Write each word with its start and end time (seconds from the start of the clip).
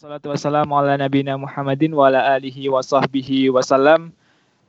Alhamdulillah 0.00 0.32
salatu 0.32 0.32
wassalamu 0.32 0.72
ala 0.80 0.96
nabiyina 0.96 1.36
Muhammadin 1.36 1.92
wa 1.92 2.08
ala 2.08 2.32
alihi 2.32 2.72
wa 2.72 2.80
sahbihi 2.80 3.52
wasallam. 3.52 4.16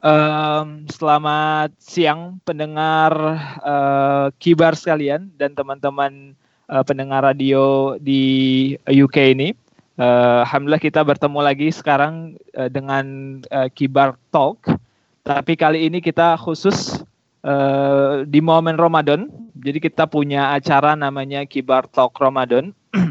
Um, 0.03 0.83
selamat 0.91 1.71
siang 1.79 2.43
pendengar 2.43 3.15
uh, 3.63 4.27
kibar 4.43 4.75
sekalian 4.75 5.31
dan 5.39 5.55
teman-teman 5.55 6.35
uh, 6.67 6.83
pendengar 6.83 7.23
radio 7.23 7.95
di 7.95 8.75
UK 8.83 9.31
ini. 9.31 9.55
Uh, 9.95 10.43
Alhamdulillah 10.43 10.83
kita 10.83 10.99
bertemu 10.99 11.39
lagi 11.39 11.71
sekarang 11.71 12.35
uh, 12.59 12.67
dengan 12.67 13.39
uh, 13.55 13.71
Kibar 13.71 14.20
Talk. 14.35 14.67
Tapi 15.23 15.55
kali 15.55 15.87
ini 15.87 16.03
kita 16.03 16.35
khusus 16.35 16.99
uh, 17.48 18.27
di 18.27 18.43
momen 18.43 18.75
Ramadan. 18.75 19.31
Jadi 19.55 19.79
kita 19.79 20.11
punya 20.11 20.51
acara 20.51 20.99
namanya 20.99 21.48
Kibar 21.48 21.87
Talk 21.87 22.20
Ramadan. 22.20 22.75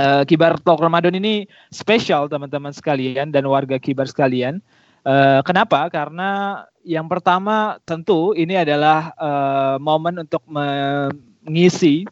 uh, 0.00 0.22
Kibar 0.24 0.56
Talk 0.64 0.80
Ramadan 0.80 1.12
ini 1.12 1.44
spesial 1.68 2.26
teman-teman 2.32 2.72
sekalian 2.72 3.28
dan 3.28 3.44
warga 3.44 3.76
Kibar 3.76 4.08
sekalian. 4.08 4.64
Uh, 5.04 5.44
kenapa? 5.44 5.88
Karena 5.92 6.64
yang 6.80 7.04
pertama 7.08 7.76
tentu 7.84 8.32
ini 8.32 8.56
adalah 8.56 9.12
uh, 9.20 9.76
momen 9.76 10.24
untuk 10.24 10.40
mengisi 10.48 12.08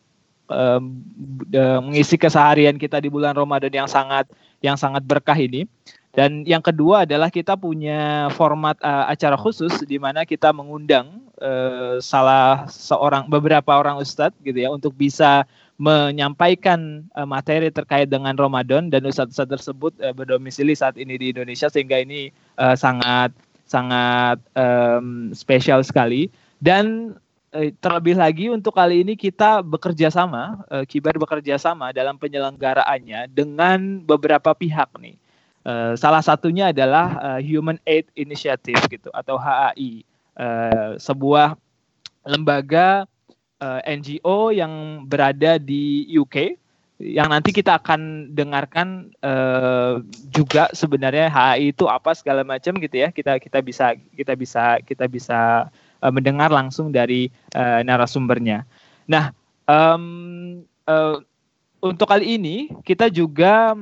mengisi 1.85 2.17
keseharian 2.17 2.81
kita 2.81 3.05
di 3.05 3.13
bulan 3.13 3.37
Ramadan 3.37 3.69
yang 3.69 3.85
sangat 3.85 4.25
yang 4.65 4.81
sangat 4.81 5.05
berkah 5.05 5.37
ini. 5.37 5.69
Dan 6.17 6.43
yang 6.49 6.65
kedua 6.65 7.05
adalah 7.07 7.29
kita 7.29 7.55
punya 7.55 8.33
format 8.35 8.75
uh, 8.83 9.07
acara 9.07 9.37
khusus 9.37 9.71
di 9.85 10.01
mana 10.01 10.25
kita 10.25 10.51
mengundang 10.57 11.21
uh, 11.39 12.01
salah 12.03 12.67
seorang 12.67 13.29
beberapa 13.31 13.77
orang 13.77 14.01
ustadz 14.01 14.35
gitu 14.43 14.57
ya 14.57 14.73
untuk 14.73 14.97
bisa 14.97 15.47
menyampaikan 15.79 17.07
uh, 17.15 17.23
materi 17.23 17.71
terkait 17.71 18.11
dengan 18.11 18.35
Ramadan 18.35 18.91
dan 18.91 19.07
ustadz-ustadz 19.07 19.55
tersebut 19.55 19.95
uh, 20.03 20.11
berdomisili 20.11 20.75
saat 20.75 20.99
ini 20.99 21.15
di 21.15 21.31
Indonesia 21.31 21.71
sehingga 21.71 22.03
ini 22.03 22.35
uh, 22.59 22.75
sangat 22.75 23.31
sangat 23.69 24.43
um, 24.59 25.31
spesial 25.31 25.81
sekali 25.87 26.29
dan 26.59 27.15
terlebih 27.81 28.13
lagi 28.13 28.53
untuk 28.53 28.77
kali 28.77 29.01
ini 29.01 29.17
kita 29.17 29.65
bekerja 29.65 30.13
sama, 30.13 30.69
Kibar 30.85 31.17
bekerja 31.17 31.57
sama 31.57 31.97
dalam 31.97 32.21
penyelenggaraannya 32.21 33.25
dengan 33.33 34.05
beberapa 34.05 34.53
pihak 34.53 34.93
nih. 35.01 35.17
Uh, 35.69 35.93
salah 36.01 36.21
satunya 36.25 36.73
adalah 36.73 37.17
uh, 37.21 37.41
Human 37.45 37.77
Aid 37.85 38.09
Initiative 38.17 38.81
gitu 38.89 39.13
atau 39.13 39.37
HAI, 39.37 40.05
uh, 40.37 40.97
sebuah 40.97 41.61
lembaga 42.25 43.05
uh, 43.63 43.81
NGO 43.85 44.51
yang 44.55 45.05
berada 45.07 45.59
di 45.59 46.07
UK 46.15 46.59
yang 46.99 47.31
nanti 47.31 47.55
kita 47.55 47.79
akan 47.79 48.35
dengarkan 48.35 49.15
uh, 49.23 50.03
juga 50.35 50.67
sebenarnya 50.75 51.31
HAI 51.31 51.71
itu 51.71 51.87
apa 51.87 52.11
segala 52.11 52.43
macam 52.43 52.75
gitu 52.75 53.07
ya 53.07 53.15
kita 53.15 53.39
kita 53.39 53.63
bisa 53.63 53.95
kita 54.19 54.35
bisa 54.35 54.83
kita 54.83 55.07
bisa 55.07 55.71
uh, 56.03 56.11
mendengar 56.11 56.51
langsung 56.51 56.91
dari 56.91 57.31
uh, 57.55 57.87
narasumbernya. 57.87 58.67
Nah 59.07 59.31
um, 59.71 60.67
uh, 60.91 61.23
untuk 61.79 62.11
kali 62.11 62.35
ini 62.35 62.75
kita 62.83 63.07
juga 63.15 63.79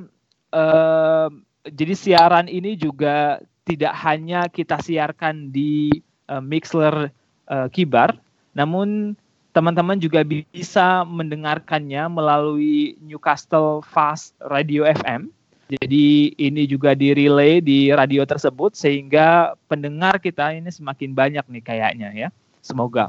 uh, 0.53 1.29
jadi 1.65 1.95
siaran 1.97 2.53
ini 2.53 2.77
juga 2.77 3.41
tidak 3.65 3.97
hanya 4.05 4.47
kita 4.53 4.77
siarkan 4.79 5.51
di 5.51 5.89
uh, 6.29 6.45
Mixler 6.45 7.11
uh, 7.49 7.67
Kibar, 7.73 8.15
namun 8.53 9.17
teman-teman 9.57 9.97
juga 9.97 10.21
bisa 10.53 11.01
mendengarkannya 11.09 12.13
melalui 12.13 13.01
Newcastle 13.01 13.81
Fast 13.81 14.37
Radio 14.53 14.85
FM. 14.85 15.33
Jadi 15.73 16.37
ini 16.37 16.69
juga 16.69 16.93
di 16.93 17.17
relay 17.17 17.65
di 17.65 17.89
radio 17.89 18.29
tersebut 18.29 18.77
sehingga 18.77 19.57
pendengar 19.65 20.21
kita 20.21 20.53
ini 20.53 20.69
semakin 20.69 21.17
banyak 21.17 21.45
nih 21.49 21.65
kayaknya 21.65 22.09
ya. 22.13 22.29
Semoga 22.61 23.09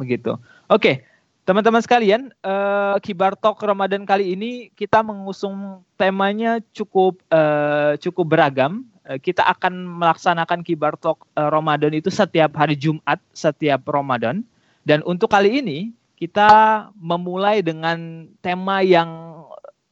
begitu. 0.00 0.40
Oke, 0.72 1.04
Teman-teman 1.48 1.80
sekalian, 1.80 2.28
uh, 2.44 3.00
Kibar 3.00 3.32
Talk 3.32 3.64
Ramadan 3.64 4.04
kali 4.04 4.36
ini 4.36 4.68
kita 4.76 5.00
mengusung 5.00 5.80
temanya 5.96 6.60
cukup 6.76 7.24
uh, 7.32 7.96
cukup 7.96 8.36
beragam. 8.36 8.84
Uh, 9.08 9.16
kita 9.16 9.40
akan 9.48 9.96
melaksanakan 9.96 10.60
Kibar 10.60 11.00
Talk 11.00 11.24
Ramadan 11.32 11.96
itu 11.96 12.12
setiap 12.12 12.52
hari 12.52 12.76
Jumat 12.76 13.16
setiap 13.32 13.80
Ramadan. 13.88 14.44
Dan 14.86 15.02
untuk 15.06 15.30
kali 15.32 15.62
ini 15.62 15.78
kita 16.18 16.50
memulai 16.98 17.62
dengan 17.62 18.26
tema 18.42 18.82
yang 18.82 19.38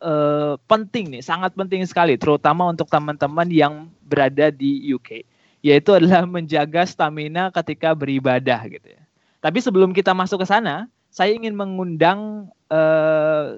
uh, 0.03 0.59
penting 0.67 1.15
nih, 1.15 1.23
sangat 1.23 1.55
penting 1.55 1.87
sekali, 1.87 2.19
terutama 2.19 2.67
untuk 2.67 2.91
teman-teman 2.91 3.47
yang 3.49 3.87
berada 4.03 4.51
di 4.51 4.91
UK, 4.91 5.23
yaitu 5.63 5.95
adalah 5.95 6.27
menjaga 6.37 6.83
stamina 6.85 7.55
ketika 7.55 7.95
beribadah 7.95 8.67
gitu 8.67 8.91
ya. 8.91 9.03
Tapi 9.39 9.63
sebelum 9.63 9.95
kita 9.95 10.11
masuk 10.11 10.43
ke 10.43 10.47
sana, 10.49 10.91
saya 11.17 11.33
ingin 11.33 11.55
mengundang 11.55 12.51
uh, 12.69 13.57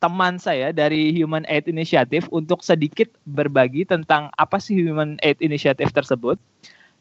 teman 0.00 0.40
saya 0.40 0.72
dari 0.72 1.12
Human 1.14 1.44
Aid 1.46 1.68
Initiative 1.68 2.26
untuk 2.32 2.64
sedikit 2.64 3.12
berbagi 3.28 3.84
tentang 3.86 4.32
apa 4.34 4.56
sih 4.58 4.74
Human 4.74 5.20
Aid 5.22 5.38
Initiative 5.44 5.92
tersebut 5.92 6.40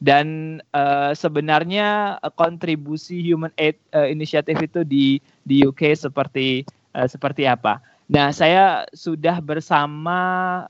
dan 0.04 0.60
uh, 0.76 1.16
sebenarnya 1.16 2.20
kontribusi 2.36 3.20
Human 3.24 3.52
Aid 3.56 3.80
uh, 3.96 4.08
Initiative 4.08 4.60
itu 4.60 4.82
di 4.84 5.06
di 5.48 5.64
UK 5.64 5.96
seperti 5.96 6.68
uh, 6.94 7.08
seperti 7.08 7.48
apa. 7.48 7.80
Nah, 8.06 8.30
saya 8.30 8.86
sudah 8.94 9.42
bersama 9.42 10.20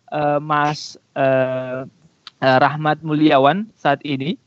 uh, 0.08 0.40
Mas 0.40 0.96
uh, 1.18 1.84
Rahmat 2.40 3.03
Mulyawan 3.03 3.68
saat 3.75 4.00
ini 4.06 4.40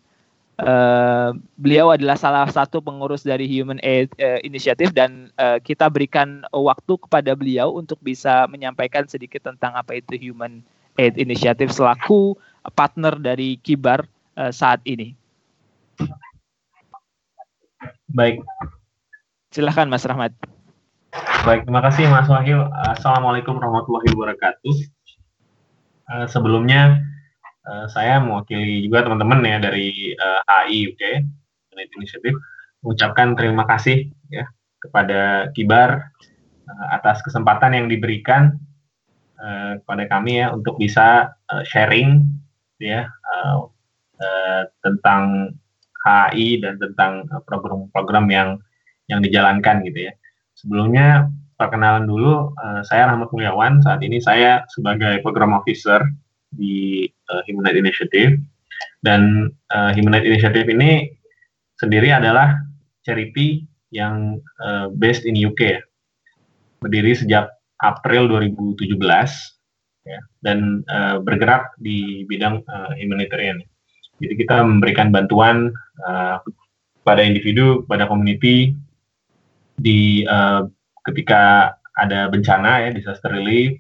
Uh, 0.58 1.38
beliau 1.54 1.94
adalah 1.94 2.18
salah 2.18 2.42
satu 2.50 2.82
pengurus 2.82 3.22
dari 3.22 3.46
Human 3.46 3.78
Aid 3.78 4.10
uh, 4.18 4.42
Initiative 4.42 4.90
dan 4.90 5.30
uh, 5.38 5.62
kita 5.62 5.86
berikan 5.86 6.42
waktu 6.50 6.98
kepada 6.98 7.30
beliau 7.38 7.78
untuk 7.78 8.02
bisa 8.02 8.42
menyampaikan 8.50 9.06
sedikit 9.06 9.46
tentang 9.46 9.78
apa 9.78 9.94
itu 10.02 10.18
Human 10.18 10.58
Aid 10.98 11.14
Initiative 11.14 11.70
selaku 11.70 12.34
partner 12.74 13.14
dari 13.22 13.54
Kibar 13.62 14.02
uh, 14.38 14.54
saat 14.54 14.78
ini. 14.86 15.18
Baik. 18.08 18.40
Silahkan 19.50 19.90
Mas 19.90 20.06
Rahmat. 20.06 20.32
Baik, 21.42 21.66
terima 21.66 21.82
kasih 21.82 22.06
Mas 22.06 22.30
Wahyu. 22.30 22.62
Assalamualaikum 22.94 23.58
warahmatullahi 23.58 24.08
wabarakatuh. 24.14 24.74
Uh, 26.08 26.26
sebelumnya 26.30 27.02
Eh, 27.68 27.86
saya 27.92 28.16
mewakili 28.16 28.80
juga 28.88 29.04
teman-teman 29.04 29.44
ya 29.44 29.58
dari 29.60 30.16
uh, 30.16 30.40
eh, 30.40 30.72
HI 30.72 30.78
UK 30.88 31.02
United 31.76 31.94
Initiative 32.00 32.36
mengucapkan 32.80 33.36
terima 33.36 33.68
kasih 33.68 34.08
ya 34.32 34.48
kepada 34.80 35.52
Kibar 35.52 36.08
uh, 36.64 36.86
atas 36.96 37.20
kesempatan 37.20 37.76
yang 37.76 37.86
diberikan 37.92 38.56
uh, 39.36 39.76
kepada 39.84 40.08
kami 40.08 40.40
ya 40.40 40.56
untuk 40.56 40.80
bisa 40.80 41.36
uh, 41.52 41.60
sharing 41.68 42.24
ya 42.80 43.04
uh, 43.04 43.68
uh, 44.18 44.62
tentang 44.84 45.54
HI 46.04 46.62
dan 46.62 46.78
tentang 46.78 47.26
program-program 47.44 48.26
yang 48.30 48.48
yang 49.08 49.20
dijalankan 49.24 49.82
gitu 49.88 50.08
ya. 50.08 50.12
Sebelumnya 50.54 51.28
perkenalan 51.58 52.06
dulu, 52.06 52.54
uh, 52.54 52.80
saya 52.86 53.10
Rahmat 53.10 53.34
Mulyawan. 53.34 53.82
Saat 53.82 54.04
ini 54.06 54.22
saya 54.22 54.62
sebagai 54.70 55.18
program 55.24 55.56
officer 55.56 56.02
di 56.54 57.08
uh, 57.28 57.42
Human 57.50 57.66
Rights 57.66 57.80
Initiative 57.82 58.32
dan 59.02 59.52
uh, 59.74 59.90
Human 59.92 60.14
Rights 60.14 60.28
Initiative 60.28 60.66
ini 60.70 61.10
sendiri 61.78 62.14
adalah 62.14 62.58
charity 63.02 63.66
yang 63.90 64.38
uh, 64.62 64.92
based 64.92 65.24
in 65.24 65.34
UK 65.34 65.60
ya. 65.78 65.82
Berdiri 66.78 67.10
sejak 67.16 67.50
April 67.82 68.30
2017 68.30 68.98
ya 70.08 70.20
dan 70.42 70.82
uh, 70.88 71.18
bergerak 71.20 71.74
di 71.78 72.24
bidang 72.26 72.62
uh, 72.66 72.92
humanitarian. 72.96 73.60
Jadi 74.18 74.34
kita 74.34 74.62
memberikan 74.66 75.14
bantuan 75.14 75.70
uh, 76.02 76.42
pada 77.06 77.22
individu, 77.22 77.86
pada 77.86 78.10
community 78.10 78.74
di 79.78 80.26
uh, 80.26 80.66
ketika 81.06 81.72
ada 81.98 82.26
bencana 82.30 82.86
ya 82.86 82.90
disaster 82.94 83.30
relief 83.30 83.78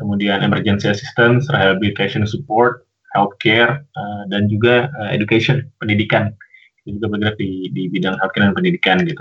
kemudian 0.00 0.40
emergency 0.40 0.88
assistance, 0.88 1.44
rehabilitation 1.52 2.24
support, 2.24 2.88
healthcare, 3.12 3.84
uh, 3.92 4.24
dan 4.32 4.48
juga 4.48 4.88
uh, 4.96 5.12
education, 5.12 5.68
pendidikan. 5.76 6.32
Kita 6.80 6.96
juga 6.96 7.06
bergerak 7.12 7.36
di, 7.36 7.68
di 7.76 7.92
bidang 7.92 8.16
healthcare 8.16 8.48
dan 8.48 8.56
pendidikan 8.56 9.04
gitu. 9.04 9.20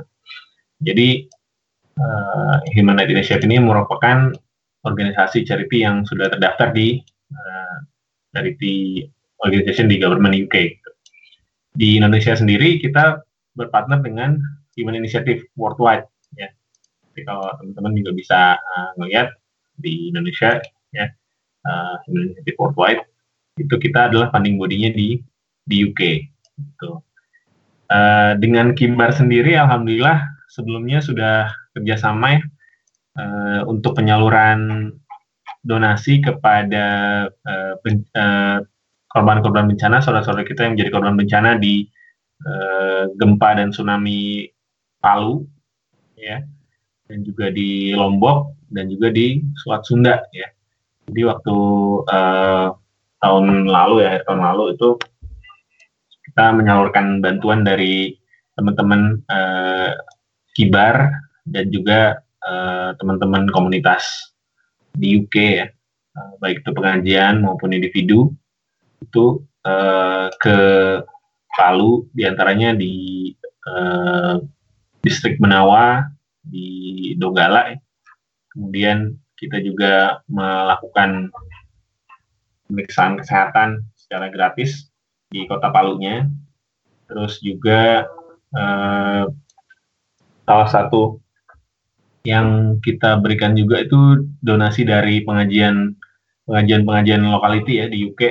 Jadi 0.79 1.27
uh, 1.99 2.63
Human 2.71 2.95
Rights 2.95 3.11
Initiative 3.11 3.51
ini 3.51 3.59
merupakan 3.59 4.31
organisasi 4.87 5.43
charity 5.43 5.83
yang 5.83 6.07
sudah 6.07 6.31
terdaftar 6.31 6.71
di 6.71 7.03
uh, 7.35 7.77
charity 8.31 9.03
organization 9.43 9.87
di 9.87 9.99
government 9.99 10.35
UK. 10.35 10.55
Di 11.75 11.99
Indonesia 11.99 12.35
sendiri 12.35 12.81
kita 12.81 13.23
berpartner 13.55 14.03
dengan 14.03 14.39
Human 14.75 14.95
Initiative 14.95 15.43
Worldwide 15.59 16.07
ya. 16.35 16.49
Jadi 17.11 17.21
kalau 17.27 17.51
teman-teman 17.59 17.93
juga 17.99 18.11
bisa 18.15 18.39
uh, 18.59 18.91
di 19.79 20.11
Indonesia 20.11 20.59
ya 20.91 21.05
uh, 21.65 21.95
Initiative 22.07 22.57
Worldwide 22.59 23.03
itu 23.59 23.75
kita 23.75 24.11
adalah 24.11 24.31
funding 24.31 24.55
bodinya 24.55 24.91
di 24.91 25.19
di 25.67 25.83
UK 25.87 26.01
gitu. 26.59 27.03
Uh, 27.89 28.37
dengan 28.37 28.77
Kimbar 28.77 29.09
sendiri 29.09 29.57
alhamdulillah 29.57 30.21
sebelumnya 30.49 31.01
sudah 31.01 31.49
kerjasama 31.73 32.37
ya 32.37 32.41
uh, 33.17 33.61
untuk 33.65 33.97
penyaluran 33.97 34.93
donasi 35.65 36.23
kepada 36.23 36.85
uh, 37.43 37.73
ben, 37.83 38.05
uh, 38.15 38.63
korban-korban 39.09 39.65
bencana, 39.65 39.99
saudara-saudara 39.99 40.45
kita 40.45 40.69
yang 40.69 40.77
menjadi 40.77 40.91
korban 40.93 41.17
bencana 41.17 41.57
di 41.57 41.89
uh, 42.45 43.09
gempa 43.17 43.57
dan 43.57 43.73
tsunami 43.73 44.45
Palu, 44.99 45.47
ya, 46.19 46.43
dan 47.07 47.23
juga 47.23 47.49
di 47.49 47.95
Lombok 47.95 48.67
dan 48.69 48.91
juga 48.91 49.09
di 49.09 49.39
Selat 49.57 49.87
Sunda 49.87 50.19
ya. 50.35 50.45
Jadi 51.09 51.21
waktu 51.25 51.57
uh, 52.05 52.67
tahun 53.23 53.65
lalu 53.65 53.95
ya, 54.05 54.21
tahun 54.27 54.43
lalu 54.43 54.77
itu 54.77 54.99
kita 56.29 56.53
menyalurkan 56.53 57.23
bantuan 57.23 57.65
dari 57.65 58.13
teman-teman 58.53 59.23
uh, 59.31 59.95
Kibar 60.53 61.09
dan 61.47 61.71
juga 61.73 62.19
teman-teman 62.97 63.45
komunitas 63.53 64.33
di 64.97 65.21
UK 65.21 65.35
ya, 65.37 65.69
baik 66.41 66.65
itu 66.65 66.71
pengajian 66.73 67.45
maupun 67.45 67.69
individu 67.77 68.33
itu 69.03 69.43
uh, 69.65 70.27
ke 70.39 70.59
Palu 71.49 72.07
di 72.15 72.23
antaranya 72.23 72.71
di 72.71 73.29
uh, 73.67 74.39
distrik 75.03 75.41
Menawa 75.43 76.07
di 76.39 77.11
Donggala 77.19 77.75
Kemudian 78.49 79.13
kita 79.37 79.61
juga 79.61 80.19
melakukan 80.27 81.29
pemeriksaan 82.67 83.21
kesehatan 83.21 83.85
secara 83.95 84.27
gratis 84.33 84.89
di 85.29 85.45
kota 85.45 85.69
Palunya. 85.69 86.27
Terus 87.07 87.39
juga 87.39 88.09
eh, 88.51 89.23
salah 90.43 90.69
satu 90.69 91.21
yang 92.25 92.77
kita 92.83 93.21
berikan 93.21 93.55
juga 93.55 93.79
itu 93.85 94.27
donasi 94.43 94.83
dari 94.83 95.23
pengajian 95.23 95.95
pengajian-pengajian 96.49 97.23
lokality 97.29 97.79
ya 97.79 97.87
di 97.87 98.09
UK, 98.09 98.21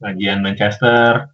pengajian 0.00 0.40
Manchester, 0.40 1.28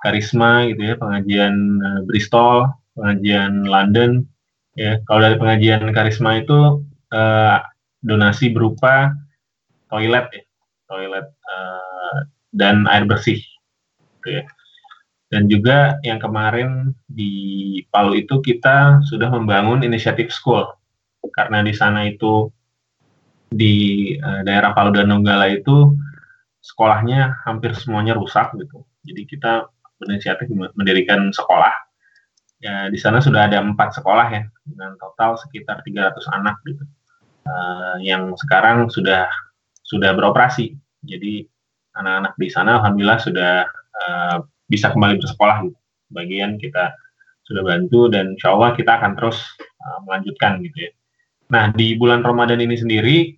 Karisma 0.00 0.68
gitu 0.68 0.92
ya, 0.92 0.94
pengajian 1.00 1.54
uh, 1.80 2.00
Bristol, 2.04 2.68
pengajian 2.94 3.64
London. 3.64 4.28
Ya, 4.74 4.98
kalau 5.06 5.22
dari 5.22 5.36
pengajian 5.38 5.86
Karisma 5.94 6.42
itu 6.42 6.82
uh, 7.14 7.58
donasi 8.02 8.50
berupa 8.50 9.14
toilet 9.88 10.26
ya, 10.34 10.42
toilet 10.90 11.26
uh, 11.30 12.18
dan 12.52 12.84
air 12.90 13.06
bersih, 13.06 13.38
gitu 14.18 14.42
ya. 14.42 14.44
Dan 15.32 15.50
juga 15.50 15.98
yang 16.06 16.22
kemarin 16.22 16.94
di 17.10 17.82
Palu 17.90 18.18
itu 18.22 18.38
kita 18.38 19.02
sudah 19.08 19.30
membangun 19.34 19.82
inisiatif 19.82 20.30
school 20.30 20.62
karena 21.34 21.64
di 21.64 21.74
sana 21.74 22.06
itu 22.06 22.50
di 23.50 24.14
uh, 24.18 24.42
daerah 24.46 24.74
Palu 24.74 24.94
dan 24.94 25.10
Donggala 25.10 25.50
itu 25.50 25.94
sekolahnya 26.64 27.44
hampir 27.44 27.76
semuanya 27.76 28.16
rusak 28.16 28.56
gitu. 28.56 28.88
Jadi 29.04 29.28
kita 29.28 29.68
berinisiatif 30.00 30.48
mendirikan 30.72 31.28
sekolah. 31.28 31.76
Ya 32.64 32.88
di 32.88 32.96
sana 32.96 33.20
sudah 33.20 33.44
ada 33.44 33.60
empat 33.60 33.92
sekolah 34.00 34.26
ya 34.32 34.42
dengan 34.64 34.96
total 34.96 35.36
sekitar 35.36 35.84
300 35.84 36.16
anak 36.40 36.56
gitu 36.64 36.80
uh, 37.44 38.00
yang 38.00 38.32
sekarang 38.40 38.88
sudah 38.88 39.28
sudah 39.84 40.16
beroperasi. 40.16 40.72
Jadi 41.04 41.44
anak-anak 42.00 42.32
di 42.40 42.48
sana 42.48 42.80
alhamdulillah 42.80 43.20
sudah 43.20 43.68
uh, 43.68 44.36
bisa 44.64 44.88
kembali 44.88 45.20
bersekolah 45.20 45.68
gitu. 45.68 45.78
Bagian 46.16 46.56
kita 46.56 46.96
sudah 47.44 47.60
bantu 47.60 48.08
dan 48.08 48.40
insya 48.40 48.56
Allah 48.56 48.72
kita 48.72 48.96
akan 48.96 49.12
terus 49.20 49.44
uh, 49.84 50.00
melanjutkan 50.08 50.64
gitu 50.64 50.88
ya. 50.88 50.90
Nah 51.52 51.68
di 51.76 51.92
bulan 52.00 52.24
Ramadan 52.24 52.64
ini 52.64 52.80
sendiri 52.80 53.36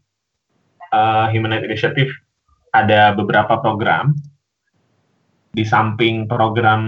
uh, 0.95 1.27
Human 1.35 1.51
Rights 1.51 1.67
Initiative 1.67 2.15
ada 2.85 3.17
beberapa 3.17 3.61
program 3.61 4.13
di 5.57 5.65
samping 5.65 6.29
program 6.29 6.83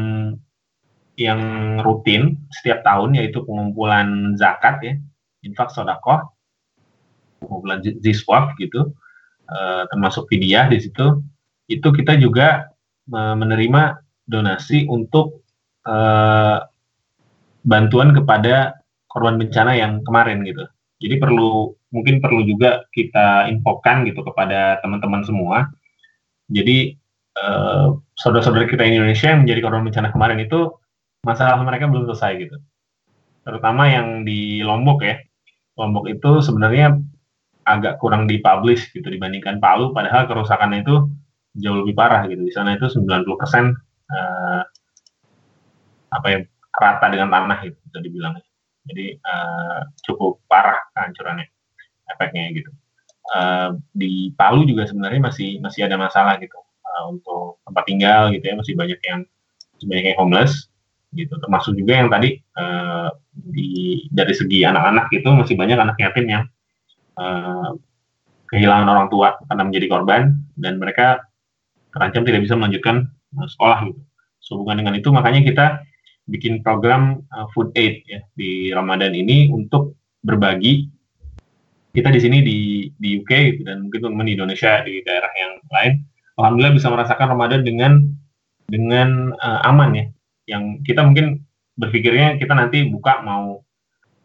yang 1.19 1.41
rutin 1.83 2.37
setiap 2.53 2.85
tahun 2.85 3.17
yaitu 3.17 3.43
pengumpulan 3.43 4.37
zakat 4.39 4.77
ya 4.85 4.95
infak 5.43 5.73
sodakoh 5.73 6.29
kumpulan 7.43 7.81
Ziswap 8.03 8.59
gitu, 8.59 8.91
uh, 9.51 9.83
termasuk 9.91 10.27
Vidya 10.31 10.67
di 10.67 10.83
situ, 10.83 11.23
itu 11.71 11.89
kita 11.95 12.19
juga 12.19 12.71
uh, 13.15 13.35
menerima 13.39 14.03
donasi 14.27 14.91
untuk 14.91 15.47
uh, 15.87 16.59
bantuan 17.65 18.13
kepada 18.13 18.79
korban 19.09 19.39
bencana 19.39 19.79
yang 19.79 20.03
kemarin 20.05 20.45
gitu. 20.45 20.67
Jadi 20.99 21.15
perlu 21.23 21.73
mungkin 21.95 22.19
perlu 22.19 22.43
juga 22.45 22.85
kita 22.91 23.49
infokan 23.49 24.03
gitu 24.05 24.21
kepada 24.27 24.83
teman-teman 24.83 25.23
semua. 25.23 25.71
Jadi 26.49 26.97
uh, 27.39 27.97
saudara-saudara 28.17 28.67
kita 28.67 28.85
di 28.89 28.97
Indonesia 28.97 29.29
yang 29.31 29.45
menjadi 29.45 29.61
korban 29.61 29.85
bencana 29.85 30.09
kemarin 30.11 30.41
itu 30.43 30.73
masalah 31.23 31.61
mereka 31.61 31.89
belum 31.89 32.09
selesai 32.09 32.33
gitu. 32.41 32.57
Terutama 33.45 33.89
yang 33.89 34.25
di 34.25 34.65
Lombok 34.65 35.05
ya. 35.05 35.17
Lombok 35.79 36.11
itu 36.11 36.43
sebenarnya 36.43 36.99
agak 37.69 38.01
kurang 38.01 38.25
dipublish 38.25 38.89
gitu 38.97 39.05
dibandingkan 39.13 39.61
Palu 39.61 39.93
padahal 39.93 40.25
kerusakannya 40.25 40.89
itu 40.89 41.05
jauh 41.61 41.85
lebih 41.85 41.93
parah 41.93 42.25
gitu 42.25 42.41
di 42.41 42.53
sana 42.53 42.81
itu 42.81 42.89
90 42.89 43.29
persen 43.37 43.77
uh, 44.09 44.63
apa 46.09 46.27
ya 46.33 46.39
rata 46.73 47.07
dengan 47.13 47.29
tanah 47.29 47.59
gitu 47.69 47.77
bisa 47.85 47.99
dibilang 48.01 48.35
jadi 48.89 49.21
uh, 49.21 49.81
cukup 50.01 50.41
parah 50.49 50.81
kehancurannya 50.97 51.45
efeknya 52.09 52.57
gitu 52.57 52.73
uh, 53.35 53.77
di 53.93 54.33
Palu 54.35 54.65
juga 54.65 54.89
sebenarnya 54.89 55.21
masih 55.21 55.61
masih 55.61 55.85
ada 55.89 55.97
masalah 56.01 56.37
gitu 56.41 56.57
uh, 56.59 57.05
untuk 57.13 57.61
tempat 57.65 57.85
tinggal 57.85 58.33
gitu 58.33 58.45
ya 58.45 58.55
masih 58.57 58.75
banyak 58.75 59.01
yang 59.05 59.21
masih 59.77 59.87
banyak 59.87 60.05
yang 60.13 60.19
homeless 60.19 60.69
gitu 61.17 61.33
termasuk 61.41 61.73
juga 61.73 62.05
yang 62.05 62.09
tadi 62.13 62.37
uh, 62.61 63.09
di 63.33 64.05
dari 64.13 64.35
segi 64.37 64.61
anak-anak 64.65 65.09
itu 65.13 65.29
masih 65.33 65.55
banyak 65.57 65.79
anak 65.81 65.97
yatim 65.97 66.27
yang 66.29 66.45
uh, 67.17 67.73
kehilangan 68.49 68.89
orang 68.89 69.09
tua 69.09 69.37
karena 69.49 69.63
menjadi 69.65 69.87
korban 69.89 70.23
dan 70.57 70.77
mereka 70.81 71.25
terancam 71.93 72.25
tidak 72.25 72.45
bisa 72.45 72.57
melanjutkan 72.57 73.09
sekolah 73.37 73.89
gitu. 73.89 74.01
Sehubungan 74.41 74.85
dengan 74.85 74.95
itu 74.97 75.09
makanya 75.13 75.41
kita 75.45 75.67
bikin 76.29 76.61
program 76.61 77.25
uh, 77.33 77.49
food 77.57 77.73
aid 77.77 78.05
ya 78.05 78.21
di 78.37 78.73
Ramadan 78.73 79.17
ini 79.17 79.49
untuk 79.49 79.97
berbagi 80.21 80.89
kita 81.93 82.13
di 82.13 82.21
sini 82.21 82.39
di 82.45 82.59
di 82.99 83.23
UK 83.23 83.33
gitu, 83.55 83.63
dan 83.67 83.87
mungkin 83.87 83.99
teman-teman 84.03 84.29
di 84.29 84.35
Indonesia 84.35 84.73
di 84.83 84.95
daerah 85.07 85.33
yang 85.39 85.53
lain 85.71 85.93
alhamdulillah 86.39 86.75
bisa 86.77 86.89
merasakan 86.91 87.27
Ramadan 87.35 87.63
dengan 87.63 87.93
dengan 88.69 89.33
uh, 89.39 89.61
aman 89.65 89.91
ya 89.97 90.07
yang 90.51 90.83
kita 90.85 91.01
mungkin 91.07 91.47
berpikirnya 91.79 92.37
kita 92.37 92.53
nanti 92.53 92.91
buka 92.91 93.23
mau 93.23 93.63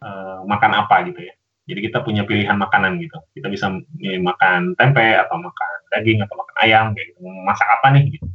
uh, 0.02 0.38
makan 0.44 0.72
apa 0.84 1.06
gitu 1.08 1.22
ya 1.22 1.34
jadi 1.64 1.80
kita 1.80 2.04
punya 2.04 2.28
pilihan 2.28 2.56
makanan 2.60 3.00
gitu. 3.00 3.16
Kita 3.32 3.48
bisa 3.48 3.72
ya, 4.00 4.20
makan 4.20 4.76
tempe 4.76 5.16
atau 5.16 5.40
makan 5.40 5.70
daging 5.96 6.20
atau 6.20 6.36
makan 6.36 6.56
ayam 6.60 6.84
kayak 6.92 7.06
gitu. 7.12 7.18
Masak 7.24 7.68
apa 7.80 7.86
nih 7.96 8.04
gitu. 8.12 8.26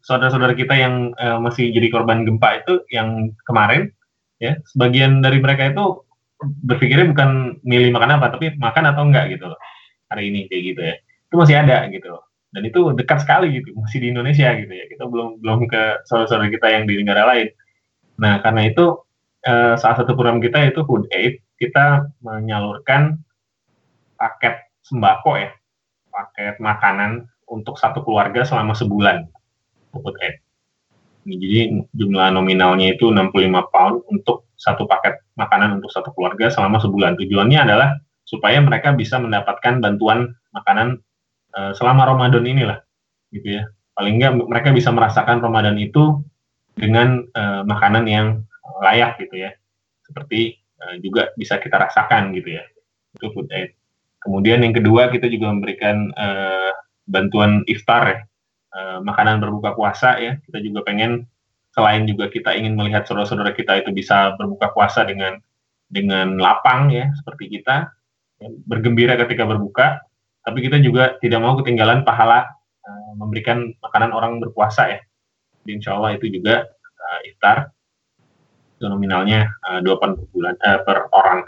Saudara-saudara 0.00 0.56
kita 0.56 0.72
yang 0.76 1.12
uh, 1.20 1.36
masih 1.40 1.68
jadi 1.72 1.92
korban 1.92 2.24
gempa 2.24 2.64
itu 2.64 2.80
yang 2.88 3.36
kemarin 3.44 3.92
ya, 4.40 4.56
sebagian 4.72 5.20
dari 5.20 5.44
mereka 5.44 5.72
itu 5.72 6.04
berpikirnya 6.62 7.10
bukan 7.12 7.60
milih 7.64 7.90
makan 7.94 8.20
apa 8.20 8.26
tapi 8.34 8.54
makan 8.56 8.84
atau 8.92 9.02
enggak 9.06 9.34
gitu 9.34 9.50
loh. 9.50 9.60
Hari 10.10 10.30
ini 10.30 10.46
kayak 10.46 10.62
gitu 10.62 10.80
ya. 10.80 10.94
Itu 11.00 11.34
masih 11.40 11.56
ada 11.60 11.88
gitu 11.90 12.08
loh. 12.08 12.24
Dan 12.54 12.62
itu 12.70 12.80
dekat 12.94 13.26
sekali 13.26 13.50
gitu, 13.58 13.74
masih 13.74 13.98
di 13.98 14.08
Indonesia 14.14 14.48
gitu 14.54 14.70
ya. 14.70 14.84
Kita 14.86 15.04
belum 15.10 15.42
belum 15.42 15.66
ke 15.66 16.06
saudara-saudara 16.06 16.50
kita 16.54 16.66
yang 16.70 16.84
di 16.86 16.94
negara 17.02 17.26
lain. 17.34 17.50
Nah, 18.22 18.38
karena 18.46 18.70
itu 18.70 19.02
uh, 19.42 19.74
salah 19.74 19.96
satu 19.98 20.14
program 20.14 20.38
kita 20.38 20.62
itu 20.70 20.86
Food 20.86 21.10
Aid 21.10 21.42
kita 21.58 22.14
menyalurkan 22.22 23.18
paket 24.14 24.70
sembako 24.86 25.32
ya 25.40 25.50
paket 26.14 26.62
makanan 26.62 27.26
untuk 27.50 27.74
satu 27.74 28.06
keluarga 28.06 28.46
selama 28.46 28.72
sebulan 28.72 29.26
food 29.90 30.14
aid. 30.22 30.38
Jadi 31.24 31.82
jumlah 31.96 32.30
nominalnya 32.30 32.94
itu 32.94 33.10
65 33.10 33.72
pound 33.72 33.96
untuk 34.12 34.46
satu 34.64 34.88
paket 34.88 35.20
makanan 35.36 35.76
untuk 35.76 35.92
satu 35.92 36.08
keluarga 36.16 36.48
selama 36.48 36.80
sebulan. 36.80 37.20
Tujuannya 37.20 37.60
adalah 37.68 38.00
supaya 38.24 38.56
mereka 38.64 38.96
bisa 38.96 39.20
mendapatkan 39.20 39.84
bantuan 39.84 40.32
makanan 40.56 41.04
uh, 41.52 41.76
selama 41.76 42.08
Ramadan 42.08 42.48
inilah, 42.48 42.80
gitu 43.28 43.60
ya. 43.60 43.68
Paling 43.92 44.16
nggak 44.16 44.32
mereka 44.48 44.72
bisa 44.72 44.88
merasakan 44.88 45.44
Ramadan 45.44 45.76
itu 45.76 46.24
dengan 46.74 47.22
uh, 47.36 47.62
makanan 47.68 48.08
yang 48.08 48.42
layak 48.80 49.20
gitu 49.20 49.44
ya, 49.44 49.52
seperti 50.08 50.56
uh, 50.80 50.96
juga 51.04 51.30
bisa 51.36 51.60
kita 51.60 51.76
rasakan 51.76 52.32
gitu 52.32 52.56
ya. 52.56 52.64
Itu 53.14 53.30
food 53.36 53.52
aid. 53.52 53.76
Kemudian 54.24 54.64
yang 54.64 54.72
kedua 54.72 55.12
kita 55.12 55.28
juga 55.28 55.52
memberikan 55.52 56.08
uh, 56.16 56.72
bantuan 57.04 57.60
iftar 57.68 58.02
ya 58.08 58.18
uh, 58.72 58.98
makanan 59.04 59.38
berbuka 59.44 59.76
puasa 59.76 60.16
ya. 60.16 60.40
Kita 60.48 60.58
juga 60.64 60.80
pengen 60.82 61.28
selain 61.74 62.06
juga 62.06 62.30
kita 62.30 62.54
ingin 62.54 62.78
melihat 62.78 63.02
saudara-saudara 63.02 63.50
kita 63.50 63.82
itu 63.82 63.90
bisa 63.90 64.38
berbuka 64.38 64.70
puasa 64.70 65.02
dengan 65.02 65.42
dengan 65.90 66.38
lapang 66.38 66.94
ya 66.94 67.10
seperti 67.18 67.58
kita 67.58 67.90
ya, 68.38 68.48
bergembira 68.64 69.18
ketika 69.18 69.42
berbuka, 69.42 69.98
tapi 70.46 70.62
kita 70.62 70.78
juga 70.78 71.18
tidak 71.18 71.42
mau 71.42 71.58
ketinggalan 71.58 72.06
pahala 72.06 72.46
uh, 72.86 73.12
memberikan 73.18 73.74
makanan 73.82 74.14
orang 74.14 74.38
berpuasa 74.38 74.86
ya. 74.86 75.00
Insya 75.66 75.98
Allah 75.98 76.14
itu 76.14 76.30
juga 76.30 76.62
uh, 76.78 77.20
iftar 77.26 77.74
itu 78.78 78.86
nominalnya 78.86 79.50
uh, 79.66 79.82
20 79.82 80.30
bulan 80.30 80.54
uh, 80.62 80.80
per 80.86 81.10
orang. 81.10 81.42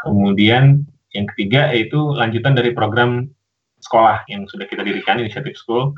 Kemudian 0.00 0.84
yang 1.12 1.26
ketiga 1.36 1.72
yaitu 1.72 2.00
lanjutan 2.16 2.56
dari 2.56 2.72
program 2.72 3.28
sekolah 3.80 4.24
yang 4.32 4.48
sudah 4.48 4.64
kita 4.64 4.80
dirikan 4.80 5.20
inisiatif 5.20 5.56
school 5.60 5.92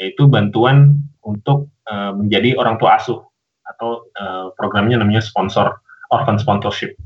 yaitu 0.00 0.24
bantuan 0.26 0.96
untuk 1.20 1.68
uh, 1.84 2.16
menjadi 2.16 2.56
orang 2.56 2.80
tua 2.80 2.96
asuh 2.96 3.20
atau 3.68 4.08
uh, 4.16 4.50
programnya 4.56 4.96
namanya 4.96 5.20
sponsor 5.20 5.84
orphan 6.08 6.40
sponsorship. 6.40 6.96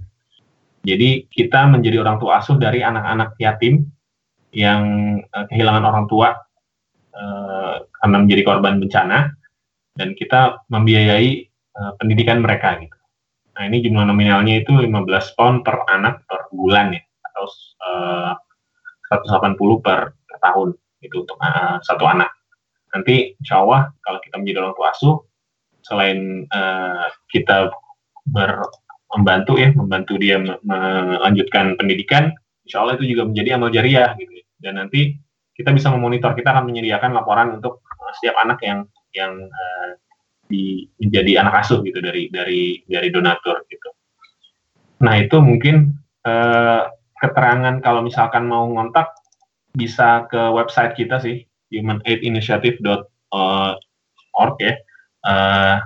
Jadi 0.86 1.26
kita 1.28 1.66
menjadi 1.66 2.06
orang 2.06 2.22
tua 2.22 2.38
asuh 2.38 2.54
dari 2.54 2.86
anak-anak 2.86 3.34
yatim 3.42 3.90
yang 4.54 4.82
uh, 5.34 5.44
kehilangan 5.50 5.84
orang 5.84 6.06
tua 6.06 6.38
uh, 7.12 7.74
karena 7.82 8.16
menjadi 8.22 8.42
korban 8.46 8.78
bencana 8.78 9.34
dan 9.98 10.14
kita 10.14 10.62
membiayai 10.70 11.50
uh, 11.74 11.92
pendidikan 11.98 12.38
mereka 12.38 12.78
gitu. 12.78 12.94
Nah 13.54 13.62
ini 13.70 13.82
jumlah 13.82 14.06
nominalnya 14.06 14.62
itu 14.62 14.70
15 14.70 15.36
pound 15.38 15.66
per 15.66 15.82
anak 15.90 16.22
per 16.30 16.50
bulan 16.54 16.94
ya 16.94 17.02
atau 17.32 17.44
uh, 17.90 18.32
180 19.10 19.58
per, 19.82 20.14
tahun 20.42 20.74
itu 21.02 21.22
untuk 21.22 21.38
uh, 21.38 21.78
satu 21.82 22.04
anak 22.06 22.30
nanti 22.94 23.34
insya 23.36 23.60
Allah 23.60 23.90
kalau 24.00 24.22
kita 24.22 24.38
menjadi 24.38 24.62
orang 24.62 24.74
tua 24.78 24.88
asuh 24.94 25.16
selain 25.84 26.46
uh, 26.48 27.10
kita 27.28 27.74
ber, 28.30 28.62
membantu 29.12 29.58
ya 29.58 29.74
membantu 29.74 30.14
dia 30.16 30.38
melanjutkan 30.40 31.74
pendidikan 31.76 32.30
insya 32.64 32.80
Allah 32.80 32.96
itu 32.96 33.10
juga 33.10 33.28
menjadi 33.28 33.58
amal 33.58 33.74
jariah 33.74 34.14
gitu 34.16 34.32
dan 34.62 34.80
nanti 34.80 35.18
kita 35.54 35.70
bisa 35.70 35.92
memonitor 35.92 36.34
kita 36.34 36.50
akan 36.50 36.66
menyediakan 36.66 37.14
laporan 37.14 37.58
untuk 37.60 37.84
setiap 38.18 38.38
anak 38.42 38.58
yang 38.62 38.86
yang 39.14 39.32
uh, 39.46 39.90
di, 40.50 40.86
menjadi 40.98 41.46
anak 41.46 41.64
asuh 41.64 41.80
gitu 41.86 42.02
dari 42.02 42.28
dari 42.28 42.82
dari 42.84 43.08
donatur 43.08 43.62
gitu. 43.70 43.90
Nah 45.02 45.14
itu 45.22 45.38
mungkin 45.38 45.94
uh, 46.26 46.90
keterangan 47.22 47.78
kalau 47.80 48.02
misalkan 48.02 48.50
mau 48.50 48.66
ngontak 48.66 49.14
bisa 49.74 50.26
ke 50.30 50.38
website 50.54 50.94
kita 50.94 51.18
sih 51.22 51.46
humanaidinitiative.org 51.72 54.56
ya. 54.60 54.76
Uh, 55.24 55.80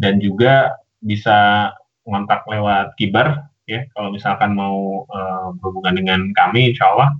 dan 0.00 0.20
juga 0.20 0.80
bisa 1.00 1.72
kontak 2.04 2.44
lewat 2.48 2.96
kibar 2.96 3.48
ya 3.68 3.86
kalau 3.94 4.10
misalkan 4.10 4.56
mau 4.56 5.06
uh, 5.08 5.52
berhubungan 5.60 5.94
dengan 5.96 6.20
kami 6.34 6.74
insya 6.74 6.90
Allah 6.92 7.10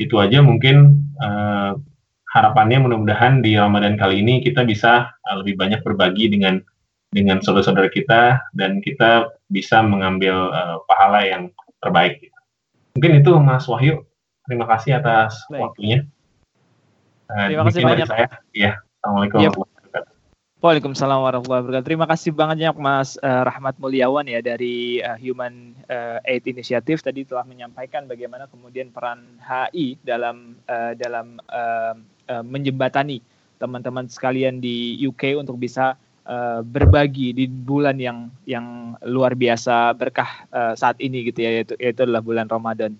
itu 0.00 0.18
aja 0.18 0.42
mungkin 0.42 1.06
uh, 1.20 1.76
harapannya 2.34 2.82
mudah-mudahan 2.82 3.44
di 3.44 3.54
Ramadan 3.54 3.94
kali 3.94 4.24
ini 4.24 4.42
kita 4.42 4.66
bisa 4.66 5.12
uh, 5.28 5.36
lebih 5.42 5.60
banyak 5.60 5.84
berbagi 5.86 6.32
dengan 6.32 6.58
dengan 7.14 7.38
saudara-saudara 7.38 7.86
kita 7.94 8.42
dan 8.58 8.82
kita 8.82 9.30
bisa 9.46 9.86
mengambil 9.86 10.50
uh, 10.50 10.82
pahala 10.90 11.22
yang 11.22 11.46
terbaik. 11.78 12.18
Mungkin 12.98 13.22
itu 13.22 13.38
Mas 13.38 13.70
Wahyu. 13.70 14.02
Terima 14.50 14.66
kasih 14.66 14.98
atas 14.98 15.46
Baik. 15.46 15.62
waktunya. 15.62 15.98
Uh, 17.28 17.46
Terima 17.48 17.64
kasih 17.68 17.80
banyak. 17.84 18.08
Saya. 18.08 18.28
Ya, 18.52 18.72
Assalamualaikum 19.00 19.38
yep. 19.40 19.54
Waalaikumsalam 20.64 21.20
warahmatullahi 21.20 21.60
wabarakatuh. 21.60 21.88
Terima 21.92 22.08
kasih 22.08 22.32
banget 22.32 22.72
Mas 22.80 23.20
uh, 23.20 23.44
Rahmat 23.44 23.76
Mulyawan 23.76 24.24
ya 24.24 24.40
dari 24.40 24.96
uh, 25.04 25.12
Human 25.20 25.76
uh, 25.92 26.24
Aid 26.24 26.48
Initiative 26.48 27.04
tadi 27.04 27.28
telah 27.28 27.44
menyampaikan 27.44 28.08
bagaimana 28.08 28.48
kemudian 28.48 28.88
peran 28.88 29.36
HI 29.44 30.00
dalam 30.00 30.56
uh, 30.64 30.96
dalam 30.96 31.36
uh, 31.52 32.00
uh, 32.32 32.40
menjembatani 32.40 33.20
teman-teman 33.60 34.08
sekalian 34.08 34.64
di 34.64 34.96
UK 35.04 35.36
untuk 35.36 35.60
bisa 35.60 36.00
uh, 36.24 36.64
berbagi 36.64 37.36
di 37.36 37.44
bulan 37.44 38.00
yang 38.00 38.32
yang 38.48 38.96
luar 39.04 39.36
biasa 39.36 39.92
berkah 39.92 40.48
uh, 40.48 40.72
saat 40.72 40.96
ini 40.96 41.28
gitu 41.28 41.44
ya 41.44 41.60
yaitu, 41.60 41.76
yaitu 41.76 42.08
adalah 42.08 42.24
bulan 42.24 42.48
Ramadan. 42.48 42.96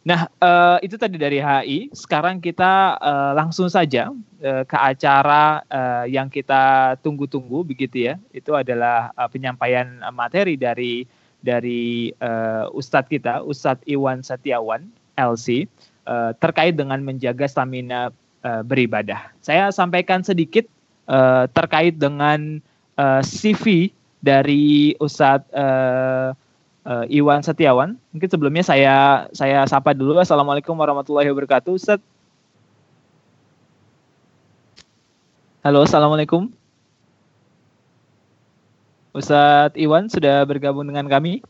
Nah, 0.00 0.32
uh, 0.40 0.80
itu 0.80 0.96
tadi 0.96 1.20
dari 1.20 1.44
HI. 1.44 1.92
Sekarang 1.92 2.40
kita 2.40 2.96
uh, 2.96 3.32
langsung 3.36 3.68
saja 3.68 4.08
uh, 4.40 4.64
ke 4.64 4.76
acara 4.76 5.60
uh, 5.68 6.04
yang 6.08 6.32
kita 6.32 6.96
tunggu-tunggu 7.04 7.60
begitu 7.68 8.08
ya. 8.08 8.14
Itu 8.32 8.56
adalah 8.56 9.12
uh, 9.12 9.28
penyampaian 9.28 10.00
materi 10.16 10.56
dari 10.56 11.04
dari 11.44 12.12
uh, 12.20 12.72
Ustadz 12.72 13.12
kita, 13.12 13.44
Ustadz 13.44 13.84
Iwan 13.84 14.24
Setiawan, 14.24 14.88
LC, 15.20 15.68
uh, 16.08 16.32
terkait 16.40 16.76
dengan 16.76 17.00
menjaga 17.04 17.44
stamina 17.44 18.08
uh, 18.44 18.62
beribadah. 18.64 19.28
Saya 19.44 19.68
sampaikan 19.68 20.24
sedikit 20.24 20.64
uh, 21.12 21.44
terkait 21.52 22.00
dengan 22.00 22.60
uh, 22.96 23.20
CV 23.20 23.92
dari 24.24 24.96
Ustadz 24.96 25.48
uh, 25.52 26.32
uh, 26.86 27.04
Iwan 27.08 27.44
Setiawan. 27.44 27.96
Mungkin 28.14 28.30
sebelumnya 28.30 28.64
saya 28.64 29.26
saya 29.34 29.64
sapa 29.66 29.92
dulu. 29.92 30.16
Assalamualaikum 30.20 30.76
warahmatullahi 30.76 31.28
wabarakatuh. 31.32 31.76
Ustaz. 31.76 32.00
Halo, 35.60 35.84
Assalamualaikum. 35.84 36.48
Ustadz 39.10 39.76
Iwan 39.76 40.08
sudah 40.08 40.46
bergabung 40.46 40.86
dengan 40.86 41.04
kami. 41.10 41.42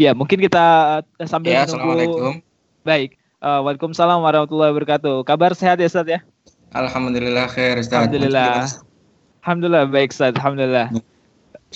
Ya, 0.00 0.16
mungkin 0.16 0.40
kita 0.42 0.64
uh, 1.04 1.28
sambil 1.28 1.54
ya, 1.54 1.68
menunggu. 1.68 2.40
Baik. 2.82 3.20
Uh, 3.38 3.60
Waalaikumsalam 3.62 4.24
warahmatullahi 4.24 4.72
wabarakatuh. 4.72 5.22
Kabar 5.22 5.52
sehat 5.52 5.78
ya, 5.78 5.86
Ustadz 5.86 6.16
ya? 6.16 6.20
Alhamdulillah 6.74 7.46
khair, 7.46 7.78
Ustaz. 7.78 8.08
Alhamdulillah. 8.08 8.66
Alhamdulillah 9.44 9.84
baik, 9.86 10.10
Ustaz. 10.10 10.34
Alhamdulillah. 10.34 10.90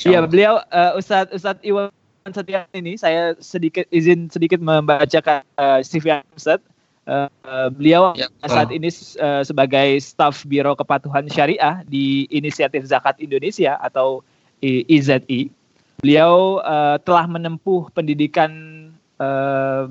Iya, 0.00 0.24
beliau 0.26 0.64
uh, 0.72 0.98
Ustadz 0.98 1.30
Ustadz 1.30 1.62
Iwan 1.62 1.92
setiap 2.28 2.68
ini 2.76 3.00
saya 3.00 3.32
sedikit 3.40 3.88
izin 3.88 4.28
sedikit 4.28 4.60
membacakan 4.60 5.40
uh, 5.56 5.80
CV 5.80 6.20
Ustaz. 6.36 6.60
Uh, 7.10 7.26
beliau 7.74 8.14
ya, 8.14 8.30
saat 8.46 8.70
ini 8.70 8.86
uh, 9.18 9.42
sebagai 9.42 9.98
staf 9.98 10.46
Biro 10.46 10.76
Kepatuhan 10.78 11.26
Syariah 11.26 11.82
di 11.88 12.28
Inisiatif 12.30 12.86
Zakat 12.86 13.18
Indonesia 13.18 13.80
atau 13.82 14.22
IZI. 14.62 15.50
Beliau 16.04 16.62
uh, 16.62 17.00
telah 17.02 17.26
menempuh 17.26 17.90
pendidikan 17.96 18.52
uh, 19.18 19.90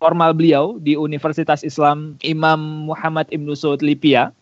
formal 0.00 0.32
beliau 0.32 0.80
di 0.80 0.96
Universitas 0.96 1.66
Islam 1.66 2.16
Imam 2.24 2.88
Muhammad 2.88 3.28
Ibnu 3.28 3.52
Saud 3.52 3.84
Lipia 3.84 4.32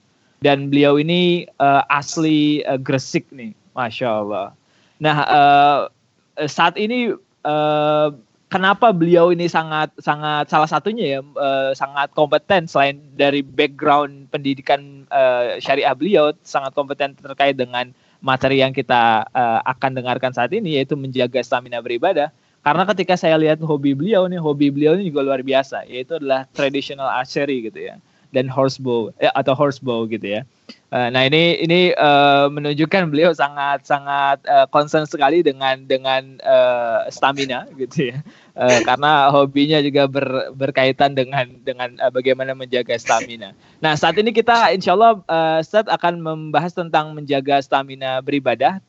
dan 0.44 0.70
beliau 0.70 1.00
ini 1.00 1.48
uh, 1.58 1.82
asli 1.90 2.62
uh, 2.70 2.78
Gresik 2.78 3.26
nih, 3.34 3.50
masya 3.75 4.22
Allah. 4.22 4.54
Nah, 5.02 5.16
uh, 5.26 5.80
Eh, 5.88 5.97
saat 6.47 6.78
ini 6.78 7.16
uh, 7.42 8.09
kenapa 8.49 8.92
beliau 8.95 9.33
ini 9.33 9.47
sangat 9.49 9.92
sangat 10.00 10.49
salah 10.49 10.68
satunya 10.68 11.18
ya 11.18 11.21
uh, 11.21 11.73
sangat 11.76 12.12
kompeten 12.16 12.64
selain 12.68 13.00
dari 13.14 13.45
background 13.45 14.33
pendidikan 14.33 15.04
uh, 15.12 15.61
syariah 15.61 15.95
beliau 15.97 16.33
sangat 16.45 16.73
kompeten 16.73 17.16
terkait 17.16 17.57
dengan 17.57 17.92
materi 18.23 18.62
yang 18.62 18.75
kita 18.75 19.26
uh, 19.30 19.61
akan 19.64 19.95
dengarkan 19.95 20.35
saat 20.35 20.50
ini 20.50 20.80
yaitu 20.80 20.99
menjaga 20.99 21.38
stamina 21.45 21.78
beribadah. 21.78 22.35
Karena 22.59 22.83
ketika 22.90 23.14
saya 23.14 23.38
lihat 23.38 23.62
hobi 23.62 23.95
beliau 23.95 24.26
nih 24.26 24.42
hobi 24.42 24.68
beliau 24.75 24.99
ini 24.99 25.09
juga 25.09 25.23
luar 25.25 25.40
biasa 25.40 25.87
yaitu 25.87 26.18
adalah 26.18 26.45
traditional 26.50 27.07
archery 27.07 27.71
gitu 27.71 27.80
ya 27.80 27.97
dan 28.32 28.49
horsebow 28.49 29.08
eh, 29.18 29.32
atau 29.32 29.56
horsebow 29.56 30.04
gitu 30.08 30.40
ya. 30.40 30.42
Uh, 30.88 31.12
nah 31.12 31.28
ini 31.28 31.61
ini 31.61 31.92
uh, 32.00 32.49
menunjukkan 32.49 33.12
beliau 33.12 33.37
sangat 33.37 33.85
sangat 33.85 34.40
uh, 34.49 34.64
concern 34.73 35.04
sekali 35.04 35.44
dengan 35.44 35.85
dengan 35.85 36.40
uh, 36.40 37.04
stamina 37.12 37.68
gitu 37.76 38.12
ya, 38.12 38.25
uh, 38.56 38.80
karena 38.88 39.28
hobinya 39.28 39.85
juga 39.85 40.08
ber, 40.08 40.49
berkaitan 40.56 41.12
dengan 41.12 41.44
dengan 41.61 41.92
uh, 42.00 42.08
bagaimana 42.08 42.56
menjaga 42.56 42.97
stamina. 42.97 43.52
Nah 43.85 44.00
saat 44.00 44.16
ini 44.16 44.32
kita 44.32 44.73
insya 44.73 44.97
Allah 44.97 45.20
uh, 45.28 45.61
Ustaz 45.61 45.85
akan 45.92 46.25
membahas 46.25 46.73
tentang 46.73 47.12
menjaga 47.12 47.61
stamina 47.61 48.25
beribadah. 48.25 48.80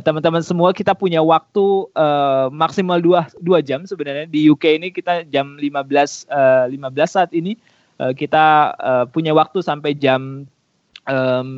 Teman-teman 0.00 0.40
uh, 0.40 0.48
semua 0.48 0.72
kita 0.72 0.96
punya 0.96 1.20
waktu 1.20 1.92
uh, 1.92 2.48
maksimal 2.48 3.04
dua 3.04 3.28
dua 3.36 3.60
jam 3.60 3.84
sebenarnya 3.84 4.24
di 4.24 4.48
UK 4.48 4.80
ini 4.80 4.88
kita 4.88 5.28
jam 5.28 5.60
15 5.60 5.84
uh, 6.32 6.72
15 6.72 6.88
saat 7.04 7.28
ini 7.36 7.60
uh, 8.00 8.12
kita 8.14 8.74
uh, 8.78 9.04
punya 9.10 9.34
waktu 9.34 9.62
sampai 9.62 9.94
jam 9.94 10.46
um, 11.08 11.50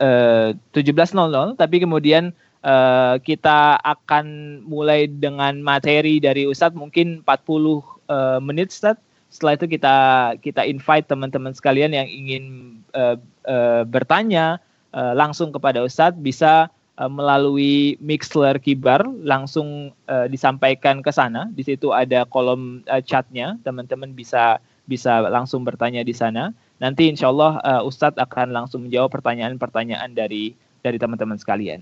uh, 0.00 0.52
17.00 0.72 1.56
tapi 1.56 1.76
kemudian 1.80 2.32
uh, 2.64 3.18
kita 3.20 3.78
akan 3.82 4.58
mulai 4.64 5.10
dengan 5.10 5.60
materi 5.60 6.22
dari 6.22 6.46
Ustadz 6.46 6.78
mungkin 6.78 7.20
40 7.26 7.26
uh, 7.26 7.78
eh, 8.08 8.38
menit 8.40 8.70
Ustadz. 8.72 9.02
Setelah 9.32 9.56
itu 9.56 9.66
kita 9.66 9.96
kita 10.44 10.62
invite 10.68 11.08
teman-teman 11.08 11.56
sekalian 11.56 11.96
yang 11.96 12.08
ingin 12.08 12.44
uh, 12.92 13.16
uh, 13.48 13.82
bertanya 13.88 14.60
uh, 14.92 15.16
langsung 15.16 15.50
kepada 15.50 15.80
Ustadz 15.80 16.20
bisa 16.20 16.68
uh, 17.00 17.08
melalui 17.08 17.96
Mixler 17.98 18.60
Kibar 18.60 19.00
langsung 19.24 19.96
uh, 20.06 20.26
disampaikan 20.28 21.00
ke 21.00 21.08
sana. 21.08 21.48
Di 21.56 21.64
situ 21.64 21.96
ada 21.96 22.28
kolom 22.28 22.84
uh, 22.92 23.00
chatnya. 23.00 23.56
Teman-teman 23.64 24.12
bisa 24.12 24.60
bisa 24.86 25.22
langsung 25.30 25.62
bertanya 25.62 26.02
di 26.02 26.12
sana 26.12 26.50
Nanti 26.82 27.06
insya 27.06 27.30
Allah 27.30 27.62
uh, 27.62 27.82
Ustadz 27.86 28.18
akan 28.18 28.50
langsung 28.50 28.90
menjawab 28.90 29.14
pertanyaan-pertanyaan 29.14 30.18
dari 30.18 30.58
dari 30.82 30.98
teman-teman 30.98 31.38
sekalian. 31.38 31.78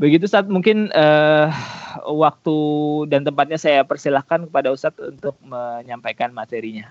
Begitu 0.00 0.24
saat 0.24 0.48
mungkin 0.48 0.88
uh, 0.96 1.52
waktu 2.08 2.56
dan 3.12 3.28
tempatnya 3.28 3.60
saya 3.60 3.84
persilahkan 3.84 4.48
kepada 4.48 4.72
Ustadz 4.72 5.20
untuk 5.20 5.36
menyampaikan 5.44 6.32
materinya. 6.32 6.88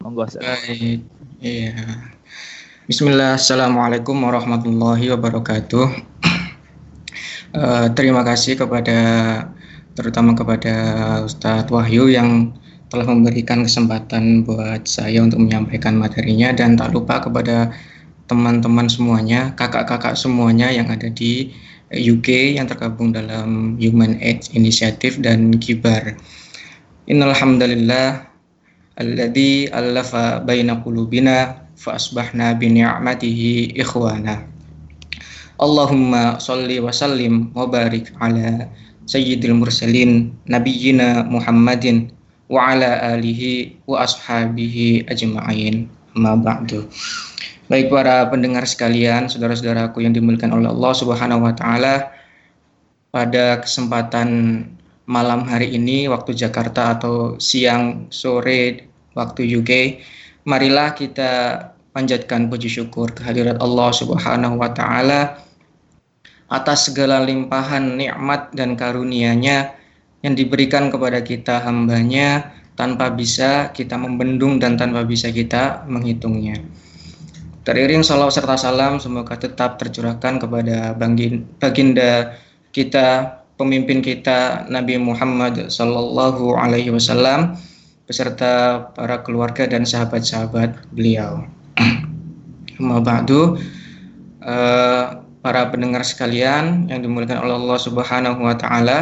Monggo 0.00 0.24
Ustadz. 0.24 0.48
Baik. 0.48 1.04
Iya. 1.44 1.76
Bismillah, 2.88 3.36
Assalamualaikum 3.36 4.16
warahmatullahi 4.16 5.12
wabarakatuh. 5.12 5.86
Uh, 7.52 7.86
terima 7.92 8.24
kasih 8.24 8.56
kepada 8.56 8.96
terutama 9.92 10.32
kepada 10.32 10.72
Ustadz 11.28 11.68
Wahyu 11.68 12.08
yang 12.08 12.56
telah 12.86 13.06
memberikan 13.06 13.66
kesempatan 13.66 14.46
buat 14.46 14.86
saya 14.86 15.22
untuk 15.22 15.42
menyampaikan 15.42 15.98
materinya 15.98 16.54
dan 16.54 16.78
tak 16.78 16.94
lupa 16.94 17.18
kepada 17.18 17.74
teman-teman 18.30 18.86
semuanya, 18.90 19.54
kakak-kakak 19.58 20.14
semuanya 20.18 20.70
yang 20.70 20.90
ada 20.90 21.10
di 21.10 21.50
UK 21.94 22.58
yang 22.58 22.66
tergabung 22.66 23.14
dalam 23.14 23.78
Human 23.78 24.18
AIDS 24.18 24.50
Initiative 24.54 25.22
dan 25.22 25.54
Kibar. 25.62 26.18
Innalhamdulillah 27.06 28.26
alladzi 28.98 29.70
allafa 29.70 30.42
baina 30.42 30.82
qulubina 30.82 31.66
fa 31.78 31.94
asbahna 31.94 32.58
bi 32.58 32.74
ni'matihi 32.74 33.78
ikhwana. 33.78 34.42
Allahumma 35.56 36.36
salli 36.42 36.82
wa 36.82 36.90
sallim 36.90 37.54
wa 37.54 37.64
barik 37.70 38.10
ala 38.18 38.66
sayyidil 39.06 39.54
mursalin 39.54 40.34
nabiyyina 40.50 41.24
Muhammadin 41.30 42.10
wa 42.46 42.74
ala 42.74 43.14
alihi 43.16 43.78
wa 43.86 44.02
ashabihi 44.02 45.06
ajma'in. 45.10 45.90
Ma 46.16 46.32
ba'du. 46.32 46.88
Baik 47.66 47.90
para 47.90 48.30
pendengar 48.30 48.62
sekalian, 48.64 49.26
saudara-saudaraku 49.26 50.00
yang 50.00 50.14
dimuliakan 50.14 50.54
oleh 50.54 50.70
Allah 50.70 50.92
Subhanahu 50.94 51.44
wa 51.44 51.52
taala, 51.52 52.14
pada 53.10 53.58
kesempatan 53.58 54.62
malam 55.10 55.46
hari 55.46 55.74
ini 55.74 56.06
waktu 56.06 56.34
Jakarta 56.34 56.94
atau 56.98 57.38
siang 57.42 58.10
sore 58.10 58.86
waktu 59.18 59.46
UK, 59.62 59.70
marilah 60.46 60.94
kita 60.94 61.62
panjatkan 61.96 62.52
puji 62.52 62.68
syukur 62.68 63.10
kehadirat 63.14 63.56
Allah 63.58 63.90
Subhanahu 63.90 64.60
wa 64.60 64.70
taala 64.70 65.40
atas 66.46 66.92
segala 66.92 67.24
limpahan 67.24 67.98
nikmat 67.98 68.54
dan 68.54 68.78
karunia-Nya 68.78 69.74
yang 70.26 70.34
diberikan 70.34 70.90
kepada 70.90 71.22
kita 71.22 71.62
hambanya 71.62 72.50
tanpa 72.74 73.14
bisa 73.14 73.70
kita 73.70 73.94
membendung 73.94 74.58
dan 74.58 74.74
tanpa 74.74 75.06
bisa 75.06 75.30
kita 75.30 75.86
menghitungnya. 75.86 76.58
Teriring 77.62 78.02
salawat 78.02 78.34
serta 78.34 78.58
salam 78.58 78.98
semoga 78.98 79.38
tetap 79.38 79.78
tercurahkan 79.78 80.42
kepada 80.42 80.98
baginda 80.98 82.34
kita, 82.74 83.38
pemimpin 83.54 84.02
kita 84.02 84.66
Nabi 84.66 84.98
Muhammad 84.98 85.70
Sallallahu 85.70 86.58
Alaihi 86.58 86.90
Wasallam 86.90 87.54
beserta 88.06 88.86
para 88.94 89.22
keluarga 89.22 89.66
dan 89.66 89.82
sahabat-sahabat 89.82 90.90
beliau. 90.94 91.46
Mabadu, 92.78 93.58
uh, 94.42 95.04
para 95.42 95.62
pendengar 95.70 96.06
sekalian 96.06 96.86
yang 96.86 97.02
dimuliakan 97.02 97.42
oleh 97.42 97.54
Allah 97.66 97.78
Subhanahu 97.82 98.46
Wa 98.46 98.54
Taala, 98.58 98.98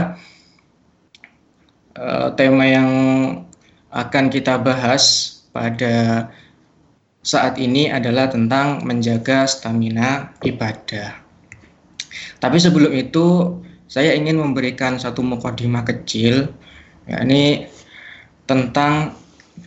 uh, 1.98 2.34
tema 2.34 2.64
yang 2.66 2.90
akan 3.94 4.24
kita 4.30 4.58
bahas 4.58 5.34
pada 5.54 6.28
saat 7.24 7.56
ini 7.56 7.88
adalah 7.88 8.28
tentang 8.28 8.84
menjaga 8.84 9.48
stamina 9.48 10.34
ibadah. 10.44 11.16
Tapi 12.42 12.56
sebelum 12.60 12.92
itu 12.92 13.58
saya 13.88 14.12
ingin 14.12 14.36
memberikan 14.36 15.00
satu 15.00 15.24
mukadimah 15.24 15.86
kecil 15.86 16.52
yakni 17.08 17.70
tentang 18.44 19.16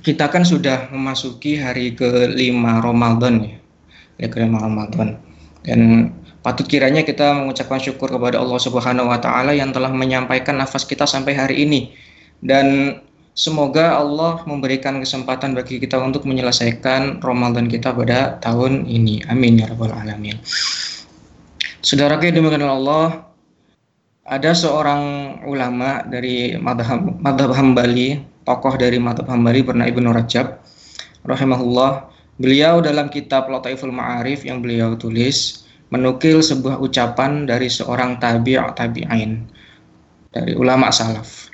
kita 0.03 0.27
kan 0.27 0.43
sudah 0.43 0.91
memasuki 0.91 1.57
hari 1.57 1.95
kelima 1.95 2.83
Ramadan 2.83 3.41
ya. 3.41 3.57
Hari 4.19 4.27
kelima 4.29 4.61
Ramadan. 4.61 5.17
Dan 5.63 6.11
patut 6.43 6.67
kiranya 6.67 7.01
kita 7.01 7.41
mengucapkan 7.41 7.79
syukur 7.79 8.11
kepada 8.11 8.37
Allah 8.37 8.59
Subhanahu 8.59 9.09
wa 9.09 9.17
taala 9.17 9.55
yang 9.55 9.71
telah 9.71 9.89
menyampaikan 9.89 10.59
nafas 10.59 10.85
kita 10.85 11.07
sampai 11.07 11.33
hari 11.33 11.63
ini 11.65 11.95
dan 12.45 12.99
semoga 13.37 13.97
Allah 13.97 14.41
memberikan 14.45 14.97
kesempatan 15.01 15.57
bagi 15.57 15.81
kita 15.81 15.97
untuk 16.01 16.25
menyelesaikan 16.25 17.21
Ramadan 17.21 17.69
kita 17.69 17.93
pada 17.93 18.37
tahun 18.41 18.85
ini. 18.85 19.25
Amin 19.29 19.61
ya 19.61 19.69
rabbal 19.69 19.93
alamin. 19.93 20.37
Saudara 21.81 22.19
yang 22.19 22.41
dimuliakan 22.41 22.67
Allah, 22.67 23.07
ada 24.27 24.51
seorang 24.51 25.03
ulama 25.47 26.03
dari 26.03 26.57
madhab, 26.59 27.15
madhab 27.21 27.53
Hambali, 27.55 28.19
tokoh 28.43 28.75
dari 28.75 28.99
madhab 28.99 29.29
Hambali 29.29 29.63
bernama 29.63 29.87
Ibnu 29.87 30.09
Rajab, 30.11 30.59
rahimahullah. 31.23 32.11
Beliau 32.37 32.85
dalam 32.85 33.09
kitab 33.09 33.49
Lataiful 33.49 33.89
Ma'arif 33.89 34.45
yang 34.45 34.61
beliau 34.61 34.93
tulis, 34.93 35.65
menukil 35.89 36.43
sebuah 36.43 36.77
ucapan 36.77 37.49
dari 37.49 37.65
seorang 37.65 38.21
tabi' 38.21 38.61
tabi'ain, 38.77 39.41
dari 40.29 40.53
ulama 40.53 40.93
salaf 40.93 41.46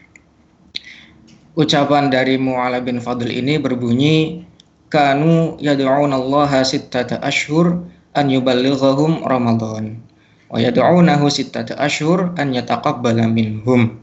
ucapan 1.53 2.09
dari 2.09 2.41
Mu'ala 2.41 2.81
bin 2.81 2.97
Fadl 2.97 3.29
ini 3.29 3.61
berbunyi 3.61 4.45
kanu 4.89 5.57
yad'una 5.61 6.17
Allah 6.17 6.65
sittata 6.65 7.21
ashhur 7.21 7.85
an 8.17 8.25
yuballighahum 8.29 9.25
Ramadan 9.25 10.01
wa 10.49 10.57
yad'unahu 10.57 11.29
sittata 11.29 11.77
ashhur 11.77 12.33
an 12.37 12.53
yataqabbala 12.53 13.29
minhum. 13.29 14.01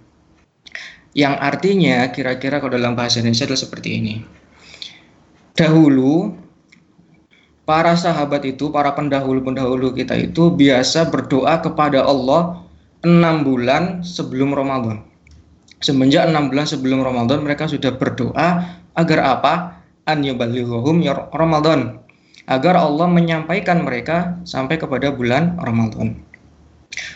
Yang 1.10 1.34
artinya 1.42 2.06
kira-kira 2.14 2.62
kalau 2.62 2.78
dalam 2.78 2.94
bahasa 2.94 3.18
Indonesia 3.18 3.50
adalah 3.50 3.62
seperti 3.66 3.98
ini. 3.98 4.14
Dahulu 5.58 6.38
para 7.66 7.98
sahabat 7.98 8.46
itu 8.46 8.70
para 8.70 8.94
pendahulu-pendahulu 8.94 9.90
kita 9.98 10.14
itu 10.14 10.54
biasa 10.54 11.10
berdoa 11.10 11.58
kepada 11.58 12.06
Allah 12.06 12.62
enam 13.02 13.42
bulan 13.42 14.06
sebelum 14.06 14.54
Ramadan 14.54 15.09
semenjak 15.80 16.28
enam 16.28 16.52
bulan 16.52 16.68
sebelum 16.68 17.00
Ramadan 17.00 17.42
mereka 17.42 17.66
sudah 17.66 17.96
berdoa 17.96 18.78
agar 18.94 19.18
apa? 19.24 19.54
An 20.08 20.24
yuballighuhum 20.24 21.04
ya 21.04 21.28
Ramadan. 21.32 22.00
Agar 22.48 22.76
Allah 22.76 23.06
menyampaikan 23.06 23.84
mereka 23.84 24.40
sampai 24.42 24.76
kepada 24.80 25.12
bulan 25.12 25.56
Ramadan. 25.60 26.18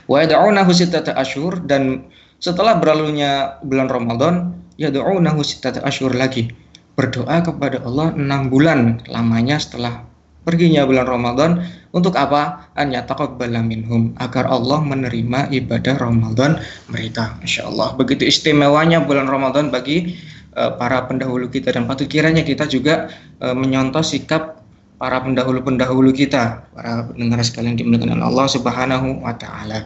Wa 0.07 0.23
yad'unahu 0.23 0.71
sittata 0.71 1.17
asyhur 1.19 1.65
dan 1.67 2.07
setelah 2.39 2.79
berlalunya 2.79 3.59
bulan 3.67 3.91
Ramadan 3.91 4.55
yad'unahu 4.79 5.43
sittata 5.43 5.83
asyhur 5.83 6.15
lagi 6.15 6.55
berdoa 6.95 7.43
kepada 7.43 7.83
Allah 7.83 8.15
enam 8.15 8.47
bulan 8.51 9.03
lamanya 9.11 9.59
setelah 9.59 10.07
perginya 10.45 10.85
bulan 10.85 11.09
Ramadan 11.09 11.65
untuk 11.91 12.15
apa? 12.15 12.71
An 12.77 12.93
yataqabbala 12.93 13.65
minhum 13.65 14.13
agar 14.21 14.47
Allah 14.47 14.85
menerima 14.85 15.51
ibadah 15.51 15.97
Ramadan 15.99 16.61
mereka. 16.93 17.35
Insya 17.41 17.67
Allah. 17.67 17.97
Begitu 17.97 18.29
istimewanya 18.29 19.03
bulan 19.03 19.27
Ramadan 19.27 19.73
bagi 19.73 20.15
uh, 20.55 20.77
para 20.77 21.09
pendahulu 21.09 21.49
kita 21.49 21.73
dan 21.73 21.89
patut 21.89 22.07
kiranya 22.07 22.45
kita 22.45 22.69
juga 22.69 23.11
uh, 23.41 23.57
menyontoh 23.57 24.05
sikap 24.05 24.63
para 24.95 25.19
pendahulu-pendahulu 25.21 26.15
kita, 26.15 26.71
para 26.71 27.11
pendengar 27.11 27.43
sekalian 27.43 27.75
dimuliakan 27.75 28.15
oleh 28.15 28.27
Allah 28.31 28.47
Subhanahu 28.47 29.27
wa 29.27 29.35
taala. 29.35 29.85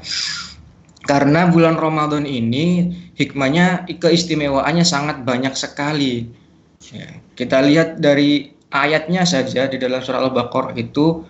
Karena 1.09 1.49
bulan 1.49 1.81
Ramadan 1.81 2.29
ini 2.29 2.93
hikmahnya 3.17 3.89
keistimewaannya 3.89 4.85
sangat 4.85 5.25
banyak 5.25 5.57
sekali. 5.57 6.29
Ya, 6.93 7.09
kita 7.33 7.65
lihat 7.65 8.05
dari 8.05 8.58
ayatnya 8.73 9.25
saja 9.25 9.69
di 9.69 9.77
dalam 9.81 10.01
surah 10.01 10.25
Al-Baqarah 10.29 10.77
itu 10.77 11.25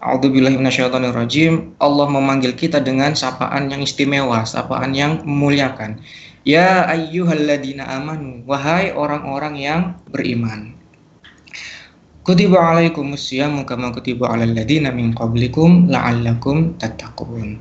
A'udzubillahiminasyaitonirrajim 0.00 1.76
Allah 1.76 2.08
memanggil 2.08 2.56
kita 2.56 2.80
dengan 2.80 3.12
sapaan 3.12 3.68
yang 3.68 3.84
istimewa, 3.84 4.48
sapaan 4.48 4.96
yang 4.96 5.20
memuliakan. 5.28 6.00
Ya 6.48 6.88
ayyuhalladzina 6.88 7.84
amanu, 7.84 8.40
wahai 8.48 8.96
orang-orang 8.96 9.60
yang 9.60 9.80
beriman. 10.08 10.72
Kutiba 12.24 12.64
alaikumusyamu 12.64 13.68
kama 13.68 13.92
kutiba 13.92 14.32
alal 14.32 14.56
ladzina 14.56 14.88
min 14.88 15.12
qablikum 15.12 15.92
la'allakum 15.92 16.80
tattaqun. 16.80 17.60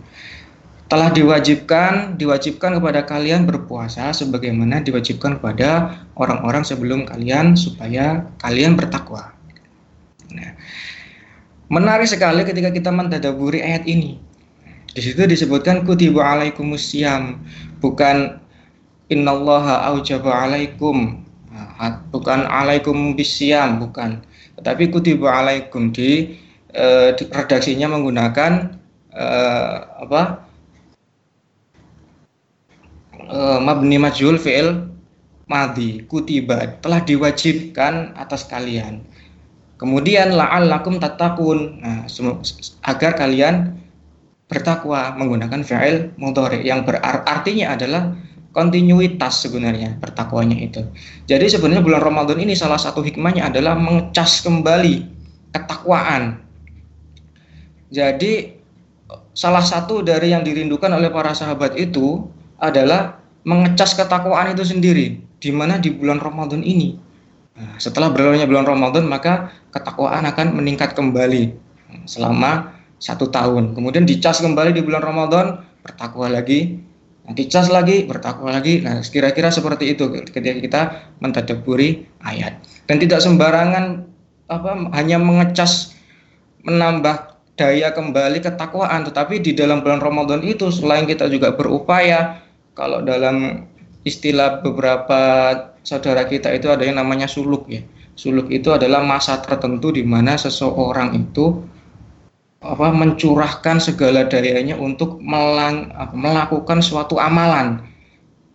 Telah 0.89 1.13
diwajibkan 1.13 2.17
diwajibkan 2.17 2.81
kepada 2.81 3.05
kalian 3.05 3.45
berpuasa 3.45 4.09
sebagaimana 4.09 4.81
diwajibkan 4.81 5.37
kepada 5.37 6.01
orang-orang 6.17 6.65
sebelum 6.65 7.05
kalian 7.05 7.53
supaya 7.53 8.25
kalian 8.41 8.73
bertakwa. 8.73 9.29
Nah, 10.33 10.57
Menarik 11.69 12.09
sekali 12.09 12.41
ketika 12.41 12.73
kita 12.73 12.89
mentadaburi 12.89 13.61
ayat 13.61 13.85
ini. 13.85 14.17
Di 14.89 15.05
situ 15.05 15.21
disebutkan 15.21 15.85
kutiba 15.85 16.25
alaikumus 16.25 16.81
siam, 16.81 17.45
bukan 17.77 18.41
innallaha 19.13 19.85
aujaba 19.93 20.49
alaikum. 20.49 21.21
Nah, 21.53 22.01
bukan 22.09 22.49
alaikum 22.49 23.13
bisyam, 23.13 23.77
bukan. 23.77 24.25
Tetapi 24.57 24.89
kutiba 24.89 25.29
alaikum 25.29 25.93
di, 25.93 26.41
eh, 26.73 27.13
di 27.13 27.23
redaksinya 27.29 27.85
menggunakan 27.85 28.73
eh, 29.13 29.77
apa? 30.09 30.48
Eh, 33.29 33.59
mabni 33.61 34.01
majul 34.01 34.41
fi'il 34.41 34.89
madi 35.45 36.01
kutiba 36.09 36.81
telah 36.81 37.05
diwajibkan 37.05 38.17
atas 38.17 38.49
kalian 38.49 39.05
Kemudian 39.79 40.35
la'allakum 40.35 40.99
tatakun. 40.99 41.79
Nah, 41.79 42.03
agar 42.83 43.15
kalian 43.15 43.79
bertakwa 44.51 45.15
menggunakan 45.15 45.63
fi'il 45.63 46.11
mudhari 46.19 46.67
yang 46.67 46.83
berartinya 46.83 47.79
adalah 47.79 48.11
kontinuitas 48.51 49.45
sebenarnya 49.47 49.95
bertakwanya 50.03 50.59
itu. 50.59 50.83
Jadi 51.31 51.47
sebenarnya 51.47 51.79
bulan 51.79 52.01
Ramadan 52.03 52.43
ini 52.43 52.59
salah 52.59 52.75
satu 52.75 52.99
hikmahnya 53.07 53.47
adalah 53.47 53.79
mengecas 53.79 54.43
kembali 54.43 55.07
ketakwaan. 55.55 56.43
Jadi 57.87 58.59
salah 59.31 59.63
satu 59.63 60.03
dari 60.03 60.35
yang 60.35 60.43
dirindukan 60.43 60.91
oleh 60.91 61.07
para 61.07 61.31
sahabat 61.31 61.79
itu 61.79 62.27
adalah 62.59 63.18
mengecas 63.47 63.95
ketakwaan 63.95 64.51
itu 64.51 64.63
sendiri 64.67 65.21
di 65.39 65.49
mana 65.55 65.79
di 65.79 65.91
bulan 65.93 66.19
Ramadan 66.19 66.63
ini 66.63 67.09
Nah, 67.59 67.75
setelah 67.75 68.07
berlalunya 68.07 68.47
bulan 68.47 68.63
Ramadan 68.63 69.03
maka 69.11 69.51
ketakwaan 69.75 70.23
akan 70.23 70.55
meningkat 70.55 70.95
kembali 70.95 71.51
selama 72.07 72.71
satu 73.03 73.27
tahun. 73.27 73.75
Kemudian 73.75 74.07
dicas 74.07 74.39
kembali 74.39 74.71
di 74.71 74.79
bulan 74.79 75.03
Ramadan 75.03 75.67
bertakwa 75.83 76.31
lagi, 76.31 76.79
nanti 77.27 77.51
cas 77.51 77.67
lagi 77.67 78.07
bertakwa 78.07 78.55
lagi. 78.55 78.79
Nah 78.79 79.03
kira-kira 79.03 79.51
seperti 79.51 79.91
itu 79.91 80.07
ketika 80.07 80.55
kita 80.55 80.81
mentadaburi 81.19 82.07
ayat 82.23 82.63
dan 82.87 82.95
tidak 83.03 83.19
sembarangan 83.19 84.07
apa 84.47 84.95
hanya 84.95 85.19
mengecas 85.19 85.99
menambah 86.63 87.35
daya 87.59 87.91
kembali 87.91 88.39
ketakwaan 88.39 89.03
tetapi 89.03 89.43
di 89.43 89.51
dalam 89.51 89.83
bulan 89.83 89.99
Ramadan 89.99 90.39
itu 90.47 90.71
selain 90.71 91.03
kita 91.03 91.27
juga 91.27 91.51
berupaya 91.51 92.39
kalau 92.79 93.03
dalam 93.03 93.67
istilah 94.07 94.63
beberapa 94.63 95.19
saudara 95.83 96.23
kita 96.23 96.55
itu 96.55 96.71
ada 96.71 96.87
yang 96.87 96.95
namanya 96.95 97.27
suluk 97.27 97.67
ya. 97.67 97.83
Suluk 98.15 98.47
itu 98.47 98.71
adalah 98.71 99.03
masa 99.03 99.43
tertentu 99.43 99.91
di 99.91 100.03
mana 100.07 100.39
seseorang 100.39 101.11
itu 101.15 101.59
apa 102.59 102.91
mencurahkan 102.91 103.79
segala 103.79 104.27
dayanya 104.27 104.75
untuk 104.75 105.19
melang, 105.23 105.91
apa, 105.95 106.11
melakukan 106.15 106.79
suatu 106.83 107.15
amalan. 107.15 107.79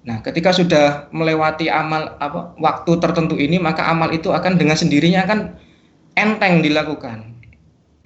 Nah, 0.04 0.20
ketika 0.20 0.52
sudah 0.52 1.08
melewati 1.16 1.72
amal 1.72 2.12
apa 2.20 2.52
waktu 2.60 3.00
tertentu 3.00 3.40
ini, 3.40 3.56
maka 3.56 3.88
amal 3.88 4.12
itu 4.12 4.28
akan 4.28 4.60
dengan 4.60 4.76
sendirinya 4.76 5.24
akan 5.24 5.56
enteng 6.20 6.60
dilakukan. 6.60 7.24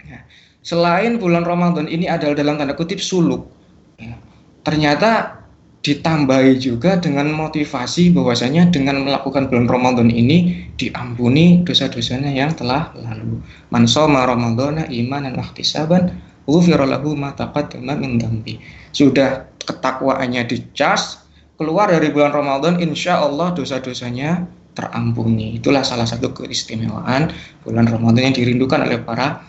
Ya. 0.07 0.23
Selain 0.63 1.19
bulan 1.19 1.43
Ramadan 1.43 1.91
ini 1.91 2.07
adalah 2.07 2.39
dalam 2.39 2.55
tanda 2.55 2.79
kutip 2.79 3.03
suluk, 3.03 3.51
ya, 3.99 4.15
ternyata 4.63 5.38
ditambahi 5.79 6.59
juga 6.59 6.99
dengan 6.99 7.31
motivasi 7.31 8.11
bahwasanya 8.11 8.75
dengan 8.75 8.99
melakukan 9.07 9.47
bulan 9.47 9.71
Ramadan 9.71 10.11
ini 10.11 10.69
diampuni 10.75 11.63
dosa-dosanya 11.63 12.35
yang 12.35 12.51
telah 12.59 12.91
lalu. 12.99 13.39
Man 13.71 13.87
shoma 13.87 14.27
Ramadhana 14.27 14.91
imanan 14.91 15.39
wa 15.39 15.45
ihtisaban 15.47 16.19
ghufira 16.51 16.83
lahu 16.83 17.15
ma 17.15 17.31
taqaddama 17.31 17.95
min 17.95 18.19
dambi. 18.19 18.59
Sudah 18.91 19.47
ketakwaannya 19.63 20.51
dicas, 20.51 21.23
keluar 21.55 21.95
dari 21.95 22.11
bulan 22.11 22.35
Ramadan 22.35 22.83
insya 22.83 23.23
Allah 23.23 23.55
dosa-dosanya 23.55 24.51
terampuni. 24.75 25.59
Itulah 25.59 25.87
salah 25.87 26.07
satu 26.07 26.35
keistimewaan 26.35 27.31
bulan 27.63 27.87
Ramadan 27.87 28.31
yang 28.31 28.37
dirindukan 28.37 28.83
oleh 28.83 28.99
para 29.03 29.47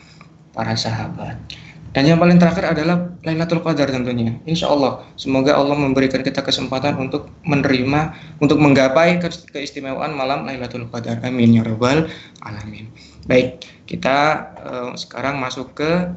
para 0.54 0.78
sahabat. 0.78 1.38
Dan 2.00 2.16
yang 2.16 2.20
paling 2.24 2.40
terakhir 2.40 2.64
adalah 2.64 3.12
Lailatul 3.28 3.60
Qadar 3.60 3.92
tentunya. 3.92 4.32
Insya 4.48 4.72
Allah, 4.72 5.04
semoga 5.20 5.52
Allah 5.52 5.76
memberikan 5.76 6.24
kita 6.24 6.40
kesempatan 6.40 6.96
untuk 6.96 7.28
menerima, 7.44 8.16
untuk 8.40 8.56
menggapai 8.56 9.20
keistimewaan 9.52 10.16
malam 10.16 10.48
Lailatul 10.48 10.88
Qadar. 10.88 11.20
Amin 11.28 11.60
ya 11.60 11.68
rabbal 11.68 12.08
alamin. 12.40 12.88
Baik, 13.28 13.68
kita 13.84 14.48
uh, 14.64 14.96
sekarang 14.96 15.44
masuk 15.44 15.76
ke 15.76 16.08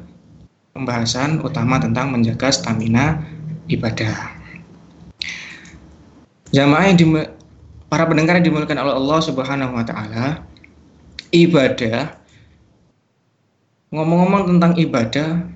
pembahasan 0.71 1.43
utama 1.43 1.83
tentang 1.83 2.15
menjaga 2.15 2.47
stamina 2.47 3.19
ibadah. 3.67 4.39
Jamaah 6.55 6.95
yang 6.95 7.27
para 7.91 8.07
pendengar 8.07 8.39
yang 8.39 8.47
dimuliakan 8.47 8.87
oleh 8.87 8.95
Allah 9.03 9.19
Subhanahu 9.19 9.75
wa 9.75 9.83
taala, 9.83 10.47
ibadah 11.35 12.15
ngomong-ngomong 13.91 14.47
tentang 14.47 14.79
ibadah 14.79 15.52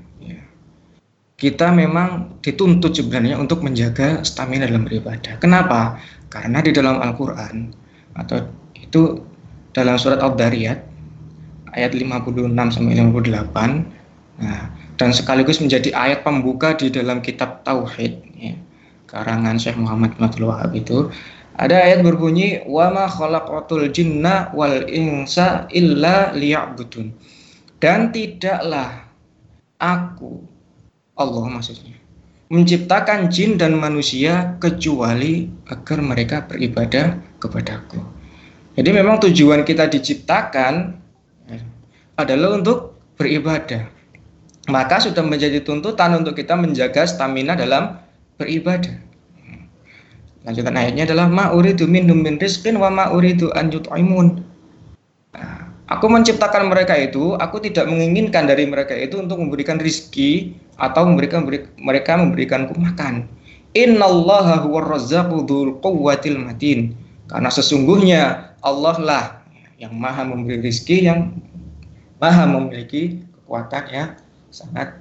kita 1.37 1.69
memang 1.69 2.41
dituntut 2.41 2.97
sebenarnya 2.97 3.37
untuk 3.37 3.61
menjaga 3.61 4.25
stamina 4.25 4.65
dalam 4.65 4.89
beribadah. 4.89 5.37
Kenapa? 5.37 6.01
Karena 6.33 6.65
di 6.65 6.73
dalam 6.73 6.97
Al-Quran 6.97 7.69
atau 8.17 8.41
itu 8.73 9.21
dalam 9.69 10.01
surat 10.01 10.17
Al-Dariyat 10.17 10.81
ayat 11.77 11.93
56 11.93 12.49
sampai 12.73 12.97
58 12.97 14.41
nah, 14.41 14.73
dan 14.97 15.09
sekaligus 15.13 15.61
menjadi 15.61 15.93
ayat 15.93 16.25
pembuka 16.25 16.73
di 16.73 16.89
dalam 16.89 17.21
kitab 17.21 17.61
Tauhid 17.61 18.17
ya, 18.33 18.57
karangan 19.05 19.61
Syekh 19.61 19.77
Muhammad 19.77 20.17
Abdul 20.17 20.49
Wahab 20.49 20.73
itu 20.73 21.13
ada 21.61 21.77
ayat 21.77 22.01
berbunyi 22.01 22.65
wa 22.65 22.89
ma 22.89 23.05
khalaqatul 23.05 23.93
jinna 23.93 24.49
wal 24.57 24.89
insa 24.89 25.69
illa 25.69 26.33
liya'budun 26.33 27.13
dan 27.77 28.09
tidaklah 28.09 29.05
aku 29.77 30.56
Allah 31.17 31.45
maksudnya 31.49 31.97
menciptakan 32.47 33.27
jin 33.27 33.59
dan 33.59 33.75
manusia 33.75 34.55
kecuali 34.63 35.51
agar 35.67 35.99
mereka 35.99 36.47
beribadah 36.47 37.19
kepadaku. 37.43 37.99
Jadi 38.79 38.89
memang 38.93 39.19
tujuan 39.19 39.67
kita 39.67 39.91
diciptakan 39.91 40.95
ya, 41.51 41.59
adalah 42.15 42.55
untuk 42.55 42.95
beribadah. 43.19 43.91
Maka 44.67 44.99
sudah 44.99 45.23
menjadi 45.23 45.63
tuntutan 45.63 46.15
untuk 46.15 46.35
kita 46.35 46.55
menjaga 46.55 47.07
stamina 47.07 47.55
dalam 47.55 47.99
beribadah. 48.39 48.95
Lanjutan 50.47 50.75
ayatnya 50.79 51.03
adalah 51.11 51.27
ma 51.27 51.51
minhum 51.51 52.23
min 52.23 52.39
rizqin 52.39 52.79
wa 52.79 52.87
ma 52.87 53.11
uridu 53.11 53.51
an 53.51 53.67
yut'imun. 53.67 54.46
Aku 55.87 56.11
menciptakan 56.11 56.67
mereka 56.67 56.99
itu, 56.99 57.39
aku 57.39 57.63
tidak 57.63 57.87
menginginkan 57.87 58.43
dari 58.43 58.67
mereka 58.67 58.91
itu 58.91 59.23
untuk 59.23 59.39
memberikan 59.39 59.79
rizki 59.79 60.51
atau 60.75 61.07
memberikan 61.07 61.47
mereka 61.79 62.19
memberikanku 62.19 62.75
makan. 62.75 63.23
Innallaha 63.71 64.67
huwa 64.67 64.83
razzaqu 64.83 65.47
dzul 65.47 65.79
quwwatil 65.79 66.43
matin. 66.43 66.91
Karena 67.31 67.47
sesungguhnya 67.47 68.51
Allah 68.59 68.95
lah 68.99 69.25
yang 69.79 69.95
maha 69.95 70.27
memberi 70.27 70.59
rizki, 70.59 71.07
yang 71.07 71.31
maha 72.19 72.43
memiliki 72.43 73.23
kekuatan 73.47 73.83
yang 73.87 74.09
sangat 74.51 74.91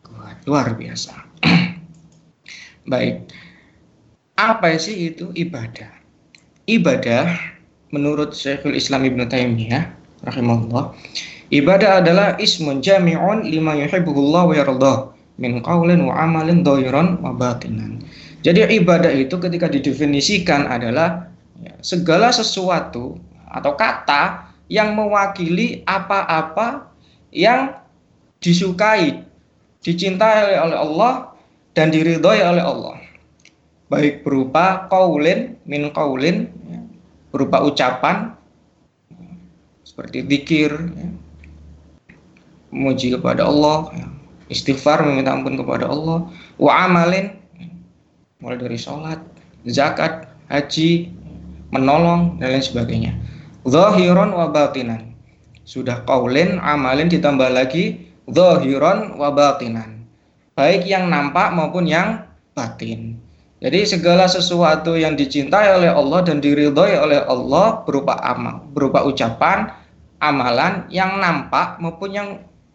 kuat, 0.00 0.40
luar 0.48 0.72
biasa. 0.72 1.12
Baik, 2.90 3.28
apa 4.40 4.80
sih 4.80 5.12
itu 5.12 5.28
ibadah? 5.36 5.92
Ibadah 6.64 7.36
menurut 7.92 8.32
Syekhul 8.32 8.80
Islam 8.80 9.04
Ibn 9.04 9.28
Taimiyah 9.28 10.01
rahimahullah 10.26 10.94
Ibadah 11.52 12.00
adalah 12.00 12.40
ismun 12.40 12.80
jami'un 12.80 13.44
lima 13.44 13.76
yuhibbullah 13.76 14.48
wa 14.48 14.54
yardah 14.56 15.12
min 15.36 15.60
qaulin 15.60 16.00
wa 16.08 16.16
amalin 16.16 16.64
dhahiran 16.64 17.20
wa 17.20 17.36
batinan. 17.36 18.00
Jadi 18.40 18.80
ibadah 18.80 19.12
itu 19.12 19.36
ketika 19.36 19.68
didefinisikan 19.68 20.64
adalah 20.64 21.28
ya, 21.60 21.76
segala 21.84 22.32
sesuatu 22.32 23.20
atau 23.52 23.72
kata 23.76 24.48
yang 24.72 24.96
mewakili 24.96 25.84
apa-apa 25.84 26.88
yang 27.28 27.76
disukai, 28.40 29.20
dicintai 29.84 30.56
oleh 30.56 30.78
Allah 30.80 31.36
dan 31.76 31.92
diridhoi 31.92 32.40
oleh 32.40 32.64
Allah. 32.64 32.96
Baik 33.92 34.24
berupa 34.24 34.88
qaulin 34.88 35.60
min 35.68 35.92
qaulin 35.92 36.48
ya, 36.48 36.80
berupa 37.28 37.60
ucapan 37.60 38.32
seperti 39.92 40.24
zikir 40.24 40.72
ya, 40.72 41.08
memuji 42.72 43.12
kepada 43.12 43.44
Allah, 43.44 43.92
ya, 43.92 44.08
istighfar 44.48 45.04
meminta 45.04 45.36
ampun 45.36 45.60
kepada 45.60 45.84
Allah, 45.92 46.32
wa 46.56 46.72
amalin 46.80 47.36
mulai 48.40 48.56
dari 48.56 48.80
sholat, 48.80 49.20
zakat, 49.68 50.32
haji, 50.48 51.12
menolong 51.76 52.40
dan 52.40 52.56
lain 52.56 52.64
sebagainya. 52.64 53.12
Zahiron 53.68 54.32
wa 54.32 54.48
batinan. 54.48 55.12
Sudah 55.68 56.02
kaulin, 56.08 56.56
amalin 56.58 57.12
ditambah 57.12 57.52
lagi 57.52 58.08
zahiron 58.32 59.20
wa 59.20 59.28
batinan. 59.28 60.08
Baik 60.56 60.88
yang 60.88 61.12
nampak 61.12 61.52
maupun 61.52 61.84
yang 61.84 62.24
batin. 62.56 63.20
Jadi 63.62 63.86
segala 63.86 64.26
sesuatu 64.26 64.98
yang 64.98 65.14
dicintai 65.14 65.70
oleh 65.78 65.86
Allah 65.94 66.26
dan 66.26 66.42
diridhoi 66.42 66.98
oleh 66.98 67.22
Allah 67.30 67.86
berupa 67.86 68.18
amal, 68.18 68.66
berupa 68.74 69.06
ucapan, 69.06 69.70
amalan 70.22 70.86
yang 70.86 71.18
nampak 71.18 71.82
maupun 71.82 72.14
yang 72.14 72.28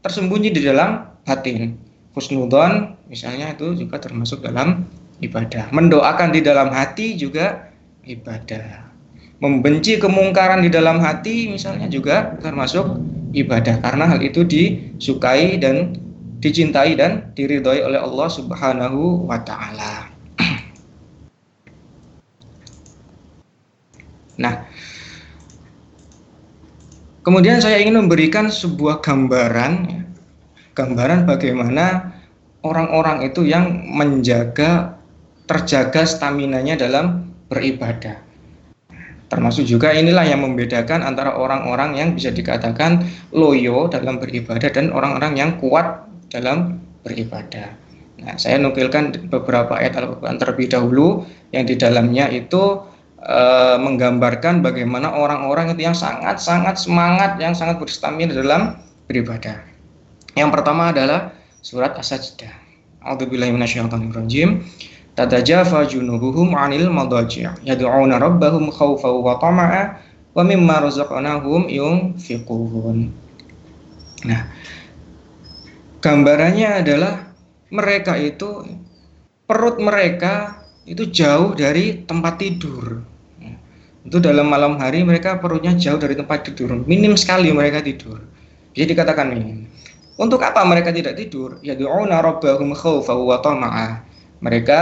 tersembunyi 0.04 0.52
di 0.52 0.62
dalam 0.68 1.08
batin. 1.24 1.80
Husnudon 2.12 3.00
misalnya 3.08 3.56
itu 3.56 3.72
juga 3.78 4.04
termasuk 4.04 4.44
dalam 4.44 4.84
ibadah. 5.24 5.72
Mendoakan 5.72 6.36
di 6.36 6.44
dalam 6.44 6.70
hati 6.76 7.16
juga 7.16 7.72
ibadah. 8.04 8.92
Membenci 9.38 10.02
kemungkaran 10.02 10.66
di 10.66 10.70
dalam 10.74 10.98
hati 10.98 11.48
misalnya 11.48 11.86
juga 11.88 12.36
termasuk 12.42 13.00
ibadah 13.38 13.80
karena 13.86 14.10
hal 14.10 14.20
itu 14.26 14.42
disukai 14.42 15.62
dan 15.62 15.94
dicintai 16.42 16.98
dan 16.98 17.34
diridhoi 17.38 17.86
oleh 17.86 18.02
Allah 18.02 18.30
Subhanahu 18.30 19.30
wa 19.30 19.40
taala. 19.42 20.10
Nah, 24.38 24.70
kemudian 27.28 27.60
saya 27.60 27.84
ingin 27.84 28.08
memberikan 28.08 28.48
sebuah 28.48 29.04
gambaran, 29.04 29.92
gambaran 30.72 31.28
bagaimana 31.28 32.16
orang-orang 32.63 33.28
itu 33.28 33.44
yang 33.44 33.84
menjaga, 33.84 34.96
terjaga 35.44 36.08
stamina-nya 36.08 36.80
dalam 36.80 37.28
beribadah. 37.52 38.24
Termasuk 39.28 39.68
juga 39.68 39.92
inilah 39.92 40.24
yang 40.24 40.40
membedakan 40.40 41.04
antara 41.04 41.36
orang-orang 41.36 42.00
yang 42.00 42.10
bisa 42.16 42.32
dikatakan 42.32 43.04
loyo 43.36 43.92
dalam 43.92 44.24
beribadah 44.24 44.72
dan 44.72 44.96
orang-orang 44.96 45.36
yang 45.36 45.60
kuat 45.60 46.08
dalam 46.32 46.80
beribadah. 47.04 47.76
Nah, 48.24 48.40
saya 48.40 48.56
nukilkan 48.56 49.28
beberapa 49.28 49.76
ayat 49.76 50.00
Al-Quran 50.00 50.40
terlebih 50.40 50.72
dahulu 50.72 51.28
yang 51.52 51.68
di 51.68 51.76
dalamnya 51.76 52.32
itu 52.32 52.88
e, 53.22 53.40
menggambarkan 53.82 54.62
bagaimana 54.62 55.14
orang-orang 55.14 55.74
itu 55.74 55.90
yang 55.90 55.98
sangat-sangat 55.98 56.78
semangat, 56.78 57.38
yang 57.42 57.58
sangat 57.58 57.82
berstamina 57.82 58.34
dalam 58.34 58.78
beribadah. 59.10 59.62
Yang 60.38 60.50
pertama 60.54 60.94
adalah 60.94 61.34
surat 61.66 61.98
As-Sajdah. 61.98 62.54
A'udzubillahi 63.02 63.54
minasyaitonirrajim. 63.56 64.62
Tatajafa 65.18 65.90
junubuhum 65.90 66.54
'anil 66.54 66.94
madaji' 66.94 67.66
yad'una 67.66 68.22
rabbahum 68.22 68.70
khawfan 68.70 69.18
wa 69.18 69.42
tama'a 69.42 69.98
wa 70.38 70.44
mimma 70.46 70.86
razaqnahum 70.86 71.66
yunfiqun. 71.74 73.10
Nah, 74.30 74.42
gambarannya 76.06 76.86
adalah 76.86 77.34
mereka 77.74 78.14
itu 78.14 78.62
perut 79.50 79.82
mereka 79.82 80.62
itu 80.88 81.04
jauh 81.12 81.52
dari 81.52 82.08
tempat 82.08 82.39
tidur. 82.39 83.04
Itu 84.08 84.23
dalam 84.23 84.47
malam 84.47 84.80
hari 84.80 85.04
mereka 85.04 85.36
perutnya 85.36 85.76
jauh 85.76 86.00
dari 86.00 86.15
tempat 86.15 86.47
tidur, 86.47 86.80
minim 86.88 87.19
sekali 87.19 87.52
mereka 87.52 87.84
tidur. 87.84 88.23
Jadi 88.71 88.95
dikatakan 88.95 89.28
minim. 89.36 89.67
Untuk 90.15 90.41
apa 90.41 90.63
mereka 90.63 90.95
tidak 90.95 91.19
tidur? 91.19 91.60
Ya 91.60 91.76
du'una 91.76 92.23
rabbahum 92.23 92.71
wa 92.73 93.38
tama'a. 93.43 94.02
Mereka 94.39 94.82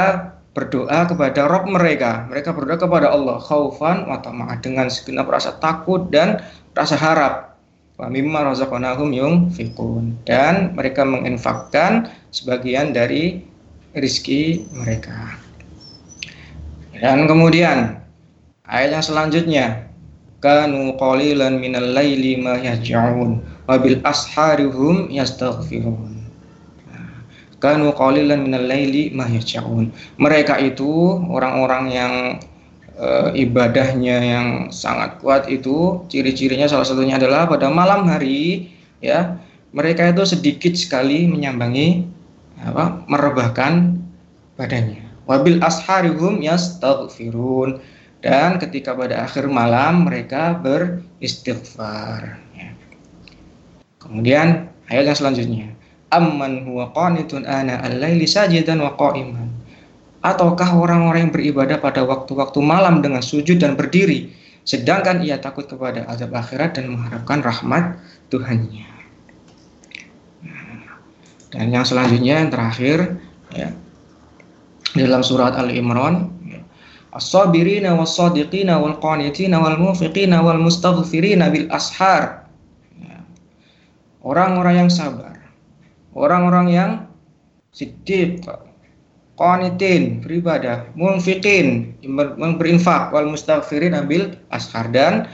berdoa 0.55 1.09
kepada 1.09 1.49
Rob 1.49 1.67
mereka. 1.67 2.23
Mereka 2.31 2.55
berdoa 2.55 2.79
kepada 2.79 3.11
Allah 3.11 3.41
khaufan 3.43 4.07
wa 4.07 4.21
dengan 4.63 4.87
segenap 4.87 5.27
rasa 5.27 5.57
takut 5.59 6.07
dan 6.07 6.39
rasa 6.71 6.95
harap. 6.95 7.59
Wa 7.99 8.07
mimma 8.07 8.47
razaqnahum 8.47 9.11
yunfiqun. 9.11 10.23
Dan 10.23 10.71
mereka 10.77 11.03
menginfakkan 11.03 12.07
sebagian 12.31 12.95
dari 12.95 13.43
rizki 13.91 14.63
mereka. 14.71 15.44
Dan 17.01 17.27
kemudian 17.27 17.99
ayat 18.65 18.99
yang 18.99 19.05
selanjutnya 19.05 19.65
kanu 20.39 20.95
qalilan 20.95 21.57
minal 21.57 21.91
laili 21.91 22.39
ma 22.39 22.55
yahja'un 22.55 23.41
wa 23.41 23.75
bil 23.81 23.99
asharihum 24.05 25.09
yastaghfirun 25.09 26.15
kanu 27.65 27.89
qalilan 27.95 28.45
minal 28.45 28.65
laili 28.69 29.09
ma 29.09 29.25
Mereka 30.21 30.55
itu 30.61 31.17
orang-orang 31.31 31.83
yang 31.89 32.13
e, 32.93 33.07
ibadahnya 33.41 34.17
yang 34.21 34.47
sangat 34.69 35.17
kuat 35.17 35.49
itu 35.49 36.05
ciri-cirinya 36.11 36.69
salah 36.69 36.85
satunya 36.85 37.17
adalah 37.17 37.49
pada 37.49 37.73
malam 37.73 38.05
hari 38.05 38.69
ya 39.01 39.39
mereka 39.73 40.07
itu 40.07 40.23
sedikit 40.23 40.73
sekali 40.77 41.27
menyambangi 41.27 42.05
apa 42.63 43.03
merebahkan 43.09 43.99
badannya. 44.55 45.04
Wabil 45.25 45.61
asharihum 45.61 46.41
yastaghfirun. 46.41 47.81
Dan 48.25 48.57
ketika 48.57 48.97
pada 48.97 49.21
akhir 49.25 49.45
malam 49.45 50.09
mereka 50.09 50.57
beristighfar. 50.57 52.41
Ya. 52.57 52.73
Kemudian 54.01 54.69
ayat 54.89 55.13
yang 55.13 55.17
selanjutnya. 55.17 55.67
Amman 56.09 56.65
huwa 56.65 56.89
qanitun 56.93 57.45
ana 57.45 57.81
al-laili 57.85 58.25
sajidan 58.25 58.81
wa 58.81 58.97
qa'iman. 58.97 59.49
Ataukah 60.25 60.73
orang-orang 60.73 61.29
yang 61.29 61.33
beribadah 61.33 61.77
pada 61.77 62.01
waktu-waktu 62.01 62.57
malam 62.65 63.05
dengan 63.05 63.21
sujud 63.21 63.61
dan 63.61 63.77
berdiri 63.77 64.33
sedangkan 64.65 65.21
ia 65.21 65.37
takut 65.37 65.69
kepada 65.69 66.09
azab 66.09 66.33
akhirat 66.33 66.81
dan 66.81 66.89
mengharapkan 66.89 67.45
rahmat 67.45 68.01
Tuhannya? 68.33 68.89
Dan 71.53 71.69
yang 71.69 71.85
selanjutnya 71.85 72.41
yang 72.41 72.49
terakhir 72.49 73.21
ya 73.53 73.69
dalam 74.95 75.21
surat 75.21 75.53
Al-Imran 75.59 76.31
ya, 76.47 76.63
as-sabirina 77.11 77.93
was-sadiqina 77.95 78.79
wal 78.79 78.97
qanitina 79.03 79.59
wal 79.59 79.75
mufiqina 79.75 80.39
wal 80.39 80.59
mustaghfirina 80.59 81.51
bil 81.51 81.67
ashar 81.69 82.47
ya. 82.99 83.19
orang-orang 84.23 84.87
yang 84.87 84.89
sabar. 84.91 85.35
Orang-orang 86.15 86.67
yang 86.71 86.91
siddiq, 87.75 88.47
qanitin, 89.35 90.23
beribadah, 90.23 90.87
munfiqin, 90.95 91.91
berinfak, 92.55 93.11
wal 93.11 93.27
mustaghfirin 93.27 93.91
ambil 93.91 94.31
ashar 94.55 94.87
dan 94.95 95.27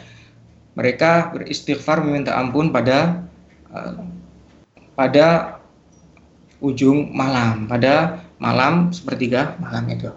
mereka 0.73 1.29
beristighfar 1.29 2.01
meminta 2.01 2.33
ampun 2.33 2.73
pada 2.73 3.21
uh, 3.69 4.01
pada 4.97 5.59
ujung 6.61 7.13
malam, 7.13 7.69
pada 7.69 8.21
malam 8.41 8.89
sepertiga 8.89 9.53
malam 9.61 9.85
itu. 9.93 10.09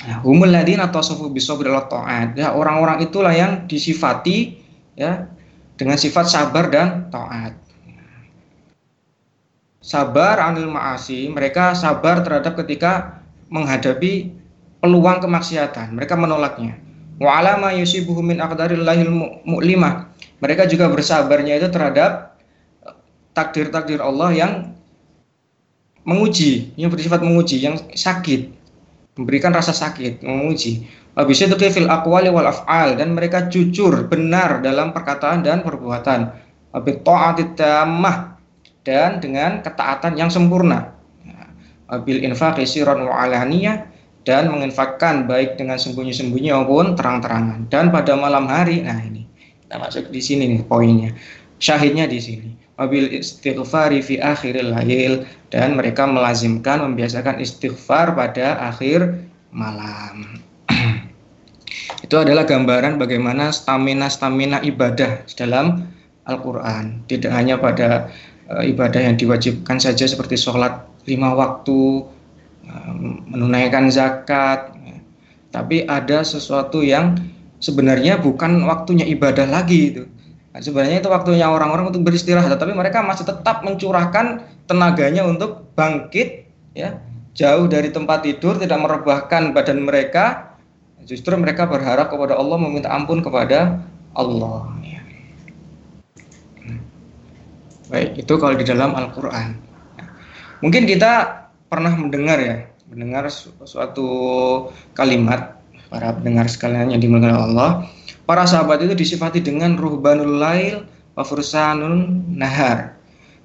Nah, 0.00 0.18
humul 0.26 0.50
ladina 0.50 0.90
tasafu 0.90 1.30
bisabri 1.30 1.70
ta'at. 1.70 2.34
Ya, 2.34 2.50
orang-orang 2.56 3.06
itulah 3.06 3.30
yang 3.30 3.70
disifati 3.70 4.58
ya 4.98 5.30
dengan 5.78 5.94
sifat 5.94 6.26
sabar 6.26 6.66
dan 6.72 7.06
taat 7.14 7.60
sabar 9.80 10.38
anil 10.38 10.70
ma'asi, 10.70 11.32
mereka 11.32 11.72
sabar 11.72 12.20
terhadap 12.22 12.54
ketika 12.62 13.24
menghadapi 13.50 14.30
peluang 14.78 15.18
kemaksiatan, 15.18 15.96
mereka 15.96 16.14
menolaknya. 16.14 16.78
Wa 17.18 17.40
alama 17.42 17.74
yusibuhu 17.74 18.22
min 18.22 18.38
aqdarillahil 18.40 19.10
mu'limah. 19.44 20.08
Mereka 20.40 20.70
juga 20.72 20.88
bersabarnya 20.88 21.60
itu 21.60 21.68
terhadap 21.68 22.38
eh, 22.86 22.96
takdir-takdir 23.36 24.00
Allah 24.00 24.30
yang 24.32 24.52
menguji, 26.04 26.74
yang 26.80 26.88
bersifat 26.88 27.20
menguji, 27.20 27.60
yang 27.60 27.76
sakit, 27.76 28.50
memberikan 29.20 29.52
rasa 29.52 29.76
sakit, 29.76 30.24
menguji. 30.24 30.88
Habis 31.18 31.42
itu 31.42 31.56
fil 31.58 31.90
aqwali 31.90 32.30
wal 32.32 32.48
af'al 32.48 32.96
dan 32.96 33.12
mereka 33.12 33.50
jujur, 33.50 34.08
benar 34.08 34.64
dalam 34.64 34.94
perkataan 34.94 35.44
dan 35.44 35.60
perbuatan 35.60 36.32
wabil 36.70 37.02
ta'ati 37.02 37.58
tammah 37.58 38.38
dan 38.86 39.18
dengan 39.18 39.60
ketaatan 39.60 40.16
yang 40.16 40.30
sempurna. 40.30 40.96
Wabil 41.90 42.22
infaqi 42.22 42.62
sirran 42.64 43.02
wa 43.02 43.26
alaniyah 43.26 43.90
dan 44.22 44.46
menginfakkan 44.46 45.26
baik 45.26 45.58
dengan 45.58 45.74
sembunyi-sembunyi 45.74 46.54
maupun 46.54 46.94
terang-terangan. 46.94 47.66
Dan 47.66 47.90
pada 47.90 48.14
malam 48.14 48.46
hari, 48.46 48.86
nah 48.86 48.96
ini 49.02 49.26
kita 49.66 49.74
masuk 49.74 50.04
di 50.14 50.22
sini 50.22 50.46
nih 50.54 50.62
poinnya. 50.62 51.10
Syahidnya 51.58 52.06
di 52.06 52.22
sini. 52.22 52.48
Wabil 52.80 53.12
istighfari 53.12 54.00
fi 54.00 54.16
akhiril 54.16 54.72
lail 54.72 55.28
dan 55.52 55.76
mereka 55.76 56.08
melazimkan 56.08 56.80
membiasakan 56.80 57.36
istighfar 57.36 58.16
pada 58.16 58.56
akhir 58.72 59.20
malam. 59.52 60.40
Itu 62.08 62.16
adalah 62.24 62.48
gambaran 62.48 62.96
bagaimana 62.96 63.52
stamina-stamina 63.52 64.64
ibadah 64.64 65.28
dalam 65.36 65.92
Al-Qur'an. 66.24 67.04
Tidak 67.04 67.28
hanya 67.28 67.60
pada 67.60 68.08
uh, 68.48 68.64
ibadah 68.64 69.04
yang 69.04 69.20
diwajibkan 69.20 69.76
saja 69.76 70.08
seperti 70.08 70.40
sholat 70.40 70.80
lima 71.04 71.36
waktu, 71.36 72.08
menunaikan 73.30 73.90
zakat, 73.90 74.72
tapi 75.50 75.82
ada 75.86 76.22
sesuatu 76.22 76.80
yang 76.84 77.18
sebenarnya 77.58 78.20
bukan 78.20 78.62
waktunya 78.66 79.06
ibadah 79.06 79.46
lagi 79.48 79.94
itu. 79.94 80.04
Nah, 80.50 80.58
sebenarnya 80.58 80.98
itu 80.98 81.06
waktunya 81.06 81.46
orang-orang 81.46 81.94
untuk 81.94 82.02
beristirahat, 82.10 82.50
tapi 82.58 82.74
mereka 82.74 83.06
masih 83.06 83.22
tetap 83.22 83.62
mencurahkan 83.62 84.42
tenaganya 84.66 85.22
untuk 85.22 85.70
bangkit, 85.78 86.42
ya 86.74 86.98
jauh 87.38 87.70
dari 87.70 87.94
tempat 87.94 88.26
tidur, 88.26 88.58
tidak 88.58 88.82
merebahkan 88.82 89.54
badan 89.54 89.86
mereka. 89.86 90.56
Justru 91.06 91.32
mereka 91.38 91.70
berharap 91.70 92.10
kepada 92.10 92.34
Allah, 92.34 92.58
meminta 92.58 92.90
ampun 92.90 93.22
kepada 93.22 93.78
Allah. 94.14 94.68
Baik, 97.90 98.22
itu 98.22 98.32
kalau 98.38 98.54
di 98.54 98.62
dalam 98.62 98.94
Al-Quran. 98.94 99.58
Mungkin 100.62 100.86
kita 100.86 101.42
pernah 101.66 101.90
mendengar 101.94 102.38
ya, 102.38 102.66
mendengar 102.86 103.26
su 103.32 103.50
suatu 103.66 104.06
kalimat 104.94 105.58
para 105.90 106.14
pendengar 106.14 106.46
sekalian 106.46 106.94
yang 106.94 107.02
dimuliakan 107.02 107.50
Allah, 107.50 107.88
para 108.30 108.46
sahabat 108.46 108.86
itu 108.86 108.94
disifati 108.94 109.42
dengan 109.42 109.74
ruhbanul 109.74 110.38
lail 110.38 110.86
wa 111.18 111.26
fursanun 111.26 112.30
nahar. 112.30 112.94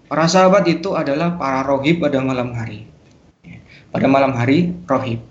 Para 0.06 0.30
sahabat 0.30 0.70
itu 0.70 0.94
adalah 0.94 1.34
para 1.42 1.66
rohib 1.66 2.06
pada 2.06 2.22
malam 2.22 2.54
hari. 2.54 2.86
Pada 3.90 4.06
malam 4.06 4.38
hari 4.38 4.78
rohib. 4.86 5.26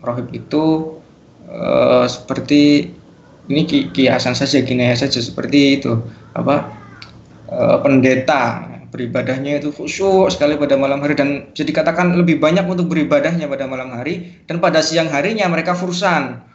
Rohib 0.00 0.32
itu 0.32 0.96
uh, 1.44 2.08
seperti 2.08 2.88
ini 3.52 3.68
kiasan 3.68 4.32
saja, 4.32 4.64
gini 4.64 4.88
saja 4.96 5.20
seperti 5.20 5.76
itu 5.76 6.00
apa 6.32 6.72
uh, 7.52 7.76
pendeta 7.84 8.64
beribadahnya 8.88 9.60
itu 9.60 9.76
khusyuk 9.76 10.32
sekali 10.32 10.56
pada 10.56 10.80
malam 10.80 11.04
hari 11.04 11.12
dan 11.12 11.52
jadi 11.52 11.84
katakan 11.84 12.16
lebih 12.16 12.40
banyak 12.40 12.64
untuk 12.64 12.88
beribadahnya 12.88 13.44
pada 13.44 13.68
malam 13.68 13.92
hari 13.92 14.40
dan 14.48 14.56
pada 14.64 14.80
siang 14.80 15.12
harinya 15.12 15.44
mereka 15.52 15.76
fursan. 15.76 16.53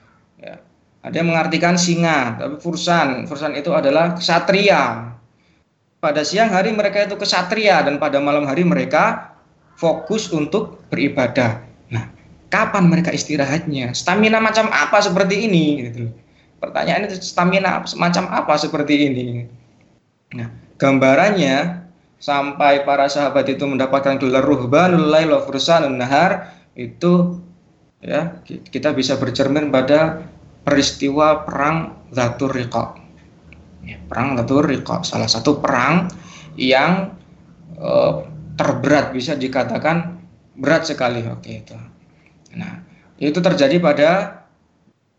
Ada 1.00 1.24
yang 1.24 1.32
mengartikan 1.32 1.80
singa, 1.80 2.36
tapi 2.36 2.60
fursan, 2.60 3.24
fursan 3.24 3.56
itu 3.56 3.72
adalah 3.72 4.20
kesatria. 4.20 5.16
Pada 6.00 6.24
siang 6.28 6.52
hari 6.52 6.76
mereka 6.76 7.08
itu 7.08 7.16
kesatria 7.16 7.80
dan 7.84 8.00
pada 8.00 8.20
malam 8.20 8.44
hari 8.44 8.68
mereka 8.68 9.36
fokus 9.80 10.28
untuk 10.32 10.84
beribadah. 10.92 11.64
Nah, 11.88 12.12
kapan 12.52 12.92
mereka 12.92 13.16
istirahatnya? 13.16 13.96
Stamina 13.96 14.44
macam 14.44 14.68
apa 14.72 15.00
seperti 15.00 15.48
ini? 15.48 15.88
Gitu. 15.88 16.12
Pertanyaan 16.60 17.08
itu 17.08 17.16
stamina 17.24 17.80
macam 17.96 18.28
apa 18.28 18.60
seperti 18.60 19.08
ini? 19.08 19.28
Nah, 20.36 20.52
gambarannya 20.76 21.88
sampai 22.20 22.84
para 22.84 23.08
sahabat 23.08 23.48
itu 23.48 23.64
mendapatkan 23.64 24.20
gelar 24.20 24.44
ruhbanul 24.44 25.08
lail 25.08 25.32
wa 25.32 25.42
fursanun 25.48 25.96
nahar 25.96 26.52
itu 26.76 27.40
ya 28.04 28.44
kita 28.44 28.92
bisa 28.92 29.16
bercermin 29.16 29.72
pada 29.72 30.28
peristiwa 30.70 31.42
perang 31.42 32.06
Zatur 32.14 32.54
Riqa. 32.54 32.94
Ya, 33.82 33.98
perang 34.06 34.38
Zatur 34.38 34.70
Riqa 34.70 35.02
salah 35.02 35.26
satu 35.26 35.58
perang 35.58 36.14
yang 36.54 37.18
eh, 37.74 38.14
terberat 38.54 39.10
bisa 39.10 39.34
dikatakan 39.34 40.22
berat 40.54 40.86
sekali 40.86 41.26
oke 41.26 41.50
itu. 41.50 41.74
Nah, 42.54 42.86
itu 43.18 43.42
terjadi 43.42 43.82
pada 43.82 44.10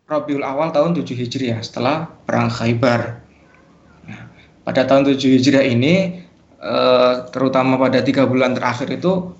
Rabiul 0.06 0.46
Awal 0.46 0.70
tahun 0.70 0.94
7 0.94 1.06
Hijriah 1.18 1.58
setelah 1.62 2.06
perang 2.26 2.50
Khaybar. 2.50 3.18
Nah, 4.06 4.22
pada 4.62 4.86
tahun 4.86 5.06
7 5.06 5.18
Hijriah 5.18 5.66
ini 5.66 6.26
Eh, 6.60 7.14
terutama 7.32 7.80
pada 7.80 8.04
tiga 8.04 8.28
bulan 8.28 8.52
terakhir 8.52 8.92
itu 8.92 9.32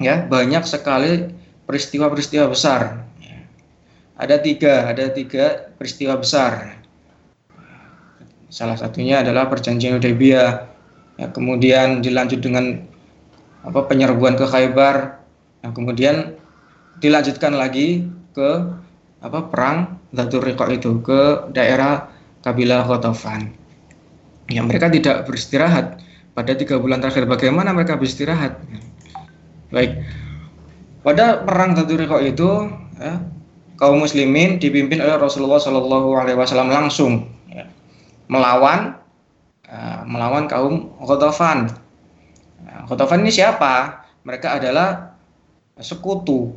ya 0.00 0.24
banyak 0.24 0.64
sekali 0.64 1.28
peristiwa-peristiwa 1.68 2.48
besar. 2.48 3.04
Ada 4.16 4.40
tiga, 4.40 4.88
ada 4.88 5.08
tiga 5.10 5.72
peristiwa 5.76 6.20
besar. 6.20 6.78
Salah 8.52 8.76
satunya 8.76 9.24
adalah 9.24 9.48
perjanjian 9.48 9.96
Hudaybiyah. 9.96 10.50
Ya, 11.20 11.26
kemudian 11.32 12.04
dilanjut 12.04 12.40
dengan 12.44 12.84
apa 13.64 13.80
penyerbuan 13.88 14.36
ke 14.36 14.44
Khaybar. 14.44 15.20
Nah, 15.64 15.70
kemudian 15.72 16.36
dilanjutkan 17.00 17.56
lagi 17.56 18.04
ke 18.36 18.50
apa 19.22 19.40
perang 19.48 19.96
Dhatur 20.12 20.44
Riqa 20.44 20.68
itu 20.68 21.00
ke 21.00 21.48
daerah 21.54 22.12
kabilah 22.44 22.84
Ghatafan. 22.84 23.54
Ya, 24.52 24.60
mereka 24.60 24.92
tidak 24.92 25.24
beristirahat 25.24 26.02
pada 26.32 26.52
tiga 26.56 26.80
bulan 26.80 27.00
terakhir 27.00 27.28
bagaimana 27.28 27.76
mereka 27.76 27.96
beristirahat 28.00 28.56
baik 29.72 30.00
pada 31.04 31.44
perang 31.44 31.76
Taturiko 31.76 32.20
itu 32.20 32.72
ya, 32.96 33.20
kaum 33.82 33.98
muslimin 33.98 34.62
dipimpin 34.62 35.02
oleh 35.02 35.18
Rasulullah 35.18 35.58
Shallallahu 35.58 36.14
Alaihi 36.14 36.38
Wasallam 36.38 36.70
langsung 36.70 37.26
ya, 37.50 37.66
melawan 38.30 38.94
uh, 39.66 40.06
melawan 40.06 40.46
kaum 40.46 40.94
Ghatafan. 41.02 41.66
Nah, 42.62 42.86
Ghatafan 42.86 43.26
ini 43.26 43.34
siapa? 43.34 44.06
Mereka 44.22 44.62
adalah 44.62 45.18
sekutu 45.82 46.54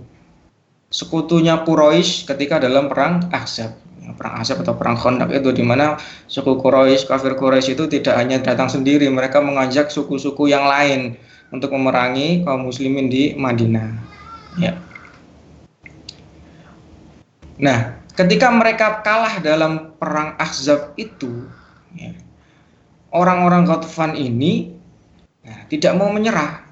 sekutunya 0.93 1.65
Quraisy 1.65 2.29
ketika 2.29 2.61
dalam 2.61 2.85
perang 2.85 3.25
Ahzab 3.33 3.73
perang 4.13 4.38
Asab 4.38 4.61
atau 4.61 4.77
perang 4.77 4.93
Khandaq 4.93 5.33
itu 5.33 5.49
di 5.49 5.65
mana 5.65 5.97
suku 6.29 6.61
Quraisy, 6.61 7.09
kafir 7.09 7.33
Quraisy 7.33 7.73
itu 7.73 7.89
tidak 7.89 8.21
hanya 8.21 8.38
datang 8.38 8.69
sendiri, 8.69 9.09
mereka 9.09 9.41
mengajak 9.41 9.89
suku-suku 9.89 10.45
yang 10.45 10.69
lain 10.69 11.17
untuk 11.49 11.73
memerangi 11.73 12.45
kaum 12.45 12.69
muslimin 12.69 13.09
di 13.09 13.33
Madinah. 13.33 13.89
Ya. 14.61 14.77
Nah, 17.55 18.03
ketika 18.15 18.51
mereka 18.51 18.99
kalah 19.03 19.39
dalam 19.39 19.95
perang 19.95 20.35
Ahzab 20.35 20.95
itu, 20.99 21.47
ya, 21.95 22.11
orang-orang 23.15 23.63
Ghatafan 23.63 24.19
ini 24.19 24.75
ya, 25.43 25.65
tidak 25.71 25.95
mau 25.95 26.11
menyerah. 26.11 26.63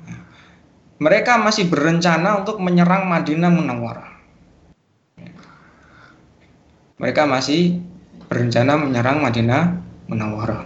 Mereka 1.04 1.40
masih 1.42 1.68
berencana 1.68 2.40
untuk 2.40 2.64
menyerang 2.64 3.12
Madinah 3.12 3.52
Munawwarah 3.52 4.14
mereka 7.04 7.28
masih 7.28 7.84
berencana 8.32 8.80
menyerang 8.80 9.20
Madinah 9.20 9.76
Munawwarah. 10.08 10.64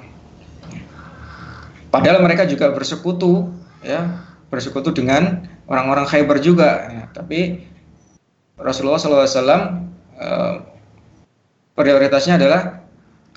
Padahal 1.90 2.22
mereka 2.22 2.46
juga 2.46 2.70
bersekutu, 2.70 3.50
ya, 3.82 4.22
bersekutu 4.54 4.94
dengan 4.94 5.50
orang-orang 5.66 6.06
Khaybar 6.06 6.38
juga. 6.38 6.94
Ya. 6.94 7.04
Tapi 7.10 7.66
Rasulullah 8.54 9.02
SAW 9.02 9.82
eh, 10.18 10.56
prioritasnya 11.78 12.42
adalah 12.42 12.78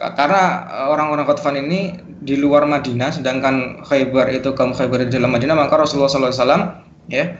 karena 0.01 0.65
orang-orang 0.89 1.29
Qatfan 1.29 1.61
ini 1.61 1.93
di 2.25 2.41
luar 2.41 2.65
Madinah, 2.65 3.13
sedangkan 3.13 3.85
Khaybar 3.85 4.33
itu 4.33 4.57
kaum 4.57 4.73
Khaybar 4.73 5.05
di 5.05 5.13
dalam 5.13 5.29
Madinah, 5.29 5.53
maka 5.53 5.77
Rasulullah 5.77 6.09
SAW 6.09 6.89
ya 7.13 7.37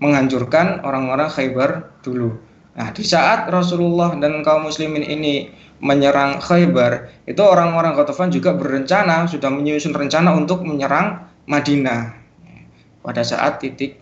menghancurkan 0.00 0.80
orang-orang 0.88 1.28
Khaybar 1.28 2.00
dulu. 2.00 2.32
Nah, 2.76 2.92
di 2.96 3.04
saat 3.04 3.48
Rasulullah 3.52 4.16
dan 4.16 4.40
kaum 4.40 4.68
muslimin 4.68 5.04
ini 5.04 5.52
menyerang 5.84 6.40
Khaybar, 6.40 7.12
itu 7.28 7.40
orang-orang 7.44 7.92
Ghatafan 7.92 8.32
juga 8.32 8.56
berencana, 8.56 9.28
sudah 9.28 9.52
menyusun 9.52 9.92
rencana 9.92 10.32
untuk 10.32 10.64
menyerang 10.64 11.28
Madinah. 11.44 12.16
Pada 13.04 13.20
saat 13.20 13.60
titik 13.60 14.00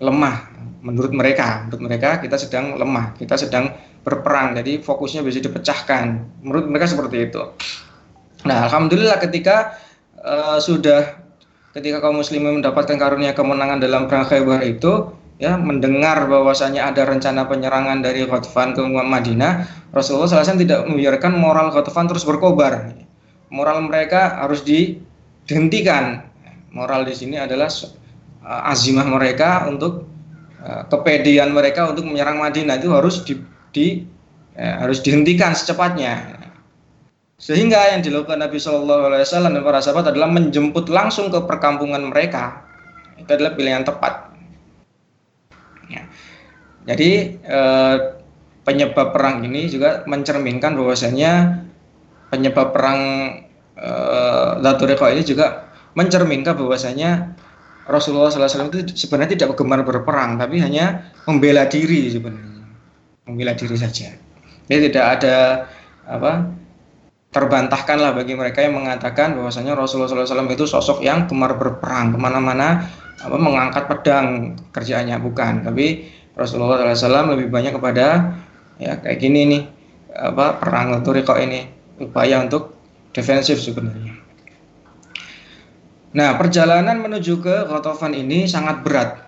lemah 0.00 0.52
menurut 0.82 1.12
mereka, 1.14 1.66
menurut 1.66 1.82
mereka 1.90 2.18
kita 2.18 2.36
sedang 2.36 2.74
lemah, 2.74 3.14
kita 3.16 3.38
sedang 3.38 3.70
berperang, 4.02 4.58
jadi 4.58 4.82
fokusnya 4.82 5.22
bisa 5.22 5.38
dipecahkan. 5.38 6.04
Menurut 6.42 6.66
mereka 6.66 6.90
seperti 6.90 7.30
itu. 7.30 7.42
Nah, 8.42 8.66
alhamdulillah 8.66 9.22
ketika 9.22 9.78
uh, 10.18 10.58
sudah 10.58 11.22
ketika 11.72 12.02
kaum 12.02 12.18
muslimin 12.18 12.60
mendapatkan 12.60 12.98
karunia 12.98 13.32
kemenangan 13.32 13.78
dalam 13.78 14.10
perang 14.10 14.26
Khaybar 14.26 14.66
itu, 14.66 15.14
ya 15.38 15.54
mendengar 15.54 16.26
bahwasanya 16.26 16.90
ada 16.90 17.06
rencana 17.06 17.46
penyerangan 17.46 18.02
dari 18.02 18.26
Ghatfan 18.26 18.74
ke 18.74 18.82
Madinah, 18.82 19.86
Rasulullah 19.94 20.28
SAW 20.28 20.58
tidak 20.58 20.84
membiarkan 20.90 21.32
moral 21.38 21.70
Ghatfan 21.70 22.10
terus 22.10 22.26
berkobar. 22.26 22.98
moral 23.52 23.84
mereka 23.84 24.40
harus 24.40 24.64
dihentikan. 24.64 26.24
Moral 26.72 27.04
di 27.04 27.12
sini 27.12 27.36
adalah 27.36 27.68
uh, 28.42 28.70
azimah 28.70 29.06
mereka 29.06 29.66
untuk 29.70 30.06
uh, 30.62 30.84
kepedean 30.90 31.54
mereka 31.54 31.88
untuk 31.90 32.06
menyerang 32.06 32.38
Madinah 32.42 32.78
itu 32.78 32.90
harus 32.92 33.22
di, 33.24 33.38
di 33.72 33.86
ya, 34.58 34.84
harus 34.84 35.00
dihentikan 35.00 35.56
secepatnya. 35.56 36.42
Sehingga 37.42 37.90
yang 37.90 38.06
dilakukan 38.06 38.38
Nabi 38.38 38.54
Shallallahu 38.62 39.10
Alaihi 39.10 39.26
Wasallam 39.26 39.58
dan 39.58 39.66
para 39.66 39.82
sahabat 39.82 40.14
adalah 40.14 40.30
menjemput 40.30 40.86
langsung 40.86 41.26
ke 41.26 41.42
perkampungan 41.42 42.06
mereka. 42.06 42.62
Itu 43.18 43.34
adalah 43.34 43.58
pilihan 43.58 43.82
tepat. 43.82 44.30
Ya. 45.90 46.06
Jadi 46.86 47.42
eh, 47.42 47.96
penyebab 48.62 49.10
perang 49.10 49.42
ini 49.42 49.66
juga 49.66 50.06
mencerminkan 50.06 50.78
bahwasanya 50.78 51.66
penyebab 52.30 52.70
perang 52.70 53.00
eh, 53.74 55.10
ini 55.18 55.22
juga 55.26 55.66
mencerminkan 55.98 56.54
bahwasanya 56.54 57.34
Rasulullah 57.90 58.30
SAW 58.30 58.70
itu 58.70 58.94
sebenarnya 58.94 59.34
tidak 59.34 59.58
gemar 59.58 59.82
berperang, 59.82 60.38
tapi 60.38 60.62
hanya 60.62 61.10
membela 61.26 61.66
diri 61.66 62.06
sebenarnya, 62.10 62.62
membela 63.26 63.58
diri 63.58 63.74
saja. 63.74 64.14
Jadi 64.70 64.90
tidak 64.90 65.06
ada 65.18 65.66
apa 66.06 66.46
terbantahkan 67.34 67.98
lah 67.98 68.12
bagi 68.14 68.38
mereka 68.38 68.62
yang 68.62 68.78
mengatakan 68.78 69.34
bahwasanya 69.34 69.74
Rasulullah 69.74 70.28
SAW 70.28 70.46
itu 70.52 70.68
sosok 70.68 71.02
yang 71.02 71.26
gemar 71.26 71.58
berperang. 71.58 72.14
Ke 72.14 72.18
mana-mana 72.22 72.86
apa 73.18 73.36
mengangkat 73.40 73.90
pedang 73.90 74.54
kerjaannya. 74.70 75.18
Bukan, 75.18 75.66
tapi 75.66 76.06
Rasulullah 76.38 76.78
SAW 76.94 77.34
lebih 77.34 77.50
banyak 77.50 77.74
kepada 77.74 78.36
ya 78.78 78.98
kayak 79.02 79.18
gini 79.18 79.40
nih 79.50 79.62
apa 80.14 80.62
perang 80.62 81.02
Turiko 81.02 81.34
ini. 81.34 81.66
Upaya 81.98 82.42
untuk 82.42 82.78
defensif 83.10 83.58
sebenarnya. 83.58 84.21
Nah 86.12 86.36
perjalanan 86.36 87.00
menuju 87.00 87.40
ke 87.40 87.54
Kotofan 87.68 88.12
ini 88.12 88.44
sangat 88.44 88.84
berat 88.84 89.24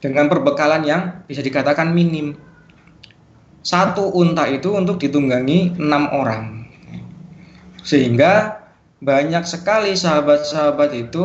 dengan 0.00 0.32
perbekalan 0.32 0.82
yang 0.84 1.02
bisa 1.28 1.44
dikatakan 1.44 1.92
minim. 1.92 2.36
Satu 3.60 4.14
unta 4.14 4.46
itu 4.46 4.72
untuk 4.72 5.02
ditunggangi 5.02 5.74
enam 5.74 6.06
orang, 6.14 6.70
sehingga 7.82 8.62
banyak 9.02 9.42
sekali 9.42 9.98
sahabat-sahabat 9.98 10.90
itu 10.94 11.24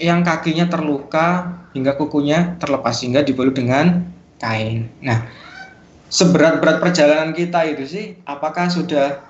yang 0.00 0.24
kakinya 0.26 0.66
terluka 0.66 1.60
hingga 1.76 1.94
kukunya 1.94 2.56
terlepas 2.56 2.98
sehingga 2.98 3.22
dibalut 3.22 3.54
dengan 3.54 4.08
kain. 4.40 4.88
Nah, 5.04 5.28
seberat-berat 6.10 6.82
perjalanan 6.82 7.36
kita 7.36 7.68
itu 7.68 7.84
sih, 7.86 8.04
apakah 8.26 8.66
sudah 8.72 9.22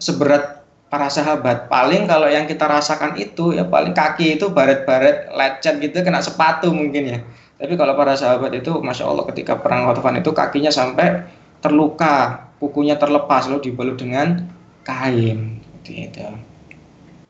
seberat 0.00 0.63
para 0.88 1.08
sahabat? 1.10 1.66
Paling 1.68 2.06
kalau 2.06 2.28
yang 2.30 2.48
kita 2.48 2.66
rasakan 2.66 3.16
itu 3.18 3.54
ya 3.56 3.66
paling 3.66 3.92
kaki 3.92 4.38
itu 4.40 4.50
baret-baret 4.50 5.32
lecet 5.32 5.80
gitu 5.80 6.02
kena 6.04 6.20
sepatu 6.20 6.70
mungkin 6.70 7.02
ya. 7.04 7.18
Tapi 7.54 7.78
kalau 7.78 7.94
para 7.94 8.18
sahabat 8.18 8.50
itu, 8.52 8.82
masya 8.82 9.06
Allah 9.06 9.24
ketika 9.30 9.56
perang 9.62 9.86
Khatafan 9.86 10.18
itu 10.18 10.34
kakinya 10.34 10.74
sampai 10.74 11.22
terluka, 11.62 12.50
kukunya 12.58 12.98
terlepas 12.98 13.46
lalu 13.46 13.70
dibalut 13.70 13.96
dengan 13.96 14.42
kain. 14.82 15.62
Gitu. 15.86 16.20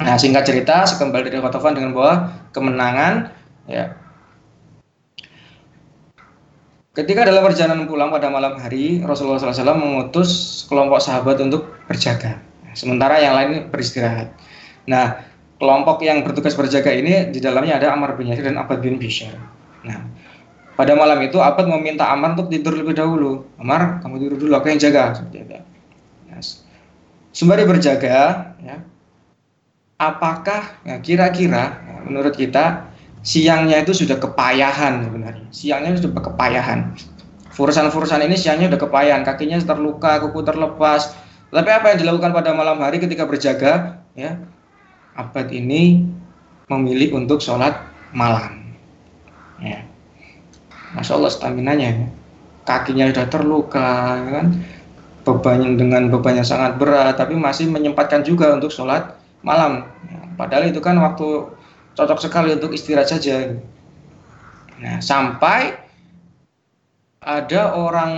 Nah 0.01 0.17
singkat 0.17 0.49
cerita, 0.49 0.89
sekembali 0.89 1.29
dari 1.29 1.45
Khatafan 1.45 1.77
dengan 1.77 1.93
bahwa 1.93 2.15
kemenangan 2.51 3.31
ya 3.69 3.95
Ketika 6.95 7.27
dalam 7.27 7.43
perjalanan 7.43 7.91
pulang 7.91 8.15
pada 8.15 8.31
malam 8.31 8.55
hari, 8.55 9.03
Rasulullah 9.03 9.43
SAW 9.43 9.75
mengutus 9.75 10.63
kelompok 10.71 11.03
sahabat 11.03 11.43
untuk 11.43 11.67
berjaga. 11.91 12.39
Sementara 12.75 13.23
yang 13.23 13.35
lain 13.39 13.51
beristirahat. 13.71 14.35
Nah, 14.85 15.23
kelompok 15.57 16.03
yang 16.05 16.21
bertugas 16.21 16.53
berjaga 16.53 16.93
ini 16.93 17.33
di 17.33 17.41
dalamnya 17.41 17.81
ada 17.81 17.95
Amr 17.95 18.19
bin 18.19 18.29
Yasir 18.29 18.51
dan 18.51 18.61
Abad 18.61 18.83
bin 18.83 19.01
Bishr. 19.01 19.33
Nah, 19.87 20.05
pada 20.75 20.93
malam 20.99 21.23
itu 21.23 21.39
Abad 21.39 21.71
meminta 21.71 22.11
Amr 22.11 22.35
untuk 22.37 22.51
tidur 22.51 22.75
lebih 22.75 22.99
dahulu. 22.99 23.47
Amr, 23.57 24.03
kamu 24.03 24.15
tidur 24.21 24.37
dulu, 24.43 24.53
aku 24.59 24.75
yang 24.75 24.81
jaga. 24.83 25.23
Yes. 26.29 26.67
Sembari 27.31 27.67
berjaga, 27.67 28.55
ya, 28.63 28.77
apakah 29.99 30.83
ya, 30.87 30.99
kira-kira 30.99 31.83
ya, 31.83 31.97
menurut 32.07 32.35
kita 32.35 32.91
siangnya 33.25 33.83
itu 33.83 33.95
sudah 33.95 34.19
kepayahan 34.19 35.07
sebenarnya. 35.07 35.47
Siangnya 35.51 35.99
sudah 35.99 36.21
kepayahan. 36.21 36.95
Furusan-furusan 37.55 38.19
ini 38.27 38.35
siangnya 38.35 38.75
sudah 38.75 38.83
kepayahan, 38.83 39.23
kakinya 39.23 39.59
terluka, 39.63 40.19
kuku 40.27 40.43
terlepas. 40.43 41.15
Tapi 41.55 41.71
apa 41.71 41.95
yang 41.95 41.99
dilakukan 42.03 42.35
pada 42.35 42.51
malam 42.51 42.83
hari 42.83 42.99
ketika 42.99 43.31
berjaga, 43.31 44.03
ya, 44.19 44.43
abad 45.15 45.47
ini 45.55 46.03
memilih 46.67 47.15
untuk 47.15 47.39
sholat 47.39 47.79
malam. 48.11 48.75
Ya. 49.63 49.87
Masya 50.99 51.15
Allah 51.15 51.31
stamina-nya, 51.31 51.91
ya. 51.95 52.07
kakinya 52.67 53.07
sudah 53.15 53.27
terluka, 53.31 54.19
ya 54.19 54.31
kan? 54.43 54.47
bebannya 55.25 55.81
dengan 55.81 56.13
beban 56.13 56.37
yang 56.37 56.45
sangat 56.45 56.77
berat, 56.77 57.17
tapi 57.17 57.39
masih 57.39 57.71
menyempatkan 57.71 58.27
juga 58.27 58.51
untuk 58.53 58.75
sholat 58.75 59.15
malam. 59.47 59.87
Ya. 60.11 60.21
Padahal 60.35 60.69
itu 60.69 60.83
kan 60.83 60.99
waktu 60.99 61.55
cocok 61.95 62.19
sekali 62.19 62.51
untuk 62.51 62.75
istirahat 62.75 63.15
saja. 63.15 63.55
Nah, 64.83 64.99
sampai 64.99 65.84
ada 67.25 67.73
orang 67.73 68.13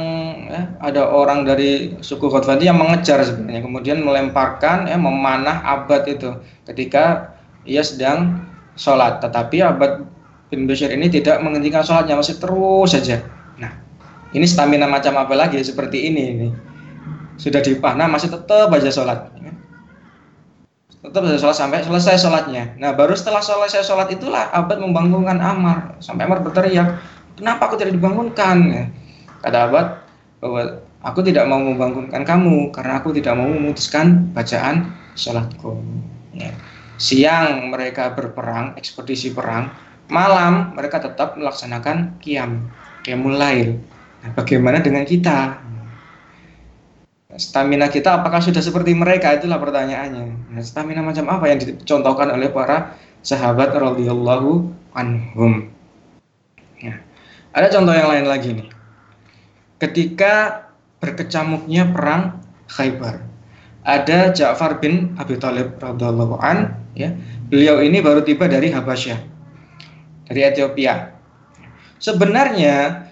ya, 0.50 0.62
ada 0.82 1.02
orang 1.06 1.46
dari 1.46 1.94
suku 2.02 2.26
Khotfati 2.26 2.66
yang 2.66 2.82
mengejar 2.82 3.22
sebenarnya. 3.22 3.62
Kemudian 3.62 4.02
melemparkan 4.02 4.90
ya 4.90 4.98
memanah 4.98 5.62
abad 5.62 6.02
itu 6.10 6.34
ketika 6.66 7.32
ia 7.62 7.86
sedang 7.86 8.42
sholat. 8.74 9.22
Tetapi 9.22 9.62
abad 9.62 10.02
bin 10.50 10.66
Bashir 10.66 10.90
ini 10.90 11.06
tidak 11.06 11.38
menghentikan 11.38 11.86
sholatnya 11.86 12.18
masih 12.18 12.42
terus 12.42 12.98
saja. 12.98 13.22
Nah 13.62 13.78
ini 14.34 14.44
stamina 14.44 14.90
macam 14.90 15.14
apa 15.22 15.38
lagi 15.38 15.62
seperti 15.62 16.10
ini 16.10 16.22
ini? 16.34 16.48
Sudah 17.38 17.62
dipanah 17.62 18.10
masih 18.10 18.34
tetap 18.34 18.74
aja 18.74 18.90
sholat. 18.90 19.30
Tetap 21.06 21.22
bisa 21.22 21.38
sholat 21.38 21.54
sampai 21.54 21.86
selesai 21.86 22.18
sholatnya. 22.18 22.74
Nah 22.82 22.90
baru 22.90 23.14
setelah 23.14 23.38
selesai 23.38 23.86
sholat 23.86 24.10
itulah 24.10 24.50
Abad 24.50 24.82
membangunkan 24.82 25.38
Amar. 25.38 25.94
Sampai 26.02 26.26
Amar 26.26 26.42
berteriak, 26.42 26.98
kenapa 27.38 27.70
aku 27.70 27.78
tidak 27.78 27.94
dibangunkan? 27.94 28.90
Kata 29.46 29.70
Abad 29.70 29.86
bahwa 30.42 30.82
aku 31.06 31.22
tidak 31.22 31.46
mau 31.46 31.62
membangunkan 31.62 32.26
kamu 32.26 32.74
karena 32.74 32.98
aku 32.98 33.14
tidak 33.14 33.38
mau 33.38 33.46
memutuskan 33.46 34.34
bacaan 34.34 34.90
sholatku. 35.14 35.78
Ya. 36.34 36.50
Siang 36.98 37.70
mereka 37.70 38.10
berperang, 38.10 38.74
ekspedisi 38.74 39.30
perang. 39.30 39.70
Malam 40.10 40.74
mereka 40.74 40.98
tetap 40.98 41.38
melaksanakan 41.38 42.18
kiam, 42.18 42.66
kiamul 43.06 43.38
lail. 43.38 43.78
Nah, 44.26 44.34
bagaimana 44.34 44.82
dengan 44.82 45.06
kita? 45.06 45.62
stamina 47.36 47.92
kita 47.92 48.20
apakah 48.20 48.40
sudah 48.40 48.64
seperti 48.64 48.96
mereka 48.96 49.36
itulah 49.36 49.60
pertanyaannya 49.60 50.56
nah, 50.56 50.64
stamina 50.64 51.04
macam 51.04 51.28
apa 51.28 51.44
yang 51.52 51.60
dicontohkan 51.60 52.32
oleh 52.32 52.48
para 52.48 52.96
sahabat 53.20 53.76
radhiyallahu 53.76 54.72
anhum 54.96 55.68
ya. 56.80 56.96
ada 57.52 57.68
contoh 57.68 57.92
yang 57.92 58.08
lain 58.08 58.24
lagi 58.24 58.56
nih 58.56 58.75
ketika 59.82 60.66
berkecamuknya 61.02 61.90
perang 61.92 62.40
Khaybar 62.66 63.22
ada 63.86 64.34
Ja'far 64.34 64.82
bin 64.82 65.14
Abi 65.20 65.38
Thalib 65.38 65.78
radhiyallahu 65.78 66.40
an 66.42 66.74
ya 66.98 67.14
beliau 67.46 67.78
ini 67.84 68.02
baru 68.02 68.24
tiba 68.24 68.50
dari 68.50 68.72
Habasyah 68.72 69.18
dari 70.26 70.40
Ethiopia 70.42 71.14
sebenarnya 72.02 73.06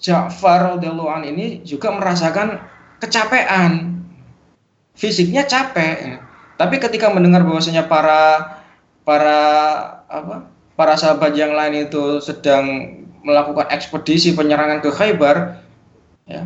Ja'far 0.00 0.76
radhiyallahu 0.76 1.12
an 1.12 1.22
ini 1.28 1.60
juga 1.60 1.92
merasakan 1.92 2.56
kecapean. 3.00 4.00
Fisiknya 4.96 5.44
capek. 5.48 5.96
Ya. 6.00 6.16
Tapi 6.56 6.76
ketika 6.76 7.08
mendengar 7.12 7.44
bahwasanya 7.44 7.88
para 7.88 8.56
para 9.04 9.40
apa? 10.08 10.48
para 10.76 10.96
sahabat 10.96 11.36
yang 11.36 11.52
lain 11.52 11.92
itu 11.92 12.24
sedang 12.24 12.96
melakukan 13.24 13.68
ekspedisi 13.72 14.32
penyerangan 14.36 14.80
ke 14.84 14.90
Khaybar, 14.92 15.60
ya. 16.28 16.44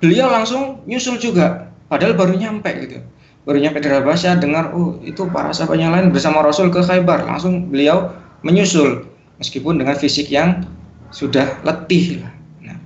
Beliau 0.00 0.32
langsung 0.32 0.80
nyusul 0.88 1.20
juga, 1.20 1.68
padahal 1.92 2.16
baru 2.16 2.32
nyampe 2.32 2.72
gitu. 2.88 2.98
Baru 3.44 3.60
nyampe 3.60 3.80
dari 3.80 4.00
dengar, 4.40 4.72
oh 4.72 5.00
itu 5.04 5.28
para 5.28 5.52
sahabat 5.52 5.76
yang 5.80 5.92
lain 5.92 6.12
bersama 6.12 6.40
Rasul 6.40 6.72
ke 6.72 6.80
Khaybar, 6.80 7.28
langsung 7.28 7.68
beliau 7.68 8.12
menyusul 8.40 9.04
meskipun 9.40 9.80
dengan 9.80 9.96
fisik 9.96 10.28
yang 10.28 10.64
sudah 11.10 11.58
letih 11.64 12.22
Nah, 12.60 12.76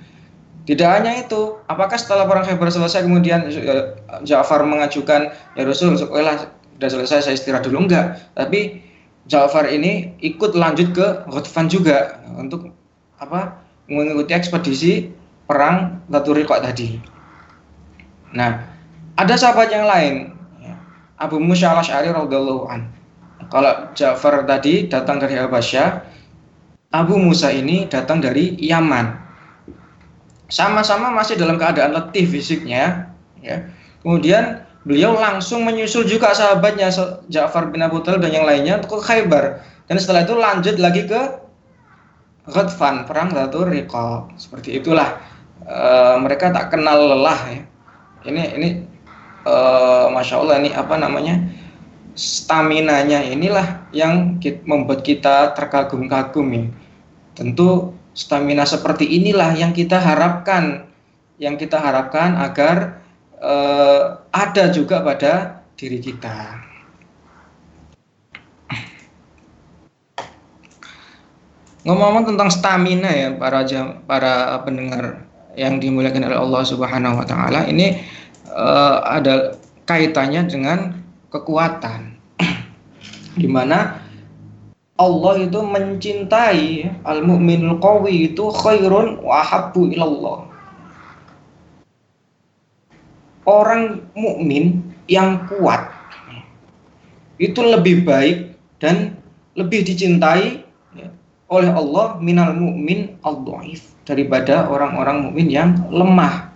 tidak 0.65 0.89
hanya 1.01 1.13
itu, 1.27 1.59
apakah 1.67 1.99
setelah 1.99 2.25
perang 2.31 2.47
Khaybar 2.47 2.71
selesai 2.71 3.05
kemudian 3.05 3.51
eh, 3.51 3.99
Ja'far 4.25 4.63
mengajukan 4.65 5.35
ya 5.59 5.63
Rasul, 5.67 5.99
lah 5.99 6.47
sudah 6.79 6.91
selesai 6.91 7.31
saya 7.31 7.35
istirahat 7.35 7.65
dulu 7.67 7.87
enggak, 7.87 8.21
tapi 8.37 8.84
Ja'far 9.25 9.73
ini 9.73 10.13
ikut 10.21 10.53
lanjut 10.53 10.93
ke 10.93 11.07
Ghatfan 11.33 11.73
juga 11.73 12.21
untuk 12.37 12.77
apa 13.17 13.57
mengikuti 13.89 14.37
ekspedisi 14.37 14.93
perang 15.49 16.05
Laturiqa 16.13 16.61
tadi. 16.61 17.01
Nah, 18.37 18.61
ada 19.17 19.35
sahabat 19.39 19.73
yang 19.73 19.89
lain, 19.89 20.35
ya. 20.61 20.75
Abu 21.17 21.41
Musa 21.41 21.73
al-Ash'ari 21.73 22.13
radhiyallahu 22.13 22.69
an. 22.69 22.91
Kalau 23.49 23.93
Ja'far 23.97 24.45
tadi 24.45 24.91
datang 24.91 25.21
dari 25.21 25.39
Habasyah, 25.39 26.05
Abu 26.93 27.17
Musa 27.17 27.49
ini 27.49 27.87
datang 27.89 28.21
dari 28.21 28.57
Yaman. 28.61 29.25
Sama-sama 30.53 31.09
masih 31.15 31.41
dalam 31.41 31.57
keadaan 31.57 31.97
letih 31.97 32.29
fisiknya, 32.29 33.09
ya. 33.41 33.69
Kemudian 34.05 34.65
beliau 34.85 35.17
langsung 35.17 35.65
menyusul 35.65 36.05
juga 36.05 36.37
sahabatnya 36.37 36.93
Ja'far 37.33 37.73
bin 37.73 37.81
Abu 37.81 38.05
Talib 38.05 38.21
dan 38.21 38.33
yang 38.33 38.45
lainnya 38.45 38.81
ke 38.85 38.97
Khaybar. 38.97 39.65
Dan 39.89 39.97
setelah 40.01 40.25
itu 40.25 40.37
lanjut 40.37 40.77
lagi 40.81 41.05
ke 41.05 41.21
Ghadfan, 42.45 43.09
perang 43.09 43.33
Zatul 43.33 43.73
Riqab. 43.73 44.37
Seperti 44.37 44.77
itulah 44.77 45.17
e, 45.65 45.77
mereka 46.21 46.53
tak 46.53 46.73
kenal 46.73 47.01
lelah 47.01 47.41
ya. 47.49 47.63
Ini 48.25 48.43
ini 48.57 48.69
uh, 49.45 50.09
masya 50.09 50.41
Allah 50.41 50.57
ini 50.65 50.71
apa 50.73 50.97
namanya 50.97 51.45
stamina-nya 52.17 53.27
inilah 53.27 53.91
yang 53.91 54.41
membuat 54.65 55.05
kita 55.05 55.53
terkagum-kagum 55.53 56.47
ya. 56.55 56.65
Tentu 57.35 57.93
stamina 58.15 58.65
seperti 58.65 59.05
inilah 59.05 59.53
yang 59.59 59.75
kita 59.75 59.99
harapkan, 59.99 60.87
yang 61.37 61.59
kita 61.59 61.77
harapkan 61.77 62.39
agar 62.39 63.04
uh, 63.45 64.25
ada 64.33 64.65
juga 64.73 65.05
pada 65.05 65.61
diri 65.77 66.01
kita. 66.01 66.65
Ngomong-ngomong 71.85 72.33
tentang 72.33 72.49
stamina 72.49 73.13
ya 73.13 73.29
para 73.37 73.61
para 74.09 74.57
pendengar 74.65 75.29
yang 75.53 75.77
dimuliakan 75.77 76.33
oleh 76.33 76.41
Allah 76.41 76.63
Subhanahu 76.65 77.21
wa 77.21 77.27
taala 77.29 77.69
ini 77.69 78.01
uh, 78.49 79.05
ada 79.05 79.61
kaitannya 79.85 80.49
dengan 80.49 80.97
kekuatan. 81.29 82.17
Di 83.41 83.45
mana 83.45 84.01
Allah 84.97 85.35
itu 85.45 85.61
mencintai 85.61 87.03
al-mu'minul 87.05 87.83
qawi 87.83 88.33
itu 88.33 88.49
khairun 88.49 89.21
wa 89.21 89.45
habbu 89.45 89.93
ilallah. 89.93 90.54
Orang 93.45 94.09
mukmin 94.17 94.81
yang 95.05 95.45
kuat 95.49 95.93
itu 97.37 97.61
lebih 97.61 98.09
baik 98.09 98.57
dan 98.81 99.21
lebih 99.53 99.85
dicintai 99.85 100.65
oleh 101.55 101.71
Allah 101.71 102.19
minal 102.19 102.57
mu'min 102.57 103.21
al-dhaif 103.23 103.95
daripada 104.09 104.67
orang-orang 104.67 105.29
mukmin 105.31 105.49
yang 105.53 105.71
lemah. 105.93 106.51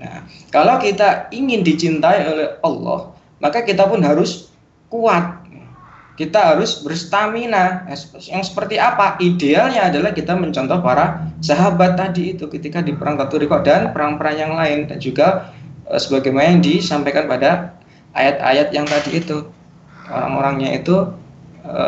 Nah, 0.00 0.24
kalau 0.48 0.80
kita 0.80 1.28
ingin 1.30 1.60
dicintai 1.60 2.24
oleh 2.24 2.48
Allah, 2.64 3.12
maka 3.38 3.60
kita 3.62 3.84
pun 3.84 4.00
harus 4.00 4.50
kuat. 4.88 5.44
Kita 6.16 6.52
harus 6.52 6.84
berstamina. 6.84 7.88
Nah, 7.88 7.96
yang 8.28 8.44
seperti 8.44 8.76
apa? 8.76 9.16
Idealnya 9.24 9.88
adalah 9.88 10.12
kita 10.12 10.36
mencontoh 10.36 10.84
para 10.84 11.32
sahabat 11.40 11.96
tadi 11.96 12.36
itu 12.36 12.44
ketika 12.52 12.84
di 12.84 12.92
perang 12.92 13.16
Taturiko 13.16 13.64
dan 13.64 13.88
perang-perang 13.96 14.36
yang 14.36 14.52
lain 14.52 14.84
dan 14.84 15.00
juga 15.00 15.48
sebagaimana 15.98 16.58
yang 16.58 16.62
disampaikan 16.62 17.26
pada 17.26 17.74
ayat-ayat 18.14 18.68
yang 18.70 18.86
tadi 18.86 19.18
itu. 19.18 19.46
Orang-orangnya 20.10 20.74
itu 20.74 20.96
e, 21.62 21.82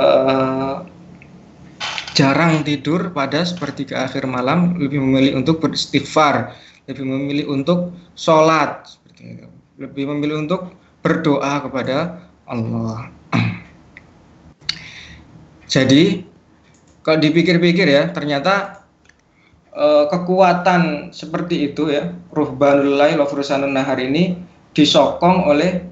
jarang 2.13 2.61
tidur 2.63 3.11
pada 3.11 3.41
sepertiga 3.43 4.05
akhir 4.05 4.29
malam 4.29 4.77
lebih 4.77 5.01
memilih 5.01 5.41
untuk 5.41 5.65
beristighfar 5.65 6.53
lebih 6.85 7.09
memilih 7.09 7.47
untuk 7.49 7.97
sholat 8.13 8.85
lebih 9.81 10.13
memilih 10.13 10.45
untuk 10.45 10.77
berdoa 11.01 11.65
kepada 11.65 12.21
Allah 12.45 13.09
jadi 15.73 16.29
kalau 17.01 17.19
dipikir-pikir 17.19 17.89
ya 17.89 18.13
ternyata 18.13 18.82
eh, 19.73 20.05
kekuatan 20.09 21.11
seperti 21.11 21.73
itu 21.73 21.89
ya 21.91 22.13
ruhbanul 22.33 22.97
lail 22.97 23.21
nahar 23.69 23.99
ini 23.99 24.39
disokong 24.73 25.49
oleh 25.49 25.85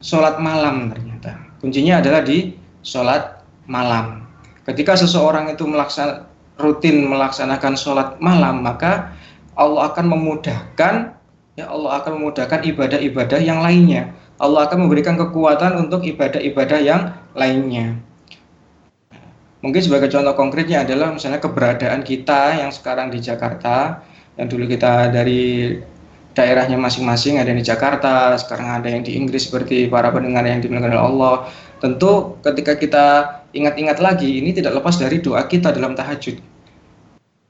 sholat 0.00 0.38
malam 0.38 0.92
ternyata 0.92 1.36
kuncinya 1.60 2.00
adalah 2.00 2.22
di 2.24 2.54
sholat 2.84 3.42
malam 3.66 4.24
ketika 4.64 4.96
seseorang 4.96 5.52
itu 5.52 5.64
melaksanakan 5.64 6.28
rutin 6.56 7.04
melaksanakan 7.04 7.76
sholat 7.76 8.16
malam 8.16 8.64
maka 8.64 9.12
Allah 9.56 9.92
akan 9.92 10.12
memudahkan 10.12 11.16
ya 11.56 11.66
Allah 11.72 11.98
akan 12.04 12.20
memudahkan 12.20 12.62
ibadah-ibadah 12.62 13.40
yang 13.40 13.64
lainnya. 13.64 14.12
Allah 14.36 14.68
akan 14.68 14.84
memberikan 14.84 15.16
kekuatan 15.16 15.80
untuk 15.80 16.04
ibadah-ibadah 16.04 16.78
yang 16.84 17.16
lainnya. 17.32 17.96
Mungkin 19.66 19.82
sebagai 19.82 20.06
contoh 20.14 20.30
konkretnya 20.38 20.86
adalah 20.86 21.10
misalnya 21.10 21.42
keberadaan 21.42 22.06
kita 22.06 22.62
yang 22.62 22.70
sekarang 22.70 23.10
di 23.10 23.18
Jakarta, 23.18 24.06
yang 24.38 24.46
dulu 24.46 24.70
kita 24.70 25.10
dari 25.10 25.74
daerahnya 26.38 26.78
masing-masing 26.78 27.42
ada 27.42 27.50
yang 27.50 27.58
di 27.58 27.66
Jakarta, 27.66 28.38
sekarang 28.38 28.78
ada 28.78 28.86
yang 28.86 29.02
di 29.02 29.18
Inggris 29.18 29.50
seperti 29.50 29.90
para 29.90 30.14
pendengar 30.14 30.46
yang 30.46 30.62
dimuliakan 30.62 30.94
oleh 30.94 31.02
Allah. 31.02 31.36
Tentu 31.82 32.38
ketika 32.46 32.78
kita 32.78 33.06
ingat-ingat 33.50 33.98
lagi, 33.98 34.38
ini 34.38 34.54
tidak 34.54 34.78
lepas 34.78 35.02
dari 35.02 35.18
doa 35.18 35.42
kita 35.42 35.74
dalam 35.74 35.98
tahajud 35.98 36.38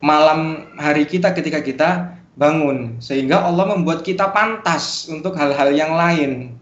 malam 0.07 0.71
hari 0.79 1.09
kita 1.09 1.35
ketika 1.35 1.59
kita 1.59 1.91
bangun 2.39 3.01
sehingga 3.03 3.43
Allah 3.43 3.75
membuat 3.75 4.05
kita 4.07 4.31
pantas 4.31 5.11
untuk 5.11 5.35
hal-hal 5.35 5.75
yang 5.75 5.99
lain. 5.99 6.55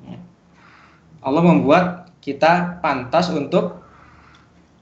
Allah 1.25 1.43
membuat 1.45 2.09
kita 2.25 2.81
pantas 2.81 3.29
untuk 3.29 3.84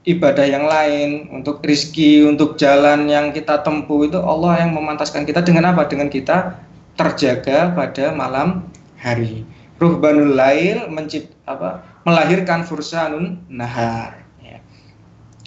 ibadah 0.03 0.43
yang 0.43 0.67
lain, 0.67 1.31
untuk 1.31 1.63
rizki, 1.63 2.23
untuk 2.23 2.59
jalan 2.59 3.07
yang 3.07 3.31
kita 3.31 3.63
tempuh 3.63 4.03
itu 4.07 4.19
Allah 4.19 4.63
yang 4.63 4.75
memantaskan 4.75 5.23
kita 5.23 5.39
dengan 5.43 5.71
apa? 5.71 5.87
Dengan 5.87 6.11
kita 6.11 6.59
terjaga 6.99 7.71
pada 7.71 8.11
malam 8.11 8.67
hari. 8.99 9.47
Ruhbanul 9.79 10.35
lail 10.37 10.87
mencipt, 10.91 11.33
apa, 11.47 11.83
melahirkan 12.03 12.67
fursanun 12.67 13.39
nahar. 13.47 14.23
Ya. 14.43 14.59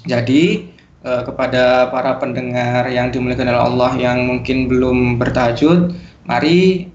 Jadi 0.04 0.72
uh, 1.04 1.22
kepada 1.24 1.92
para 1.92 2.16
pendengar 2.18 2.88
yang 2.90 3.12
dimuliakan 3.12 3.52
oleh 3.52 3.62
Allah 3.62 3.92
yang 3.96 4.24
mungkin 4.24 4.66
belum 4.66 5.20
bertajud, 5.20 5.94
mari 6.24 6.88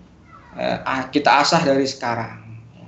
uh, 0.57 1.07
kita 1.09 1.45
asah 1.45 1.61
dari 1.61 1.85
sekarang. 1.85 2.41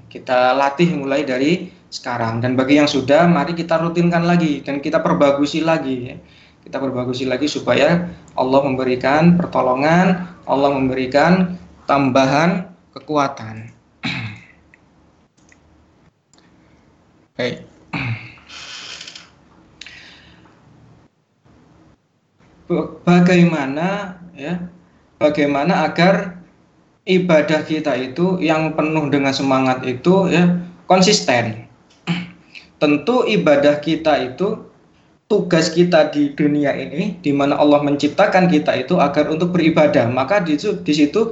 Kita 0.10 0.54
latih 0.54 0.94
mulai 0.94 1.26
dari 1.26 1.74
sekarang 1.94 2.42
dan 2.42 2.58
bagi 2.58 2.82
yang 2.82 2.90
sudah 2.90 3.30
mari 3.30 3.54
kita 3.54 3.78
rutinkan 3.78 4.26
lagi 4.26 4.66
dan 4.66 4.82
kita 4.82 4.98
perbagusi 4.98 5.62
lagi 5.62 6.18
Kita 6.64 6.80
perbagusi 6.80 7.28
lagi 7.28 7.44
supaya 7.44 8.08
Allah 8.40 8.64
memberikan 8.64 9.36
pertolongan, 9.36 10.32
Allah 10.48 10.72
memberikan 10.72 11.60
tambahan 11.84 12.72
kekuatan. 12.96 13.68
Bagaimana 23.04 24.24
ya 24.32 24.72
bagaimana 25.20 25.84
agar 25.84 26.40
ibadah 27.04 27.60
kita 27.68 27.92
itu 28.00 28.40
yang 28.40 28.72
penuh 28.72 29.12
dengan 29.12 29.36
semangat 29.36 29.84
itu 29.84 30.32
ya 30.32 30.64
konsisten. 30.88 31.63
Tentu 32.84 33.24
ibadah 33.24 33.80
kita 33.80 34.20
itu 34.28 34.60
tugas 35.32 35.72
kita 35.72 36.12
di 36.12 36.36
dunia 36.36 36.76
ini 36.76 37.16
di 37.24 37.32
mana 37.32 37.56
Allah 37.56 37.80
menciptakan 37.80 38.52
kita 38.52 38.76
itu 38.76 39.00
agar 39.00 39.32
untuk 39.32 39.56
beribadah, 39.56 40.12
maka 40.12 40.44
di 40.44 40.60
situ, 40.60 40.84
di 40.84 40.92
situ 40.92 41.32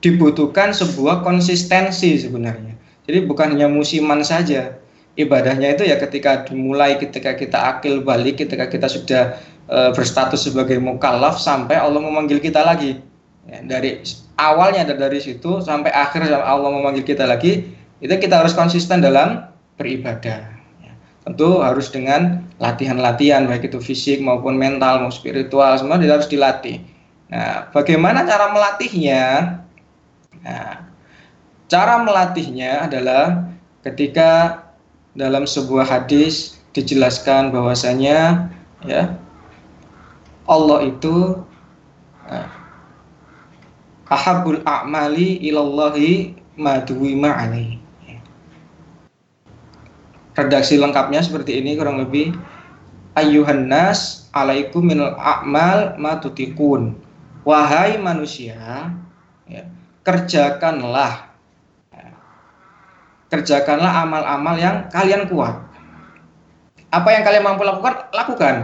dibutuhkan 0.00 0.72
sebuah 0.72 1.20
konsistensi 1.20 2.16
sebenarnya. 2.16 2.72
Jadi 3.04 3.28
bukan 3.28 3.52
hanya 3.52 3.68
musiman 3.68 4.24
saja. 4.24 4.80
Ibadahnya 5.20 5.76
itu 5.76 5.84
ya 5.84 6.00
ketika 6.00 6.48
dimulai 6.48 6.96
ketika 6.96 7.36
kita 7.36 7.76
akil 7.76 8.00
balik, 8.00 8.40
ketika 8.40 8.64
kita 8.64 8.88
sudah 8.88 9.36
e, 9.68 9.92
berstatus 9.92 10.48
sebagai 10.48 10.80
mukallaf 10.80 11.36
sampai 11.36 11.76
Allah 11.76 12.00
memanggil 12.00 12.40
kita 12.40 12.64
lagi. 12.64 12.96
Ya, 13.44 13.60
dari 13.60 14.00
awalnya 14.40 14.88
dari 14.88 15.20
situ 15.20 15.60
sampai 15.60 15.92
akhir 15.92 16.32
Allah 16.32 16.70
memanggil 16.72 17.04
kita 17.04 17.28
lagi, 17.28 17.76
itu 18.00 18.14
kita 18.16 18.40
harus 18.40 18.56
konsisten 18.56 19.04
dalam 19.04 19.52
beribadah. 19.76 20.57
Tentu 21.28 21.60
harus 21.60 21.92
dengan 21.92 22.40
latihan-latihan 22.56 23.44
baik 23.44 23.68
itu 23.68 23.76
fisik 23.84 24.16
maupun 24.24 24.56
mental 24.56 25.04
maupun 25.04 25.12
spiritual 25.12 25.76
semua 25.76 26.00
harus 26.16 26.24
dilatih. 26.24 26.80
Nah, 27.28 27.68
bagaimana 27.76 28.24
cara 28.24 28.48
melatihnya? 28.48 29.24
Nah, 30.40 30.88
cara 31.68 32.00
melatihnya 32.00 32.88
adalah 32.88 33.44
ketika 33.84 34.64
dalam 35.12 35.44
sebuah 35.44 35.84
hadis 35.84 36.56
dijelaskan 36.72 37.52
bahwasanya 37.52 38.48
ya 38.88 39.12
Allah 40.48 40.88
itu 40.88 41.44
eh, 42.24 42.48
ahabul 44.08 44.64
a'mali 44.64 45.44
ilallahi 45.44 46.40
alaihi 47.36 47.77
redaksi 50.38 50.78
lengkapnya 50.78 51.18
seperti 51.18 51.58
ini 51.58 51.74
kurang 51.74 51.98
lebih. 51.98 52.30
Ayyuhan 53.18 53.66
nas 53.66 54.30
alaikum 54.30 54.86
minal 54.86 55.18
a'mal 55.18 55.98
matutikun 55.98 56.94
wahai 57.42 57.98
manusia 57.98 58.94
ya, 59.50 59.66
kerjakanlah 60.06 61.34
ya, 61.90 62.14
kerjakanlah 63.26 64.06
amal-amal 64.06 64.54
yang 64.54 64.86
kalian 64.94 65.26
kuat. 65.26 65.58
Apa 66.94 67.08
yang 67.10 67.26
kalian 67.26 67.42
mampu 67.42 67.66
lakukan 67.66 68.06
lakukan. 68.14 68.54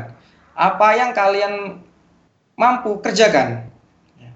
Apa 0.54 0.88
yang 0.94 1.10
kalian 1.10 1.82
mampu 2.54 3.02
kerjakan 3.02 3.66
ya. 4.14 4.30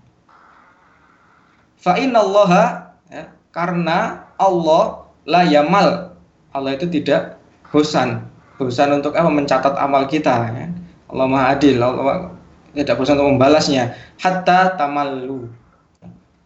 fa 1.78 1.95
innallaha 1.95 2.91
ya, 3.07 3.30
karena 3.55 4.26
Allah 4.34 5.07
la 5.22 5.47
yamal 5.47 6.17
Allah 6.53 6.74
itu 6.76 6.88
tidak 6.88 7.36
bosan 7.68 8.24
bosan 8.59 8.90
untuk 8.99 9.14
apa 9.14 9.30
mencatat 9.30 9.74
amal 9.78 10.11
kita 10.11 10.51
ya. 10.51 10.66
Allah 11.09 11.26
Maha 11.30 11.55
Adil 11.55 11.78
Allah 11.78 12.34
tidak 12.74 12.99
bosan 12.99 13.16
untuk 13.16 13.38
membalasnya 13.38 13.94
hatta 14.18 14.74
tamallu 14.74 15.46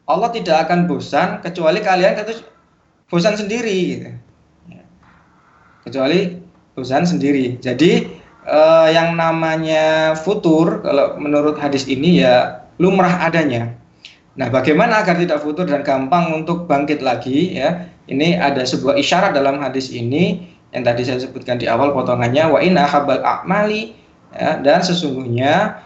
Allah 0.05 0.29
tidak 0.35 0.69
akan 0.69 0.87
bosan 0.87 1.41
kecuali 1.41 1.81
kalian 1.81 2.21
itu 2.21 2.45
bosan 3.09 3.37
sendiri 3.37 3.77
gitu. 3.97 4.11
Ya. 4.69 4.85
kecuali 5.89 6.37
bosan 6.77 7.09
sendiri 7.09 7.57
jadi 7.59 8.13
eh, 8.45 8.89
yang 8.93 9.17
namanya 9.17 10.13
futur 10.19 10.85
kalau 10.85 11.17
menurut 11.17 11.57
hadis 11.57 11.89
ini 11.89 12.21
ya 12.21 12.67
lumrah 12.77 13.25
adanya 13.25 13.73
Nah, 14.33 14.49
bagaimana 14.49 15.05
agar 15.05 15.21
tidak 15.21 15.45
futur 15.45 15.69
dan 15.69 15.85
gampang 15.85 16.33
untuk 16.33 16.65
bangkit 16.65 17.05
lagi 17.05 17.53
ya? 17.53 17.85
Ini 18.09 18.41
ada 18.41 18.65
sebuah 18.65 18.97
isyarat 18.97 19.37
dalam 19.37 19.61
hadis 19.61 19.93
ini 19.93 20.49
yang 20.73 20.89
tadi 20.89 21.05
saya 21.05 21.21
sebutkan 21.21 21.61
di 21.61 21.69
awal 21.69 21.93
potongannya 21.93 22.49
wa 22.49 22.59
inna 22.65 22.89
habal 22.89 23.21
a'mali 23.21 23.93
ya, 24.33 24.57
dan 24.65 24.81
sesungguhnya 24.81 25.85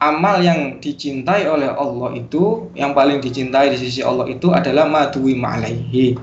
amal 0.00 0.40
yang 0.40 0.80
dicintai 0.80 1.44
oleh 1.48 1.70
Allah 1.72 2.16
itu 2.16 2.68
yang 2.72 2.96
paling 2.96 3.20
dicintai 3.20 3.72
di 3.72 3.78
sisi 3.78 4.00
Allah 4.00 4.28
itu 4.28 4.50
adalah 4.50 4.88
madwi 4.88 5.36
ma'alaihi 5.36 6.16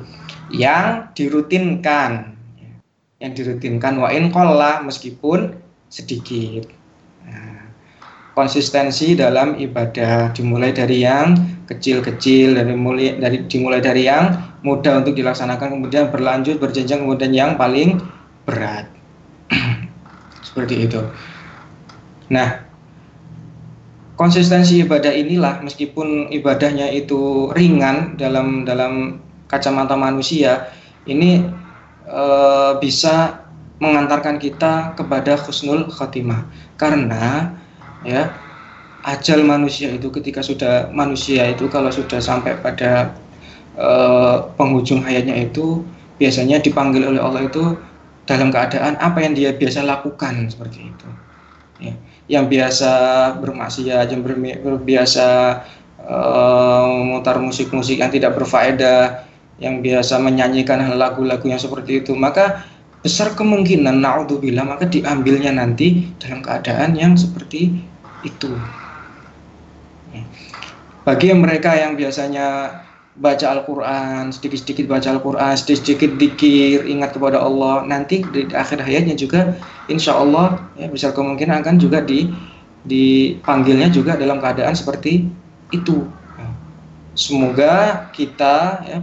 yang 0.53 1.09
dirutinkan 1.14 2.36
yang 3.22 3.32
dirutinkan 3.38 4.01
wa 4.01 4.09
in 4.09 4.34
meskipun 4.86 5.55
sedikit 5.93 6.66
konsistensi 8.34 9.14
dalam 9.16 9.60
ibadah. 9.60 10.32
Dimulai 10.32 10.72
dari 10.72 11.04
yang 11.04 11.36
kecil-kecil 11.68 12.60
dari 12.60 12.76
mulai 12.76 13.16
dari 13.16 13.48
dimulai 13.48 13.80
dari 13.80 14.08
yang 14.08 14.58
mudah 14.62 15.02
untuk 15.02 15.16
dilaksanakan 15.16 15.80
kemudian 15.80 16.12
berlanjut 16.12 16.60
berjenjang 16.60 17.08
kemudian 17.08 17.32
yang 17.32 17.52
paling 17.56 18.00
berat. 18.44 18.92
Seperti 20.48 20.90
itu. 20.90 21.02
Nah 22.32 22.72
konsistensi 24.22 24.86
ibadah 24.86 25.10
inilah 25.10 25.66
meskipun 25.66 26.30
ibadahnya 26.30 26.94
itu 26.94 27.50
ringan 27.58 28.22
dalam 28.22 28.68
dalam 28.68 29.18
kacamata 29.50 29.98
manusia 29.98 30.70
ini 31.10 31.42
e, 32.06 32.24
bisa 32.78 33.42
mengantarkan 33.82 34.38
kita 34.38 34.94
kepada 34.94 35.42
khusnul 35.42 35.90
khotimah 35.90 36.46
karena 36.78 37.58
ya 38.06 38.34
ajal 39.02 39.41
manusia 39.41 39.89
itu 39.93 40.14
ketika 40.14 40.45
sudah 40.45 40.89
manusia 40.93 41.49
itu 41.49 41.66
kalau 41.70 41.89
sudah 41.89 42.22
sampai 42.22 42.58
pada 42.62 43.14
uh, 43.78 44.45
penghujung 44.58 45.02
hayatnya 45.02 45.49
itu 45.49 45.82
biasanya 46.22 46.62
dipanggil 46.62 47.10
oleh 47.10 47.22
Allah 47.22 47.49
itu 47.49 47.78
dalam 48.30 48.54
keadaan 48.54 48.97
apa 49.02 49.26
yang 49.26 49.34
dia 49.34 49.49
biasa 49.58 49.82
lakukan 49.82 50.54
seperti 50.54 50.93
itu 50.93 51.08
ya. 51.82 51.93
yang 52.30 52.45
biasa 52.45 52.91
bermaksiat 53.41 54.14
yang 54.14 54.22
berbiasa 54.62 55.28
uh, 56.06 56.86
memutar 56.86 57.41
musik-musik 57.41 57.97
yang 57.97 58.14
tidak 58.14 58.38
berfaedah 58.38 59.26
yang 59.58 59.82
biasa 59.82 60.22
menyanyikan 60.22 60.82
lagu-lagu 60.93 61.45
yang 61.49 61.62
seperti 61.62 62.06
itu 62.06 62.14
maka 62.14 62.66
besar 63.02 63.34
kemungkinan 63.34 63.97
naudzubillah 63.97 64.62
maka 64.62 64.86
diambilnya 64.86 65.49
nanti 65.58 66.06
dalam 66.22 66.45
keadaan 66.45 66.93
yang 66.93 67.18
seperti 67.18 67.91
itu. 68.24 68.52
Bagi 71.02 71.34
mereka 71.34 71.74
yang 71.74 71.98
biasanya 71.98 72.80
baca 73.18 73.48
Al-Quran, 73.60 74.32
sedikit-sedikit 74.32 74.88
baca 74.88 75.12
Al-Quran, 75.12 75.54
sedikit-sedikit 75.58 76.16
dikir, 76.16 76.88
ingat 76.88 77.12
kepada 77.18 77.44
Allah, 77.44 77.84
nanti 77.84 78.24
di 78.32 78.48
akhir 78.54 78.80
hayatnya 78.80 79.20
juga 79.20 79.58
insya 79.92 80.16
Allah 80.16 80.62
ya, 80.80 80.88
besar 80.88 81.12
kemungkinan 81.12 81.66
akan 81.66 81.76
juga 81.82 82.00
di 82.00 82.32
dipanggilnya 82.82 83.94
juga 83.94 84.18
dalam 84.18 84.42
keadaan 84.42 84.74
seperti 84.74 85.28
itu. 85.70 86.08
Semoga 87.14 88.08
kita 88.16 88.82
ya, 88.88 89.00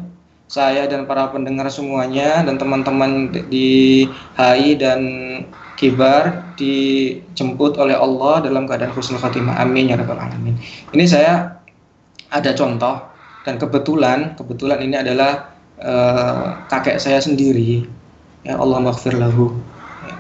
saya 0.49 0.89
dan 0.89 1.05
para 1.05 1.29
pendengar 1.29 1.69
semuanya 1.69 2.41
dan 2.43 2.57
teman-teman 2.57 3.31
di 3.53 4.09
HI 4.35 4.81
dan 4.81 5.01
Kibar 5.79 6.59
dijemput 6.59 7.79
oleh 7.79 7.95
Allah 7.95 8.43
dalam 8.43 8.67
keadaan 8.67 8.91
husnul 8.91 9.23
khatimah. 9.23 9.63
Amin 9.63 9.87
ya 9.87 9.95
rabbal 9.95 10.19
alamin. 10.19 10.59
Ini 10.91 11.07
saya 11.07 11.55
ada 12.35 12.51
contoh 12.51 12.99
dan 13.47 13.63
kebetulan 13.63 14.35
kebetulan 14.35 14.83
ini 14.83 14.99
adalah 14.99 15.55
uh, 15.79 16.67
kakek 16.67 16.99
saya 16.99 17.23
sendiri. 17.23 17.87
Ya 18.43 18.59
Allah 18.59 18.83
maghfir 18.83 19.15
lahu. 19.15 19.55
Ya. 20.03 20.15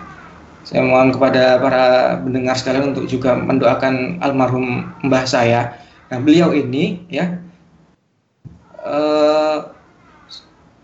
Saya 0.62 0.86
mohon 0.86 1.10
kepada 1.10 1.58
para 1.58 2.14
pendengar 2.22 2.54
sekalian 2.54 2.94
untuk 2.94 3.10
juga 3.10 3.34
mendoakan 3.34 4.22
almarhum 4.22 4.86
mbah 5.02 5.26
saya. 5.26 5.74
Nah, 6.14 6.22
beliau 6.22 6.54
ini 6.54 7.02
ya 7.10 7.34
uh, 8.86 9.74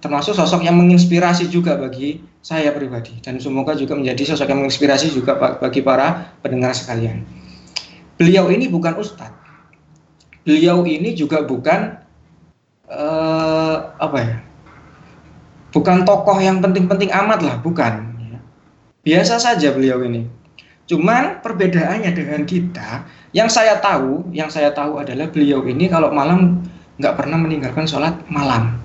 termasuk 0.02 0.34
sosok 0.34 0.66
yang 0.66 0.74
menginspirasi 0.76 1.46
juga 1.46 1.78
bagi 1.78 2.33
saya 2.44 2.76
pribadi 2.76 3.16
dan 3.24 3.40
semoga 3.40 3.72
juga 3.72 3.96
menjadi 3.96 4.36
sosok 4.36 4.52
yang 4.52 4.60
menginspirasi 4.60 5.16
juga 5.16 5.32
bagi 5.56 5.80
para 5.80 6.36
pendengar 6.44 6.76
sekalian. 6.76 7.24
Beliau 8.20 8.52
ini 8.52 8.68
bukan 8.68 9.00
ustadz, 9.00 9.32
beliau 10.44 10.84
ini 10.84 11.16
juga 11.16 11.40
bukan 11.40 11.96
uh, 12.92 13.96
apa 13.96 14.18
ya, 14.20 14.36
bukan 15.72 16.04
tokoh 16.04 16.36
yang 16.36 16.60
penting-penting 16.60 17.08
amat 17.16 17.40
lah, 17.40 17.56
bukan. 17.64 18.12
Biasa 19.04 19.40
saja 19.40 19.72
beliau 19.72 20.04
ini. 20.04 20.28
Cuman 20.84 21.40
perbedaannya 21.40 22.12
dengan 22.12 22.44
kita, 22.44 23.08
yang 23.32 23.48
saya 23.48 23.80
tahu, 23.80 24.28
yang 24.36 24.52
saya 24.52 24.68
tahu 24.72 25.00
adalah 25.00 25.32
beliau 25.32 25.64
ini 25.64 25.88
kalau 25.88 26.12
malam 26.12 26.60
nggak 27.00 27.16
pernah 27.16 27.40
meninggalkan 27.40 27.88
sholat 27.88 28.20
malam 28.28 28.83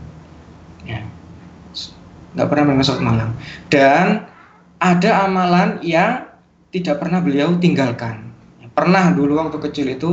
nggak 2.34 2.48
pernah 2.50 2.64
mendengar 2.70 2.86
sholat 2.86 3.04
malam 3.06 3.30
dan 3.74 4.30
ada 4.80 5.28
amalan 5.28 5.82
yang 5.84 6.30
tidak 6.72 7.04
pernah 7.04 7.20
beliau 7.20 7.58
tinggalkan. 7.60 8.32
Pernah 8.72 9.12
dulu 9.12 9.36
waktu 9.36 9.60
kecil 9.60 9.92
itu 9.92 10.12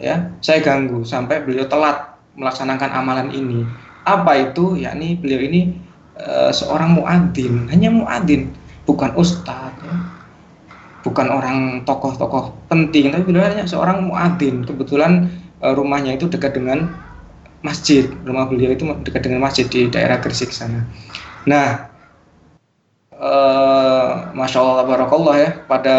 ya 0.00 0.32
saya 0.40 0.64
ganggu 0.64 1.04
sampai 1.04 1.44
beliau 1.44 1.68
telat 1.68 2.16
melaksanakan 2.38 2.90
amalan 2.94 3.28
ini. 3.34 3.68
Apa 4.08 4.48
itu? 4.48 4.80
Yakni 4.80 5.20
beliau 5.20 5.44
ini 5.44 5.76
e, 6.16 6.48
seorang 6.54 6.96
muadzin. 6.96 7.68
Hanya 7.68 7.92
muadzin 7.92 8.48
bukan 8.88 9.12
ustadz 9.12 9.84
ya. 9.84 9.96
bukan 10.98 11.30
orang 11.30 11.58
tokoh-tokoh 11.86 12.56
penting 12.68 13.12
tapi 13.12 13.28
beliau 13.28 13.44
hanya 13.44 13.68
seorang 13.68 14.08
muadzin. 14.08 14.64
Kebetulan 14.64 15.28
e, 15.60 15.66
rumahnya 15.76 16.16
itu 16.16 16.32
dekat 16.32 16.56
dengan 16.56 16.88
masjid. 17.60 18.08
Rumah 18.24 18.48
beliau 18.48 18.72
itu 18.72 18.88
dekat 19.04 19.28
dengan 19.28 19.44
masjid 19.44 19.68
di 19.68 19.92
daerah 19.92 20.16
Gresik 20.16 20.48
sana 20.48 20.88
Nah, 21.48 21.88
uh, 23.16 24.28
masya 24.36 24.60
Allah, 24.60 24.84
barakallah 24.84 25.34
ya, 25.40 25.50
pada 25.64 25.96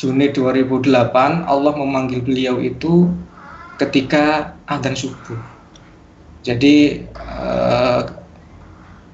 Juni 0.00 0.32
2008 0.32 0.88
Allah 1.44 1.72
memanggil 1.76 2.24
beliau 2.24 2.56
itu 2.58 3.12
ketika 3.76 4.56
adzan 4.64 4.96
subuh. 4.96 5.36
Jadi 6.40 7.04
uh, 7.20 8.08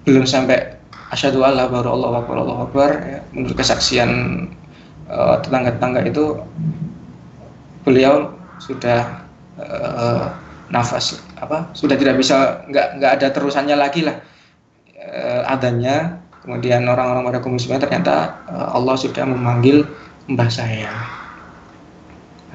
belum 0.06 0.22
sampai 0.22 0.78
asyhadu 1.10 1.42
alla 1.42 1.66
baru 1.66 1.98
Allah 1.98 2.22
akbar 2.22 2.36
Allah 2.46 2.58
akbar 2.70 2.90
ya, 3.02 3.20
menurut 3.34 3.58
kesaksian 3.58 4.10
uh, 5.10 5.36
tetangga-tetangga 5.42 6.06
itu 6.06 6.38
beliau 7.82 8.38
sudah 8.62 9.24
nafas 10.72 11.20
apa 11.36 11.68
sudah 11.76 11.96
tidak 11.98 12.16
bisa 12.16 12.64
nggak 12.70 12.96
nggak 12.96 13.12
ada 13.20 13.28
terusannya 13.28 13.76
lagi 13.76 14.06
lah 14.06 14.16
uh, 15.10 15.42
adanya 15.50 16.22
kemudian 16.40 16.86
orang-orang 16.88 17.26
pada 17.26 17.38
muslimin 17.44 17.82
ternyata 17.82 18.40
uh, 18.48 18.78
Allah 18.78 18.96
sudah 18.96 19.26
memanggil 19.26 19.84
mbah 20.30 20.48
saya 20.48 20.90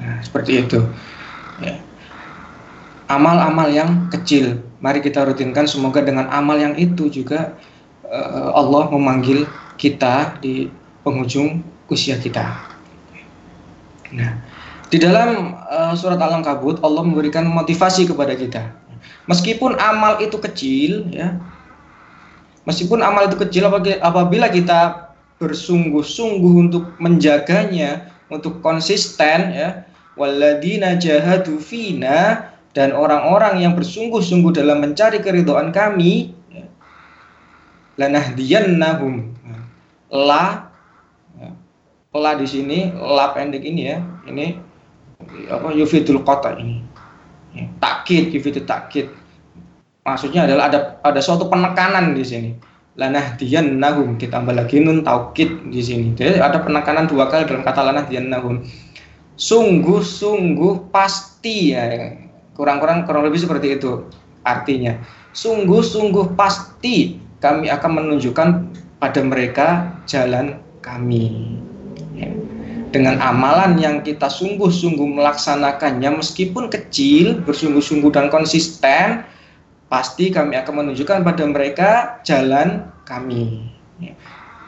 nah, 0.00 0.18
seperti 0.24 0.64
itu 0.64 0.80
ya. 1.60 1.76
amal-amal 3.06 3.70
yang 3.70 4.10
kecil. 4.10 4.62
Mari 4.82 5.00
kita 5.00 5.24
rutinkan 5.24 5.64
semoga 5.64 6.04
dengan 6.04 6.28
amal 6.28 6.58
yang 6.60 6.76
itu 6.76 7.08
juga 7.08 7.56
uh, 8.06 8.50
Allah 8.52 8.92
memanggil 8.92 9.48
kita 9.80 10.36
di 10.42 10.68
penghujung 11.00 11.64
usia 11.88 12.18
kita. 12.18 12.44
Nah, 14.14 14.42
di 14.86 14.98
dalam 15.02 15.58
uh, 15.66 15.94
surat 15.98 16.18
Al-Ankabut 16.18 16.82
Allah 16.82 17.02
memberikan 17.02 17.46
motivasi 17.46 18.06
kepada 18.06 18.34
kita. 18.38 18.62
Meskipun 19.26 19.74
amal 19.78 20.22
itu 20.22 20.38
kecil 20.38 21.10
ya. 21.10 21.34
Meskipun 22.66 23.00
amal 23.00 23.30
itu 23.30 23.38
kecil 23.38 23.70
apabila 24.02 24.50
kita 24.50 25.10
bersungguh-sungguh 25.38 26.54
untuk 26.68 26.84
menjaganya, 26.98 28.10
untuk 28.28 28.58
konsisten 28.60 29.54
ya. 29.54 29.86
Walladina 30.16 30.96
jahadu 30.96 31.60
fina 31.60 32.48
dan 32.72 32.96
orang-orang 32.96 33.60
yang 33.60 33.76
bersungguh-sungguh 33.76 34.56
dalam 34.56 34.80
mencari 34.80 35.20
keridhaan 35.20 35.76
kami 35.76 36.32
ya, 36.48 36.64
lanahdiyannahum 38.00 39.36
la 40.08 40.72
ya, 41.36 41.52
la 42.16 42.32
di 42.32 42.48
sini 42.48 42.96
la 42.96 43.36
pendek 43.36 43.60
ini 43.60 43.82
ya 43.84 44.00
ini 44.24 44.56
apa 45.52 45.76
yufidul 45.76 46.24
kota 46.24 46.56
ini 46.56 46.80
ya, 47.52 47.68
takkid 47.76 48.32
yufidul 48.32 48.64
takkid 48.64 49.12
maksudnya 50.06 50.46
adalah 50.46 50.70
ada 50.70 50.78
ada 51.02 51.18
suatu 51.18 51.50
penekanan 51.50 52.14
di 52.14 52.22
sini. 52.22 52.50
Lanahdiyannahum 52.96 54.16
ditambah 54.16 54.56
lagi 54.56 54.80
nun 54.80 55.04
taukid 55.04 55.68
di 55.68 55.82
sini. 55.84 56.16
Jadi 56.16 56.40
ada 56.40 56.62
penekanan 56.64 57.10
dua 57.10 57.28
kali 57.28 57.44
dalam 57.44 57.60
kata 57.60 57.84
lanahdiyannahum. 57.84 58.64
Sungguh-sungguh 59.36 60.88
pasti 60.88 61.76
ya. 61.76 62.16
Kurang-kurang 62.56 63.04
kurang 63.04 63.28
lebih 63.28 63.42
seperti 63.42 63.76
itu 63.76 64.08
artinya. 64.48 64.96
Sungguh-sungguh 65.36 66.32
pasti 66.38 67.20
kami 67.44 67.68
akan 67.68 67.90
menunjukkan 68.00 68.48
pada 68.96 69.20
mereka 69.20 69.92
jalan 70.08 70.56
kami. 70.80 71.58
Ya. 72.16 72.32
dengan 72.96 73.20
amalan 73.20 73.76
yang 73.76 74.00
kita 74.00 74.24
sungguh-sungguh 74.24 75.20
melaksanakannya 75.20 76.16
meskipun 76.16 76.72
kecil 76.72 77.44
bersungguh-sungguh 77.44 78.08
dan 78.08 78.32
konsisten 78.32 79.20
pasti 79.86 80.34
kami 80.34 80.58
akan 80.58 80.82
menunjukkan 80.82 81.22
pada 81.22 81.44
mereka 81.46 81.90
jalan 82.26 82.90
kami 83.06 83.70
ya 84.02 84.14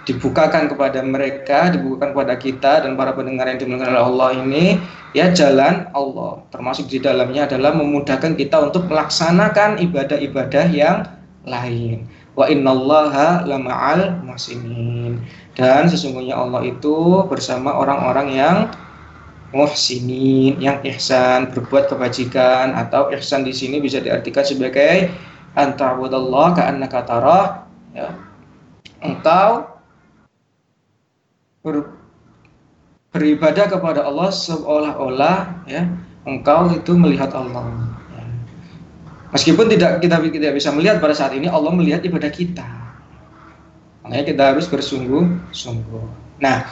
dibukakan 0.08 0.72
kepada 0.72 1.04
mereka, 1.04 1.68
dibukakan 1.68 2.16
kepada 2.16 2.34
kita 2.40 2.72
dan 2.80 2.96
para 2.96 3.12
pendengar 3.12 3.44
yang 3.52 3.60
dimuliakan 3.60 3.92
oleh 3.92 4.04
Allah 4.08 4.30
ini 4.40 4.64
ya 5.12 5.28
jalan 5.36 5.84
Allah. 5.92 6.40
Termasuk 6.48 6.88
di 6.88 6.96
dalamnya 6.96 7.44
adalah 7.44 7.76
memudahkan 7.76 8.32
kita 8.40 8.56
untuk 8.72 8.88
melaksanakan 8.88 9.76
ibadah-ibadah 9.84 10.66
yang 10.72 11.04
lain. 11.44 12.08
Wa 12.32 12.48
innallaha 12.48 13.44
lama'al 13.44 14.24
muhsinin. 14.24 15.20
Dan 15.52 15.92
sesungguhnya 15.92 16.40
Allah 16.40 16.64
itu 16.64 17.28
bersama 17.28 17.76
orang-orang 17.76 18.28
yang 18.32 18.56
muhsinin, 19.52 20.60
yang 20.60 20.84
ihsan, 20.84 21.48
berbuat 21.52 21.88
kebajikan 21.88 22.76
atau 22.76 23.08
ihsan 23.16 23.44
di 23.48 23.52
sini 23.56 23.80
bisa 23.80 23.98
diartikan 23.98 24.44
sebagai 24.44 25.08
anta'budallah 25.56 26.58
ka'annaka 26.58 27.00
tarah 27.08 27.46
ya. 27.96 28.12
Engkau 29.00 29.70
ber, 31.64 31.96
beribadah 33.14 33.66
kepada 33.70 34.04
Allah 34.04 34.28
seolah-olah 34.28 35.64
ya 35.70 35.88
engkau 36.28 36.68
itu 36.76 36.92
melihat 36.92 37.32
Allah. 37.32 37.88
Ya. 38.12 38.24
Meskipun 39.32 39.72
tidak 39.72 40.04
kita 40.04 40.20
tidak 40.20 40.52
bisa 40.52 40.68
melihat 40.76 41.00
pada 41.00 41.16
saat 41.16 41.32
ini 41.32 41.48
Allah 41.48 41.72
melihat 41.72 42.04
ibadah 42.04 42.28
kita. 42.28 42.68
Makanya 44.04 44.24
kita 44.24 44.42
harus 44.54 44.66
bersungguh-sungguh. 44.68 46.06
Nah, 46.40 46.64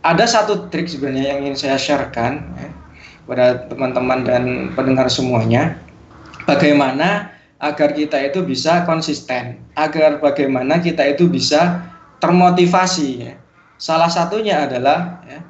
ada 0.00 0.24
satu 0.24 0.68
trik 0.72 0.88
sebenarnya 0.88 1.36
yang 1.36 1.40
ingin 1.44 1.56
saya 1.56 1.76
sharekan 1.76 2.40
ya, 2.56 2.68
pada 3.28 3.46
teman-teman 3.68 4.24
dan 4.24 4.44
pendengar 4.72 5.12
semuanya. 5.12 5.76
Bagaimana 6.48 7.30
agar 7.60 7.92
kita 7.92 8.16
itu 8.24 8.40
bisa 8.40 8.88
konsisten, 8.88 9.60
agar 9.76 10.16
bagaimana 10.18 10.80
kita 10.80 11.04
itu 11.04 11.28
bisa 11.28 11.84
termotivasi 12.18 13.08
ya. 13.28 13.34
Salah 13.76 14.08
satunya 14.08 14.64
adalah 14.64 15.20
ya, 15.28 15.40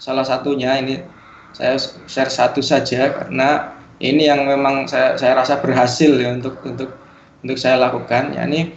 salah 0.00 0.24
satunya 0.24 0.80
ini 0.80 1.04
saya 1.52 1.76
share 2.08 2.32
satu 2.32 2.64
saja 2.64 3.12
karena 3.12 3.76
ini 4.00 4.24
yang 4.32 4.48
memang 4.48 4.88
saya, 4.88 5.16
saya 5.20 5.36
rasa 5.36 5.60
berhasil 5.60 6.16
ya 6.16 6.32
untuk 6.32 6.56
untuk 6.64 6.96
untuk 7.44 7.58
saya 7.60 7.76
lakukan. 7.76 8.32
Yakni 8.32 8.72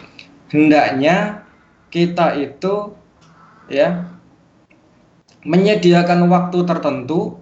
hendaknya 0.52 1.40
kita 1.88 2.36
itu 2.36 2.92
ya 3.72 4.13
menyediakan 5.44 6.26
waktu 6.28 6.64
tertentu 6.64 7.40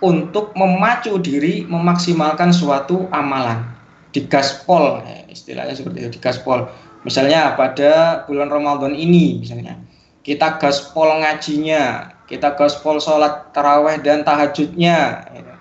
untuk 0.00 0.56
memacu 0.56 1.20
diri 1.20 1.68
memaksimalkan 1.68 2.54
suatu 2.54 3.10
amalan 3.12 3.66
di 4.10 4.24
gaspol 4.26 5.04
ya, 5.04 5.28
istilahnya 5.28 5.76
seperti 5.76 6.06
itu 6.06 6.10
di 6.16 6.20
gaspol 6.22 6.66
misalnya 7.04 7.54
pada 7.54 8.24
bulan 8.24 8.48
Ramadan 8.48 8.96
ini 8.96 9.44
misalnya 9.44 9.76
kita 10.20 10.60
gaspol 10.60 11.08
ngajinya, 11.20 12.12
kita 12.28 12.52
gaspol 12.54 13.00
sholat 13.00 13.50
taraweh 13.56 13.98
dan 14.04 14.20
tahajudnya, 14.20 15.26
gitu. 15.32 15.54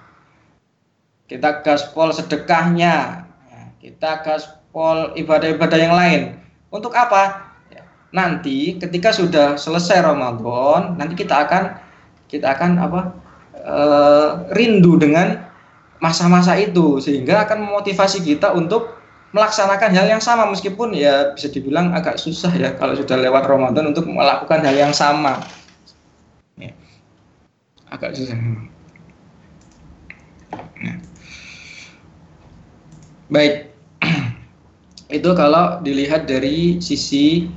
kita 1.31 1.63
gaspol 1.63 2.11
sedekahnya, 2.11 3.23
ya, 3.23 3.61
kita 3.79 4.19
gaspol 4.21 5.15
ibadah-ibadah 5.15 5.79
yang 5.79 5.95
lain. 5.95 6.21
Untuk 6.69 6.93
apa? 6.93 7.48
Ya, 8.09 8.15
nanti 8.17 8.81
ketika 8.81 9.13
sudah 9.13 9.53
selesai 9.53 10.01
Ramadan, 10.01 10.97
nanti 10.97 11.13
kita 11.13 11.45
akan 11.45 11.77
kita 12.25 12.57
akan 12.57 12.71
apa? 12.81 13.01
E, 13.53 13.77
rindu 14.57 14.97
dengan 14.97 15.49
masa-masa 15.99 16.55
itu 16.55 16.97
sehingga 17.03 17.45
akan 17.45 17.69
memotivasi 17.69 18.23
kita 18.23 18.55
untuk 18.55 18.97
melaksanakan 19.29 19.93
hal 19.93 20.07
yang 20.09 20.23
sama 20.23 20.49
meskipun 20.49 20.95
ya 20.95 21.35
bisa 21.37 21.51
dibilang 21.53 21.93
agak 21.93 22.17
susah 22.17 22.49
ya 22.55 22.73
kalau 22.79 22.97
sudah 22.97 23.13
lewat 23.19 23.45
Ramadan 23.45 23.93
untuk 23.93 24.09
melakukan 24.09 24.65
hal 24.65 24.73
yang 24.73 24.95
sama 24.95 25.43
ya. 26.57 26.73
agak 27.93 28.17
susah 28.17 28.33
nah. 30.81 30.97
baik 33.29 33.69
itu 35.19 35.29
kalau 35.37 35.77
dilihat 35.85 36.25
dari 36.25 36.81
sisi 36.81 37.53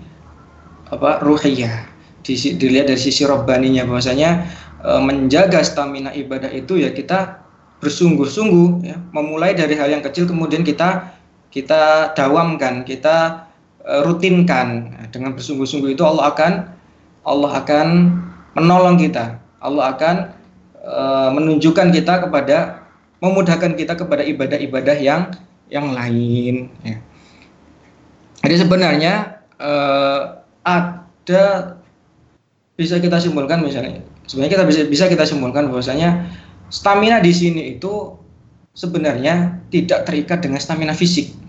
apa 0.92 1.24
ruhiyah 1.24 1.88
dilihat 2.28 2.86
dari 2.86 3.00
sisi 3.00 3.26
robbaninya 3.26 3.82
bahwasanya 3.88 4.46
e, 4.78 4.90
menjaga 5.02 5.64
stamina 5.64 6.14
ibadah 6.14 6.52
itu 6.54 6.78
ya 6.78 6.94
kita 6.94 7.42
bersungguh-sungguh 7.82 8.86
ya 8.86 9.00
memulai 9.10 9.58
dari 9.58 9.74
hal 9.74 9.90
yang 9.90 10.04
kecil 10.04 10.30
kemudian 10.30 10.62
kita 10.62 11.18
kita 11.52 12.16
dawamkan, 12.16 12.82
kita 12.82 13.46
uh, 13.84 14.00
rutinkan 14.08 14.96
dengan 15.12 15.36
bersungguh-sungguh 15.36 15.92
itu 15.92 16.02
Allah 16.02 16.32
akan 16.32 16.52
Allah 17.28 17.52
akan 17.60 17.86
menolong 18.56 18.96
kita. 18.96 19.38
Allah 19.60 19.94
akan 19.94 20.16
uh, 20.80 21.30
menunjukkan 21.36 21.92
kita 21.92 22.26
kepada 22.26 22.82
memudahkan 23.22 23.78
kita 23.78 23.94
kepada 23.94 24.26
ibadah-ibadah 24.26 24.96
yang 24.98 25.30
yang 25.68 25.92
lain 25.92 26.72
ya. 26.82 26.98
Jadi 28.42 28.54
sebenarnya 28.58 29.44
uh, 29.62 30.41
ada 30.62 31.76
bisa 32.78 32.96
kita 32.98 33.18
simpulkan 33.20 33.62
misalnya 33.62 34.02
sebenarnya 34.26 34.52
kita 34.58 34.64
bisa 34.66 34.80
bisa 34.88 35.04
kita 35.10 35.24
simpulkan 35.28 35.68
bahwasanya 35.68 36.26
stamina 36.72 37.20
di 37.20 37.32
sini 37.34 37.76
itu 37.76 38.16
sebenarnya 38.72 39.60
tidak 39.68 40.08
terikat 40.08 40.40
dengan 40.40 40.58
stamina 40.58 40.96
fisik 40.96 41.42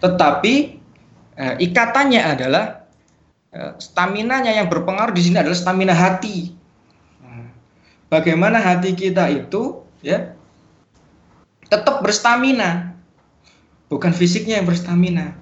tetapi 0.00 0.76
eh, 1.36 1.54
ikatannya 1.60 2.20
adalah 2.20 2.64
eh, 3.52 3.72
stamina-nya 3.80 4.52
yang 4.60 4.68
berpengaruh 4.68 5.12
di 5.12 5.22
sini 5.24 5.40
adalah 5.40 5.56
stamina 5.56 5.96
hati. 5.96 6.52
Bagaimana 8.06 8.62
hati 8.62 8.94
kita 8.94 9.26
itu 9.34 9.82
ya 9.98 10.30
tetap 11.66 12.06
berstamina, 12.06 12.94
bukan 13.90 14.14
fisiknya 14.14 14.62
yang 14.62 14.66
berstamina. 14.68 15.34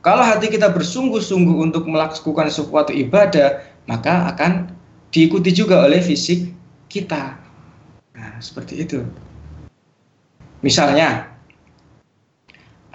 Kalau 0.00 0.24
hati 0.24 0.48
kita 0.48 0.72
bersungguh-sungguh 0.72 1.60
untuk 1.60 1.84
melakukan 1.84 2.48
sesuatu 2.48 2.88
ibadah, 2.88 3.60
maka 3.84 4.32
akan 4.32 4.72
diikuti 5.12 5.52
juga 5.52 5.84
oleh 5.84 6.00
fisik 6.00 6.48
kita. 6.88 7.36
Nah, 8.16 8.40
seperti 8.40 8.80
itu. 8.80 9.04
Misalnya, 10.64 11.28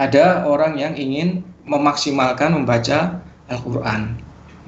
ada 0.01 0.49
orang 0.49 0.81
yang 0.81 0.97
ingin 0.97 1.45
memaksimalkan 1.65 2.57
membaca 2.57 3.21
Al-Quran, 3.49 4.17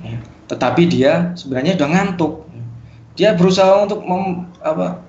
ya. 0.05 0.17
tetapi 0.49 0.83
dia 0.85 1.33
sebenarnya 1.33 1.73
sudah 1.77 1.89
ngantuk. 1.89 2.33
Dia 3.17 3.33
berusaha 3.33 3.81
untuk 3.81 4.05
mem, 4.05 4.45
apa, 4.61 5.01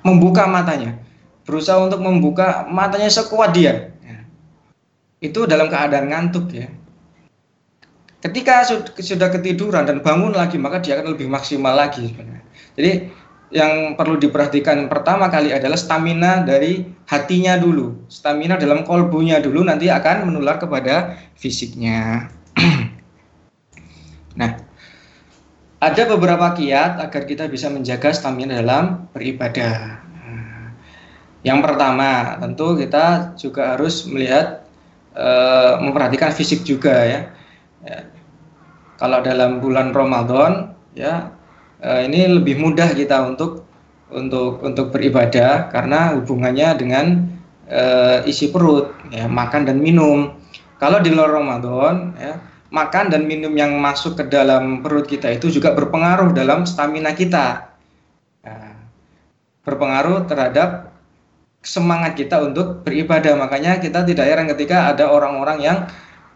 membuka 0.00 0.48
matanya, 0.48 0.96
berusaha 1.44 1.76
untuk 1.84 2.00
membuka 2.00 2.64
matanya 2.72 3.12
sekuat 3.12 3.52
dia. 3.52 3.91
Itu 5.22 5.46
dalam 5.46 5.70
keadaan 5.70 6.10
ngantuk 6.10 6.50
ya. 6.50 6.66
Ketika 8.22 8.66
sudah 8.98 9.30
ketiduran 9.30 9.86
dan 9.86 10.02
bangun 10.02 10.34
lagi, 10.34 10.58
maka 10.58 10.78
dia 10.82 10.98
akan 10.98 11.14
lebih 11.14 11.30
maksimal 11.30 11.74
lagi. 11.74 12.10
Jadi 12.78 13.10
yang 13.52 13.94
perlu 13.98 14.16
diperhatikan 14.16 14.86
pertama 14.86 15.28
kali 15.28 15.50
adalah 15.50 15.78
stamina 15.78 16.42
dari 16.42 16.86
hatinya 17.06 17.58
dulu. 17.58 18.06
Stamina 18.06 18.58
dalam 18.58 18.82
kolbunya 18.86 19.42
dulu 19.42 19.66
nanti 19.66 19.90
akan 19.90 20.30
menular 20.30 20.58
kepada 20.62 21.18
fisiknya. 21.34 22.30
nah, 24.38 24.50
ada 25.82 26.02
beberapa 26.06 26.54
kiat 26.54 27.02
agar 27.02 27.22
kita 27.26 27.50
bisa 27.50 27.66
menjaga 27.68 28.14
stamina 28.14 28.54
dalam 28.54 29.10
beribadah. 29.10 29.98
Yang 31.42 31.58
pertama, 31.66 32.38
tentu 32.38 32.78
kita 32.78 33.34
juga 33.34 33.74
harus 33.74 34.06
melihat 34.06 34.61
e, 35.12 35.28
memperhatikan 35.80 36.32
fisik 36.32 36.64
juga 36.64 36.92
ya. 37.04 37.20
ya. 37.84 37.98
Kalau 38.98 39.18
dalam 39.24 39.58
bulan 39.58 39.92
Ramadan 39.92 40.76
ya 40.96 41.32
e, 41.80 42.08
ini 42.08 42.28
lebih 42.40 42.60
mudah 42.60 42.92
kita 42.92 43.24
untuk 43.24 43.64
untuk 44.12 44.60
untuk 44.60 44.92
beribadah 44.92 45.72
karena 45.72 46.12
hubungannya 46.20 46.68
dengan 46.76 47.06
e, 47.68 47.82
isi 48.28 48.52
perut 48.52 48.92
ya, 49.08 49.24
makan 49.28 49.68
dan 49.68 49.80
minum. 49.80 50.36
Kalau 50.76 50.98
di 50.98 51.14
luar 51.14 51.30
Ramadan 51.30 52.12
ya, 52.18 52.42
makan 52.72 53.12
dan 53.12 53.28
minum 53.28 53.52
yang 53.56 53.76
masuk 53.78 54.18
ke 54.18 54.24
dalam 54.28 54.80
perut 54.80 55.06
kita 55.06 55.32
itu 55.32 55.52
juga 55.52 55.72
berpengaruh 55.76 56.32
dalam 56.36 56.64
stamina 56.64 57.12
kita. 57.16 57.70
Nah, 58.42 58.74
berpengaruh 59.62 60.26
terhadap 60.26 60.91
semangat 61.62 62.18
kita 62.18 62.42
untuk 62.42 62.82
beribadah. 62.82 63.38
Makanya 63.38 63.78
kita 63.78 64.02
tidak 64.02 64.26
heran 64.26 64.50
ketika 64.50 64.90
ada 64.92 65.08
orang-orang 65.08 65.58
yang 65.62 65.78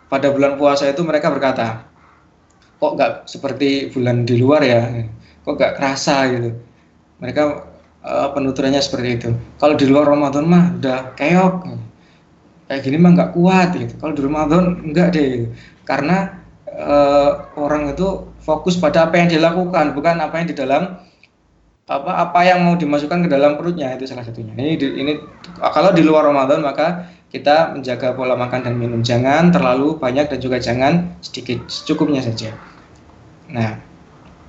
pada 0.07 0.31
bulan 0.31 0.55
puasa 0.55 0.87
itu 0.87 1.03
mereka 1.03 1.35
berkata, 1.35 1.83
kok 2.79 2.93
nggak 2.95 3.13
seperti 3.27 3.91
bulan 3.91 4.23
di 4.23 4.39
luar 4.39 4.63
ya, 4.63 4.87
kok 5.43 5.55
nggak 5.59 5.75
kerasa 5.77 6.31
gitu. 6.31 6.51
Mereka 7.19 7.43
uh, 8.07 8.29
penuturannya 8.33 8.79
seperti 8.79 9.09
itu. 9.19 9.31
Kalau 9.59 9.75
di 9.75 9.87
luar 9.91 10.07
Ramadan 10.07 10.47
mah 10.47 10.65
udah 10.79 10.99
keok, 11.19 11.55
kayak 12.71 12.81
gini 12.87 12.97
mah 13.03 13.11
nggak 13.19 13.31
kuat 13.35 13.69
gitu. 13.75 13.95
Kalau 13.99 14.13
di 14.15 14.23
Ramadan 14.23 14.65
enggak 14.87 15.09
deh, 15.19 15.27
gitu. 15.27 15.47
karena 15.83 16.39
uh, 16.71 17.51
orang 17.59 17.91
itu 17.91 18.31
fokus 18.47 18.79
pada 18.79 19.11
apa 19.11 19.19
yang 19.19 19.29
dilakukan, 19.33 19.91
bukan 19.99 20.23
apa 20.23 20.39
yang 20.39 20.47
di 20.47 20.57
dalam 20.57 20.83
apa 21.87 22.19
apa 22.19 22.43
yang 22.43 22.67
mau 22.67 22.75
dimasukkan 22.75 23.27
ke 23.27 23.29
dalam 23.31 23.55
perutnya 23.55 23.95
itu 23.95 24.11
salah 24.11 24.27
satunya. 24.27 24.51
Ini 24.59 24.75
ini 24.75 25.13
kalau 25.71 25.95
di 25.95 26.03
luar 26.03 26.27
Ramadan 26.27 26.59
maka 26.59 27.07
kita 27.31 27.79
menjaga 27.79 28.11
pola 28.11 28.35
makan 28.35 28.67
dan 28.67 28.75
minum 28.75 29.07
jangan 29.07 29.55
terlalu 29.55 29.95
banyak 29.95 30.27
dan 30.27 30.39
juga 30.43 30.59
jangan 30.59 31.15
sedikit 31.23 31.63
cukupnya 31.87 32.27
saja. 32.27 32.59
Nah, 33.55 33.79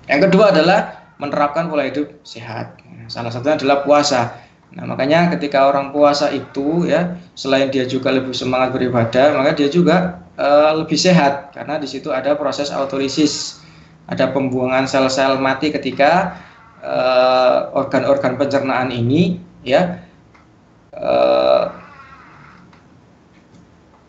yang 0.09 0.25
kedua 0.25 0.49
adalah 0.49 1.13
menerapkan 1.21 1.69
pola 1.69 1.85
hidup 1.85 2.09
sehat. 2.25 2.81
Nah, 2.89 3.05
salah 3.05 3.29
satunya 3.29 3.53
adalah 3.53 3.85
puasa. 3.85 4.33
Nah, 4.73 4.89
makanya 4.89 5.29
ketika 5.37 5.69
orang 5.69 5.93
puasa 5.93 6.33
itu 6.33 6.89
ya, 6.89 7.21
selain 7.37 7.69
dia 7.69 7.85
juga 7.85 8.09
lebih 8.17 8.33
semangat 8.33 8.73
beribadah, 8.73 9.37
maka 9.37 9.53
dia 9.53 9.69
juga 9.69 10.25
uh, 10.41 10.73
lebih 10.73 10.97
sehat 10.97 11.53
karena 11.53 11.77
di 11.77 11.85
situ 11.85 12.09
ada 12.09 12.33
proses 12.33 12.73
autolisis, 12.73 13.61
ada 14.09 14.25
pembuangan 14.33 14.89
sel-sel 14.89 15.37
mati 15.37 15.69
ketika 15.69 16.33
organ-organ 17.73 18.33
uh, 18.35 18.39
pencernaan 18.39 18.89
ini 18.93 19.41
ya 19.65 20.01
uh, 20.93 21.73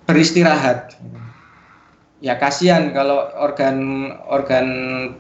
beristirahat. 0.09 0.97
Ya 2.19 2.35
kasihan 2.35 2.91
kalau 2.91 3.31
organ-organ 3.39 4.67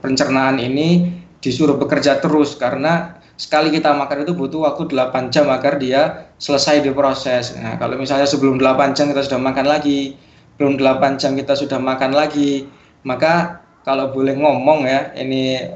pencernaan 0.03 0.59
ini 0.59 1.15
disuruh 1.39 1.79
bekerja 1.79 2.19
terus 2.19 2.59
karena 2.59 3.19
sekali 3.39 3.71
kita 3.71 3.95
makan 3.95 4.27
itu 4.27 4.35
butuh 4.35 4.67
waktu 4.67 4.91
8 4.91 5.31
jam 5.31 5.47
agar 5.47 5.79
dia 5.79 6.27
selesai 6.43 6.83
diproses. 6.83 7.55
Nah, 7.55 7.79
kalau 7.79 7.95
misalnya 7.95 8.27
sebelum 8.27 8.59
8 8.59 8.99
jam 8.99 9.07
kita 9.15 9.23
sudah 9.23 9.39
makan 9.39 9.67
lagi, 9.71 10.19
belum 10.59 10.75
8 10.75 11.23
jam 11.23 11.39
kita 11.39 11.55
sudah 11.55 11.79
makan 11.79 12.19
lagi, 12.19 12.67
maka 13.07 13.63
kalau 13.87 14.11
boleh 14.11 14.35
ngomong 14.35 14.91
ya, 14.91 15.15
ini 15.15 15.71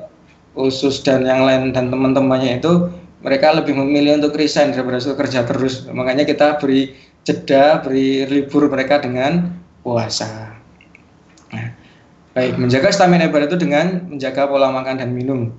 Usus 0.53 1.01
dan 1.01 1.25
yang 1.25 1.49
lain 1.49 1.73
dan 1.73 1.89
teman-temannya 1.89 2.61
itu 2.61 2.93
mereka 3.23 3.55
lebih 3.55 3.73
memilih 3.79 4.21
untuk 4.21 4.37
resign 4.37 4.75
daripada 4.75 5.01
kerja 5.01 5.47
terus. 5.47 5.89
Makanya 5.89 6.29
kita 6.29 6.61
beri 6.61 6.93
jeda, 7.23 7.81
beri 7.81 8.27
libur 8.27 8.67
mereka 8.67 8.99
dengan 8.99 9.55
puasa. 9.81 10.59
Nah, 11.55 11.69
baik, 12.35 12.59
menjaga 12.59 12.91
stamina 12.91 13.31
ibadah 13.31 13.47
itu 13.47 13.59
dengan 13.59 14.11
menjaga 14.11 14.51
pola 14.51 14.75
makan 14.75 14.99
dan 14.99 15.15
minum. 15.15 15.55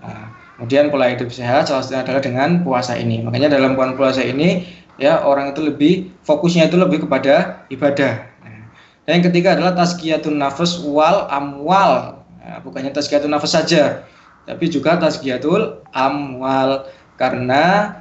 Nah, 0.00 0.32
kemudian 0.56 0.88
pola 0.88 1.10
hidup 1.10 1.34
sehat 1.34 1.68
salah 1.68 1.82
satunya 1.82 2.06
adalah 2.06 2.22
dengan 2.22 2.62
puasa 2.62 2.94
ini. 2.94 3.26
Makanya 3.26 3.58
dalam 3.58 3.74
bulan 3.74 3.98
puasa 3.98 4.22
ini 4.22 4.64
ya 5.00 5.20
orang 5.26 5.50
itu 5.50 5.60
lebih 5.66 5.92
fokusnya 6.22 6.70
itu 6.70 6.78
lebih 6.78 7.04
kepada 7.04 7.66
ibadah. 7.74 8.22
Nah, 8.46 8.64
dan 9.04 9.10
yang 9.18 9.24
ketiga 9.28 9.58
adalah 9.58 9.74
tazkiyatun 9.74 10.38
nafas 10.38 10.78
wal 10.86 11.26
amwal. 11.26 12.22
Nah, 12.38 12.62
bukannya 12.62 12.94
tazkiyatun 12.94 13.34
nafas 13.34 13.58
saja, 13.58 14.06
tapi 14.50 14.66
juga 14.66 14.98
tasgiatul 14.98 15.86
amwal 15.94 16.90
karena 17.14 17.94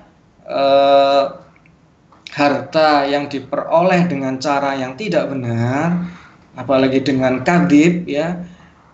eh, 0.50 1.26
harta 2.34 3.06
yang 3.06 3.30
diperoleh 3.30 4.10
dengan 4.10 4.42
cara 4.42 4.74
yang 4.74 4.98
tidak 4.98 5.30
benar 5.30 6.10
apalagi 6.58 7.06
dengan 7.06 7.46
kadib 7.46 8.10
ya 8.10 8.42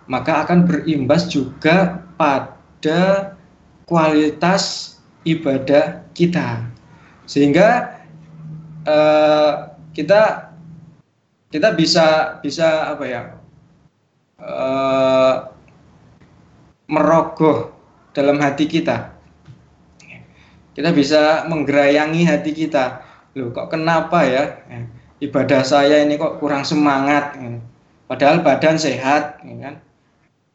maka 0.06 0.46
akan 0.46 0.68
berimbas 0.68 1.26
juga 1.26 2.06
pada 2.14 3.34
kualitas 3.86 4.96
ibadah 5.26 6.06
kita. 6.14 6.62
Sehingga 7.26 7.98
eh, 8.86 9.52
kita 9.94 10.54
kita 11.50 11.68
bisa 11.74 12.38
bisa 12.42 12.94
apa 12.94 13.04
ya 13.06 13.22
eh, 14.38 15.34
merogoh 16.86 17.74
dalam 18.14 18.38
hati 18.40 18.66
kita. 18.70 19.14
Kita 20.76 20.92
bisa 20.92 21.48
menggerayangi 21.48 22.28
hati 22.28 22.52
kita. 22.52 23.00
Loh, 23.36 23.52
kok 23.52 23.72
kenapa 23.72 24.24
ya? 24.24 24.60
Ibadah 25.20 25.64
saya 25.64 26.04
ini 26.04 26.20
kok 26.20 26.36
kurang 26.40 26.64
semangat. 26.68 27.36
Padahal 28.06 28.44
badan 28.44 28.76
sehat, 28.76 29.40
ya 29.42 29.56
kan? 29.60 29.74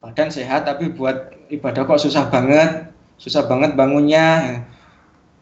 Badan 0.01 0.29
sehat 0.33 0.65
tapi 0.65 0.93
buat 0.93 1.33
ibadah 1.49 1.85
kok 1.85 2.01
susah 2.01 2.29
banget, 2.29 2.89
susah 3.17 3.45
banget 3.45 3.73
bangunnya. 3.73 4.61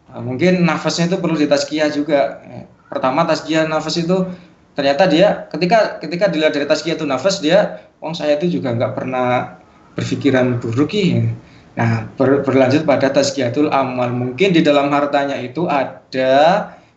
Nah, 0.09 0.21
mungkin 0.23 0.65
nafasnya 0.65 1.11
itu 1.11 1.17
perlu 1.19 1.37
ditazkiyah 1.37 1.91
juga. 1.93 2.41
Pertama 2.89 3.27
tazkiyah 3.27 3.69
nafas 3.69 3.99
itu 3.99 4.25
ternyata 4.73 5.05
dia 5.11 5.47
ketika 5.51 5.99
ketika 5.99 6.31
dilihat 6.31 6.55
dari 6.55 6.65
tazkiyah 6.65 6.97
itu 6.97 7.05
nafas 7.05 7.43
dia, 7.43 7.83
wong 7.99 8.15
saya 8.15 8.39
itu 8.39 8.59
juga 8.59 8.73
nggak 8.73 8.95
pernah 8.95 9.58
berpikiran 9.99 10.63
buruk 10.63 10.95
ya. 10.95 11.27
Nah, 11.75 12.07
ber, 12.15 12.43
berlanjut 12.47 12.87
pada 12.87 13.11
tazkiyatul 13.11 13.67
amal. 13.71 14.11
Mungkin 14.11 14.55
di 14.55 14.63
dalam 14.63 14.87
hartanya 14.91 15.35
itu 15.39 15.67
ada 15.67 16.33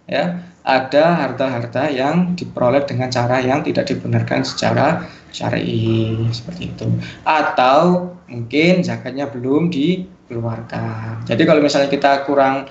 ya, 0.07 0.25
ada 0.63 1.05
harta-harta 1.27 1.91
yang 1.91 2.39
diperoleh 2.39 2.87
dengan 2.87 3.11
cara 3.11 3.43
yang 3.43 3.67
tidak 3.67 3.91
dibenarkan 3.91 4.47
secara 4.47 5.07
syar'i 5.35 6.15
seperti 6.31 6.71
itu. 6.71 6.87
Atau 7.27 8.15
mungkin 8.31 8.87
zakatnya 8.87 9.27
belum 9.27 9.71
dikeluarkan. 9.71 11.27
Jadi 11.27 11.43
kalau 11.43 11.61
misalnya 11.63 11.91
kita 11.91 12.23
kurang 12.27 12.71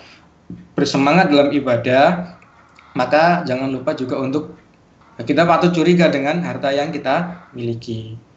bersemangat 0.75 1.31
dalam 1.31 1.51
ibadah, 1.51 2.35
maka 2.95 3.43
jangan 3.47 3.71
lupa 3.71 3.95
juga 3.95 4.19
untuk 4.19 4.55
kita 5.21 5.45
patut 5.45 5.71
curiga 5.75 6.09
dengan 6.09 6.41
harta 6.43 6.73
yang 6.73 6.89
kita 6.89 7.47
miliki. 7.53 8.30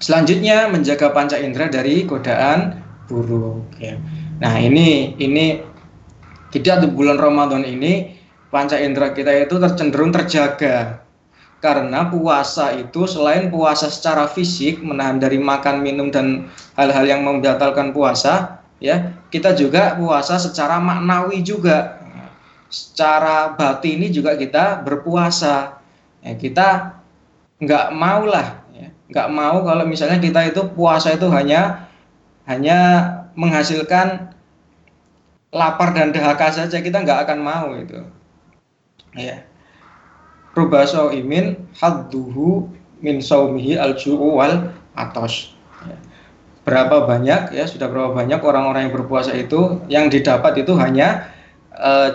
Selanjutnya 0.00 0.72
menjaga 0.72 1.12
panca 1.12 1.36
indera 1.36 1.68
dari 1.68 2.08
godaan 2.08 2.80
buruk. 3.04 3.76
Ya. 3.76 4.00
Nah 4.40 4.56
ini 4.56 5.12
ini 5.20 5.60
tidak 6.50 6.82
di 6.82 6.88
bulan 6.88 7.20
Ramadan 7.20 7.62
ini 7.68 8.16
panca 8.48 8.80
indera 8.80 9.12
kita 9.12 9.30
itu 9.30 9.60
tercenderung 9.60 10.10
terjaga 10.10 11.04
karena 11.60 12.08
puasa 12.08 12.72
itu 12.72 13.04
selain 13.04 13.52
puasa 13.52 13.92
secara 13.92 14.24
fisik 14.26 14.80
menahan 14.80 15.20
dari 15.20 15.36
makan 15.36 15.84
minum 15.84 16.08
dan 16.08 16.48
hal-hal 16.74 17.04
yang 17.04 17.22
membatalkan 17.22 17.92
puasa 17.92 18.64
ya 18.80 19.12
kita 19.28 19.52
juga 19.52 19.94
puasa 19.94 20.40
secara 20.40 20.80
maknawi 20.80 21.44
juga 21.44 22.00
secara 22.72 23.52
batini 23.54 24.08
juga 24.08 24.34
kita 24.40 24.80
berpuasa 24.80 25.78
ya, 26.24 26.32
kita 26.34 26.96
nggak 27.60 27.86
mau 27.92 28.24
lah 28.24 28.59
nggak 29.10 29.28
mau 29.34 29.66
kalau 29.66 29.84
misalnya 29.84 30.22
kita 30.22 30.54
itu 30.54 30.62
puasa 30.70 31.14
itu 31.14 31.26
hanya 31.28 31.90
hanya 32.46 32.78
menghasilkan 33.34 34.30
lapar 35.50 35.94
dan 35.94 36.14
dahaga 36.14 36.54
saja 36.54 36.78
kita 36.78 37.02
nggak 37.02 37.26
akan 37.26 37.38
mau 37.42 37.74
itu. 37.74 38.06
Ya. 39.18 39.42
Ruba 40.54 40.86
imin 41.14 41.58
hadduhu 41.78 42.70
min 43.02 43.22
saumihi 43.22 43.78
al 43.78 43.98
wal 44.18 44.70
atos. 44.94 45.54
Ya. 45.86 45.98
Berapa 46.66 47.06
banyak 47.06 47.54
ya 47.54 47.64
sudah 47.66 47.90
berapa 47.90 48.14
banyak 48.14 48.38
orang-orang 48.42 48.90
yang 48.90 48.94
berpuasa 48.94 49.34
itu 49.34 49.82
yang 49.90 50.06
didapat 50.10 50.62
itu 50.62 50.74
hanya 50.78 51.30
uh, 51.74 52.14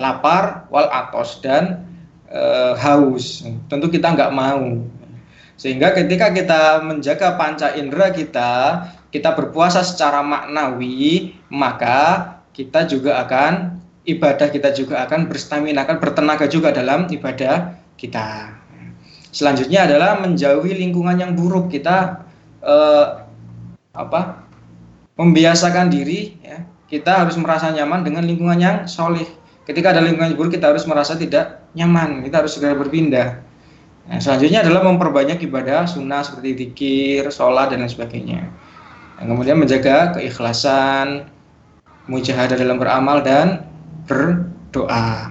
lapar 0.00 0.68
wal 0.72 0.88
atos 0.88 1.40
dan 1.44 1.84
uh, 2.32 2.72
haus. 2.76 3.44
Tentu 3.68 3.92
kita 3.92 4.16
nggak 4.16 4.32
mau. 4.32 4.80
Sehingga 5.62 5.94
ketika 5.94 6.34
kita 6.34 6.82
menjaga 6.82 7.38
panca 7.38 7.70
indera 7.78 8.10
kita, 8.10 8.82
kita 9.14 9.30
berpuasa 9.38 9.86
secara 9.86 10.18
maknawi, 10.18 11.38
maka 11.54 12.34
kita 12.50 12.82
juga 12.90 13.22
akan 13.22 13.78
ibadah 14.02 14.50
kita 14.50 14.74
juga 14.74 15.06
akan 15.06 15.30
berstamina, 15.30 15.86
akan 15.86 16.02
bertenaga 16.02 16.50
juga 16.50 16.74
dalam 16.74 17.06
ibadah 17.06 17.78
kita. 17.94 18.58
Selanjutnya 19.30 19.86
adalah 19.86 20.18
menjauhi 20.18 20.74
lingkungan 20.82 21.22
yang 21.22 21.38
buruk. 21.38 21.70
Kita 21.70 22.26
eh, 22.58 23.06
apa? 23.94 24.42
Membiasakan 25.14 25.94
diri, 25.94 26.42
ya. 26.42 26.58
Kita 26.90 27.22
harus 27.22 27.38
merasa 27.38 27.70
nyaman 27.70 28.02
dengan 28.02 28.26
lingkungan 28.26 28.58
yang 28.58 28.76
solih. 28.90 29.30
Ketika 29.62 29.94
ada 29.94 30.02
lingkungan 30.02 30.34
yang 30.34 30.38
buruk, 30.42 30.58
kita 30.58 30.74
harus 30.74 30.82
merasa 30.90 31.14
tidak 31.14 31.62
nyaman. 31.78 32.26
Kita 32.26 32.42
harus 32.42 32.58
segera 32.58 32.74
berpindah. 32.74 33.51
Nah, 34.02 34.18
selanjutnya 34.18 34.66
adalah 34.66 34.82
memperbanyak 34.82 35.38
ibadah 35.46 35.86
sunnah 35.86 36.26
seperti 36.26 36.58
zikir, 36.58 37.22
sholat 37.30 37.70
dan 37.70 37.86
lain 37.86 37.92
sebagainya. 37.92 38.42
Dan 39.18 39.24
kemudian 39.30 39.58
menjaga 39.62 40.18
keikhlasan, 40.18 41.30
mujahadah 42.10 42.58
dalam 42.58 42.82
beramal 42.82 43.22
dan 43.22 43.62
berdoa. 44.10 45.30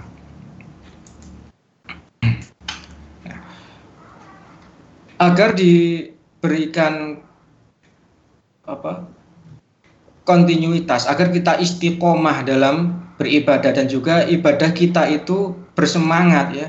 Agar 5.22 5.54
diberikan 5.54 7.22
apa 8.66 9.06
kontinuitas, 10.24 11.06
agar 11.06 11.30
kita 11.30 11.60
istiqomah 11.60 12.48
dalam 12.48 13.04
beribadah 13.20 13.76
dan 13.76 13.86
juga 13.86 14.26
ibadah 14.26 14.72
kita 14.74 15.12
itu 15.12 15.54
bersemangat 15.76 16.48
ya. 16.56 16.68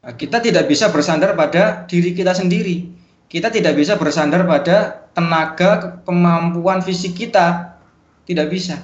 Kita 0.00 0.40
tidak 0.40 0.64
bisa 0.64 0.88
bersandar 0.88 1.36
pada 1.36 1.84
diri 1.84 2.16
kita 2.16 2.32
sendiri 2.32 3.00
kita 3.30 3.46
tidak 3.46 3.78
bisa 3.78 3.94
bersandar 3.94 4.42
pada 4.42 5.06
tenaga 5.14 6.02
kemampuan 6.02 6.82
fisik 6.82 7.14
kita. 7.14 7.78
Tidak 8.26 8.46
bisa. 8.50 8.82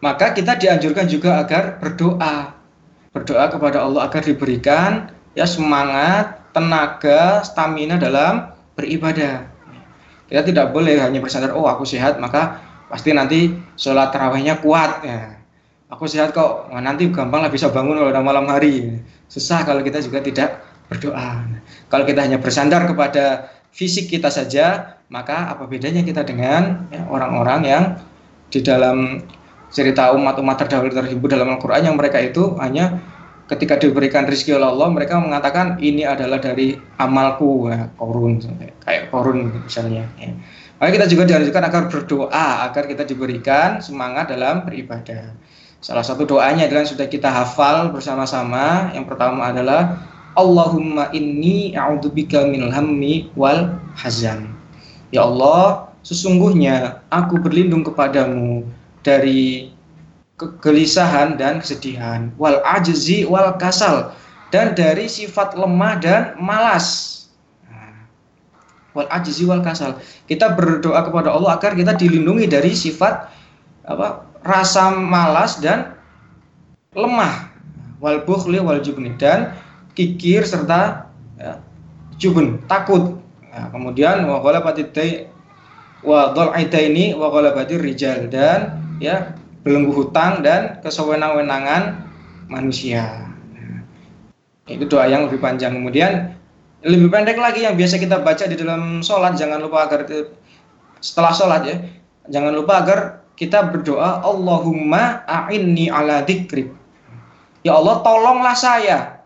Maka 0.00 0.32
kita 0.32 0.56
dianjurkan 0.56 1.04
juga 1.04 1.44
agar 1.44 1.76
berdoa. 1.76 2.56
Berdoa 3.12 3.44
kepada 3.52 3.84
Allah 3.84 4.08
agar 4.08 4.24
diberikan 4.24 5.12
ya 5.36 5.44
semangat, 5.44 6.40
tenaga, 6.56 7.44
stamina 7.44 8.00
dalam 8.00 8.56
beribadah. 8.72 9.44
Kita 10.32 10.48
tidak 10.48 10.72
boleh 10.72 10.96
hanya 10.96 11.20
bersandar, 11.20 11.52
oh 11.52 11.68
aku 11.68 11.84
sehat, 11.84 12.16
maka 12.16 12.56
pasti 12.88 13.12
nanti 13.12 13.52
sholat 13.76 14.08
terawihnya 14.16 14.64
kuat. 14.64 15.04
Ya. 15.04 15.41
Aku 15.92 16.08
sehat 16.08 16.32
kok, 16.32 16.72
nanti 16.72 17.12
gampang 17.12 17.44
lah 17.44 17.52
bisa 17.52 17.68
bangun 17.68 18.00
kalau 18.00 18.24
malam 18.24 18.48
hari. 18.48 18.96
Susah 19.28 19.60
kalau 19.68 19.84
kita 19.84 20.00
juga 20.00 20.24
tidak 20.24 20.64
berdoa. 20.88 21.44
Kalau 21.92 22.04
kita 22.08 22.24
hanya 22.24 22.40
bersandar 22.40 22.88
kepada 22.88 23.52
fisik 23.76 24.08
kita 24.08 24.32
saja, 24.32 24.96
maka 25.12 25.52
apa 25.52 25.68
bedanya 25.68 26.00
kita 26.00 26.24
dengan 26.24 26.88
orang-orang 27.12 27.60
ya, 27.64 27.68
yang 27.68 27.84
di 28.48 28.60
dalam 28.64 29.20
cerita 29.72 30.12
umat-umat 30.16 30.64
terdahulu 30.64 30.92
terhibur 30.92 31.28
dalam 31.28 31.56
Al-Quran 31.56 31.92
yang 31.92 31.96
mereka 31.96 32.20
itu 32.20 32.56
hanya 32.60 33.00
ketika 33.48 33.80
diberikan 33.80 34.28
rezeki 34.28 34.60
oleh 34.60 34.68
Allah 34.68 34.88
mereka 34.92 35.20
mengatakan 35.20 35.80
ini 35.80 36.04
adalah 36.04 36.40
dari 36.40 36.76
amalku 37.00 37.72
ya, 37.72 37.88
korun 37.96 38.40
kayak 38.84 39.08
korun 39.08 39.48
misalnya 39.64 40.08
ya. 40.20 40.32
maka 40.76 40.90
kita 40.92 41.06
juga 41.08 41.22
dianjurkan 41.28 41.64
agar 41.68 41.82
berdoa 41.88 42.46
agar 42.68 42.84
kita 42.88 43.04
diberikan 43.08 43.80
semangat 43.80 44.32
dalam 44.32 44.64
beribadah 44.64 45.32
salah 45.82 46.06
satu 46.06 46.22
doanya 46.22 46.70
adalah 46.70 46.86
sudah 46.86 47.10
kita 47.10 47.26
hafal 47.26 47.90
bersama-sama 47.90 48.94
yang 48.94 49.04
pertama 49.04 49.50
adalah 49.50 49.98
Allahumma 50.32 51.12
inni 51.12 51.76
a'udzubika 51.76 52.48
minal 52.48 52.72
hammi 52.72 53.28
wal 53.36 53.76
hazan. 53.92 54.48
Ya 55.12 55.28
Allah, 55.28 55.92
sesungguhnya 56.00 57.04
aku 57.12 57.36
berlindung 57.36 57.84
kepadamu 57.84 58.64
dari 59.04 59.68
kegelisahan 60.40 61.36
dan 61.36 61.60
kesedihan, 61.60 62.32
wal 62.40 62.64
ajzi 62.64 63.28
wal 63.28 63.52
kasal 63.60 64.16
dan 64.48 64.72
dari 64.72 65.04
sifat 65.04 65.52
lemah 65.52 66.00
dan 66.00 66.20
malas. 66.40 67.28
Nah, 67.68 68.08
wal 68.96 69.08
ajzi 69.12 69.44
wal 69.44 69.60
kasal. 69.60 70.00
Kita 70.24 70.56
berdoa 70.56 71.04
kepada 71.04 71.28
Allah 71.28 71.60
agar 71.60 71.76
kita 71.76 71.92
dilindungi 71.92 72.48
dari 72.48 72.72
sifat 72.72 73.28
apa? 73.84 74.31
Rasa 74.42 74.94
malas 74.94 75.58
dan 75.58 75.94
lemah. 76.94 77.50
Wal 78.02 78.26
bukhli 78.26 78.58
wal 78.58 78.82
jubni. 78.82 79.14
Dan 79.16 79.54
kikir 79.94 80.42
serta 80.42 81.10
ya, 81.38 81.62
jubun 82.18 82.62
takut. 82.66 83.18
Ya, 83.52 83.68
kemudian 83.70 84.26
wa 84.26 84.42
ghalabati 84.42 84.90
wa 86.02 86.34
ini 86.58 87.14
wa 87.14 87.30
ghalabati 87.30 87.78
rijal. 87.78 88.26
Dan 88.28 88.82
ya 88.98 89.34
belenggu 89.62 89.94
hutang 89.94 90.42
dan 90.42 90.82
kesewenang-wenangan 90.82 92.02
manusia. 92.50 93.30
Nah, 93.54 93.86
itu 94.66 94.84
doa 94.90 95.06
yang 95.06 95.30
lebih 95.30 95.38
panjang. 95.38 95.78
Kemudian 95.78 96.34
lebih 96.82 97.14
pendek 97.14 97.38
lagi 97.38 97.62
yang 97.62 97.78
biasa 97.78 97.94
kita 98.02 98.18
baca 98.26 98.44
di 98.50 98.58
dalam 98.58 99.06
sholat 99.06 99.38
jangan 99.38 99.62
lupa 99.62 99.86
agar 99.86 100.02
setelah 100.98 101.30
sholat 101.30 101.62
ya 101.62 101.76
jangan 102.26 102.50
lupa 102.54 102.82
agar 102.82 103.21
kita 103.42 103.74
berdoa 103.74 104.22
Allahumma 104.22 105.26
a'inni 105.26 105.90
ala 105.90 106.22
dzikrik 106.22 106.70
ya 107.66 107.74
Allah 107.74 107.98
tolonglah 108.06 108.54
saya 108.54 109.22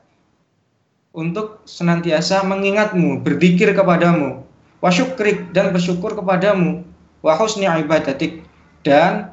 untuk 1.17 1.65
senantiasa 1.65 2.45
mengingatmu, 2.45 3.25
berzikir 3.25 3.73
kepadamu, 3.73 4.45
wasyukrik 4.85 5.49
dan 5.57 5.73
bersyukur 5.73 6.13
kepadamu, 6.13 6.85
wa 7.25 7.33
husni 7.41 7.65
ibadatik 7.65 8.45
dan 8.85 9.33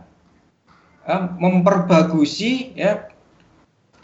uh, 1.03 1.27
memperbagusi 1.35 2.71
ya 2.79 3.11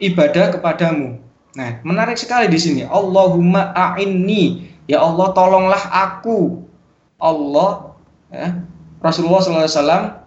ibadah 0.03 0.59
kepadamu. 0.59 1.23
Nah, 1.55 1.79
menarik 1.87 2.19
sekali 2.19 2.51
di 2.51 2.59
sini. 2.59 2.81
Allahumma 2.83 3.71
a'inni, 3.71 4.67
ya 4.91 4.99
Allah 4.99 5.31
tolonglah 5.31 5.79
aku. 5.87 6.67
Allah 7.15 7.95
ya, 8.27 8.59
Rasulullah 8.99 9.39
SAW 9.39 10.18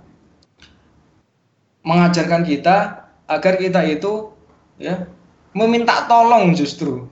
mengajarkan 1.82 2.46
kita 2.46 3.06
agar 3.26 3.54
kita 3.58 3.82
itu 3.86 4.30
ya 4.78 5.06
meminta 5.52 6.06
tolong 6.08 6.54
justru 6.54 7.06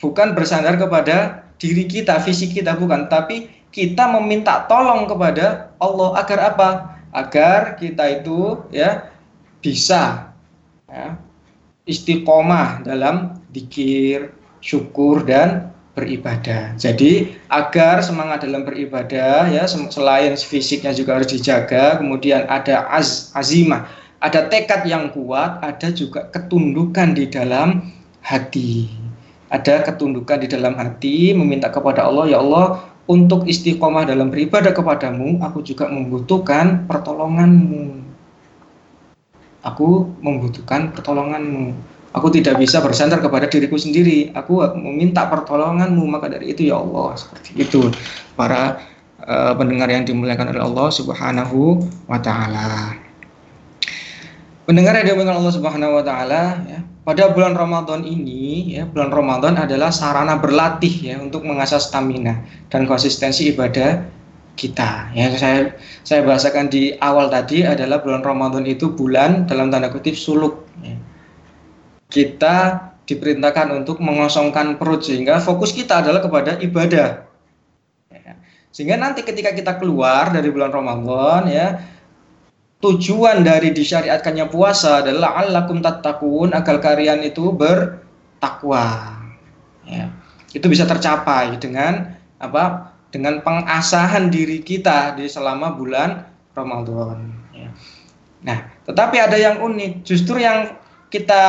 bukan 0.00 0.32
bersandar 0.32 0.80
kepada 0.80 1.44
diri 1.60 1.84
kita, 1.84 2.18
fisik 2.24 2.56
kita 2.56 2.74
bukan, 2.74 3.06
tapi 3.06 3.52
kita 3.70 4.08
meminta 4.08 4.64
tolong 4.66 5.06
kepada 5.06 5.70
Allah 5.78 6.16
agar 6.18 6.38
apa? 6.56 6.68
Agar 7.12 7.76
kita 7.76 8.22
itu 8.22 8.64
ya 8.72 9.12
bisa 9.60 10.32
ya, 10.88 11.20
istiqomah 11.84 12.82
dalam 12.82 13.38
dikir, 13.52 14.32
syukur 14.64 15.22
dan 15.22 15.69
beribadah. 15.98 16.74
Jadi 16.78 17.34
agar 17.50 18.00
semangat 18.00 18.46
dalam 18.46 18.62
beribadah 18.62 19.50
ya 19.50 19.66
selain 19.66 20.36
fisiknya 20.38 20.94
juga 20.94 21.18
harus 21.18 21.30
dijaga, 21.30 21.98
kemudian 21.98 22.46
ada 22.46 22.86
az, 22.88 23.34
azimah, 23.34 23.90
ada 24.22 24.46
tekad 24.46 24.86
yang 24.86 25.10
kuat, 25.10 25.58
ada 25.60 25.90
juga 25.90 26.30
ketundukan 26.30 27.14
di 27.18 27.26
dalam 27.26 27.90
hati 28.22 29.00
ada 29.50 29.82
ketundukan 29.82 30.46
di 30.46 30.48
dalam 30.48 30.78
hati, 30.78 31.34
meminta 31.34 31.66
kepada 31.68 32.06
Allah, 32.06 32.30
ya 32.30 32.38
Allah, 32.38 32.86
untuk 33.10 33.50
istiqomah 33.50 34.06
dalam 34.06 34.30
beribadah 34.30 34.70
kepadamu, 34.70 35.42
aku 35.42 35.66
juga 35.66 35.90
membutuhkan 35.90 36.86
pertolonganmu. 36.86 38.06
Aku 39.66 40.14
membutuhkan 40.22 40.94
pertolonganmu. 40.94 41.74
Aku 42.10 42.26
tidak 42.26 42.58
bisa 42.58 42.82
bersandar 42.82 43.22
kepada 43.22 43.46
diriku 43.46 43.78
sendiri. 43.78 44.34
Aku 44.34 44.58
meminta 44.74 45.30
pertolonganmu. 45.30 46.02
Maka 46.10 46.26
dari 46.26 46.50
itu 46.50 46.66
ya 46.66 46.82
Allah, 46.82 47.14
seperti 47.14 47.54
itu. 47.54 47.86
Para 48.34 48.82
uh, 49.22 49.54
pendengar 49.54 49.86
yang 49.86 50.02
dimuliakan 50.02 50.50
oleh 50.50 50.62
Allah 50.62 50.88
Subhanahu 50.90 51.78
wa 52.10 52.18
taala. 52.18 52.98
Pendengar 54.66 54.98
yang 54.98 55.14
dimuliakan 55.14 55.38
Allah 55.38 55.54
Subhanahu 55.54 55.92
wa 55.98 56.02
taala, 56.02 56.42
ya, 56.66 56.80
pada 57.00 57.32
bulan 57.32 57.56
Ramadan 57.56 58.04
ini 58.06 58.76
ya 58.76 58.84
bulan 58.86 59.10
Ramadan 59.10 59.56
adalah 59.56 59.90
sarana 59.90 60.38
berlatih 60.38 61.10
ya 61.10 61.16
untuk 61.18 61.42
mengasah 61.42 61.80
stamina 61.80 62.44
dan 62.68 62.84
konsistensi 62.84 63.50
ibadah 63.50 64.04
kita. 64.54 65.10
Yang 65.16 65.40
saya 65.40 65.58
saya 66.04 66.20
bahasakan 66.22 66.68
di 66.68 66.94
awal 67.00 67.32
tadi 67.32 67.64
adalah 67.64 68.04
bulan 68.04 68.20
Ramadan 68.20 68.68
itu 68.68 68.92
bulan 68.92 69.48
dalam 69.48 69.72
tanda 69.72 69.88
kutip 69.88 70.12
suluk. 70.12 70.68
Ya. 70.84 70.94
Kita 72.10 72.90
diperintahkan 73.06 73.70
untuk 73.74 73.98
mengosongkan 74.02 74.78
perut 74.78 75.02
sehingga 75.02 75.38
fokus 75.38 75.70
kita 75.74 76.02
adalah 76.02 76.22
kepada 76.22 76.58
ibadah. 76.58 77.26
Ya. 78.10 78.34
Sehingga 78.70 78.98
nanti 78.98 79.22
ketika 79.22 79.50
kita 79.54 79.78
keluar 79.78 80.30
dari 80.30 80.50
bulan 80.50 80.70
Ramadan 80.70 81.50
ya 81.50 81.66
tujuan 82.80 83.42
dari 83.42 83.70
disyariatkannya 83.70 84.46
puasa 84.48 85.02
adalah 85.02 85.42
allakum 85.42 85.82
tattaqun 85.82 86.54
agar 86.54 86.76
kalian 86.82 87.22
itu 87.26 87.50
bertakwa. 87.54 89.18
Ya. 89.86 90.10
Itu 90.50 90.66
bisa 90.66 90.86
tercapai 90.86 91.58
dengan 91.58 92.18
apa? 92.42 92.90
dengan 93.10 93.42
pengasahan 93.42 94.30
diri 94.30 94.62
kita 94.62 95.18
di 95.18 95.26
selama 95.26 95.74
bulan 95.74 96.30
Ramadan. 96.54 97.34
Ya. 97.50 97.70
Nah, 98.40 98.58
tetapi 98.86 99.16
ada 99.18 99.36
yang 99.36 99.60
unik, 99.60 100.06
justru 100.06 100.40
yang 100.40 100.78
kita 101.10 101.44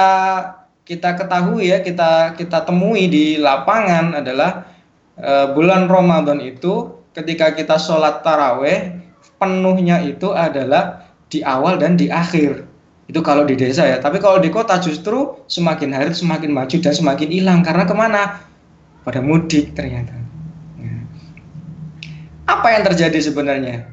kita 0.84 1.10
ketahui 1.16 1.72
ya, 1.72 1.80
kita 1.80 2.36
kita 2.36 2.66
temui 2.68 3.08
di 3.08 3.40
lapangan 3.40 4.20
adalah 4.20 4.68
e, 5.16 5.32
bulan 5.56 5.88
Ramadan 5.88 6.42
itu 6.42 6.92
ketika 7.16 7.54
kita 7.56 7.78
sholat 7.78 8.26
taraweh 8.26 8.98
penuhnya 9.38 10.02
itu 10.04 10.34
adalah 10.34 11.06
di 11.32 11.46
awal 11.46 11.80
dan 11.80 11.96
di 11.96 12.12
akhir. 12.12 12.68
Itu 13.08 13.24
kalau 13.24 13.48
di 13.48 13.56
desa 13.56 13.88
ya. 13.88 14.02
Tapi 14.02 14.20
kalau 14.20 14.42
di 14.42 14.52
kota 14.52 14.82
justru 14.82 15.40
semakin 15.48 15.96
hari 15.96 16.12
semakin 16.12 16.52
maju 16.52 16.76
dan 16.80 16.94
semakin 16.96 17.30
hilang 17.30 17.60
karena 17.64 17.84
ke 17.88 17.96
mana? 17.96 18.44
Pada 19.02 19.20
mudik 19.24 19.74
ternyata. 19.78 20.22
Apa 22.52 22.68
yang 22.76 22.84
terjadi 22.84 23.20
sebenarnya? 23.32 23.88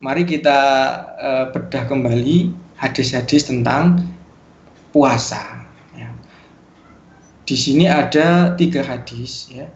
Mari 0.00 0.24
kita 0.24 0.58
uh, 1.20 1.44
bedah 1.52 1.84
kembali 1.84 2.54
hadis-hadis 2.80 3.46
tentang 3.46 4.08
puasa. 4.90 5.68
Ya. 5.92 6.08
Di 7.44 7.54
sini 7.54 7.86
ada 7.86 8.56
tiga 8.56 8.80
hadis, 8.80 9.52
ya, 9.52 9.68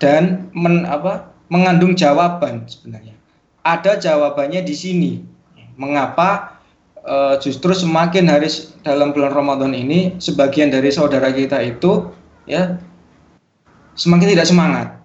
dan 0.00 0.48
men, 0.56 0.88
apa, 0.88 1.28
mengandung 1.52 1.92
jawaban 1.94 2.64
sebenarnya. 2.66 3.14
Ada 3.62 4.00
jawabannya 4.00 4.64
di 4.64 4.74
sini. 4.74 5.12
Mengapa 5.76 6.56
uh, 7.04 7.36
justru 7.36 7.76
semakin 7.76 8.32
hari 8.32 8.48
dalam 8.80 9.12
bulan 9.12 9.36
Ramadan 9.36 9.76
ini 9.76 10.16
sebagian 10.16 10.72
dari 10.72 10.88
saudara 10.88 11.28
kita 11.28 11.60
itu 11.60 12.08
ya 12.48 12.80
semakin 13.92 14.32
tidak 14.32 14.48
semangat 14.48 14.96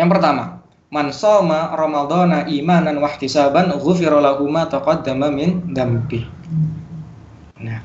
Yang 0.00 0.08
pertama, 0.16 0.59
man 0.90 1.14
soma 1.14 1.70
ramadhana 1.78 2.50
imanan 2.50 2.98
wa 2.98 3.06
ihtisaban 3.06 3.70
ghufira 3.78 4.18
lahu 4.18 4.50
ma 4.50 4.66
taqaddama 4.66 5.30
min 5.30 5.70
dambi. 5.70 6.26
Nah. 7.62 7.82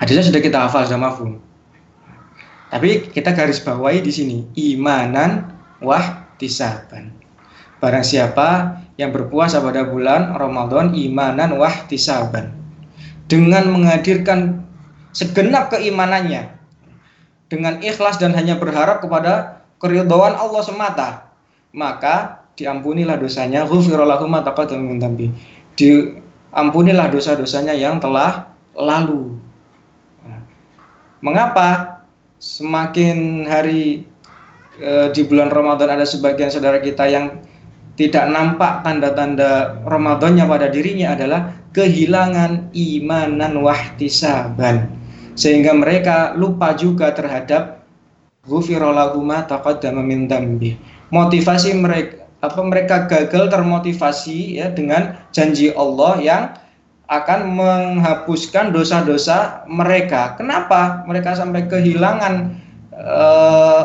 Hadisnya 0.00 0.26
sudah 0.26 0.42
kita 0.42 0.58
hafal 0.64 0.88
sama 0.88 1.12
mafhum. 1.12 1.38
Tapi 2.72 3.06
kita 3.14 3.30
garis 3.30 3.62
bawahi 3.62 4.02
di 4.02 4.10
sini 4.10 4.38
imanan 4.58 5.54
wah 5.78 6.26
tisaban. 6.40 7.14
Barang 7.78 8.02
siapa 8.02 8.80
yang 8.98 9.14
berpuasa 9.14 9.62
pada 9.62 9.86
bulan 9.86 10.34
Ramadan 10.34 10.96
imanan 10.96 11.54
wah 11.60 11.86
tisaban 11.86 12.50
dengan 13.30 13.70
menghadirkan 13.70 14.64
segenap 15.14 15.70
keimanannya 15.70 16.50
dengan 17.46 17.78
ikhlas 17.84 18.18
dan 18.18 18.34
hanya 18.34 18.58
berharap 18.58 18.98
kepada 19.04 19.62
keridhaan 19.78 20.34
Allah 20.34 20.62
semata, 20.64 21.08
maka 21.74 22.46
diampunilah 22.54 23.18
dosanya 23.18 23.66
ghufirallahu 23.66 24.30
ma 24.30 24.46
taqaddama 24.46 24.94
min 24.94 25.02
Diampunilah 25.74 27.10
dosa-dosanya 27.10 27.74
yang 27.74 27.98
telah 27.98 28.54
lalu. 28.78 29.34
Nah, 30.22 30.38
mengapa 31.18 31.98
semakin 32.38 33.42
hari 33.42 34.06
e, 34.78 35.10
di 35.10 35.22
bulan 35.26 35.50
Ramadan 35.50 35.98
ada 35.98 36.06
sebagian 36.06 36.54
saudara 36.54 36.78
kita 36.78 37.10
yang 37.10 37.42
tidak 37.98 38.30
nampak 38.30 38.86
tanda-tanda 38.86 39.82
Ramadannya 39.82 40.46
pada 40.46 40.70
dirinya 40.70 41.18
adalah 41.18 41.58
kehilangan 41.74 42.70
imanan 42.70 43.58
wahtisaban 43.58 44.94
sehingga 45.34 45.74
mereka 45.74 46.38
lupa 46.38 46.70
juga 46.78 47.10
terhadap 47.10 47.82
ghufiralahuma 48.46 49.42
taqaddama 49.50 50.06
min 50.06 50.30
dambi. 50.30 50.78
Motivasi 51.14 51.78
mereka 51.78 52.24
apa 52.44 52.60
mereka 52.60 53.08
gagal 53.08 53.48
termotivasi 53.48 54.60
ya 54.60 54.68
dengan 54.68 55.16
janji 55.32 55.72
Allah 55.72 56.12
yang 56.20 56.42
akan 57.08 57.40
menghapuskan 57.56 58.72
dosa-dosa 58.72 59.64
mereka. 59.68 60.36
Kenapa 60.36 61.04
mereka 61.08 61.36
sampai 61.36 61.68
kehilangan 61.68 62.58
uh, 62.96 63.82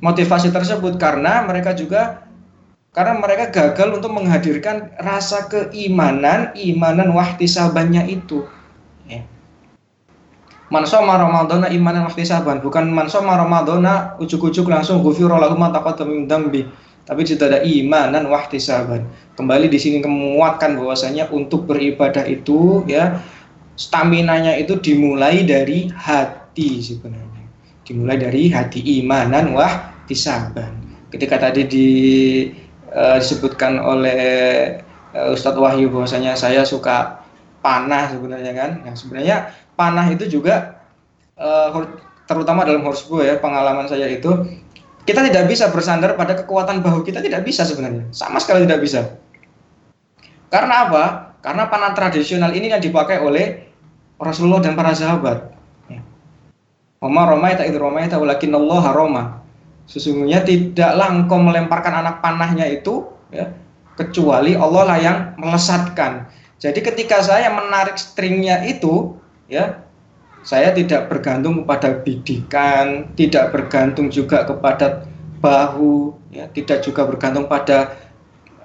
motivasi 0.00 0.52
tersebut? 0.52 0.96
Karena 1.00 1.44
mereka 1.44 1.72
juga 1.76 2.24
karena 2.92 3.20
mereka 3.20 3.52
gagal 3.52 4.00
untuk 4.00 4.10
menghadirkan 4.16 4.90
rasa 4.98 5.46
keimanan, 5.48 6.50
imanan 6.56 7.12
wahtisabannya 7.12 8.08
itu. 8.08 8.44
Ya 10.68 10.72
mansoma 10.76 11.16
ramadhana 11.16 11.72
imanan 11.72 12.04
wahtisaban 12.04 12.60
bukan 12.60 12.92
mansoma 12.92 13.40
ramadhana 13.40 14.20
ujuk-ujuk 14.20 14.68
langsung 14.68 15.00
ghufira 15.00 15.40
lahu 15.40 15.56
ma 15.56 15.72
taqaddama 15.72 16.12
min 16.12 16.28
tapi 17.08 17.24
tidak 17.24 17.56
ada 17.56 17.60
imanan 17.64 18.28
wahtisaban 18.28 19.08
kembali 19.32 19.72
di 19.72 19.80
sini 19.80 20.04
menguatkan 20.04 20.76
bahwasanya 20.76 21.32
untuk 21.32 21.64
beribadah 21.64 22.28
itu 22.28 22.84
ya 22.84 23.16
stamina-nya 23.78 24.58
itu 24.58 24.76
dimulai 24.82 25.46
dari 25.46 25.88
hati 25.88 26.82
sebenarnya. 26.82 27.46
Dimulai 27.86 28.18
dari 28.20 28.50
hati 28.50 28.82
imanan 29.00 29.54
wahtisaban 29.54 30.84
ketika 31.08 31.40
tadi 31.40 31.64
di 31.64 31.88
uh, 32.92 33.16
disebutkan 33.16 33.80
oleh 33.80 34.20
uh, 35.16 35.32
Ustadz 35.32 35.56
Wahyu 35.56 35.88
bahwasanya 35.88 36.36
saya 36.36 36.66
suka 36.66 37.24
panah 37.64 38.12
sebenarnya 38.12 38.52
kan. 38.52 38.70
Yang 38.84 39.06
sebenarnya 39.06 39.48
panah 39.78 40.10
itu 40.10 40.26
juga 40.26 40.82
uh, 41.38 41.86
terutama 42.26 42.66
dalam 42.66 42.82
horsebow 42.82 43.22
ya 43.22 43.38
pengalaman 43.38 43.86
saya 43.86 44.10
itu 44.10 44.28
kita 45.08 45.24
tidak 45.24 45.48
bisa 45.48 45.72
bersandar 45.72 46.18
pada 46.18 46.36
kekuatan 46.36 46.84
bahu 46.84 47.00
kita 47.00 47.24
tidak 47.24 47.46
bisa 47.46 47.64
sebenarnya. 47.64 48.04
Sama 48.12 48.36
sekali 48.42 48.68
tidak 48.68 48.84
bisa. 48.84 49.16
Karena 50.52 50.84
apa? 50.84 51.04
Karena 51.40 51.64
panah 51.72 51.96
tradisional 51.96 52.52
ini 52.52 52.68
yang 52.68 52.82
dipakai 52.82 53.16
oleh 53.24 53.72
Rasulullah 54.20 54.60
dan 54.60 54.76
para 54.76 54.92
sahabat. 54.92 55.54
Ya. 55.88 56.04
Oma 57.00 57.24
romaita 57.24 57.64
itu 57.64 57.80
romaita 57.80 58.20
walakin 58.20 58.52
Allah 58.52 58.84
Roma. 58.92 59.24
Sesungguhnya 59.88 60.44
tidaklah 60.44 61.08
engkau 61.08 61.40
melemparkan 61.40 62.04
anak 62.04 62.20
panahnya 62.20 62.68
itu 62.68 63.08
ya, 63.32 63.48
kecuali 63.96 64.52
Allah 64.52 64.82
lah 64.84 64.98
yang 65.00 65.18
melesatkan. 65.40 66.28
Jadi 66.60 66.84
ketika 66.84 67.24
saya 67.24 67.48
menarik 67.48 67.96
stringnya 67.96 68.60
itu 68.68 69.16
ya. 69.50 69.82
Saya 70.46 70.70
tidak 70.70 71.10
bergantung 71.10 71.66
kepada 71.66 71.98
bidikan 71.98 73.10
tidak 73.18 73.50
bergantung 73.50 74.06
juga 74.06 74.46
kepada 74.46 75.02
bahu 75.42 76.14
ya 76.30 76.46
tidak 76.54 76.86
juga 76.86 77.02
bergantung 77.04 77.50
pada 77.50 77.98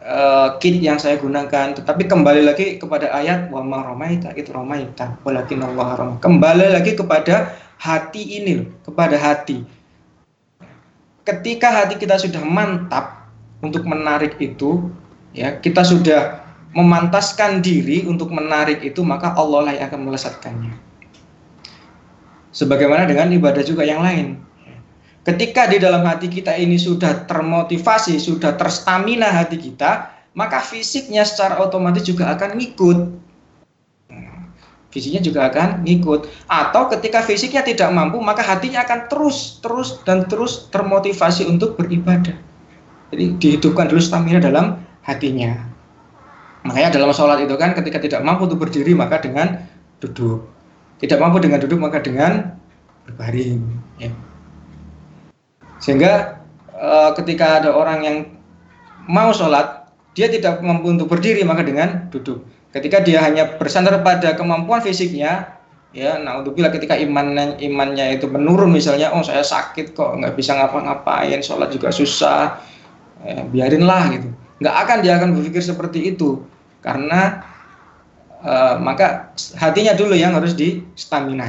uh, 0.05 0.59
kit 0.61 0.77
yang 0.79 1.01
saya 1.01 1.17
gunakan. 1.17 1.73
Tetapi 1.73 2.05
kembali 2.05 2.45
lagi 2.45 2.77
kepada 2.77 3.09
ayat 3.09 3.49
wa 3.49 3.65
ma 3.65 3.81
ramaita 3.81 4.35
itu 4.37 4.53
ramaita 4.53 5.17
walakin 5.25 5.65
Allah 5.65 6.19
kembali 6.21 6.77
lagi 6.77 6.93
kepada 6.93 7.57
hati 7.79 8.43
ini 8.43 8.69
kepada 8.85 9.17
hati. 9.17 9.65
Ketika 11.23 11.71
hati 11.71 11.95
kita 11.97 12.19
sudah 12.19 12.43
mantap 12.43 13.31
untuk 13.63 13.87
menarik 13.87 14.35
itu 14.43 14.91
ya 15.31 15.55
kita 15.57 15.87
sudah 15.87 16.42
memantaskan 16.73 17.61
diri 17.61 18.03
untuk 18.09 18.33
menarik 18.33 18.81
itu 18.81 19.05
maka 19.05 19.37
Allah 19.37 19.69
lah 19.69 19.73
yang 19.77 19.87
akan 19.93 20.01
melesatkannya. 20.09 20.73
Sebagaimana 22.53 23.09
dengan 23.09 23.33
ibadah 23.33 23.65
juga 23.65 23.81
yang 23.85 24.01
lain. 24.05 24.37
Ketika 25.23 25.71
di 25.71 25.79
dalam 25.79 26.03
hati 26.03 26.27
kita 26.27 26.51
ini 26.59 26.75
sudah 26.75 27.23
termotivasi, 27.25 28.19
sudah 28.19 28.59
terstamina 28.59 29.31
hati 29.31 29.55
kita, 29.55 30.11
maka 30.35 30.59
fisiknya 30.59 31.23
secara 31.23 31.63
otomatis 31.63 32.03
juga 32.03 32.29
akan 32.35 32.59
ngikut. 32.59 32.99
Fisiknya 34.93 35.25
juga 35.25 35.49
akan 35.49 35.87
ngikut. 35.87 36.29
Atau 36.45 36.91
ketika 36.93 37.25
fisiknya 37.25 37.65
tidak 37.65 37.89
mampu, 37.89 38.21
maka 38.21 38.45
hatinya 38.45 38.85
akan 38.85 39.09
terus, 39.09 39.57
terus, 39.63 40.03
dan 40.05 40.29
terus 40.29 40.69
termotivasi 40.69 41.49
untuk 41.49 41.79
beribadah. 41.79 42.37
Jadi 43.09 43.25
dihidupkan 43.41 43.89
dulu 43.89 44.03
stamina 44.03 44.37
dalam 44.37 44.77
hatinya. 45.01 45.72
Makanya 46.63 46.95
dalam 46.95 47.11
sholat 47.11 47.43
itu 47.43 47.55
kan 47.59 47.75
ketika 47.75 47.99
tidak 47.99 48.21
mampu 48.23 48.47
untuk 48.47 48.63
berdiri 48.63 48.95
maka 48.95 49.19
dengan 49.19 49.67
duduk. 49.99 50.47
Tidak 51.03 51.19
mampu 51.19 51.43
dengan 51.43 51.59
duduk 51.59 51.75
maka 51.75 51.99
dengan 51.99 52.55
berbaring. 53.03 53.59
Ya. 53.99 54.11
Sehingga 55.83 56.39
uh, 56.71 57.11
ketika 57.19 57.59
ada 57.59 57.75
orang 57.75 57.99
yang 58.07 58.17
mau 59.11 59.35
sholat, 59.35 59.91
dia 60.15 60.31
tidak 60.31 60.63
mampu 60.63 60.95
untuk 60.95 61.11
berdiri 61.11 61.43
maka 61.43 61.67
dengan 61.67 62.07
duduk. 62.07 62.47
Ketika 62.71 63.03
dia 63.03 63.19
hanya 63.19 63.59
bersandar 63.59 63.99
pada 63.99 64.31
kemampuan 64.39 64.79
fisiknya, 64.79 65.59
ya, 65.91 66.15
nah 66.15 66.39
untuk 66.39 66.55
bila 66.55 66.71
ketika 66.71 66.95
iman 66.95 67.59
imannya 67.59 68.15
itu 68.15 68.31
menurun 68.31 68.71
misalnya, 68.71 69.11
oh 69.11 69.21
saya 69.21 69.43
sakit 69.43 69.91
kok 69.91 70.15
nggak 70.15 70.39
bisa 70.39 70.55
ngapa-ngapain, 70.55 71.43
sholat 71.43 71.75
juga 71.75 71.91
susah, 71.91 72.55
ya, 73.27 73.43
biarinlah 73.51 74.03
gitu. 74.15 74.31
Nggak 74.63 74.75
akan 74.87 74.97
dia 75.03 75.13
akan 75.19 75.29
berpikir 75.35 75.59
seperti 75.59 76.15
itu 76.15 76.52
karena 76.83 77.41
uh, 78.43 78.75
maka 78.77 79.33
hatinya 79.57 79.95
dulu 79.95 80.13
yang 80.13 80.35
harus 80.35 80.53
di 80.53 80.83
stamina 80.93 81.47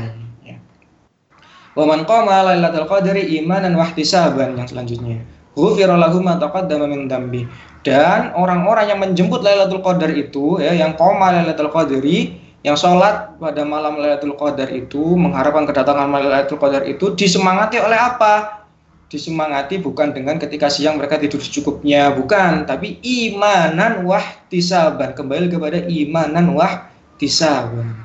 Wa 1.74 1.84
man 1.90 2.06
qama 2.06 2.46
lailatul 2.46 2.86
qadri 2.86 3.34
imanan 3.42 3.74
wa 3.74 3.82
ihtisaban 3.90 4.54
yang 4.54 4.70
selanjutnya. 4.70 5.26
Ghufira 5.58 5.98
lahu 5.98 6.22
ma 6.22 6.38
taqaddama 6.38 6.86
min 6.86 7.10
dambi. 7.10 7.50
Dan 7.84 8.32
orang-orang 8.32 8.88
yang 8.88 8.98
menjemput 9.02 9.44
Lailatul 9.44 9.84
Qadar 9.84 10.08
itu 10.16 10.56
ya 10.56 10.72
yang 10.72 10.96
qama 10.96 11.36
Lailatul 11.36 11.68
Qadri 11.68 12.40
yang 12.64 12.80
sholat 12.80 13.36
pada 13.36 13.60
malam 13.60 14.00
Lailatul 14.00 14.40
Qadar 14.40 14.72
itu 14.72 15.14
mengharapkan 15.20 15.68
kedatangan 15.68 16.08
Lailatul 16.08 16.56
Qadar 16.56 16.88
itu 16.88 17.12
disemangati 17.12 17.76
oleh 17.76 17.98
apa? 18.00 18.63
Disemangati 19.04 19.78
bukan 19.78 20.10
dengan 20.10 20.40
ketika 20.40 20.66
siang 20.66 20.98
mereka 20.98 21.20
tidur 21.20 21.38
secukupnya, 21.38 22.10
bukan, 22.16 22.66
tapi 22.66 22.98
imanan 23.04 24.02
wahtisaban, 24.02 25.14
kembali 25.14 25.52
kepada 25.52 25.86
imanan 25.86 26.56
wahtisaban 26.56 28.04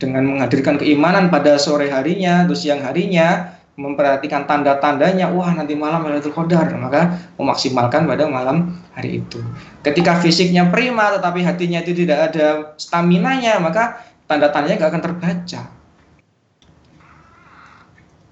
dengan 0.00 0.24
menghadirkan 0.24 0.80
keimanan 0.80 1.28
pada 1.28 1.60
sore 1.60 1.92
harinya 1.92 2.48
atau 2.48 2.56
siang 2.56 2.80
harinya, 2.80 3.56
memperhatikan 3.76 4.48
tanda-tandanya, 4.48 5.32
wah 5.32 5.52
nanti 5.52 5.76
malam 5.76 6.04
Lailatul 6.04 6.36
Qadar, 6.36 6.72
maka 6.76 7.16
memaksimalkan 7.36 8.08
pada 8.08 8.28
malam 8.28 8.76
hari 8.96 9.24
itu. 9.24 9.40
Ketika 9.84 10.20
fisiknya 10.20 10.68
prima 10.68 11.16
tetapi 11.16 11.40
hatinya 11.44 11.80
itu 11.80 12.04
tidak 12.04 12.32
ada 12.32 12.76
stamina-nya, 12.76 13.60
maka 13.60 14.04
tanda-tandanya 14.28 14.76
nggak 14.80 14.90
akan 14.92 15.04
terbaca. 15.04 15.79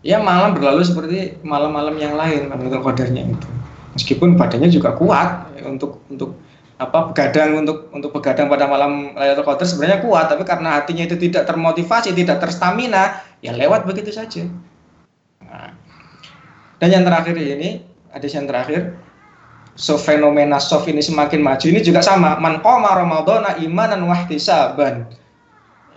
Ya 0.09 0.17
malam 0.25 0.57
berlalu 0.57 0.89
seperti 0.89 1.37
malam-malam 1.45 2.01
yang 2.01 2.17
lain 2.17 2.49
Lailatul 2.49 2.81
Qadarnya 2.81 3.29
itu. 3.29 3.49
Meskipun 3.93 4.41
badannya 4.41 4.73
juga 4.73 4.97
kuat 4.97 5.53
untuk 5.69 6.01
untuk 6.09 6.33
apa 6.79 7.11
begadang 7.11 7.59
untuk 7.59 7.91
untuk 7.91 8.15
begadang 8.15 8.47
pada 8.47 8.71
malam 8.71 9.13
Lailatul 9.19 9.43
Qadar 9.43 9.67
sebenarnya 9.67 9.99
kuat 9.99 10.31
tapi 10.31 10.47
karena 10.47 10.79
hatinya 10.79 11.11
itu 11.11 11.19
tidak 11.19 11.45
termotivasi 11.51 12.15
tidak 12.15 12.39
terstamina 12.39 13.19
ya 13.43 13.51
lewat 13.51 13.83
begitu 13.83 14.15
saja 14.15 14.47
nah. 15.43 15.75
dan 16.79 16.89
yang 16.95 17.03
terakhir 17.03 17.35
ini 17.35 17.83
ada 18.15 18.27
yang 18.31 18.47
terakhir 18.47 18.95
so 19.75 19.99
fenomena 19.99 20.63
soft 20.63 20.87
ini 20.87 21.03
semakin 21.03 21.43
maju 21.43 21.67
ini 21.67 21.83
juga 21.83 21.99
sama 21.99 22.39
man 22.39 22.63
qama 22.63 22.95
ramadhana 22.95 23.59
imanan 23.59 24.07
wahtisaban 24.07 25.11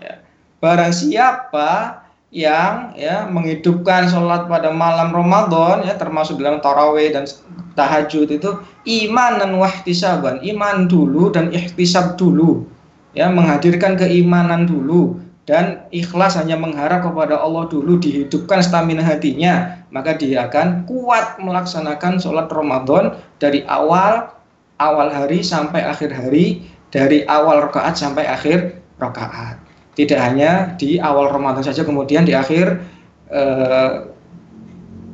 ya. 0.01 0.17
barang 0.57 0.97
siapa 0.97 2.00
yang 2.31 2.95
ya 2.95 3.27
menghidupkan 3.27 4.07
sholat 4.07 4.47
pada 4.47 4.71
malam 4.71 5.11
Ramadan 5.11 5.83
ya 5.83 5.99
termasuk 5.99 6.39
dalam 6.39 6.63
taraweh 6.63 7.11
dan 7.11 7.27
tahajud 7.75 8.31
itu 8.31 8.55
iman 9.03 9.31
dan 9.35 9.51
wahtisaban 9.59 10.39
iman 10.39 10.87
dulu 10.87 11.27
dan 11.35 11.51
ikhtisab 11.51 12.15
dulu 12.15 12.63
ya 13.11 13.27
menghadirkan 13.27 13.99
keimanan 13.99 14.63
dulu 14.63 15.19
dan 15.43 15.83
ikhlas 15.91 16.39
hanya 16.39 16.55
mengharap 16.55 17.03
kepada 17.03 17.35
Allah 17.35 17.67
dulu 17.67 17.99
dihidupkan 17.99 18.63
stamina 18.63 19.03
hatinya 19.03 19.83
maka 19.91 20.15
dia 20.15 20.47
akan 20.47 20.87
kuat 20.87 21.35
melaksanakan 21.43 22.15
sholat 22.15 22.47
Ramadan 22.47 23.19
dari 23.43 23.67
awal 23.67 24.31
awal 24.79 25.11
hari 25.11 25.43
sampai 25.43 25.83
akhir 25.83 26.15
hari 26.15 26.63
dari 26.95 27.27
awal 27.27 27.67
rakaat 27.67 27.99
sampai 27.99 28.23
akhir 28.23 28.79
rakaat 28.97 29.60
tidak 29.97 30.19
hanya 30.23 30.75
di 30.79 30.97
awal 30.97 31.27
Ramadan 31.31 31.63
saja 31.63 31.83
kemudian 31.83 32.23
di 32.23 32.31
akhir 32.31 32.79
eh, 33.27 34.11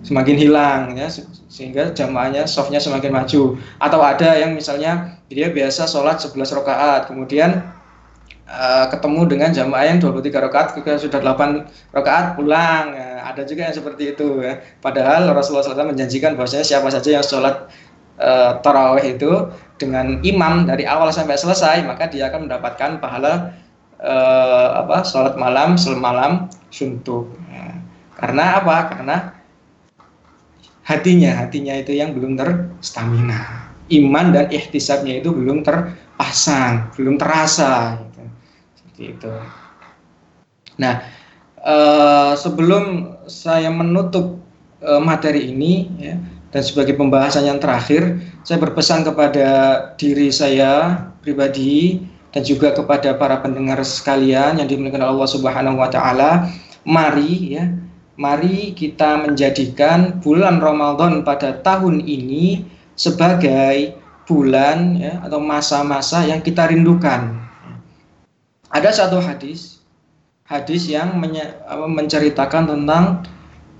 semakin 0.07 0.35
hilang 0.39 0.81
ya 0.95 1.11
sehingga 1.51 1.91
jamaahnya 1.91 2.47
softnya 2.47 2.79
semakin 2.79 3.11
maju. 3.11 3.57
Atau 3.81 3.99
ada 3.99 4.37
yang 4.39 4.53
misalnya 4.53 5.19
dia 5.27 5.51
biasa 5.51 5.89
sholat 5.89 6.23
11 6.23 6.57
rakaat 6.63 7.01
kemudian 7.11 7.65
uh, 8.47 8.85
ketemu 8.87 9.21
dengan 9.27 9.49
jamaah 9.51 9.85
yang 9.89 9.99
23 9.99 10.45
rakaat 10.47 10.67
sudah 11.01 11.19
8 11.19 11.91
rakaat 11.91 12.39
pulang. 12.39 12.95
Ya, 12.95 13.25
ada 13.27 13.41
juga 13.43 13.67
yang 13.67 13.75
seperti 13.75 14.15
itu 14.15 14.39
ya. 14.39 14.63
Padahal 14.79 15.27
Rasulullah 15.33 15.65
SAW 15.65 15.91
menjanjikan 15.91 16.39
bahwasanya 16.39 16.63
siapa 16.63 16.87
saja 16.87 17.19
yang 17.19 17.25
sholat 17.25 17.67
uh, 18.21 18.61
taraweh 18.63 19.17
itu 19.17 19.51
dengan 19.75 20.23
imam 20.23 20.65
dari 20.65 20.87
awal 20.87 21.13
sampai 21.13 21.37
selesai 21.37 21.85
maka 21.85 22.09
dia 22.09 22.33
akan 22.33 22.49
mendapatkan 22.49 22.97
pahala 22.97 23.53
uh, 24.01 24.67
apa 24.85 25.05
sholat 25.05 25.35
malam 25.37 25.75
semalam 25.77 26.49
suntuk 26.69 27.33
ya. 27.49 27.77
karena 28.17 28.61
apa 28.61 28.75
karena 28.93 29.17
hatinya 30.87 31.31
hatinya 31.43 31.73
itu 31.75 31.97
yang 31.97 32.15
belum 32.15 32.39
terstamina 32.39 33.67
iman 33.87 34.35
dan 34.35 34.47
ikhtisabnya 34.51 35.19
itu 35.23 35.31
belum 35.31 35.63
terpasang 35.63 36.91
belum 36.95 37.19
terasa 37.19 37.99
gitu. 38.03 38.23
seperti 38.75 39.03
itu 39.17 39.33
nah 40.77 41.01
uh, 41.63 42.33
sebelum 42.37 43.15
saya 43.25 43.67
menutup 43.73 44.39
uh, 44.85 45.01
materi 45.01 45.51
ini 45.51 45.89
ya, 45.97 46.15
dan 46.53 46.61
sebagai 46.63 46.95
pembahasan 46.95 47.49
yang 47.49 47.59
terakhir 47.59 48.21
saya 48.47 48.61
berpesan 48.61 49.03
kepada 49.03 49.47
diri 49.99 50.31
saya 50.31 51.03
pribadi 51.19 51.99
dan 52.37 52.45
juga 52.45 52.69
kepada 52.69 53.17
para 53.17 53.41
pendengar 53.41 53.81
sekalian 53.81 54.61
yang 54.61 54.69
dimuliakan 54.69 55.09
Allah 55.09 55.25
Subhanahu 55.25 55.81
wa 55.81 55.89
taala, 55.89 56.53
mari 56.85 57.57
ya, 57.57 57.65
mari 58.13 58.77
kita 58.77 59.25
menjadikan 59.25 60.21
bulan 60.21 60.61
Ramadan 60.61 61.25
pada 61.25 61.57
tahun 61.65 62.05
ini 62.05 62.61
sebagai 62.93 63.97
bulan 64.29 65.01
ya, 65.01 65.17
atau 65.25 65.41
masa-masa 65.41 66.29
yang 66.29 66.45
kita 66.45 66.69
rindukan. 66.69 67.41
Ada 68.69 68.93
satu 68.93 69.17
hadis, 69.17 69.81
hadis 70.45 70.85
yang 70.85 71.17
menceritakan 71.89 72.69
tentang 72.69 73.25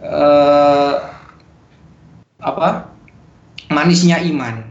eh, 0.01 0.93
apa 2.41 2.89
manisnya 3.69 4.17
iman, 4.17 4.65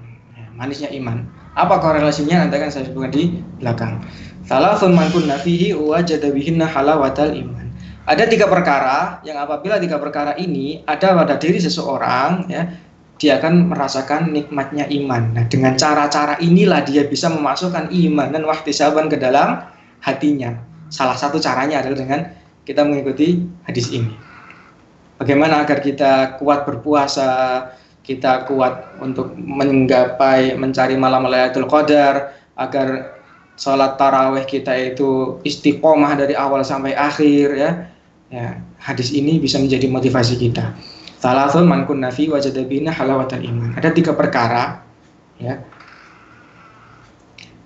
manisnya 0.59 0.91
iman. 0.91 1.36
Apa 1.57 1.81
korelasinya 1.81 2.45
nanti 2.45 2.61
akan 2.61 2.71
saya 2.71 2.85
sebutkan 2.85 3.11
di 3.17 3.41
belakang. 3.57 4.05
Salah 4.45 4.77
man 4.93 5.09
kunna 5.11 5.41
fihi 5.41 5.73
halawatal 5.73 7.33
iman. 7.33 7.67
Ada 8.07 8.31
tiga 8.31 8.47
perkara 8.47 9.19
yang 9.27 9.41
apabila 9.41 9.83
tiga 9.83 9.99
perkara 9.99 10.39
ini 10.39 10.85
ada 10.87 11.17
pada 11.17 11.35
diri 11.35 11.59
seseorang 11.59 12.47
ya 12.47 12.71
dia 13.17 13.41
akan 13.41 13.73
merasakan 13.73 14.31
nikmatnya 14.31 14.85
iman. 14.93 15.33
Nah, 15.33 15.45
dengan 15.49 15.75
cara-cara 15.75 16.37
inilah 16.39 16.85
dia 16.85 17.09
bisa 17.09 17.33
memasukkan 17.33 17.89
iman 17.89 18.29
dan 18.29 18.45
wahtisaban 18.45 19.09
ke 19.09 19.17
dalam 19.17 19.65
hatinya. 20.05 20.61
Salah 20.93 21.17
satu 21.17 21.41
caranya 21.41 21.81
adalah 21.81 21.99
dengan 21.99 22.21
kita 22.69 22.85
mengikuti 22.85 23.43
hadis 23.65 23.89
ini. 23.91 24.13
Bagaimana 25.17 25.65
agar 25.65 25.81
kita 25.81 26.37
kuat 26.37 26.69
berpuasa, 26.69 27.73
kita 28.07 28.47
kuat 28.47 29.03
untuk 29.03 29.35
menggapai 29.35 30.55
mencari 30.55 30.95
malam 30.95 31.27
Lailatul 31.27 31.67
Qadar 31.67 32.39
agar 32.55 33.19
sholat 33.59 33.99
taraweh 33.99 34.47
kita 34.47 34.71
itu 34.79 35.43
istiqomah 35.43 36.15
dari 36.15 36.39
awal 36.39 36.63
sampai 36.63 36.95
akhir 36.95 37.47
ya. 37.59 37.71
Ya, 38.27 38.59
hadis 38.83 39.15
ini 39.15 39.39
bisa 39.39 39.59
menjadi 39.59 39.87
motivasi 39.87 40.39
kita. 40.39 40.75
Salasun 41.19 41.67
man 41.67 41.87
kunna 41.87 42.11
fi 42.11 42.31
wajadabina 42.31 42.95
halawatal 42.95 43.43
iman. 43.43 43.75
Ada 43.75 43.91
tiga 43.91 44.15
perkara 44.15 44.83
ya 45.39 45.63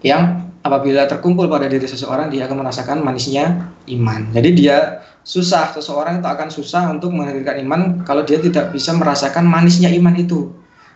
yang 0.01 0.49
apabila 0.65 1.05
terkumpul 1.09 1.49
pada 1.49 1.69
diri 1.69 1.85
seseorang 1.85 2.33
dia 2.33 2.49
akan 2.49 2.65
merasakan 2.65 3.05
manisnya 3.05 3.73
iman. 3.89 4.33
Jadi 4.33 4.51
dia 4.57 5.05
susah 5.25 5.73
seseorang 5.77 6.21
itu 6.21 6.29
akan 6.29 6.49
susah 6.49 6.89
untuk 6.89 7.13
menghadirkan 7.13 7.61
iman 7.65 7.81
kalau 8.05 8.25
dia 8.25 8.41
tidak 8.41 8.73
bisa 8.73 8.97
merasakan 8.97 9.45
manisnya 9.45 9.93
iman 9.93 10.17
itu. 10.17 10.53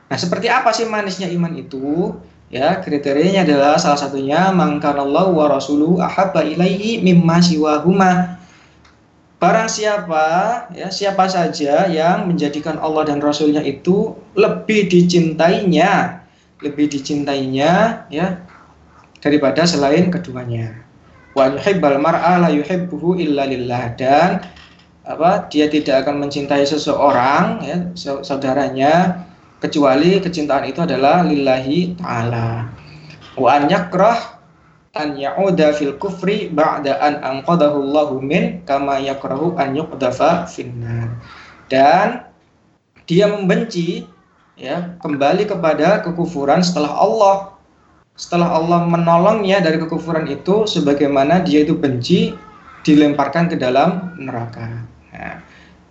Nah, 0.08 0.16
seperti 0.20 0.52
apa 0.52 0.72
sih 0.72 0.88
manisnya 0.88 1.28
iman 1.32 1.52
itu? 1.56 2.12
Ya, 2.52 2.78
kriterianya 2.78 3.42
adalah 3.42 3.80
salah 3.80 3.98
satunya 3.98 4.52
mangkanallahu 4.54 5.34
wa 5.34 5.46
rasuluhu 5.50 5.98
ahabba 5.98 6.44
ilaihi 6.44 7.02
mimma 7.02 7.40
siwahuma. 7.40 8.38
Barang 9.42 9.68
siapa, 9.68 10.24
ya 10.72 10.88
siapa 10.88 11.28
saja 11.28 11.90
yang 11.90 12.30
menjadikan 12.30 12.80
Allah 12.80 13.04
dan 13.04 13.20
Rasulnya 13.20 13.60
itu 13.60 14.16
lebih 14.32 14.88
dicintainya, 14.88 16.24
lebih 16.64 16.88
dicintainya, 16.88 18.06
ya 18.08 18.40
daripada 19.20 19.64
selain 19.64 20.12
keduanya 20.12 20.83
wa 21.34 21.50
yuhibbal 21.50 21.98
mar'a 21.98 22.40
la 22.40 22.50
yuhibbuhu 22.50 23.18
illa 23.18 23.44
lillah. 23.44 23.94
Dan 23.98 24.40
apa 25.04 25.50
dia 25.52 25.68
tidak 25.68 26.08
akan 26.08 26.24
mencintai 26.24 26.64
seseorang 26.64 27.60
ya 27.60 27.76
saudaranya 28.24 29.26
kecuali 29.60 30.16
kecintaan 30.22 30.64
itu 30.64 30.80
adalah 30.80 31.20
lillahi 31.26 31.98
taala. 32.00 32.72
Wa 33.36 33.58
an 33.60 33.68
yakrah 33.68 34.34
an 34.94 35.18
ya'uda 35.18 35.74
fil 35.74 35.98
kufri 35.98 36.48
ba'da 36.48 37.02
an 37.02 37.18
anqadahu 37.20 37.82
Allahu 37.82 38.22
min 38.22 38.62
kama 38.62 39.02
yakrahu 39.02 39.58
an 39.58 39.74
yuqdafa 39.74 40.46
finnar 40.46 41.18
dan 41.66 42.30
dia 43.04 43.26
membenci 43.26 44.06
ya 44.54 44.94
kembali 45.02 45.50
kepada 45.50 46.00
kekufuran 46.06 46.62
setelah 46.62 46.94
Allah 46.94 47.53
setelah 48.14 48.54
Allah 48.54 48.86
menolongnya 48.86 49.58
dari 49.58 49.74
kekufuran 49.82 50.30
itu 50.30 50.70
sebagaimana 50.70 51.42
dia 51.42 51.66
itu 51.66 51.74
benci 51.74 52.30
dilemparkan 52.86 53.50
ke 53.50 53.58
dalam 53.58 54.14
neraka. 54.22 54.86
Nah, 55.10 55.42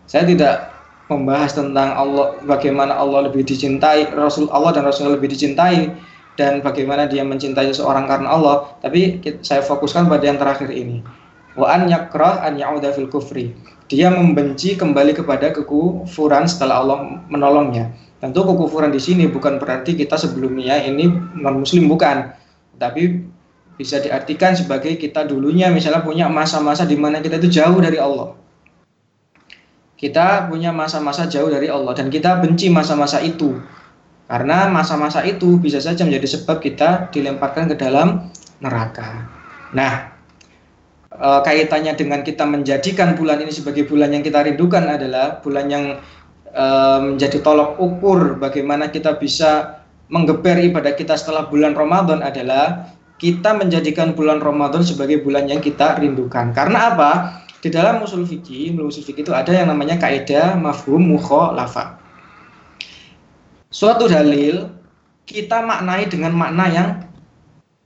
saya 0.07 0.23
tidak 0.23 0.71
membahas 1.11 1.51
tentang 1.51 1.91
Allah 1.91 2.39
bagaimana 2.47 2.95
Allah 2.95 3.27
lebih 3.27 3.43
dicintai 3.43 4.07
Rasul 4.15 4.47
Allah 4.55 4.71
dan 4.71 4.87
Rasul 4.87 5.11
lebih 5.11 5.27
dicintai 5.35 5.91
dan 6.39 6.63
bagaimana 6.63 7.05
dia 7.05 7.27
mencintai 7.27 7.69
seseorang 7.75 8.07
karena 8.07 8.31
Allah 8.31 8.71
tapi 8.79 9.19
saya 9.43 9.59
fokuskan 9.59 10.07
pada 10.07 10.23
yang 10.23 10.39
terakhir 10.39 10.71
ini. 10.71 11.03
Wa 11.59 11.75
an 11.75 11.91
yakrah 11.91 12.41
an 12.47 12.55
ya'uda 12.55 12.95
fil 12.95 13.11
kufri. 13.11 13.51
Dia 13.91 14.09
membenci 14.09 14.79
kembali 14.79 15.11
kepada 15.11 15.51
kekufuran 15.51 16.47
setelah 16.47 16.81
Allah 16.81 17.19
menolongnya 17.27 17.91
tentu 18.23 18.39
kekufuran 18.47 18.95
di 18.95 19.03
sini 19.03 19.27
bukan 19.27 19.59
berarti 19.59 19.99
kita 19.99 20.15
sebelumnya 20.15 20.79
ini 20.79 21.11
non 21.35 21.59
muslim 21.59 21.91
bukan 21.91 22.31
tapi 22.79 23.27
bisa 23.75 23.99
diartikan 23.99 24.55
sebagai 24.55 24.95
kita 24.95 25.27
dulunya 25.27 25.67
misalnya 25.67 25.99
punya 25.99 26.31
masa-masa 26.31 26.87
di 26.87 26.95
mana 26.95 27.19
kita 27.19 27.35
itu 27.43 27.59
jauh 27.59 27.83
dari 27.83 27.99
Allah 27.99 28.39
kita 30.03 30.51
punya 30.51 30.75
masa-masa 30.75 31.31
jauh 31.31 31.47
dari 31.47 31.71
Allah 31.71 31.95
dan 31.95 32.11
kita 32.11 32.43
benci 32.43 32.67
masa-masa 32.67 33.23
itu. 33.23 33.55
Karena 34.27 34.67
masa-masa 34.67 35.23
itu 35.23 35.55
bisa 35.63 35.79
saja 35.79 36.03
menjadi 36.03 36.27
sebab 36.27 36.59
kita 36.59 37.07
dilemparkan 37.15 37.71
ke 37.71 37.79
dalam 37.79 38.27
neraka. 38.59 39.31
Nah, 39.71 40.11
e, 41.07 41.29
kaitannya 41.47 41.95
dengan 41.95 42.19
kita 42.19 42.43
menjadikan 42.43 43.15
bulan 43.15 43.47
ini 43.47 43.55
sebagai 43.55 43.87
bulan 43.87 44.11
yang 44.11 44.27
kita 44.27 44.43
rindukan 44.43 44.83
adalah 44.91 45.39
bulan 45.39 45.71
yang 45.71 45.85
menjadi 46.53 47.41
tolok 47.41 47.81
ukur 47.81 48.37
bagaimana 48.37 48.93
kita 48.93 49.17
bisa 49.17 49.81
menggeber 50.13 50.61
ibadah 50.61 50.93
kita 50.93 51.17
setelah 51.17 51.49
bulan 51.49 51.73
Ramadan 51.73 52.21
adalah 52.21 52.93
kita 53.17 53.57
menjadikan 53.57 54.13
bulan 54.13 54.37
Ramadan 54.43 54.85
sebagai 54.85 55.23
bulan 55.23 55.49
yang 55.49 55.63
kita 55.63 55.97
rindukan. 55.97 56.53
Karena 56.53 56.93
apa? 56.93 57.11
Di 57.63 57.71
dalam 57.71 58.03
usul 58.03 58.27
fikih, 58.27 58.75
usul 58.75 59.01
fikih 59.01 59.23
itu 59.23 59.33
ada 59.33 59.49
yang 59.55 59.71
namanya 59.71 59.95
kaidah 59.95 60.59
mafhum 60.59 60.99
mukhalafa. 60.99 61.97
Suatu 63.71 64.05
dalil 64.05 64.69
kita 65.23 65.63
maknai 65.63 66.05
dengan 66.11 66.35
makna 66.35 66.65
yang 66.69 66.89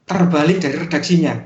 terbalik 0.09 0.59
dari 0.59 0.75
redaksinya. 0.81 1.37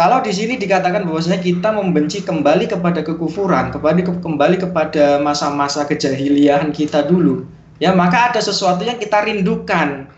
Kalau 0.00 0.24
di 0.24 0.32
sini 0.32 0.56
dikatakan 0.56 1.04
bahwasanya 1.04 1.44
kita 1.44 1.76
membenci 1.76 2.24
kembali 2.24 2.72
kepada 2.72 3.04
kekufuran, 3.04 3.68
kembali 3.68 4.00
ke, 4.00 4.12
kembali 4.24 4.56
kepada 4.56 5.20
masa-masa 5.20 5.84
kejahiliahan 5.84 6.72
kita 6.72 7.04
dulu, 7.04 7.44
ya 7.76 7.92
maka 7.92 8.32
ada 8.32 8.40
sesuatu 8.40 8.80
yang 8.80 8.96
kita 8.96 9.20
rindukan. 9.28 10.08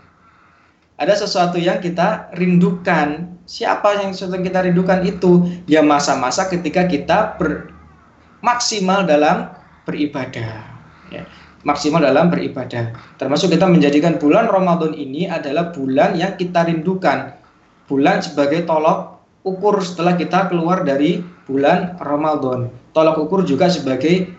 Ada 0.95 1.27
sesuatu 1.27 1.59
yang 1.59 1.83
kita 1.83 2.31
rindukan. 2.31 3.27
Siapa 3.43 3.99
yang 3.99 4.15
sedang 4.15 4.39
kita 4.39 4.63
rindukan 4.63 5.03
itu? 5.03 5.51
Ya 5.67 5.83
masa-masa 5.83 6.47
ketika 6.47 6.87
kita 6.87 7.35
ber, 7.35 7.67
maksimal 8.39 9.03
dalam 9.03 9.51
beribadah 9.83 10.63
ya, 11.11 11.27
maksimal 11.67 11.99
dalam 11.99 12.31
beribadah. 12.31 12.95
Termasuk 13.19 13.51
kita 13.51 13.67
menjadikan 13.67 14.15
bulan 14.15 14.47
Ramadan 14.47 14.95
ini 14.95 15.27
adalah 15.27 15.75
bulan 15.75 16.15
yang 16.15 16.39
kita 16.39 16.71
rindukan. 16.71 17.35
Bulan 17.83 18.23
sebagai 18.23 18.63
tolok 18.63 19.12
ukur 19.43 19.83
setelah 19.83 20.15
kita 20.15 20.47
keluar 20.49 20.87
dari 20.87 21.23
bulan 21.43 21.99
Ramadan. 21.99 22.71
Tolok 22.95 23.27
ukur 23.27 23.43
juga 23.43 23.67
sebagai 23.67 24.31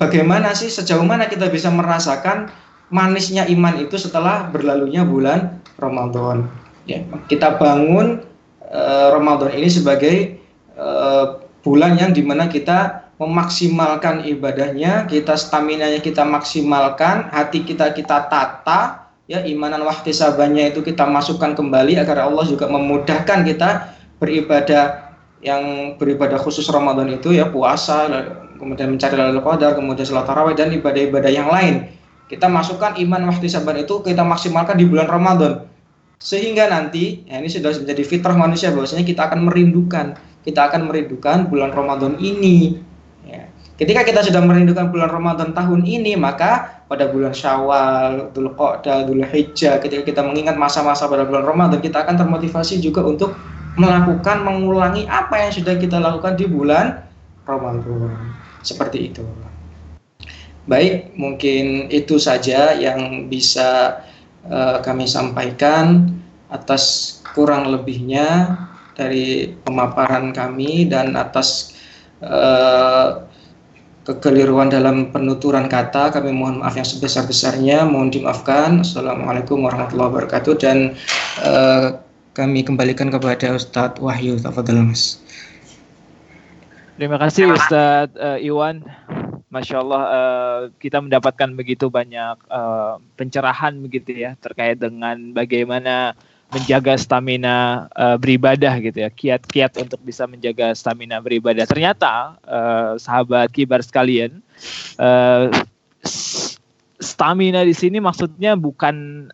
bagaimana 0.00 0.56
sih 0.56 0.72
sejauh 0.72 1.04
mana 1.04 1.28
kita 1.28 1.52
bisa 1.52 1.68
merasakan 1.68 2.48
manisnya 2.90 3.46
iman 3.46 3.78
itu 3.78 4.00
setelah 4.00 4.48
berlalunya 4.48 5.04
bulan 5.04 5.60
Ramadan. 5.76 6.48
Ya, 6.88 7.04
kita 7.28 7.60
bangun 7.60 8.24
uh, 8.66 9.08
Ramadan 9.14 9.52
ini 9.54 9.68
sebagai 9.68 10.40
uh, 10.74 11.44
bulan 11.60 12.00
yang 12.00 12.10
di 12.16 12.24
mana 12.24 12.48
kita 12.48 13.10
memaksimalkan 13.20 14.24
ibadahnya, 14.24 15.04
kita 15.04 15.36
stamina-nya 15.36 16.00
kita 16.00 16.24
maksimalkan, 16.24 17.28
hati 17.28 17.68
kita 17.68 17.92
kita 17.92 18.32
tata, 18.32 19.09
ya 19.30 19.46
imanan 19.46 19.86
wahtisabannya 19.86 20.74
itu 20.74 20.82
kita 20.82 21.06
masukkan 21.06 21.54
kembali 21.54 22.02
agar 22.02 22.26
Allah 22.26 22.42
juga 22.50 22.66
memudahkan 22.66 23.46
kita 23.46 23.94
beribadah 24.18 25.14
yang 25.38 25.94
beribadah 25.94 26.36
khusus 26.42 26.66
Ramadan 26.66 27.06
itu 27.14 27.30
ya 27.30 27.46
puasa, 27.46 28.10
kemudian 28.58 28.90
mencari 28.90 29.14
lalu 29.14 29.40
qadar, 29.40 29.78
kemudian 29.78 30.02
salat 30.02 30.26
tarawih 30.26 30.58
dan 30.58 30.74
ibadah-ibadah 30.74 31.30
yang 31.30 31.46
lain. 31.46 31.94
Kita 32.26 32.50
masukkan 32.50 32.98
iman 32.98 33.30
wahtisaban 33.30 33.78
itu 33.78 34.02
kita 34.02 34.26
maksimalkan 34.26 34.74
di 34.74 34.84
bulan 34.90 35.06
Ramadan 35.06 35.70
sehingga 36.20 36.68
nanti 36.68 37.24
ya 37.24 37.40
ini 37.40 37.48
sudah 37.48 37.72
menjadi 37.80 38.04
fitrah 38.04 38.36
manusia 38.36 38.68
bahwasanya 38.74 39.08
kita 39.08 39.32
akan 39.32 39.48
merindukan 39.48 40.20
kita 40.40 40.72
akan 40.72 40.88
merindukan 40.88 41.52
bulan 41.52 41.70
Ramadan 41.72 42.16
ini. 42.16 42.80
Ketika 43.80 44.04
kita 44.04 44.20
sudah 44.20 44.44
merindukan 44.44 44.92
bulan 44.92 45.08
Ramadan 45.08 45.56
tahun 45.56 45.88
ini 45.88 46.12
maka 46.20 46.84
pada 46.84 47.08
bulan 47.08 47.32
Syawal, 47.32 48.28
Dhul 48.36 48.52
Qa'dah, 48.52 49.08
Dhul 49.08 49.24
Hijjah 49.24 49.80
ketika 49.80 50.04
kita 50.04 50.20
mengingat 50.20 50.60
masa-masa 50.60 51.08
pada 51.08 51.24
bulan 51.24 51.48
Ramadan 51.48 51.80
kita 51.80 52.04
akan 52.04 52.20
termotivasi 52.20 52.76
juga 52.84 53.00
untuk 53.00 53.32
melakukan 53.80 54.44
mengulangi 54.44 55.08
apa 55.08 55.40
yang 55.40 55.50
sudah 55.56 55.80
kita 55.80 55.96
lakukan 55.96 56.36
di 56.36 56.44
bulan 56.44 57.00
Ramadan. 57.48 58.12
Seperti 58.60 59.08
itu. 59.08 59.24
Baik 60.68 61.16
mungkin 61.16 61.88
itu 61.88 62.20
saja 62.20 62.76
yang 62.76 63.32
bisa 63.32 64.04
uh, 64.44 64.84
kami 64.84 65.08
sampaikan 65.08 66.12
atas 66.52 67.16
kurang 67.32 67.72
lebihnya 67.72 68.58
dari 68.92 69.56
pemaparan 69.64 70.36
kami 70.36 70.84
dan 70.84 71.16
atas 71.16 71.72
uh, 72.20 73.29
kekeliruan 74.04 74.72
dalam 74.72 75.12
penuturan 75.12 75.68
kata 75.68 76.10
kami 76.14 76.32
mohon 76.32 76.64
maaf 76.64 76.76
yang 76.76 76.88
sebesar-besarnya. 76.88 77.84
Mohon 77.84 78.20
dimaafkan. 78.20 78.80
Assalamualaikum 78.80 79.60
warahmatullahi 79.64 80.08
wabarakatuh. 80.08 80.54
Dan 80.56 80.96
uh, 81.44 82.00
kami 82.32 82.64
kembalikan 82.64 83.12
kepada 83.12 83.56
Ustadz 83.56 84.00
Wahyu 84.00 84.40
Mas. 84.86 85.20
Terima 86.96 87.16
kasih 87.20 87.52
Ustadz 87.52 88.16
uh, 88.16 88.38
Iwan. 88.40 88.84
Masya 89.50 89.82
Allah 89.82 90.02
uh, 90.06 90.60
kita 90.78 91.02
mendapatkan 91.02 91.50
begitu 91.58 91.90
banyak 91.90 92.38
uh, 92.46 93.02
pencerahan 93.18 93.74
begitu 93.82 94.14
ya 94.14 94.38
terkait 94.38 94.78
dengan 94.78 95.34
bagaimana 95.34 96.14
menjaga 96.50 96.98
stamina 96.98 97.86
uh, 97.94 98.18
beribadah 98.18 98.74
gitu 98.82 99.06
ya. 99.06 99.10
Kiat-kiat 99.10 99.78
untuk 99.78 100.02
bisa 100.02 100.26
menjaga 100.26 100.74
stamina 100.74 101.22
beribadah. 101.22 101.64
Ternyata 101.66 102.36
uh, 102.42 102.98
sahabat 102.98 103.54
kibar 103.54 103.80
sekalian 103.80 104.42
uh, 104.98 105.46
stamina 107.00 107.62
di 107.62 107.74
sini 107.74 108.02
maksudnya 108.02 108.58
bukan 108.58 109.28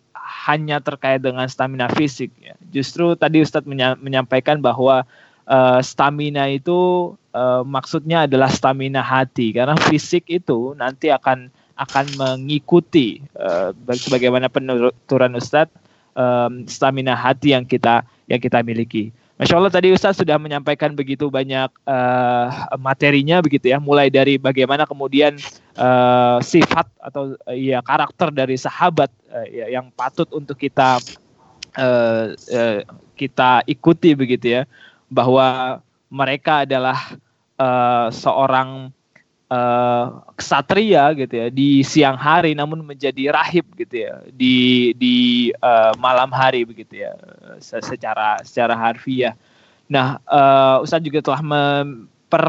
hanya 0.46 0.78
terkait 0.78 1.24
dengan 1.24 1.48
stamina 1.48 1.90
fisik 1.90 2.30
ya. 2.38 2.54
Justru 2.70 3.16
tadi 3.18 3.42
Ustadz 3.42 3.66
menyampaikan 3.98 4.60
bahwa 4.60 5.02
uh, 5.48 5.80
stamina 5.80 6.46
itu 6.52 7.12
uh, 7.32 7.64
maksudnya 7.64 8.28
adalah 8.28 8.52
stamina 8.52 9.00
hati. 9.00 9.56
Karena 9.56 9.74
fisik 9.88 10.28
itu 10.28 10.76
nanti 10.76 11.08
akan 11.10 11.50
akan 11.76 12.06
mengikuti 12.16 13.20
uh, 13.36 13.72
sebagaimana 13.88 14.48
penuturan 14.48 15.32
Ustadz 15.36 15.85
um, 16.16 16.64
stamina 16.66 17.12
hati 17.12 17.52
yang 17.52 17.68
kita 17.68 18.02
yang 18.26 18.40
kita 18.40 18.64
miliki. 18.64 19.12
Masya 19.36 19.60
Allah 19.60 19.68
tadi 19.68 19.92
Ustadz 19.92 20.24
sudah 20.24 20.40
menyampaikan 20.40 20.96
begitu 20.96 21.28
banyak 21.28 21.68
uh, 21.84 22.48
materinya 22.80 23.44
begitu 23.44 23.68
ya, 23.68 23.76
mulai 23.76 24.08
dari 24.08 24.40
bagaimana 24.40 24.88
kemudian 24.88 25.36
uh, 25.76 26.40
sifat 26.40 26.88
atau 27.04 27.36
uh, 27.36 27.52
ya 27.52 27.84
karakter 27.84 28.32
dari 28.32 28.56
sahabat 28.56 29.12
uh, 29.28 29.44
ya, 29.44 29.76
yang 29.76 29.92
patut 29.92 30.24
untuk 30.32 30.56
kita 30.56 30.96
uh, 31.76 32.32
uh, 32.32 32.80
kita 33.12 33.60
ikuti 33.68 34.16
begitu 34.16 34.56
ya 34.56 34.62
bahwa 35.12 35.78
mereka 36.08 36.64
adalah 36.64 36.96
uh, 37.60 38.08
seorang 38.08 38.88
uh, 39.50 40.22
ksatria 40.34 41.14
gitu 41.14 41.34
ya 41.34 41.46
di 41.50 41.82
siang 41.86 42.18
hari 42.18 42.54
namun 42.54 42.82
menjadi 42.82 43.30
rahib 43.34 43.66
gitu 43.78 44.06
ya 44.06 44.22
di 44.30 44.90
di 44.98 45.16
uh, 45.62 45.94
malam 45.98 46.30
hari 46.34 46.66
begitu 46.66 47.06
ya 47.06 47.14
secara 47.60 48.42
secara 48.42 48.74
harfiah. 48.74 49.34
Nah, 49.86 50.18
uh, 50.26 50.82
Ustaz 50.82 50.98
juga 50.98 51.22
telah 51.22 51.42
memper 51.46 52.46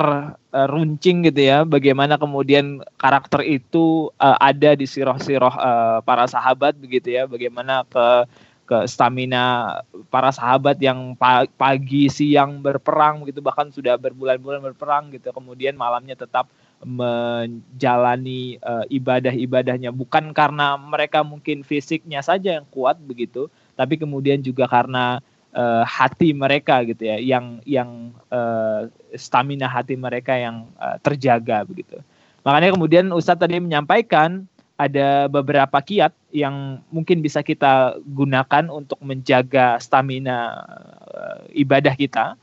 uh, 0.49 0.97
gitu 0.97 1.37
ya 1.41 1.61
bagaimana 1.61 2.17
kemudian 2.17 2.81
karakter 2.97 3.45
itu 3.45 4.09
uh, 4.17 4.37
ada 4.41 4.73
di 4.73 4.89
siroh-siroh 4.89 5.53
uh, 5.53 5.99
para 6.01 6.25
sahabat 6.25 6.73
begitu 6.81 7.13
ya 7.13 7.29
bagaimana 7.29 7.85
ke 7.85 8.25
ke 8.67 8.83
stamina 8.83 9.79
para 10.11 10.27
sahabat 10.27 10.75
yang 10.83 11.15
pagi 11.55 12.11
siang 12.11 12.59
berperang 12.59 13.23
gitu 13.23 13.39
bahkan 13.39 13.71
sudah 13.71 13.95
berbulan-bulan 13.95 14.59
berperang 14.59 15.07
gitu 15.15 15.31
kemudian 15.31 15.79
malamnya 15.79 16.19
tetap 16.19 16.51
menjalani 16.85 18.61
uh, 18.61 18.85
ibadah-ibadahnya 18.89 19.89
bukan 19.89 20.29
karena 20.33 20.77
mereka 20.77 21.25
mungkin 21.25 21.65
fisiknya 21.65 22.21
saja 22.21 22.61
yang 22.61 22.67
kuat 22.69 23.01
begitu 23.01 23.49
tapi 23.73 23.97
kemudian 23.97 24.45
juga 24.45 24.69
karena 24.69 25.17
uh, 25.57 25.81
hati 25.81 26.37
mereka 26.37 26.85
gitu 26.85 27.01
ya 27.09 27.17
yang 27.17 27.61
yang 27.65 28.13
uh, 28.29 28.85
stamina 29.17 29.65
hati 29.65 29.97
mereka 29.97 30.37
yang 30.37 30.69
uh, 30.77 31.01
terjaga 31.01 31.65
begitu 31.65 31.97
makanya 32.45 32.77
kemudian 32.77 33.09
Ustadz 33.09 33.41
tadi 33.41 33.57
menyampaikan 33.57 34.45
ada 34.77 35.25
beberapa 35.25 35.81
kiat 35.81 36.13
yang 36.29 36.85
mungkin 36.93 37.25
bisa 37.25 37.41
kita 37.41 37.97
gunakan 38.05 38.69
untuk 38.69 39.01
menjaga 39.01 39.81
stamina 39.81 40.53
uh, 41.09 41.41
ibadah 41.57 41.97
kita. 41.97 42.37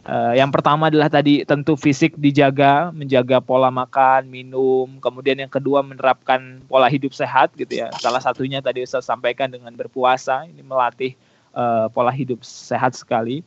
Uh, 0.00 0.32
yang 0.32 0.48
pertama 0.48 0.88
adalah 0.88 1.12
tadi 1.12 1.44
tentu 1.44 1.76
fisik 1.76 2.16
dijaga, 2.16 2.88
menjaga 2.90 3.38
pola 3.38 3.68
makan, 3.68 4.26
minum, 4.32 4.98
kemudian 4.98 5.38
yang 5.38 5.52
kedua 5.52 5.84
menerapkan 5.84 6.64
pola 6.66 6.88
hidup 6.88 7.12
sehat 7.12 7.52
gitu 7.54 7.84
ya. 7.84 7.92
Salah 8.00 8.18
satunya 8.18 8.64
tadi 8.64 8.82
saya 8.88 9.04
sampaikan 9.04 9.52
dengan 9.52 9.70
berpuasa, 9.76 10.48
ini 10.48 10.64
melatih 10.64 11.14
uh, 11.52 11.92
pola 11.92 12.10
hidup 12.10 12.40
sehat 12.42 12.96
sekali. 12.96 13.44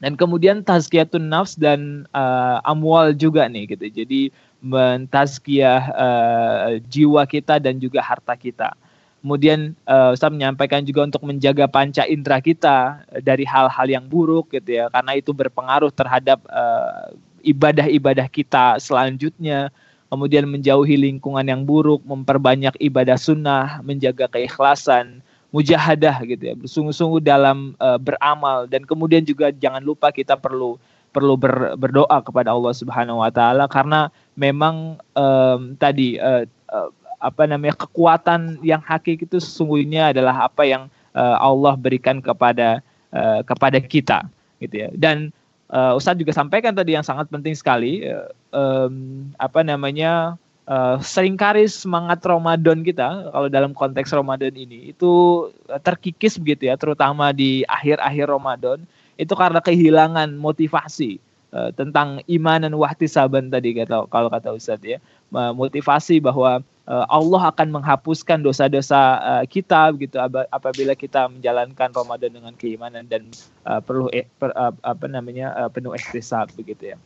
Dan 0.00 0.16
kemudian 0.16 0.64
tazkiyatun 0.64 1.28
nafs 1.28 1.60
dan 1.60 2.08
uh, 2.16 2.64
amwal 2.64 3.12
juga 3.12 3.44
nih 3.44 3.76
gitu. 3.76 3.84
Jadi 3.92 4.32
mentazkiyah 4.64 5.82
uh, 5.92 6.68
jiwa 6.88 7.28
kita 7.28 7.60
dan 7.60 7.76
juga 7.76 8.00
harta 8.00 8.32
kita. 8.32 8.72
Kemudian 9.20 9.76
uh, 9.84 10.16
Ustaz 10.16 10.32
menyampaikan 10.32 10.80
juga 10.80 11.04
untuk 11.04 11.20
menjaga 11.28 11.68
panca 11.68 12.08
indera 12.08 12.40
kita 12.40 13.04
dari 13.20 13.44
hal-hal 13.44 13.86
yang 13.86 14.08
buruk 14.08 14.48
gitu 14.56 14.80
ya, 14.80 14.88
karena 14.88 15.12
itu 15.12 15.36
berpengaruh 15.36 15.92
terhadap 15.92 16.40
uh, 16.48 17.12
ibadah-ibadah 17.44 18.32
kita 18.32 18.80
selanjutnya. 18.80 19.68
Kemudian 20.10 20.48
menjauhi 20.48 20.98
lingkungan 20.98 21.46
yang 21.46 21.62
buruk, 21.62 22.02
memperbanyak 22.02 22.74
ibadah 22.82 23.14
sunnah, 23.14 23.78
menjaga 23.86 24.26
keikhlasan, 24.26 25.22
mujahadah 25.54 26.18
gitu 26.26 26.50
ya, 26.50 26.54
bersungguh-sungguh 26.58 27.22
dalam 27.22 27.78
uh, 27.78 27.94
beramal. 27.94 28.66
Dan 28.66 28.88
kemudian 28.88 29.22
juga 29.22 29.54
jangan 29.54 29.84
lupa 29.84 30.10
kita 30.10 30.34
perlu 30.34 30.80
perlu 31.14 31.34
ber, 31.38 31.78
berdoa 31.78 32.22
kepada 32.26 32.50
Allah 32.50 32.74
Subhanahu 32.74 33.22
wa 33.22 33.30
taala. 33.30 33.70
Karena 33.70 34.10
memang 34.34 34.98
um, 35.14 35.78
tadi 35.78 36.18
uh, 36.18 36.42
uh, 36.74 36.90
apa 37.20 37.44
namanya 37.44 37.76
kekuatan 37.76 38.58
yang 38.64 38.80
hakiki 38.80 39.28
itu 39.28 39.38
sesungguhnya 39.38 40.16
adalah 40.16 40.48
apa 40.48 40.64
yang 40.64 40.88
uh, 41.12 41.36
Allah 41.36 41.76
berikan 41.76 42.24
kepada 42.24 42.80
uh, 43.12 43.44
kepada 43.44 43.78
kita 43.78 44.24
gitu 44.58 44.88
ya. 44.88 44.88
Dan 44.96 45.28
uh, 45.68 45.96
Ustadz 45.96 46.20
juga 46.20 46.32
sampaikan 46.32 46.72
tadi 46.72 46.96
yang 46.96 47.04
sangat 47.04 47.28
penting 47.28 47.52
sekali 47.52 48.08
uh, 48.08 48.32
um, 48.56 49.28
apa 49.36 49.60
namanya 49.60 50.40
uh, 50.64 50.96
sering 51.00 51.36
kali 51.36 51.68
semangat 51.68 52.24
Ramadan 52.24 52.80
kita 52.80 53.30
kalau 53.30 53.48
dalam 53.52 53.72
konteks 53.76 54.10
Ramadan 54.16 54.56
ini 54.56 54.96
itu 54.96 55.46
terkikis 55.84 56.40
begitu 56.40 56.72
ya 56.72 56.74
terutama 56.80 57.30
di 57.36 57.62
akhir-akhir 57.68 58.26
Ramadan 58.26 58.78
itu 59.20 59.36
karena 59.36 59.60
kehilangan 59.60 60.32
motivasi 60.40 61.20
uh, 61.52 61.68
tentang 61.76 62.24
iman 62.24 62.64
dan 62.64 62.72
wahtisaban 62.72 63.52
tadi 63.52 63.76
kata 63.76 64.08
kalau 64.08 64.32
kata 64.32 64.56
Ustadz 64.56 64.88
ya 64.88 64.98
motivasi 65.30 66.18
bahwa 66.18 66.58
Allah 66.90 67.54
akan 67.54 67.68
menghapuskan 67.70 68.42
dosa-dosa 68.42 69.22
uh, 69.22 69.44
kita 69.46 69.94
begitu 69.94 70.18
apabila 70.50 70.98
kita 70.98 71.30
menjalankan 71.30 71.94
Ramadan 71.94 72.34
dengan 72.34 72.54
keimanan 72.58 73.06
dan 73.06 73.30
uh, 73.62 73.78
perlu 73.78 74.10
eh, 74.10 74.26
per, 74.26 74.50
uh, 74.58 74.74
apa 74.82 75.06
namanya 75.06 75.54
uh, 75.54 75.70
penuh 75.70 75.94
ikhtisab 75.94 76.50
begitu 76.58 76.94
ya. 76.94 76.98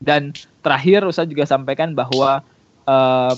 Dan 0.00 0.32
terakhir 0.64 1.04
Ustadz 1.04 1.28
juga 1.28 1.44
sampaikan 1.44 1.92
bahwa 1.92 2.40
uh, 2.88 3.34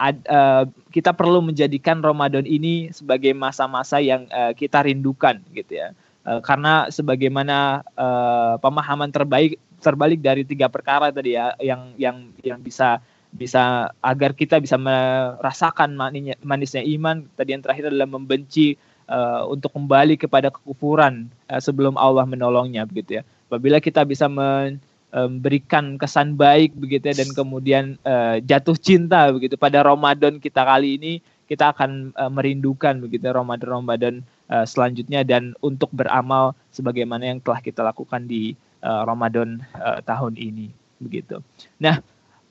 ad, 0.00 0.16
uh, 0.24 0.64
kita 0.88 1.12
perlu 1.12 1.44
menjadikan 1.44 2.00
Ramadan 2.00 2.48
ini 2.48 2.88
sebagai 2.96 3.36
masa-masa 3.36 4.00
yang 4.00 4.24
uh, 4.32 4.56
kita 4.56 4.88
rindukan 4.88 5.44
gitu 5.52 5.84
ya. 5.84 5.92
Uh, 6.24 6.40
karena 6.40 6.88
sebagaimana 6.88 7.84
uh, 7.92 8.56
pemahaman 8.64 9.12
terbaik 9.12 9.60
terbalik 9.84 10.24
dari 10.24 10.42
tiga 10.48 10.72
perkara 10.72 11.12
tadi 11.12 11.36
ya 11.36 11.52
yang 11.60 11.92
yang 12.00 12.32
yang 12.40 12.58
bisa 12.64 13.04
bisa 13.36 13.92
agar 14.00 14.32
kita 14.32 14.56
bisa 14.58 14.80
merasakan 14.80 15.92
manisnya, 16.40 16.82
iman. 16.96 17.28
Tadi 17.36 17.52
yang 17.52 17.62
terakhir 17.62 17.92
adalah 17.92 18.08
membenci 18.08 18.80
uh, 19.12 19.44
untuk 19.46 19.76
kembali 19.76 20.16
kepada 20.16 20.48
kekufuran 20.48 21.28
uh, 21.52 21.60
sebelum 21.60 22.00
Allah 22.00 22.24
menolongnya 22.24 22.88
begitu 22.88 23.20
ya. 23.20 23.22
Apabila 23.46 23.78
kita 23.78 24.02
bisa 24.02 24.26
memberikan 24.26 26.00
kesan 26.00 26.34
baik 26.34 26.74
begitu 26.74 27.14
ya 27.14 27.22
dan 27.22 27.30
kemudian 27.30 27.84
uh, 28.02 28.42
jatuh 28.42 28.74
cinta 28.74 29.30
begitu 29.30 29.54
pada 29.54 29.86
Ramadan 29.86 30.42
kita 30.42 30.66
kali 30.66 30.98
ini 30.98 31.22
kita 31.46 31.70
akan 31.70 32.10
uh, 32.18 32.26
merindukan 32.26 32.98
begitu 32.98 33.30
Ramadan-Ramadan 33.30 34.26
uh, 34.50 34.66
selanjutnya. 34.66 35.22
Dan 35.22 35.54
untuk 35.62 35.94
beramal 35.94 36.58
sebagaimana 36.74 37.30
yang 37.30 37.38
telah 37.38 37.62
kita 37.62 37.86
lakukan 37.86 38.26
di 38.26 38.58
uh, 38.82 39.06
Ramadan 39.06 39.62
uh, 39.78 40.02
tahun 40.02 40.34
ini 40.34 40.74
begitu. 40.98 41.38
Nah, 41.78 42.02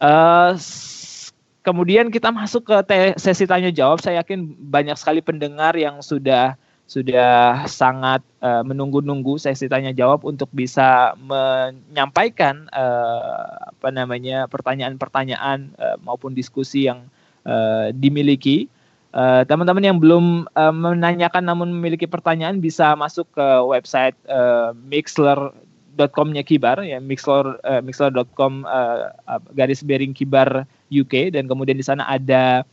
uh, 0.02 0.54
kemudian 1.66 2.14
kita 2.14 2.30
masuk 2.30 2.70
ke 2.70 2.76
sesi 3.18 3.50
tanya 3.50 3.74
jawab. 3.74 4.00
Saya 4.00 4.22
yakin 4.22 4.46
banyak 4.70 4.96
sekali 4.96 5.20
pendengar 5.26 5.74
yang 5.74 6.00
sudah 6.06 6.54
sudah 6.86 7.66
sangat 7.66 8.22
uh, 8.46 8.62
menunggu-nunggu 8.62 9.42
sesi 9.42 9.66
tanya 9.66 9.90
jawab 9.90 10.22
untuk 10.22 10.46
bisa 10.54 11.18
menyampaikan 11.18 12.70
uh, 12.70 13.74
apa 13.74 13.90
namanya 13.90 14.46
pertanyaan-pertanyaan 14.46 15.74
uh, 15.82 15.98
maupun 16.06 16.38
diskusi 16.38 16.86
yang 16.86 17.10
uh, 17.50 17.90
dimiliki. 17.90 18.70
Teman-teman 19.16 19.80
uh, 19.80 19.88
yang 19.96 19.98
belum 20.04 20.26
uh, 20.60 20.76
menanyakan 20.76 21.48
namun 21.48 21.72
memiliki 21.72 22.04
pertanyaan 22.04 22.60
bisa 22.60 23.00
masuk 23.00 23.32
ke 23.32 23.48
website 23.64 24.14
uh, 24.28 24.76
mixler.com-nya 25.96 26.44
Kibar 26.44 26.84
ya 26.84 27.00
mixler 27.00 27.56
uh, 27.64 27.80
mixler.com 27.80 28.68
uh, 28.68 29.16
garis 29.56 29.82
bearing 29.82 30.12
Kibar 30.12 30.68
UK 30.92 31.32
dan 31.32 31.48
kemudian 31.48 31.80
di 31.80 31.86
sana 31.88 32.04
ada 32.04 32.68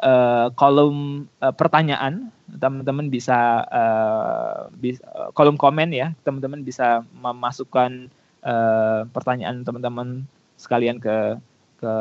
uh, 0.00 0.48
kolom 0.56 1.28
uh, 1.44 1.52
pertanyaan 1.52 2.32
teman-teman 2.48 3.12
bisa 3.12 3.64
uh, 3.68 4.72
bis, 4.80 5.00
uh, 5.04 5.28
kolom 5.36 5.60
komen 5.60 5.92
ya 5.92 6.16
teman-teman 6.24 6.64
bisa 6.64 7.04
memasukkan 7.20 8.08
uh, 8.44 9.04
pertanyaan 9.12 9.62
teman-teman 9.62 10.24
sekalian 10.56 10.96
ke 10.96 11.36
ke 11.76 11.92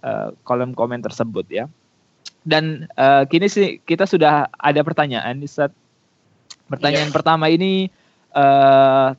uh, 0.00 0.28
kolom 0.48 0.72
komen 0.72 1.04
tersebut 1.04 1.44
ya 1.52 1.68
dan 2.46 2.88
uh, 2.96 3.28
kini 3.28 3.50
sih 3.50 3.82
kita 3.84 4.08
sudah 4.08 4.48
ada 4.56 4.80
pertanyaan 4.80 5.42
Ustaz. 5.44 5.72
pertanyaan 6.66 7.10
yeah. 7.10 7.14
pertama 7.14 7.46
ini 7.46 7.90
uh, 8.34 9.14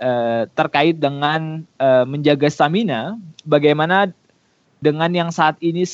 uh, 0.00 0.48
terkait 0.52 0.96
dengan 0.96 1.64
uh, 1.80 2.04
menjaga 2.08 2.48
stamina 2.48 3.16
bagaimana 3.44 4.12
dengan 4.84 5.08
yang 5.08 5.30
saat 5.32 5.56
ini 5.64 5.88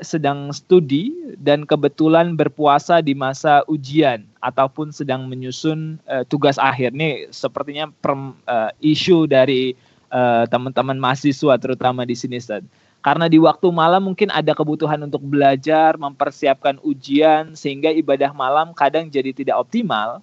sedang 0.00 0.50
studi 0.56 1.12
dan 1.36 1.68
kebetulan 1.68 2.32
berpuasa 2.32 3.04
di 3.04 3.12
masa 3.12 3.60
ujian 3.68 4.24
ataupun 4.40 4.88
sedang 4.88 5.28
menyusun 5.28 6.00
uh, 6.08 6.24
tugas 6.24 6.56
akhir 6.56 6.96
nih 6.96 7.28
sepertinya 7.28 7.92
per, 8.00 8.16
uh, 8.48 8.72
isu 8.80 9.28
dari 9.28 9.76
uh, 10.08 10.48
teman-teman 10.48 10.96
mahasiswa 10.96 11.54
terutama 11.60 12.08
di 12.08 12.16
sini 12.16 12.40
Ustaz. 12.40 12.64
Karena 13.02 13.26
di 13.26 13.34
waktu 13.36 13.66
malam 13.74 14.06
mungkin 14.06 14.30
ada 14.30 14.54
kebutuhan 14.54 15.02
untuk 15.02 15.26
belajar, 15.26 15.98
mempersiapkan 15.98 16.78
ujian 16.86 17.58
sehingga 17.58 17.90
ibadah 17.90 18.30
malam 18.30 18.70
kadang 18.72 19.10
jadi 19.10 19.34
tidak 19.34 19.58
optimal 19.58 20.22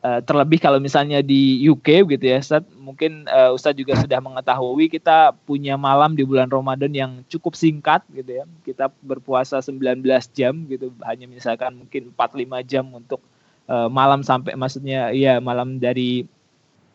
Uh, 0.00 0.24
terlebih 0.24 0.56
kalau 0.56 0.80
misalnya 0.80 1.20
di 1.20 1.60
UK 1.68 2.08
gitu 2.08 2.24
ya 2.24 2.40
Ustaz, 2.40 2.64
mungkin 2.80 3.28
uh, 3.28 3.52
Ustaz 3.52 3.76
juga 3.76 3.92
sudah 4.00 4.16
mengetahui 4.16 4.88
kita 4.88 5.36
punya 5.44 5.76
malam 5.76 6.16
di 6.16 6.24
bulan 6.24 6.48
Ramadan 6.48 6.88
yang 6.88 7.12
cukup 7.28 7.52
singkat 7.52 8.00
gitu 8.08 8.40
ya. 8.40 8.48
Kita 8.64 8.88
berpuasa 9.04 9.60
19 9.60 10.00
jam 10.32 10.64
gitu, 10.72 10.88
hanya 11.04 11.28
misalkan 11.28 11.84
mungkin 11.84 12.16
4 12.16 12.16
5 12.16 12.64
jam 12.64 12.88
untuk 12.96 13.20
uh, 13.68 13.92
malam 13.92 14.24
sampai 14.24 14.56
maksudnya 14.56 15.12
ya 15.12 15.36
malam 15.36 15.76
dari 15.76 16.24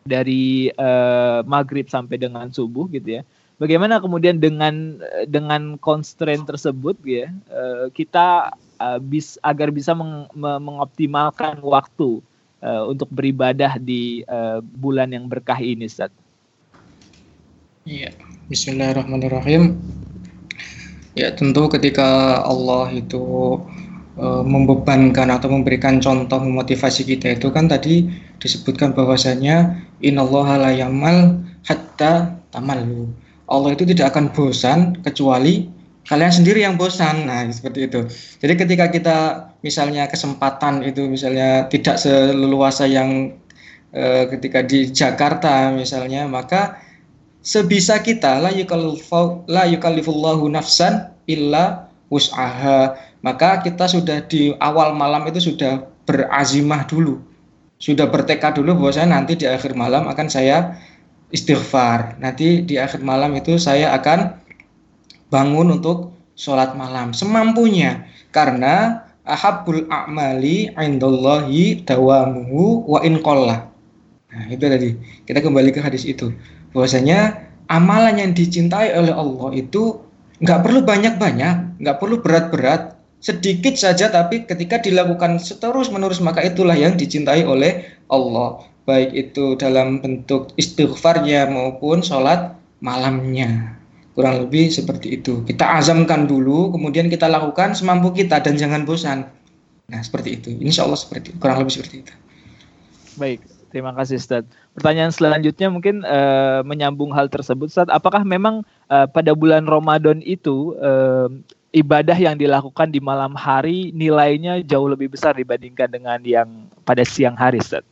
dari 0.02 0.74
uh, 0.74 1.46
maghrib 1.46 1.86
sampai 1.86 2.18
dengan 2.18 2.50
subuh 2.50 2.90
gitu 2.90 3.18
ya. 3.18 3.22
Bagaimana 3.62 4.02
kemudian 4.02 4.42
dengan 4.42 4.98
dengan 5.30 5.78
constraint 5.78 6.42
tersebut 6.42 6.98
ya, 7.06 7.30
uh, 7.54 7.86
kita 7.94 8.50
uh, 8.82 8.98
bis 8.98 9.38
agar 9.46 9.70
bisa 9.70 9.94
meng, 9.94 10.26
mengoptimalkan 10.34 11.62
waktu 11.62 12.18
uh, 12.66 12.90
untuk 12.90 13.06
beribadah 13.14 13.78
di 13.78 14.26
uh, 14.26 14.58
bulan 14.58 15.14
yang 15.14 15.30
berkah 15.30 15.62
ini, 15.62 15.86
Ustaz? 15.86 16.10
Iya, 17.86 18.10
Bismillahirrahmanirrahim. 18.50 19.78
Ya 21.14 21.30
tentu 21.32 21.70
ketika 21.72 22.42
Allah 22.44 22.92
itu 22.92 23.56
e, 24.20 24.26
membebankan 24.44 25.32
atau 25.32 25.48
memberikan 25.48 25.96
contoh 25.96 26.36
memotivasi 26.42 27.08
kita 27.08 27.40
itu 27.40 27.48
kan 27.54 27.72
tadi 27.72 28.10
disebutkan 28.36 28.92
bahwasanya 28.92 29.80
innallaha 30.04 30.60
la 30.60 30.76
yamal 30.76 31.40
hatta 31.64 32.36
tamallu. 32.52 33.08
Allah 33.48 33.72
itu 33.72 33.86
tidak 33.88 34.12
akan 34.12 34.34
bosan 34.34 35.00
kecuali 35.00 35.70
kalian 36.06 36.32
sendiri 36.32 36.62
yang 36.62 36.78
bosan. 36.78 37.26
Nah, 37.26 37.46
seperti 37.50 37.90
itu. 37.90 38.06
Jadi 38.40 38.54
ketika 38.54 38.86
kita 38.90 39.18
misalnya 39.60 40.06
kesempatan 40.06 40.86
itu 40.86 41.06
misalnya 41.10 41.66
tidak 41.66 41.98
seleluasa 41.98 42.86
yang 42.86 43.34
eh, 43.90 44.24
ketika 44.30 44.62
di 44.62 44.90
Jakarta 44.90 45.74
misalnya, 45.74 46.30
maka 46.30 46.78
sebisa 47.42 48.02
kita 48.02 48.38
la 48.42 48.54
yukallifullahu 49.66 50.44
nafsan 50.50 51.10
illa 51.26 51.90
wus'aha. 52.10 52.94
Maka 53.26 53.58
kita 53.66 53.90
sudah 53.90 54.22
di 54.30 54.54
awal 54.62 54.94
malam 54.94 55.26
itu 55.26 55.42
sudah 55.50 55.82
berazimah 56.06 56.86
dulu. 56.86 57.18
Sudah 57.82 58.06
bertekad 58.08 58.56
dulu 58.56 58.78
bahwa 58.78 58.92
saya 58.94 59.10
nanti 59.10 59.34
di 59.36 59.44
akhir 59.44 59.74
malam 59.74 60.06
akan 60.06 60.30
saya 60.30 60.78
istighfar. 61.34 62.16
Nanti 62.22 62.62
di 62.62 62.78
akhir 62.78 63.02
malam 63.02 63.34
itu 63.34 63.58
saya 63.58 63.90
akan 63.98 64.45
bangun 65.32 65.80
untuk 65.80 66.14
sholat 66.36 66.76
malam 66.76 67.16
semampunya 67.16 68.06
karena 68.30 69.06
ahabul 69.26 69.90
a'mali 69.90 70.70
indallahi 70.76 71.82
dawamuhu 71.82 72.86
wa 72.86 73.02
in 73.02 73.18
Nah, 74.36 74.44
itu 74.52 74.64
tadi. 74.68 74.90
Kita 75.24 75.40
kembali 75.40 75.72
ke 75.72 75.80
hadis 75.80 76.04
itu. 76.04 76.28
Bahwasanya 76.76 77.48
amalan 77.72 78.20
yang 78.20 78.30
dicintai 78.36 78.92
oleh 78.92 79.14
Allah 79.16 79.48
itu 79.56 80.04
nggak 80.44 80.60
perlu 80.60 80.84
banyak-banyak, 80.84 81.80
nggak 81.80 81.96
perlu 81.96 82.20
berat-berat, 82.20 83.00
sedikit 83.24 83.80
saja 83.80 84.12
tapi 84.12 84.44
ketika 84.44 84.76
dilakukan 84.76 85.40
seterus 85.40 85.88
menerus 85.88 86.20
maka 86.20 86.44
itulah 86.44 86.76
yang 86.76 87.00
dicintai 87.00 87.48
oleh 87.48 87.88
Allah. 88.12 88.60
Baik 88.86 89.10
itu 89.16 89.58
dalam 89.58 89.98
bentuk 89.98 90.54
istighfarnya 90.54 91.50
maupun 91.50 92.04
sholat 92.06 92.54
malamnya. 92.78 93.75
Kurang 94.16 94.48
lebih 94.48 94.72
seperti 94.72 95.20
itu. 95.20 95.44
Kita 95.44 95.76
azamkan 95.76 96.24
dulu, 96.24 96.72
kemudian 96.72 97.12
kita 97.12 97.28
lakukan 97.28 97.76
semampu 97.76 98.16
kita 98.16 98.40
dan 98.40 98.56
jangan 98.56 98.88
bosan. 98.88 99.28
Nah, 99.92 100.00
seperti 100.00 100.40
itu. 100.40 100.48
Insya 100.56 100.88
Allah 100.88 100.96
seperti 100.96 101.36
kurang 101.36 101.60
lebih 101.60 101.76
seperti 101.76 102.00
itu. 102.00 102.12
Baik, 103.20 103.44
terima 103.68 103.92
kasih 103.92 104.16
Ustaz. 104.16 104.48
Pertanyaan 104.72 105.12
selanjutnya 105.12 105.68
mungkin 105.68 106.00
uh, 106.02 106.64
menyambung 106.64 107.12
hal 107.12 107.28
tersebut 107.28 107.68
Ustaz. 107.68 107.92
Apakah 107.92 108.24
memang 108.24 108.64
uh, 108.88 109.04
pada 109.04 109.36
bulan 109.36 109.68
Ramadan 109.68 110.24
itu 110.24 110.74
uh, 110.80 111.28
ibadah 111.76 112.16
yang 112.16 112.40
dilakukan 112.40 112.88
di 112.88 113.04
malam 113.04 113.36
hari 113.36 113.92
nilainya 113.92 114.64
jauh 114.64 114.88
lebih 114.88 115.12
besar 115.12 115.36
dibandingkan 115.36 115.92
dengan 115.92 116.18
yang 116.24 116.48
pada 116.88 117.04
siang 117.04 117.36
hari 117.36 117.60
Ustaz? 117.60 117.84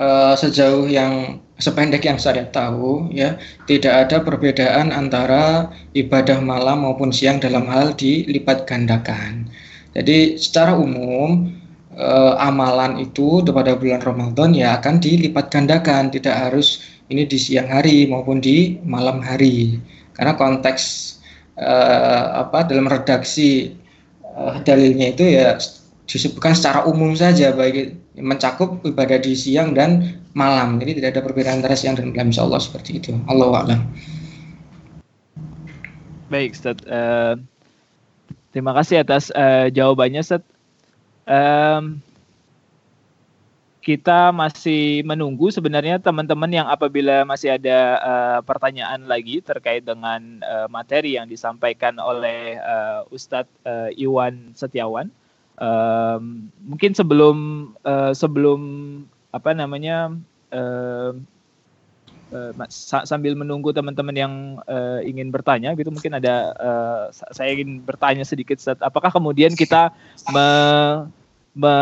Uh, 0.00 0.32
sejauh 0.32 0.88
yang 0.88 1.44
sependek 1.60 2.08
yang 2.08 2.16
saya 2.16 2.48
tahu 2.48 3.12
ya 3.12 3.36
tidak 3.68 4.08
ada 4.08 4.24
perbedaan 4.24 4.88
antara 4.96 5.68
ibadah 5.92 6.40
malam 6.40 6.88
maupun 6.88 7.12
siang 7.12 7.36
dalam 7.36 7.68
hal 7.68 7.92
dilipat 7.92 8.64
gandakan. 8.64 9.46
Jadi 9.92 10.40
secara 10.40 10.72
umum 10.74 11.52
eh, 11.94 12.34
amalan 12.40 13.02
itu 13.02 13.44
pada 13.44 13.76
bulan 13.76 14.00
Ramadan 14.00 14.56
ya 14.56 14.80
akan 14.80 15.02
dilipat 15.02 15.52
gandakan, 15.52 16.08
tidak 16.08 16.48
harus 16.48 16.80
ini 17.12 17.26
di 17.26 17.36
siang 17.36 17.68
hari 17.68 18.06
maupun 18.08 18.40
di 18.40 18.80
malam 18.86 19.20
hari. 19.20 19.82
Karena 20.16 20.38
konteks 20.38 20.82
eh, 21.60 22.24
apa 22.40 22.64
dalam 22.64 22.88
redaksi 22.88 23.74
eh, 24.24 24.54
dalilnya 24.64 25.12
itu 25.12 25.24
ya 25.26 25.58
disebutkan 26.06 26.54
secara 26.56 26.86
umum 26.86 27.14
saja 27.14 27.54
baik 27.54 27.94
mencakup 28.20 28.84
ibadah 28.86 29.18
di 29.18 29.32
siang 29.34 29.74
dan 29.74 30.20
malam. 30.36 30.78
Jadi 30.78 31.00
tidak 31.00 31.18
ada 31.18 31.22
perbedaan 31.26 31.64
antara 31.64 31.74
siang 31.74 31.98
dan 31.98 32.14
malam 32.14 32.30
insya 32.30 32.46
Allah 32.46 32.60
seperti 32.60 33.00
itu. 33.00 33.16
Allah 33.26 33.50
a'lam. 33.50 33.80
Baik, 36.30 36.54
Ustaz. 36.54 36.78
Uh, 36.86 37.40
terima 38.54 38.70
kasih 38.78 39.02
atas 39.02 39.34
uh, 39.34 39.66
jawabannya, 39.72 40.22
Ustaz. 40.22 40.46
Um, 41.26 41.98
kita 43.80 44.28
masih 44.30 45.00
menunggu 45.08 45.48
sebenarnya 45.48 45.96
teman-teman 45.96 46.52
yang 46.52 46.68
apabila 46.68 47.24
masih 47.24 47.56
ada 47.56 47.78
uh, 47.98 48.38
pertanyaan 48.44 49.08
lagi 49.08 49.40
terkait 49.40 49.82
dengan 49.88 50.20
uh, 50.44 50.68
materi 50.68 51.16
yang 51.16 51.24
disampaikan 51.24 51.96
oleh 51.96 52.60
uh, 52.60 53.08
Ustadz 53.08 53.48
uh, 53.64 53.88
Iwan 53.96 54.52
Setiawan 54.52 55.08
um, 55.60 56.48
mungkin 56.64 56.96
sebelum 56.96 57.36
uh, 57.84 58.10
sebelum 58.16 58.60
apa 59.30 59.54
namanya 59.54 60.16
uh, 60.50 61.14
uh, 62.34 62.52
sambil 63.06 63.36
menunggu 63.38 63.70
teman-teman 63.70 64.16
yang 64.16 64.34
uh, 64.66 64.98
ingin 65.04 65.30
bertanya 65.30 65.76
gitu 65.76 65.92
mungkin 65.92 66.18
ada 66.18 66.56
uh, 66.58 67.02
saya 67.12 67.54
ingin 67.54 67.84
bertanya 67.84 68.26
sedikit 68.26 68.58
apakah 68.82 69.12
kemudian 69.12 69.54
kita 69.54 69.94
me, 70.32 70.48
me, 71.54 71.74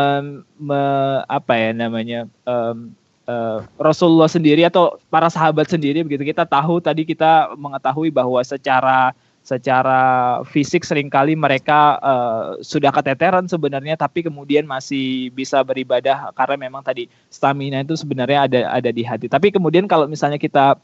me 0.59 0.81
apa 1.25 1.53
ya 1.57 1.71
namanya 1.73 2.29
um, 2.45 2.93
uh, 3.25 3.65
Rasulullah 3.81 4.29
sendiri 4.29 4.67
atau 4.67 4.99
para 5.09 5.31
sahabat 5.31 5.71
sendiri 5.71 6.05
begitu 6.05 6.27
kita 6.27 6.45
tahu 6.45 6.77
tadi 6.83 7.07
kita 7.07 7.55
mengetahui 7.57 8.13
bahwa 8.13 8.41
secara 8.45 9.15
secara 9.43 10.39
fisik 10.45 10.85
sering 10.85 11.09
kali 11.09 11.33
mereka 11.33 11.97
uh, 12.03 12.45
sudah 12.61 12.93
keteteran 12.93 13.49
sebenarnya 13.49 13.97
tapi 13.97 14.21
kemudian 14.21 14.67
masih 14.67 15.33
bisa 15.33 15.63
beribadah 15.65 16.29
karena 16.37 16.69
memang 16.69 16.85
tadi 16.85 17.09
stamina 17.33 17.81
itu 17.81 17.97
sebenarnya 17.97 18.45
ada 18.45 18.59
ada 18.69 18.89
di 18.93 19.01
hati. 19.01 19.25
Tapi 19.25 19.49
kemudian 19.49 19.89
kalau 19.89 20.05
misalnya 20.05 20.37
kita 20.37 20.77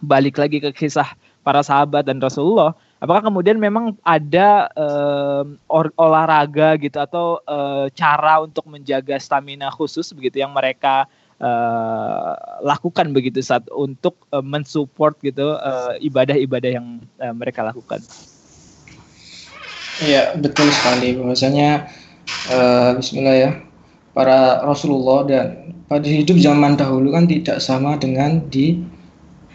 balik 0.00 0.40
lagi 0.40 0.58
ke 0.58 0.72
kisah 0.72 1.12
para 1.40 1.60
sahabat 1.64 2.04
dan 2.04 2.20
Rasulullah, 2.20 2.76
apakah 3.00 3.32
kemudian 3.32 3.56
memang 3.56 3.96
ada 4.04 4.68
uh, 4.76 5.44
olahraga 5.96 6.76
gitu 6.80 7.00
atau 7.00 7.40
uh, 7.48 7.88
cara 7.92 8.44
untuk 8.44 8.68
menjaga 8.68 9.16
stamina 9.20 9.72
khusus 9.72 10.12
begitu 10.12 10.40
yang 10.40 10.52
mereka 10.52 11.08
uh, 11.40 12.32
lakukan 12.60 13.10
begitu 13.16 13.40
saat 13.40 13.64
untuk 13.72 14.28
uh, 14.30 14.44
mensupport 14.44 15.16
gitu 15.24 15.56
ibadah-ibadah 16.00 16.70
uh, 16.70 16.76
yang 16.76 16.86
uh, 17.18 17.34
mereka 17.34 17.64
lakukan. 17.64 18.00
Iya 20.00 20.32
betul 20.40 20.72
sekali 20.72 21.12
bahwasanya 21.16 21.90
uh, 22.48 22.96
Bismillah 22.96 23.36
ya 23.36 23.50
para 24.16 24.64
Rasulullah 24.64 25.28
dan 25.28 25.76
pada 25.88 26.06
hidup 26.06 26.40
zaman 26.40 26.78
dahulu 26.78 27.12
kan 27.12 27.28
tidak 27.28 27.60
sama 27.60 28.00
dengan 28.00 28.40
di 28.48 28.80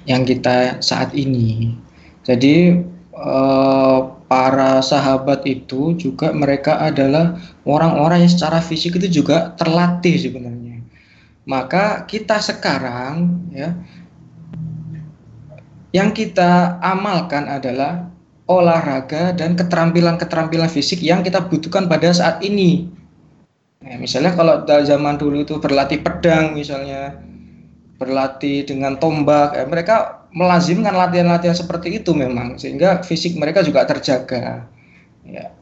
yang 0.05 0.21
kita 0.21 0.77
saat 0.85 1.09
ini. 1.17 1.73
Jadi 2.25 2.77
uh, 3.17 3.99
para 4.25 4.81
sahabat 4.81 5.45
itu 5.45 5.93
juga 5.97 6.33
mereka 6.33 6.81
adalah 6.81 7.37
orang-orang 7.65 8.25
yang 8.25 8.31
secara 8.33 8.57
fisik 8.61 8.97
itu 8.97 9.21
juga 9.21 9.53
terlatih 9.57 10.17
sebenarnya 10.17 10.64
maka 11.45 12.03
kita 12.09 12.41
sekarang 12.41 13.45
ya 13.53 13.77
yang 15.95 16.11
kita 16.11 16.81
amalkan 16.83 17.47
adalah 17.47 18.11
olahraga 18.45 19.31
dan 19.33 19.55
keterampilan-keterampilan 19.57 20.67
fisik 20.67 20.99
yang 21.01 21.23
kita 21.25 21.47
butuhkan 21.47 21.89
pada 21.89 22.11
saat 22.11 22.43
ini. 22.45 22.91
Nah, 23.79 23.95
misalnya 23.97 24.35
kalau 24.35 24.65
zaman 24.65 25.15
dulu 25.15 25.47
itu 25.47 25.55
berlatih 25.57 26.03
pedang 26.03 26.53
misalnya, 26.53 27.15
berlatih 27.95 28.67
dengan 28.67 28.99
tombak, 28.99 29.55
ya, 29.55 29.65
mereka 29.65 30.27
melazimkan 30.35 30.93
latihan-latihan 30.93 31.55
seperti 31.55 32.03
itu 32.03 32.11
memang 32.11 32.59
sehingga 32.59 32.99
fisik 33.01 33.39
mereka 33.39 33.63
juga 33.63 33.87
terjaga. 33.87 34.67
Ya. 35.23 35.55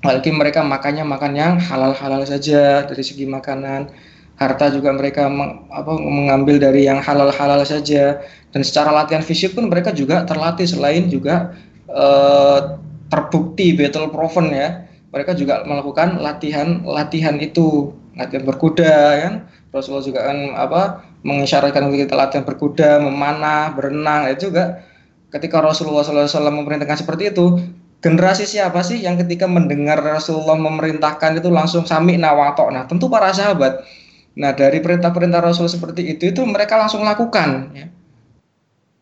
Apalagi 0.00 0.30
mereka 0.30 0.60
makannya 0.62 1.02
makan 1.02 1.32
yang 1.34 1.52
halal-halal 1.58 2.22
saja 2.28 2.84
dari 2.86 3.02
segi 3.02 3.26
makanan 3.26 3.90
harta 4.34 4.66
juga 4.74 4.90
mereka 4.90 5.30
meng, 5.30 5.66
apa, 5.70 5.94
mengambil 5.94 6.58
dari 6.58 6.86
yang 6.86 6.98
halal-halal 6.98 7.62
saja. 7.62 8.18
Dan 8.50 8.62
secara 8.62 8.94
latihan 8.94 9.22
fisik 9.22 9.54
pun 9.54 9.66
mereka 9.66 9.90
juga 9.90 10.22
terlatih 10.26 10.66
selain 10.66 11.10
juga 11.10 11.54
uh, 11.90 12.78
terbukti 13.10 13.74
battle 13.74 14.10
proven 14.10 14.50
ya. 14.50 14.86
Mereka 15.14 15.38
juga 15.38 15.62
melakukan 15.66 16.18
latihan 16.18 16.82
latihan 16.82 17.38
itu. 17.38 17.94
Latihan 18.14 18.46
berkuda 18.46 18.94
kan? 19.26 19.34
Rasulullah 19.74 20.06
juga 20.06 20.20
kan 20.22 20.38
apa 20.54 20.82
mengisyaratkan 21.26 21.90
kita 21.90 22.14
latihan 22.14 22.46
berkuda 22.46 23.02
memanah 23.02 23.74
berenang. 23.74 24.30
Itu 24.30 24.54
juga 24.54 24.86
ketika 25.34 25.58
Rasulullah 25.58 26.06
SAW 26.06 26.30
memerintahkan 26.62 27.02
seperti 27.02 27.34
itu 27.34 27.58
generasi 27.98 28.46
siapa 28.46 28.84
sih 28.86 29.02
yang 29.02 29.18
ketika 29.18 29.50
mendengar 29.50 29.98
Rasulullah 29.98 30.54
memerintahkan 30.54 31.42
itu 31.42 31.50
langsung 31.50 31.82
sami 31.82 32.14
nawatok? 32.14 32.70
Nah 32.70 32.86
tentu 32.86 33.10
para 33.10 33.34
sahabat 33.34 33.82
Nah 34.34 34.50
dari 34.52 34.82
perintah-perintah 34.82 35.40
Rasul 35.40 35.70
seperti 35.70 36.16
itu 36.16 36.30
itu 36.30 36.40
mereka 36.42 36.78
langsung 36.78 37.02
lakukan. 37.06 37.70
Ya. 37.74 37.88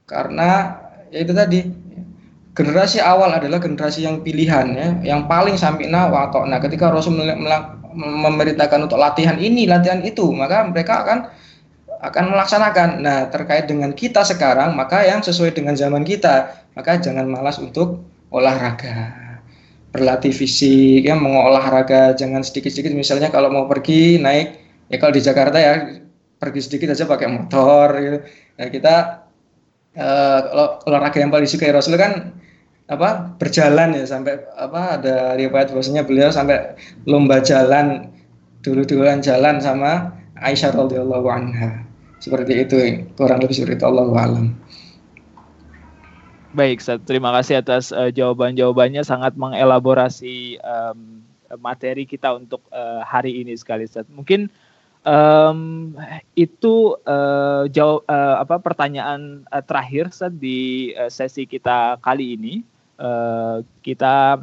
karena 0.02 0.76
ya 1.08 1.24
itu 1.24 1.32
tadi 1.32 1.64
generasi 2.52 3.00
awal 3.00 3.32
adalah 3.32 3.56
generasi 3.56 4.04
yang 4.04 4.20
pilihan 4.20 4.66
ya, 4.76 4.88
yang 5.14 5.20
paling 5.24 5.56
sampina 5.56 6.08
wato. 6.12 6.44
Nah, 6.44 6.60
ketika 6.60 6.92
Rasul 6.92 7.16
memerintahkan 7.96 8.88
untuk 8.88 9.00
latihan 9.00 9.36
ini, 9.40 9.64
latihan 9.64 10.04
itu, 10.04 10.28
maka 10.32 10.64
mereka 10.68 11.04
akan 11.04 11.18
akan 12.02 12.24
melaksanakan. 12.28 12.88
Nah, 13.00 13.18
terkait 13.32 13.64
dengan 13.68 13.96
kita 13.96 14.24
sekarang, 14.24 14.76
maka 14.76 15.04
yang 15.04 15.24
sesuai 15.24 15.56
dengan 15.56 15.72
zaman 15.76 16.04
kita, 16.04 16.52
maka 16.76 17.00
jangan 17.00 17.24
malas 17.24 17.56
untuk 17.56 18.04
olahraga. 18.28 19.16
Berlatih 19.92 20.32
fisik, 20.32 21.04
ya, 21.04 21.16
mau 21.16 21.48
olahraga 21.48 22.16
jangan 22.16 22.40
sedikit-sedikit. 22.44 22.92
Misalnya 22.96 23.28
kalau 23.28 23.52
mau 23.52 23.64
pergi 23.68 24.20
naik, 24.20 24.61
ya 24.92 24.96
kalau 25.00 25.12
di 25.16 25.22
Jakarta 25.24 25.56
ya 25.56 25.72
pergi 26.36 26.60
sedikit 26.60 26.92
aja 26.92 27.08
pakai 27.08 27.28
motor. 27.32 27.88
Gitu. 27.96 28.18
Ya, 28.60 28.66
kita 28.68 28.94
uh, 29.96 30.40
kalau 30.44 30.66
olahraga 30.84 31.18
yang 31.22 31.32
paling 31.32 31.48
disukai 31.48 31.72
Rasul 31.72 31.96
kan 31.96 32.36
apa 32.90 33.32
berjalan 33.40 33.96
ya 33.96 34.04
sampai 34.04 34.42
apa 34.58 35.00
ada 35.00 35.38
riwayat 35.38 35.72
bahwasanya 35.72 36.04
beliau 36.04 36.28
sampai 36.28 36.76
lomba 37.08 37.40
jalan 37.40 38.12
dulu-duluan 38.60 39.24
jalan 39.24 39.62
sama 39.62 40.12
Aisyah 40.42 40.76
radhiyallahu 40.76 41.26
anha. 41.30 41.88
Seperti 42.20 42.52
itu 42.54 42.76
kurang 43.16 43.42
lebih 43.42 43.56
seperti 43.56 43.80
itu 43.80 43.86
Allah 43.86 44.06
alam. 44.14 44.46
Baik, 46.52 46.84
Seth. 46.84 47.08
terima 47.08 47.32
kasih 47.32 47.64
atas 47.64 47.96
uh, 47.96 48.12
jawaban-jawabannya 48.12 49.00
sangat 49.08 49.32
mengelaborasi 49.40 50.60
um, 50.60 51.24
materi 51.64 52.04
kita 52.04 52.36
untuk 52.36 52.60
uh, 52.68 53.00
hari 53.08 53.40
ini 53.40 53.56
sekali, 53.56 53.88
Seth. 53.88 54.04
Mungkin 54.12 54.52
um, 55.06 55.92
itu 56.38 56.96
uh, 57.06 57.66
jawab 57.70 58.06
uh, 58.06 58.36
apa 58.42 58.58
pertanyaan 58.62 59.46
uh, 59.50 59.62
terakhir 59.62 60.10
Seth, 60.14 60.34
di 60.38 60.90
uh, 60.94 61.10
sesi 61.10 61.46
kita 61.46 61.98
kali 62.02 62.38
ini. 62.38 62.54
Uh, 63.02 63.66
kita 63.82 64.38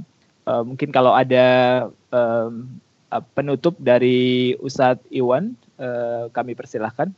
uh, 0.48 0.64
mungkin 0.68 0.92
kalau 0.92 1.16
ada 1.16 1.88
um, 2.12 2.68
uh, 3.12 3.24
penutup 3.34 3.76
dari 3.80 4.54
Ustadz 4.60 5.06
Iwan, 5.12 5.56
uh, 5.80 6.28
kami 6.36 6.56
persilahkan. 6.56 7.12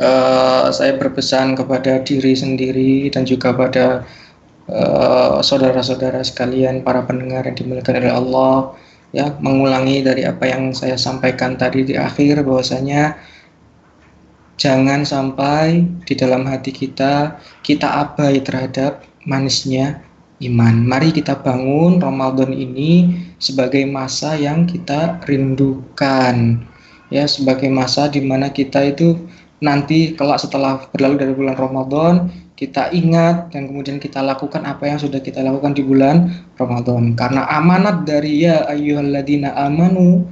Uh, 0.00 0.72
saya 0.72 0.96
berpesan 0.96 1.58
kepada 1.58 2.00
diri 2.00 2.32
sendiri 2.32 3.10
dan 3.12 3.26
juga 3.28 3.52
pada 3.52 4.06
saudara-saudara 5.42 6.22
uh, 6.22 6.26
sekalian, 6.26 6.86
para 6.86 7.02
pendengar 7.02 7.42
yang 7.42 7.58
dimuliakan 7.58 8.06
oleh 8.06 8.14
Allah, 8.14 8.54
ya 9.10 9.34
mengulangi 9.42 10.06
dari 10.06 10.22
apa 10.22 10.46
yang 10.46 10.70
saya 10.70 10.94
sampaikan 10.94 11.58
tadi 11.58 11.82
di 11.82 11.94
akhir 11.98 12.46
bahwasanya 12.46 13.18
jangan 14.60 15.02
sampai 15.02 15.88
di 16.06 16.14
dalam 16.14 16.46
hati 16.46 16.70
kita 16.70 17.38
kita 17.64 17.88
abai 18.06 18.38
terhadap 18.44 19.02
manisnya 19.24 20.02
iman. 20.40 20.74
Mari 20.88 21.12
kita 21.12 21.36
bangun 21.40 22.00
Ramadan 22.00 22.52
ini 22.52 23.12
sebagai 23.36 23.84
masa 23.84 24.34
yang 24.36 24.64
kita 24.64 25.20
rindukan. 25.28 26.64
Ya, 27.10 27.26
sebagai 27.26 27.68
masa 27.68 28.06
di 28.06 28.22
mana 28.22 28.48
kita 28.54 28.86
itu 28.86 29.18
nanti 29.60 30.16
kelak 30.16 30.40
setelah 30.40 30.80
berlalu 30.94 31.16
dari 31.20 31.32
bulan 31.36 31.56
Ramadan, 31.58 32.14
kita 32.60 32.92
ingat 32.92 33.48
dan 33.56 33.72
kemudian 33.72 33.96
kita 33.96 34.20
lakukan 34.20 34.68
apa 34.68 34.84
yang 34.84 35.00
sudah 35.00 35.16
kita 35.24 35.40
lakukan 35.40 35.72
di 35.72 35.80
bulan 35.80 36.28
Ramadan. 36.60 37.16
Karena 37.16 37.48
amanat 37.48 38.04
dari 38.04 38.44
ya 38.44 38.68
ayyuhalladzina 38.68 39.56
amanu 39.56 40.28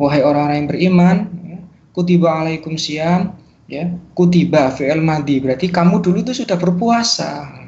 wahai 0.00 0.24
orang-orang 0.24 0.64
yang 0.64 0.68
beriman, 0.72 1.16
ya, 1.44 1.58
kutiba 1.92 2.40
alaikum 2.40 2.80
siam 2.80 3.36
ya, 3.68 3.92
kutiba 4.16 4.72
fi'il 4.72 5.04
madi 5.04 5.44
berarti 5.44 5.68
kamu 5.68 6.00
dulu 6.00 6.24
itu 6.24 6.32
sudah 6.40 6.56
berpuasa 6.56 7.58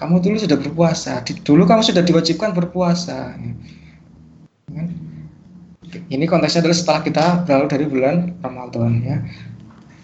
kamu 0.00 0.16
dulu 0.24 0.40
sudah 0.40 0.56
berpuasa, 0.56 1.20
dulu 1.44 1.68
kamu 1.68 1.84
sudah 1.84 2.00
diwajibkan 2.00 2.56
berpuasa. 2.56 3.36
Ini 6.08 6.24
konteksnya 6.24 6.64
adalah 6.64 6.78
setelah 6.80 7.00
kita 7.04 7.24
berlalu 7.44 7.66
dari 7.68 7.84
bulan 7.84 8.16
Ramadan 8.40 8.92
ya. 9.04 9.20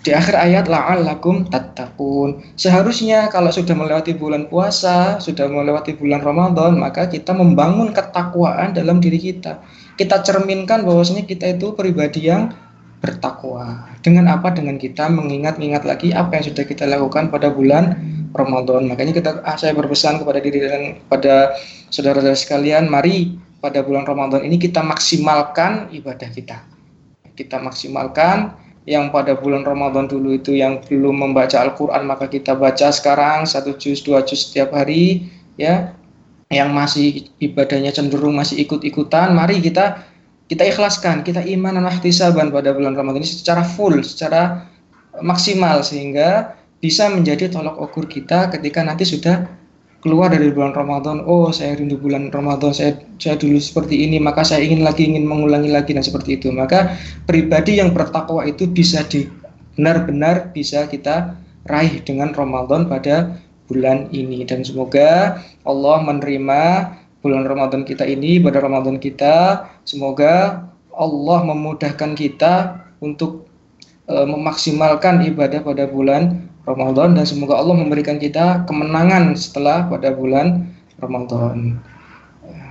Di 0.06 0.14
akhir 0.14 0.38
ayat 0.38 0.70
la'allakum 0.70 1.50
tattaqun. 1.50 2.54
Seharusnya 2.54 3.26
kalau 3.26 3.50
sudah 3.50 3.74
melewati 3.74 4.14
bulan 4.14 4.46
puasa, 4.46 5.18
sudah 5.18 5.50
melewati 5.50 5.98
bulan 5.98 6.22
Ramadan, 6.22 6.78
maka 6.78 7.10
kita 7.10 7.34
membangun 7.34 7.90
ketakwaan 7.90 8.70
dalam 8.70 9.02
diri 9.02 9.18
kita. 9.18 9.58
Kita 9.98 10.22
cerminkan 10.22 10.86
bahwasanya 10.86 11.26
kita 11.26 11.58
itu 11.58 11.74
pribadi 11.74 12.30
yang 12.30 12.54
bertakwa. 13.02 13.98
Dengan 13.98 14.30
apa? 14.30 14.54
Dengan 14.54 14.78
kita 14.78 15.10
mengingat-ingat 15.10 15.82
lagi 15.82 16.14
apa 16.14 16.38
yang 16.38 16.54
sudah 16.54 16.62
kita 16.62 16.86
lakukan 16.86 17.26
pada 17.26 17.50
bulan 17.50 17.98
Ramadan. 18.30 18.86
Makanya 18.86 19.10
kita 19.10 19.42
ah, 19.42 19.58
saya 19.58 19.74
berpesan 19.74 20.22
kepada 20.22 20.38
diri 20.38 20.62
dan 20.62 21.02
pada 21.10 21.58
saudara-saudara 21.90 22.38
sekalian, 22.38 22.86
mari 22.86 23.42
pada 23.58 23.82
bulan 23.82 24.06
Ramadan 24.06 24.46
ini 24.46 24.54
kita 24.54 24.86
maksimalkan 24.86 25.90
ibadah 25.90 26.30
kita. 26.30 26.62
Kita 27.34 27.58
maksimalkan 27.58 28.65
yang 28.86 29.10
pada 29.10 29.34
bulan 29.34 29.66
Ramadan 29.66 30.06
dulu 30.06 30.38
itu 30.38 30.54
yang 30.54 30.78
belum 30.86 31.18
membaca 31.18 31.58
Al-Qur'an 31.58 32.06
maka 32.06 32.30
kita 32.30 32.54
baca 32.54 32.94
sekarang 32.94 33.42
satu 33.42 33.74
juz 33.74 34.00
dua 34.06 34.22
juz 34.22 34.46
setiap 34.46 34.72
hari 34.72 35.26
ya. 35.58 35.92
Yang 36.46 36.70
masih 36.70 37.08
ibadahnya 37.42 37.90
cenderung 37.90 38.38
masih 38.38 38.62
ikut-ikutan, 38.62 39.34
mari 39.34 39.58
kita 39.58 39.98
kita 40.46 40.62
ikhlaskan, 40.62 41.26
kita 41.26 41.42
iman 41.42 41.74
dan 41.74 41.90
ihtisaban 41.90 42.54
pada 42.54 42.70
bulan 42.70 42.94
Ramadan 42.94 43.18
ini 43.18 43.26
secara 43.26 43.66
full, 43.66 43.98
secara 44.06 44.62
maksimal 45.18 45.82
sehingga 45.82 46.54
bisa 46.78 47.10
menjadi 47.10 47.50
tolak 47.50 47.74
ukur 47.74 48.06
kita 48.06 48.46
ketika 48.54 48.86
nanti 48.86 49.02
sudah 49.02 49.42
keluar 50.00 50.32
dari 50.32 50.52
bulan 50.52 50.76
Ramadan. 50.76 51.24
Oh, 51.24 51.48
saya 51.52 51.76
rindu 51.76 51.96
bulan 51.96 52.28
Ramadan. 52.32 52.72
Saya 52.72 52.96
saya 53.20 53.36
dulu 53.36 53.56
seperti 53.56 54.04
ini, 54.08 54.20
maka 54.20 54.44
saya 54.44 54.64
ingin 54.64 54.84
lagi 54.84 55.08
ingin 55.08 55.24
mengulangi 55.24 55.72
lagi 55.72 55.92
dan 55.96 56.04
seperti 56.04 56.40
itu. 56.40 56.52
Maka 56.52 56.96
pribadi 57.24 57.80
yang 57.80 57.92
bertakwa 57.96 58.44
itu 58.44 58.68
bisa 58.68 59.04
di 59.06 59.28
benar-benar 59.76 60.56
bisa 60.56 60.88
kita 60.88 61.36
raih 61.68 62.00
dengan 62.02 62.32
Ramadan 62.32 62.88
pada 62.88 63.36
bulan 63.68 64.08
ini 64.14 64.46
dan 64.46 64.62
semoga 64.64 65.42
Allah 65.66 65.96
menerima 66.00 66.62
bulan 67.20 67.44
Ramadan 67.44 67.82
kita 67.82 68.06
ini 68.06 68.38
pada 68.38 68.62
Ramadan 68.62 68.96
kita 68.96 69.66
semoga 69.82 70.64
Allah 70.94 71.38
memudahkan 71.44 72.16
kita 72.16 72.80
untuk 73.02 73.50
e, 74.06 74.14
memaksimalkan 74.14 75.26
ibadah 75.28 75.60
pada 75.60 75.84
bulan 75.90 76.46
Ramadan 76.66 77.14
dan 77.14 77.24
semoga 77.24 77.62
Allah 77.62 77.78
memberikan 77.78 78.18
kita 78.18 78.66
kemenangan 78.66 79.38
setelah 79.38 79.86
pada 79.86 80.10
bulan 80.10 80.66
Ramadan. 80.98 81.78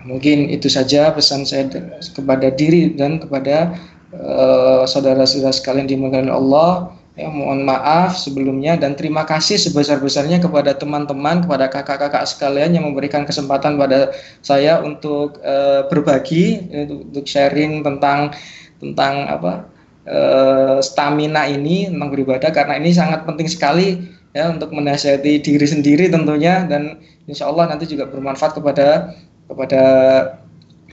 Mungkin 0.06 0.54
itu 0.54 0.70
saja 0.70 1.10
pesan 1.16 1.48
saya 1.48 1.66
kepada 2.14 2.54
diri 2.54 2.94
dan 2.94 3.18
kepada 3.18 3.74
uh, 4.14 4.86
saudara-saudara 4.86 5.56
sekalian 5.56 5.90
dimuliakan 5.90 6.30
Allah. 6.30 6.94
Ya, 7.16 7.32
mohon 7.32 7.64
maaf 7.64 8.20
sebelumnya 8.20 8.76
dan 8.76 8.92
terima 8.92 9.24
kasih 9.24 9.56
sebesar-besarnya 9.56 10.44
kepada 10.44 10.76
teman-teman, 10.76 11.48
kepada 11.48 11.72
kakak-kakak 11.72 12.28
sekalian 12.28 12.76
yang 12.76 12.84
memberikan 12.84 13.24
kesempatan 13.24 13.80
pada 13.80 14.12
saya 14.44 14.84
untuk 14.84 15.40
uh, 15.40 15.88
berbagi, 15.88 16.68
untuk 16.76 17.24
sharing 17.24 17.88
tentang 17.88 18.36
tentang 18.84 19.32
apa 19.32 19.64
uh, 20.08 20.78
stamina 20.82 21.50
ini 21.50 21.90
tentang 21.90 22.10
beribadah 22.14 22.50
karena 22.54 22.78
ini 22.80 22.94
sangat 22.94 23.26
penting 23.26 23.50
sekali 23.50 24.02
ya 24.36 24.52
untuk 24.52 24.76
menasihati 24.76 25.40
diri 25.40 25.68
sendiri 25.68 26.12
tentunya 26.12 26.68
dan 26.68 27.00
insya 27.26 27.48
Allah 27.50 27.72
nanti 27.72 27.88
juga 27.88 28.06
bermanfaat 28.10 28.58
kepada 28.58 29.16
kepada 29.48 29.84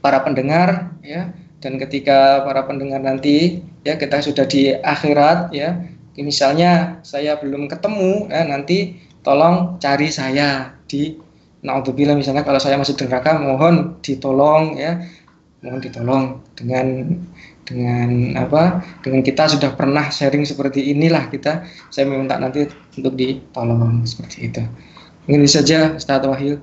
para 0.03 0.19
pendengar 0.27 0.93
ya. 1.01 1.33
Dan 1.63 1.79
ketika 1.79 2.43
para 2.43 2.67
pendengar 2.67 2.99
nanti 2.99 3.63
ya 3.87 3.95
kita 3.95 4.19
sudah 4.19 4.47
di 4.51 4.75
akhirat 4.75 5.55
ya. 5.55 5.79
Misalnya 6.19 7.01
saya 7.07 7.41
belum 7.41 7.71
ketemu 7.73 8.29
ya 8.29 8.45
nanti 8.45 9.01
tolong 9.25 9.81
cari 9.81 10.13
saya 10.13 10.77
di 10.85 11.17
Naudzubillah 11.63 12.19
misalnya 12.19 12.43
kalau 12.43 12.59
saya 12.59 12.75
masih 12.75 12.99
di 12.99 13.07
neraka 13.07 13.39
mohon 13.39 14.03
ditolong 14.03 14.75
ya. 14.75 14.99
Mohon 15.63 15.81
ditolong 15.87 16.25
dengan 16.59 16.87
dengan 17.73 18.37
apa 18.37 18.85
dengan 19.01 19.25
kita 19.25 19.49
sudah 19.49 19.73
pernah 19.73 20.13
sharing 20.13 20.45
seperti 20.45 20.93
inilah 20.93 21.33
kita 21.33 21.65
saya 21.89 22.05
meminta 22.05 22.37
nanti 22.37 22.69
untuk 23.01 23.17
ditolong 23.17 24.05
seperti 24.05 24.53
itu. 24.53 24.63
Mungkin 25.25 25.49
itu 25.49 25.57
saja 25.57 25.97
Ustaz 25.97 26.21
Wahyu. 26.29 26.61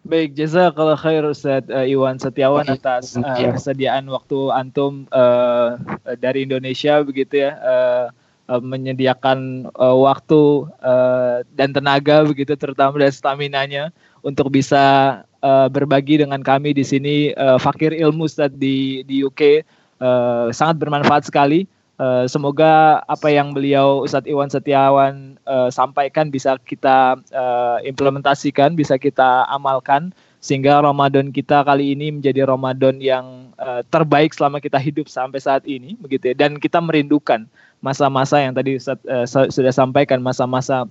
Baik, 0.00 0.32
jazakallah 0.32 0.96
khair 0.96 1.22
Ustaz 1.28 1.68
uh, 1.68 1.84
Iwan 1.84 2.16
Setiawan 2.16 2.64
atas 2.68 3.20
uh, 3.20 3.52
kesediaan 3.52 4.08
waktu 4.08 4.48
antum 4.48 5.04
uh, 5.12 5.76
dari 6.16 6.48
Indonesia 6.48 7.04
begitu 7.04 7.44
ya 7.44 7.52
uh, 7.60 8.06
uh, 8.50 8.62
menyediakan 8.64 9.70
uh, 9.78 9.96
waktu 10.00 10.66
uh, 10.82 11.46
dan 11.54 11.70
tenaga 11.70 12.26
begitu 12.26 12.58
terutama 12.58 12.98
dan 12.98 13.14
stamina-nya 13.14 13.94
untuk 14.26 14.50
bisa 14.50 15.22
uh, 15.44 15.68
berbagi 15.68 16.20
dengan 16.20 16.40
kami 16.40 16.72
di 16.72 16.84
sini 16.86 17.36
uh, 17.36 17.60
Fakir 17.60 17.92
Ilmu 17.92 18.28
Ustaz 18.28 18.52
di 18.56 19.04
di 19.04 19.24
UK 19.24 19.64
uh, 20.00 20.48
sangat 20.54 20.80
bermanfaat 20.80 21.28
sekali 21.28 21.68
Uh, 22.00 22.24
semoga 22.24 23.04
apa 23.04 23.28
yang 23.28 23.52
beliau 23.52 24.00
Ustadz 24.00 24.24
Iwan 24.24 24.48
Setiawan 24.48 25.36
uh, 25.44 25.68
sampaikan 25.68 26.32
bisa 26.32 26.56
kita 26.56 27.20
uh, 27.28 27.76
implementasikan, 27.84 28.72
bisa 28.72 28.96
kita 28.96 29.44
amalkan 29.52 30.08
sehingga 30.40 30.80
Ramadan 30.80 31.28
kita 31.28 31.60
kali 31.60 31.92
ini 31.92 32.08
menjadi 32.08 32.48
Ramadan 32.48 33.04
yang 33.04 33.52
uh, 33.60 33.84
terbaik 33.92 34.32
selama 34.32 34.64
kita 34.64 34.80
hidup 34.80 35.12
sampai 35.12 35.44
saat 35.44 35.60
ini 35.68 35.92
begitu 36.00 36.32
ya. 36.32 36.34
Dan 36.40 36.56
kita 36.56 36.80
merindukan 36.80 37.44
masa-masa 37.84 38.40
yang 38.40 38.56
tadi 38.56 38.80
Ustadz, 38.80 39.04
uh, 39.04 39.52
sudah 39.52 39.72
sampaikan 39.76 40.24
masa-masa 40.24 40.88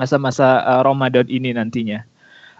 masa-masa 0.00 0.64
uh, 0.64 0.80
Ramadan 0.80 1.28
ini 1.28 1.52
nantinya. 1.52 2.08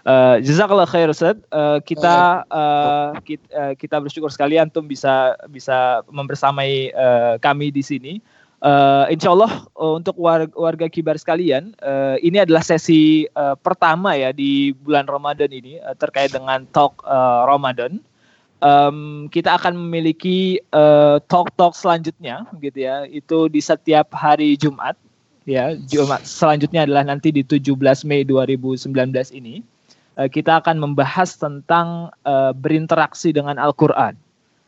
Uh, 0.09 0.41
Jazakallah 0.41 0.89
khair 0.89 1.05
Ustaz. 1.05 1.37
Uh, 1.53 1.77
kita, 1.85 2.41
uh, 2.49 3.13
kita 3.21 3.45
uh, 3.53 3.73
kita 3.77 3.95
bersyukur 4.01 4.33
sekali 4.33 4.57
antum 4.57 4.89
bisa 4.89 5.37
bisa 5.53 6.01
membersamai 6.09 6.89
uh, 6.97 7.37
kami 7.37 7.69
di 7.69 7.85
sini. 7.85 8.13
Uh, 8.59 9.05
insya 9.13 9.31
Allah 9.31 9.69
uh, 9.77 10.01
untuk 10.01 10.17
warga, 10.17 10.49
warga 10.57 10.89
kibar 10.89 11.13
sekalian, 11.15 11.77
uh, 11.85 12.17
ini 12.25 12.41
adalah 12.41 12.65
sesi 12.65 13.29
uh, 13.37 13.53
pertama 13.53 14.17
ya 14.17 14.33
di 14.33 14.73
bulan 14.81 15.05
Ramadan 15.05 15.53
ini 15.53 15.77
uh, 15.79 15.93
terkait 15.93 16.33
dengan 16.33 16.65
talk 16.73 17.05
uh, 17.05 17.45
Ramadan. 17.45 18.01
Um, 18.59 19.31
kita 19.31 19.55
akan 19.55 19.77
memiliki 19.77 20.59
uh, 20.75 21.23
talk-talk 21.31 21.77
selanjutnya, 21.77 22.49
gitu 22.59 22.83
ya. 22.83 23.05
Itu 23.07 23.47
di 23.47 23.63
setiap 23.63 24.11
hari 24.11 24.59
Jumat, 24.59 24.99
ya. 25.47 25.77
Jumat 25.87 26.27
selanjutnya 26.27 26.83
adalah 26.83 27.07
nanti 27.07 27.31
di 27.31 27.45
17 27.45 27.77
Mei 28.09 28.27
2019 28.27 28.89
ini. 29.37 29.63
Eh, 30.19 30.27
kita 30.27 30.59
akan 30.59 30.83
membahas 30.83 31.39
tentang 31.39 32.11
uh, 32.27 32.51
berinteraksi 32.51 33.31
dengan 33.31 33.55
Al-Quran. 33.55 34.19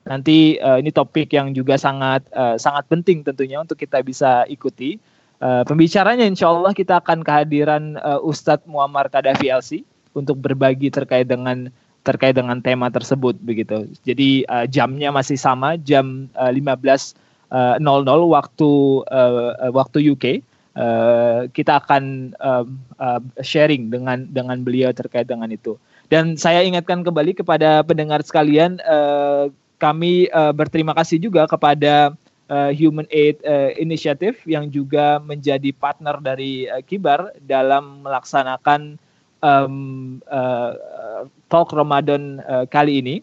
Nanti 0.07 0.55
uh, 0.63 0.79
ini 0.79 0.95
topik 0.95 1.27
yang 1.35 1.51
juga 1.51 1.75
sangat 1.75 2.23
uh, 2.31 2.55
sangat 2.55 2.87
penting 2.87 3.27
tentunya 3.27 3.59
untuk 3.59 3.75
kita 3.75 3.99
bisa 3.99 4.47
ikuti. 4.47 4.95
Uh, 5.43 5.67
pembicaranya 5.67 6.23
insya 6.23 6.55
Allah 6.55 6.71
kita 6.71 7.03
akan 7.03 7.27
kehadiran 7.27 7.99
uh, 7.99 8.23
Ustadz 8.23 8.63
Muammar 8.63 9.11
Kadafi 9.11 9.51
LC 9.51 9.83
untuk 10.15 10.39
berbagi 10.39 10.87
terkait 10.87 11.27
dengan 11.27 11.67
terkait 12.07 12.39
dengan 12.39 12.63
tema 12.63 12.87
tersebut 12.87 13.35
begitu. 13.43 13.91
Jadi 14.07 14.47
uh, 14.47 14.63
jamnya 14.71 15.11
masih 15.11 15.35
sama 15.35 15.75
jam 15.75 16.31
uh, 16.39 16.47
15.00 16.47 17.11
uh, 17.51 18.27
waktu 18.31 18.71
uh, 19.03 19.67
waktu 19.75 20.15
UK 20.15 20.25
Uh, 20.71 21.51
kita 21.51 21.83
akan 21.83 22.31
uh, 22.39 22.63
uh, 22.95 23.19
sharing 23.43 23.91
dengan 23.91 24.23
dengan 24.31 24.63
beliau 24.63 24.95
terkait 24.95 25.27
dengan 25.27 25.51
itu. 25.51 25.75
Dan 26.07 26.39
saya 26.39 26.63
ingatkan 26.63 27.03
kembali 27.03 27.35
kepada 27.35 27.83
pendengar 27.83 28.23
sekalian, 28.23 28.79
uh, 28.87 29.51
kami 29.83 30.31
uh, 30.31 30.55
berterima 30.55 30.95
kasih 30.95 31.19
juga 31.19 31.43
kepada 31.43 32.15
uh, 32.47 32.71
Human 32.71 33.03
Aid 33.11 33.43
uh, 33.43 33.75
Initiative 33.75 34.39
yang 34.47 34.71
juga 34.71 35.19
menjadi 35.19 35.75
partner 35.75 36.23
dari 36.23 36.71
uh, 36.71 36.79
Kibar 36.79 37.35
dalam 37.43 38.07
melaksanakan 38.07 38.95
um, 39.43 40.23
uh, 40.31 41.27
talk 41.51 41.75
Ramadan 41.75 42.39
uh, 42.47 42.63
kali 42.63 43.03
ini. 43.03 43.15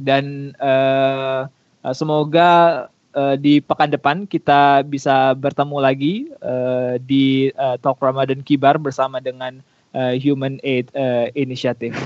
Dan 0.00 0.56
uh, 0.56 1.44
semoga 1.92 2.88
uh, 3.16 3.36
di 3.38 3.60
pekan 3.60 3.92
depan 3.92 4.24
kita 4.28 4.84
bisa 4.84 5.36
bertemu 5.36 5.78
lagi 5.78 6.14
uh, 6.40 6.96
di 7.00 7.52
uh, 7.56 7.76
Talk 7.80 8.00
Ramadan 8.00 8.40
Kibar 8.44 8.76
bersama 8.80 9.20
dengan 9.20 9.60
uh, 9.96 10.14
Human 10.16 10.58
Aid 10.64 10.92
uh, 10.96 11.28
Initiative. 11.36 11.96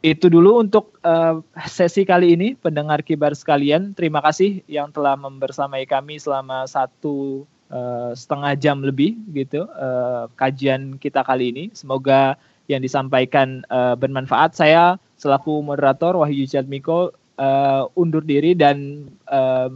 Itu 0.00 0.32
dulu 0.32 0.64
untuk 0.64 0.96
uh, 1.04 1.44
sesi 1.68 2.08
kali 2.08 2.32
ini, 2.32 2.56
pendengar 2.56 3.04
kibar 3.04 3.36
sekalian. 3.36 3.92
Terima 3.92 4.24
kasih 4.24 4.64
yang 4.64 4.88
telah 4.88 5.12
membersamai 5.12 5.84
kami 5.84 6.16
selama 6.16 6.64
satu 6.64 7.44
uh, 7.68 8.16
setengah 8.16 8.56
jam 8.56 8.80
lebih 8.80 9.20
gitu 9.36 9.68
uh, 9.68 10.24
kajian 10.40 10.96
kita 10.96 11.20
kali 11.20 11.52
ini. 11.52 11.64
Semoga 11.76 12.40
yang 12.64 12.80
disampaikan 12.80 13.60
uh, 13.68 13.92
bermanfaat. 13.92 14.56
Saya 14.56 14.96
selaku 15.20 15.60
moderator 15.60 16.16
Wahyu 16.16 16.48
Jatmiko 16.48 17.12
uh, 17.36 17.84
undur 17.92 18.24
diri 18.24 18.56
dan 18.56 19.04
uh, 19.28 19.68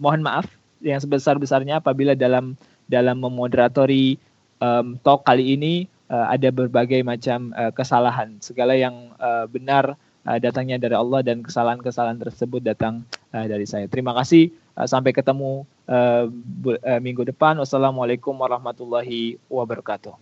mohon 0.00 0.24
maaf 0.24 0.48
yang 0.80 0.98
sebesar-besarnya 0.98 1.84
apabila 1.84 2.16
dalam 2.16 2.56
dalam 2.88 3.20
memoderatori 3.20 4.16
um, 4.58 4.96
talk 5.04 5.22
kali 5.28 5.54
ini 5.54 5.86
uh, 6.10 6.32
ada 6.32 6.48
berbagai 6.50 7.04
macam 7.04 7.52
uh, 7.54 7.70
kesalahan. 7.70 8.40
Segala 8.40 8.74
yang 8.74 9.14
uh, 9.20 9.46
benar 9.46 9.94
uh, 10.24 10.38
datangnya 10.40 10.80
dari 10.80 10.96
Allah 10.96 11.20
dan 11.22 11.44
kesalahan-kesalahan 11.44 12.18
tersebut 12.18 12.64
datang 12.64 13.06
uh, 13.30 13.46
dari 13.46 13.68
saya. 13.68 13.86
Terima 13.86 14.16
kasih. 14.16 14.50
Uh, 14.74 14.88
sampai 14.88 15.12
ketemu 15.12 15.68
uh, 15.86 16.26
uh, 16.26 17.00
minggu 17.04 17.22
depan. 17.28 17.60
Wassalamualaikum 17.60 18.32
warahmatullahi 18.34 19.36
wabarakatuh. 19.46 20.16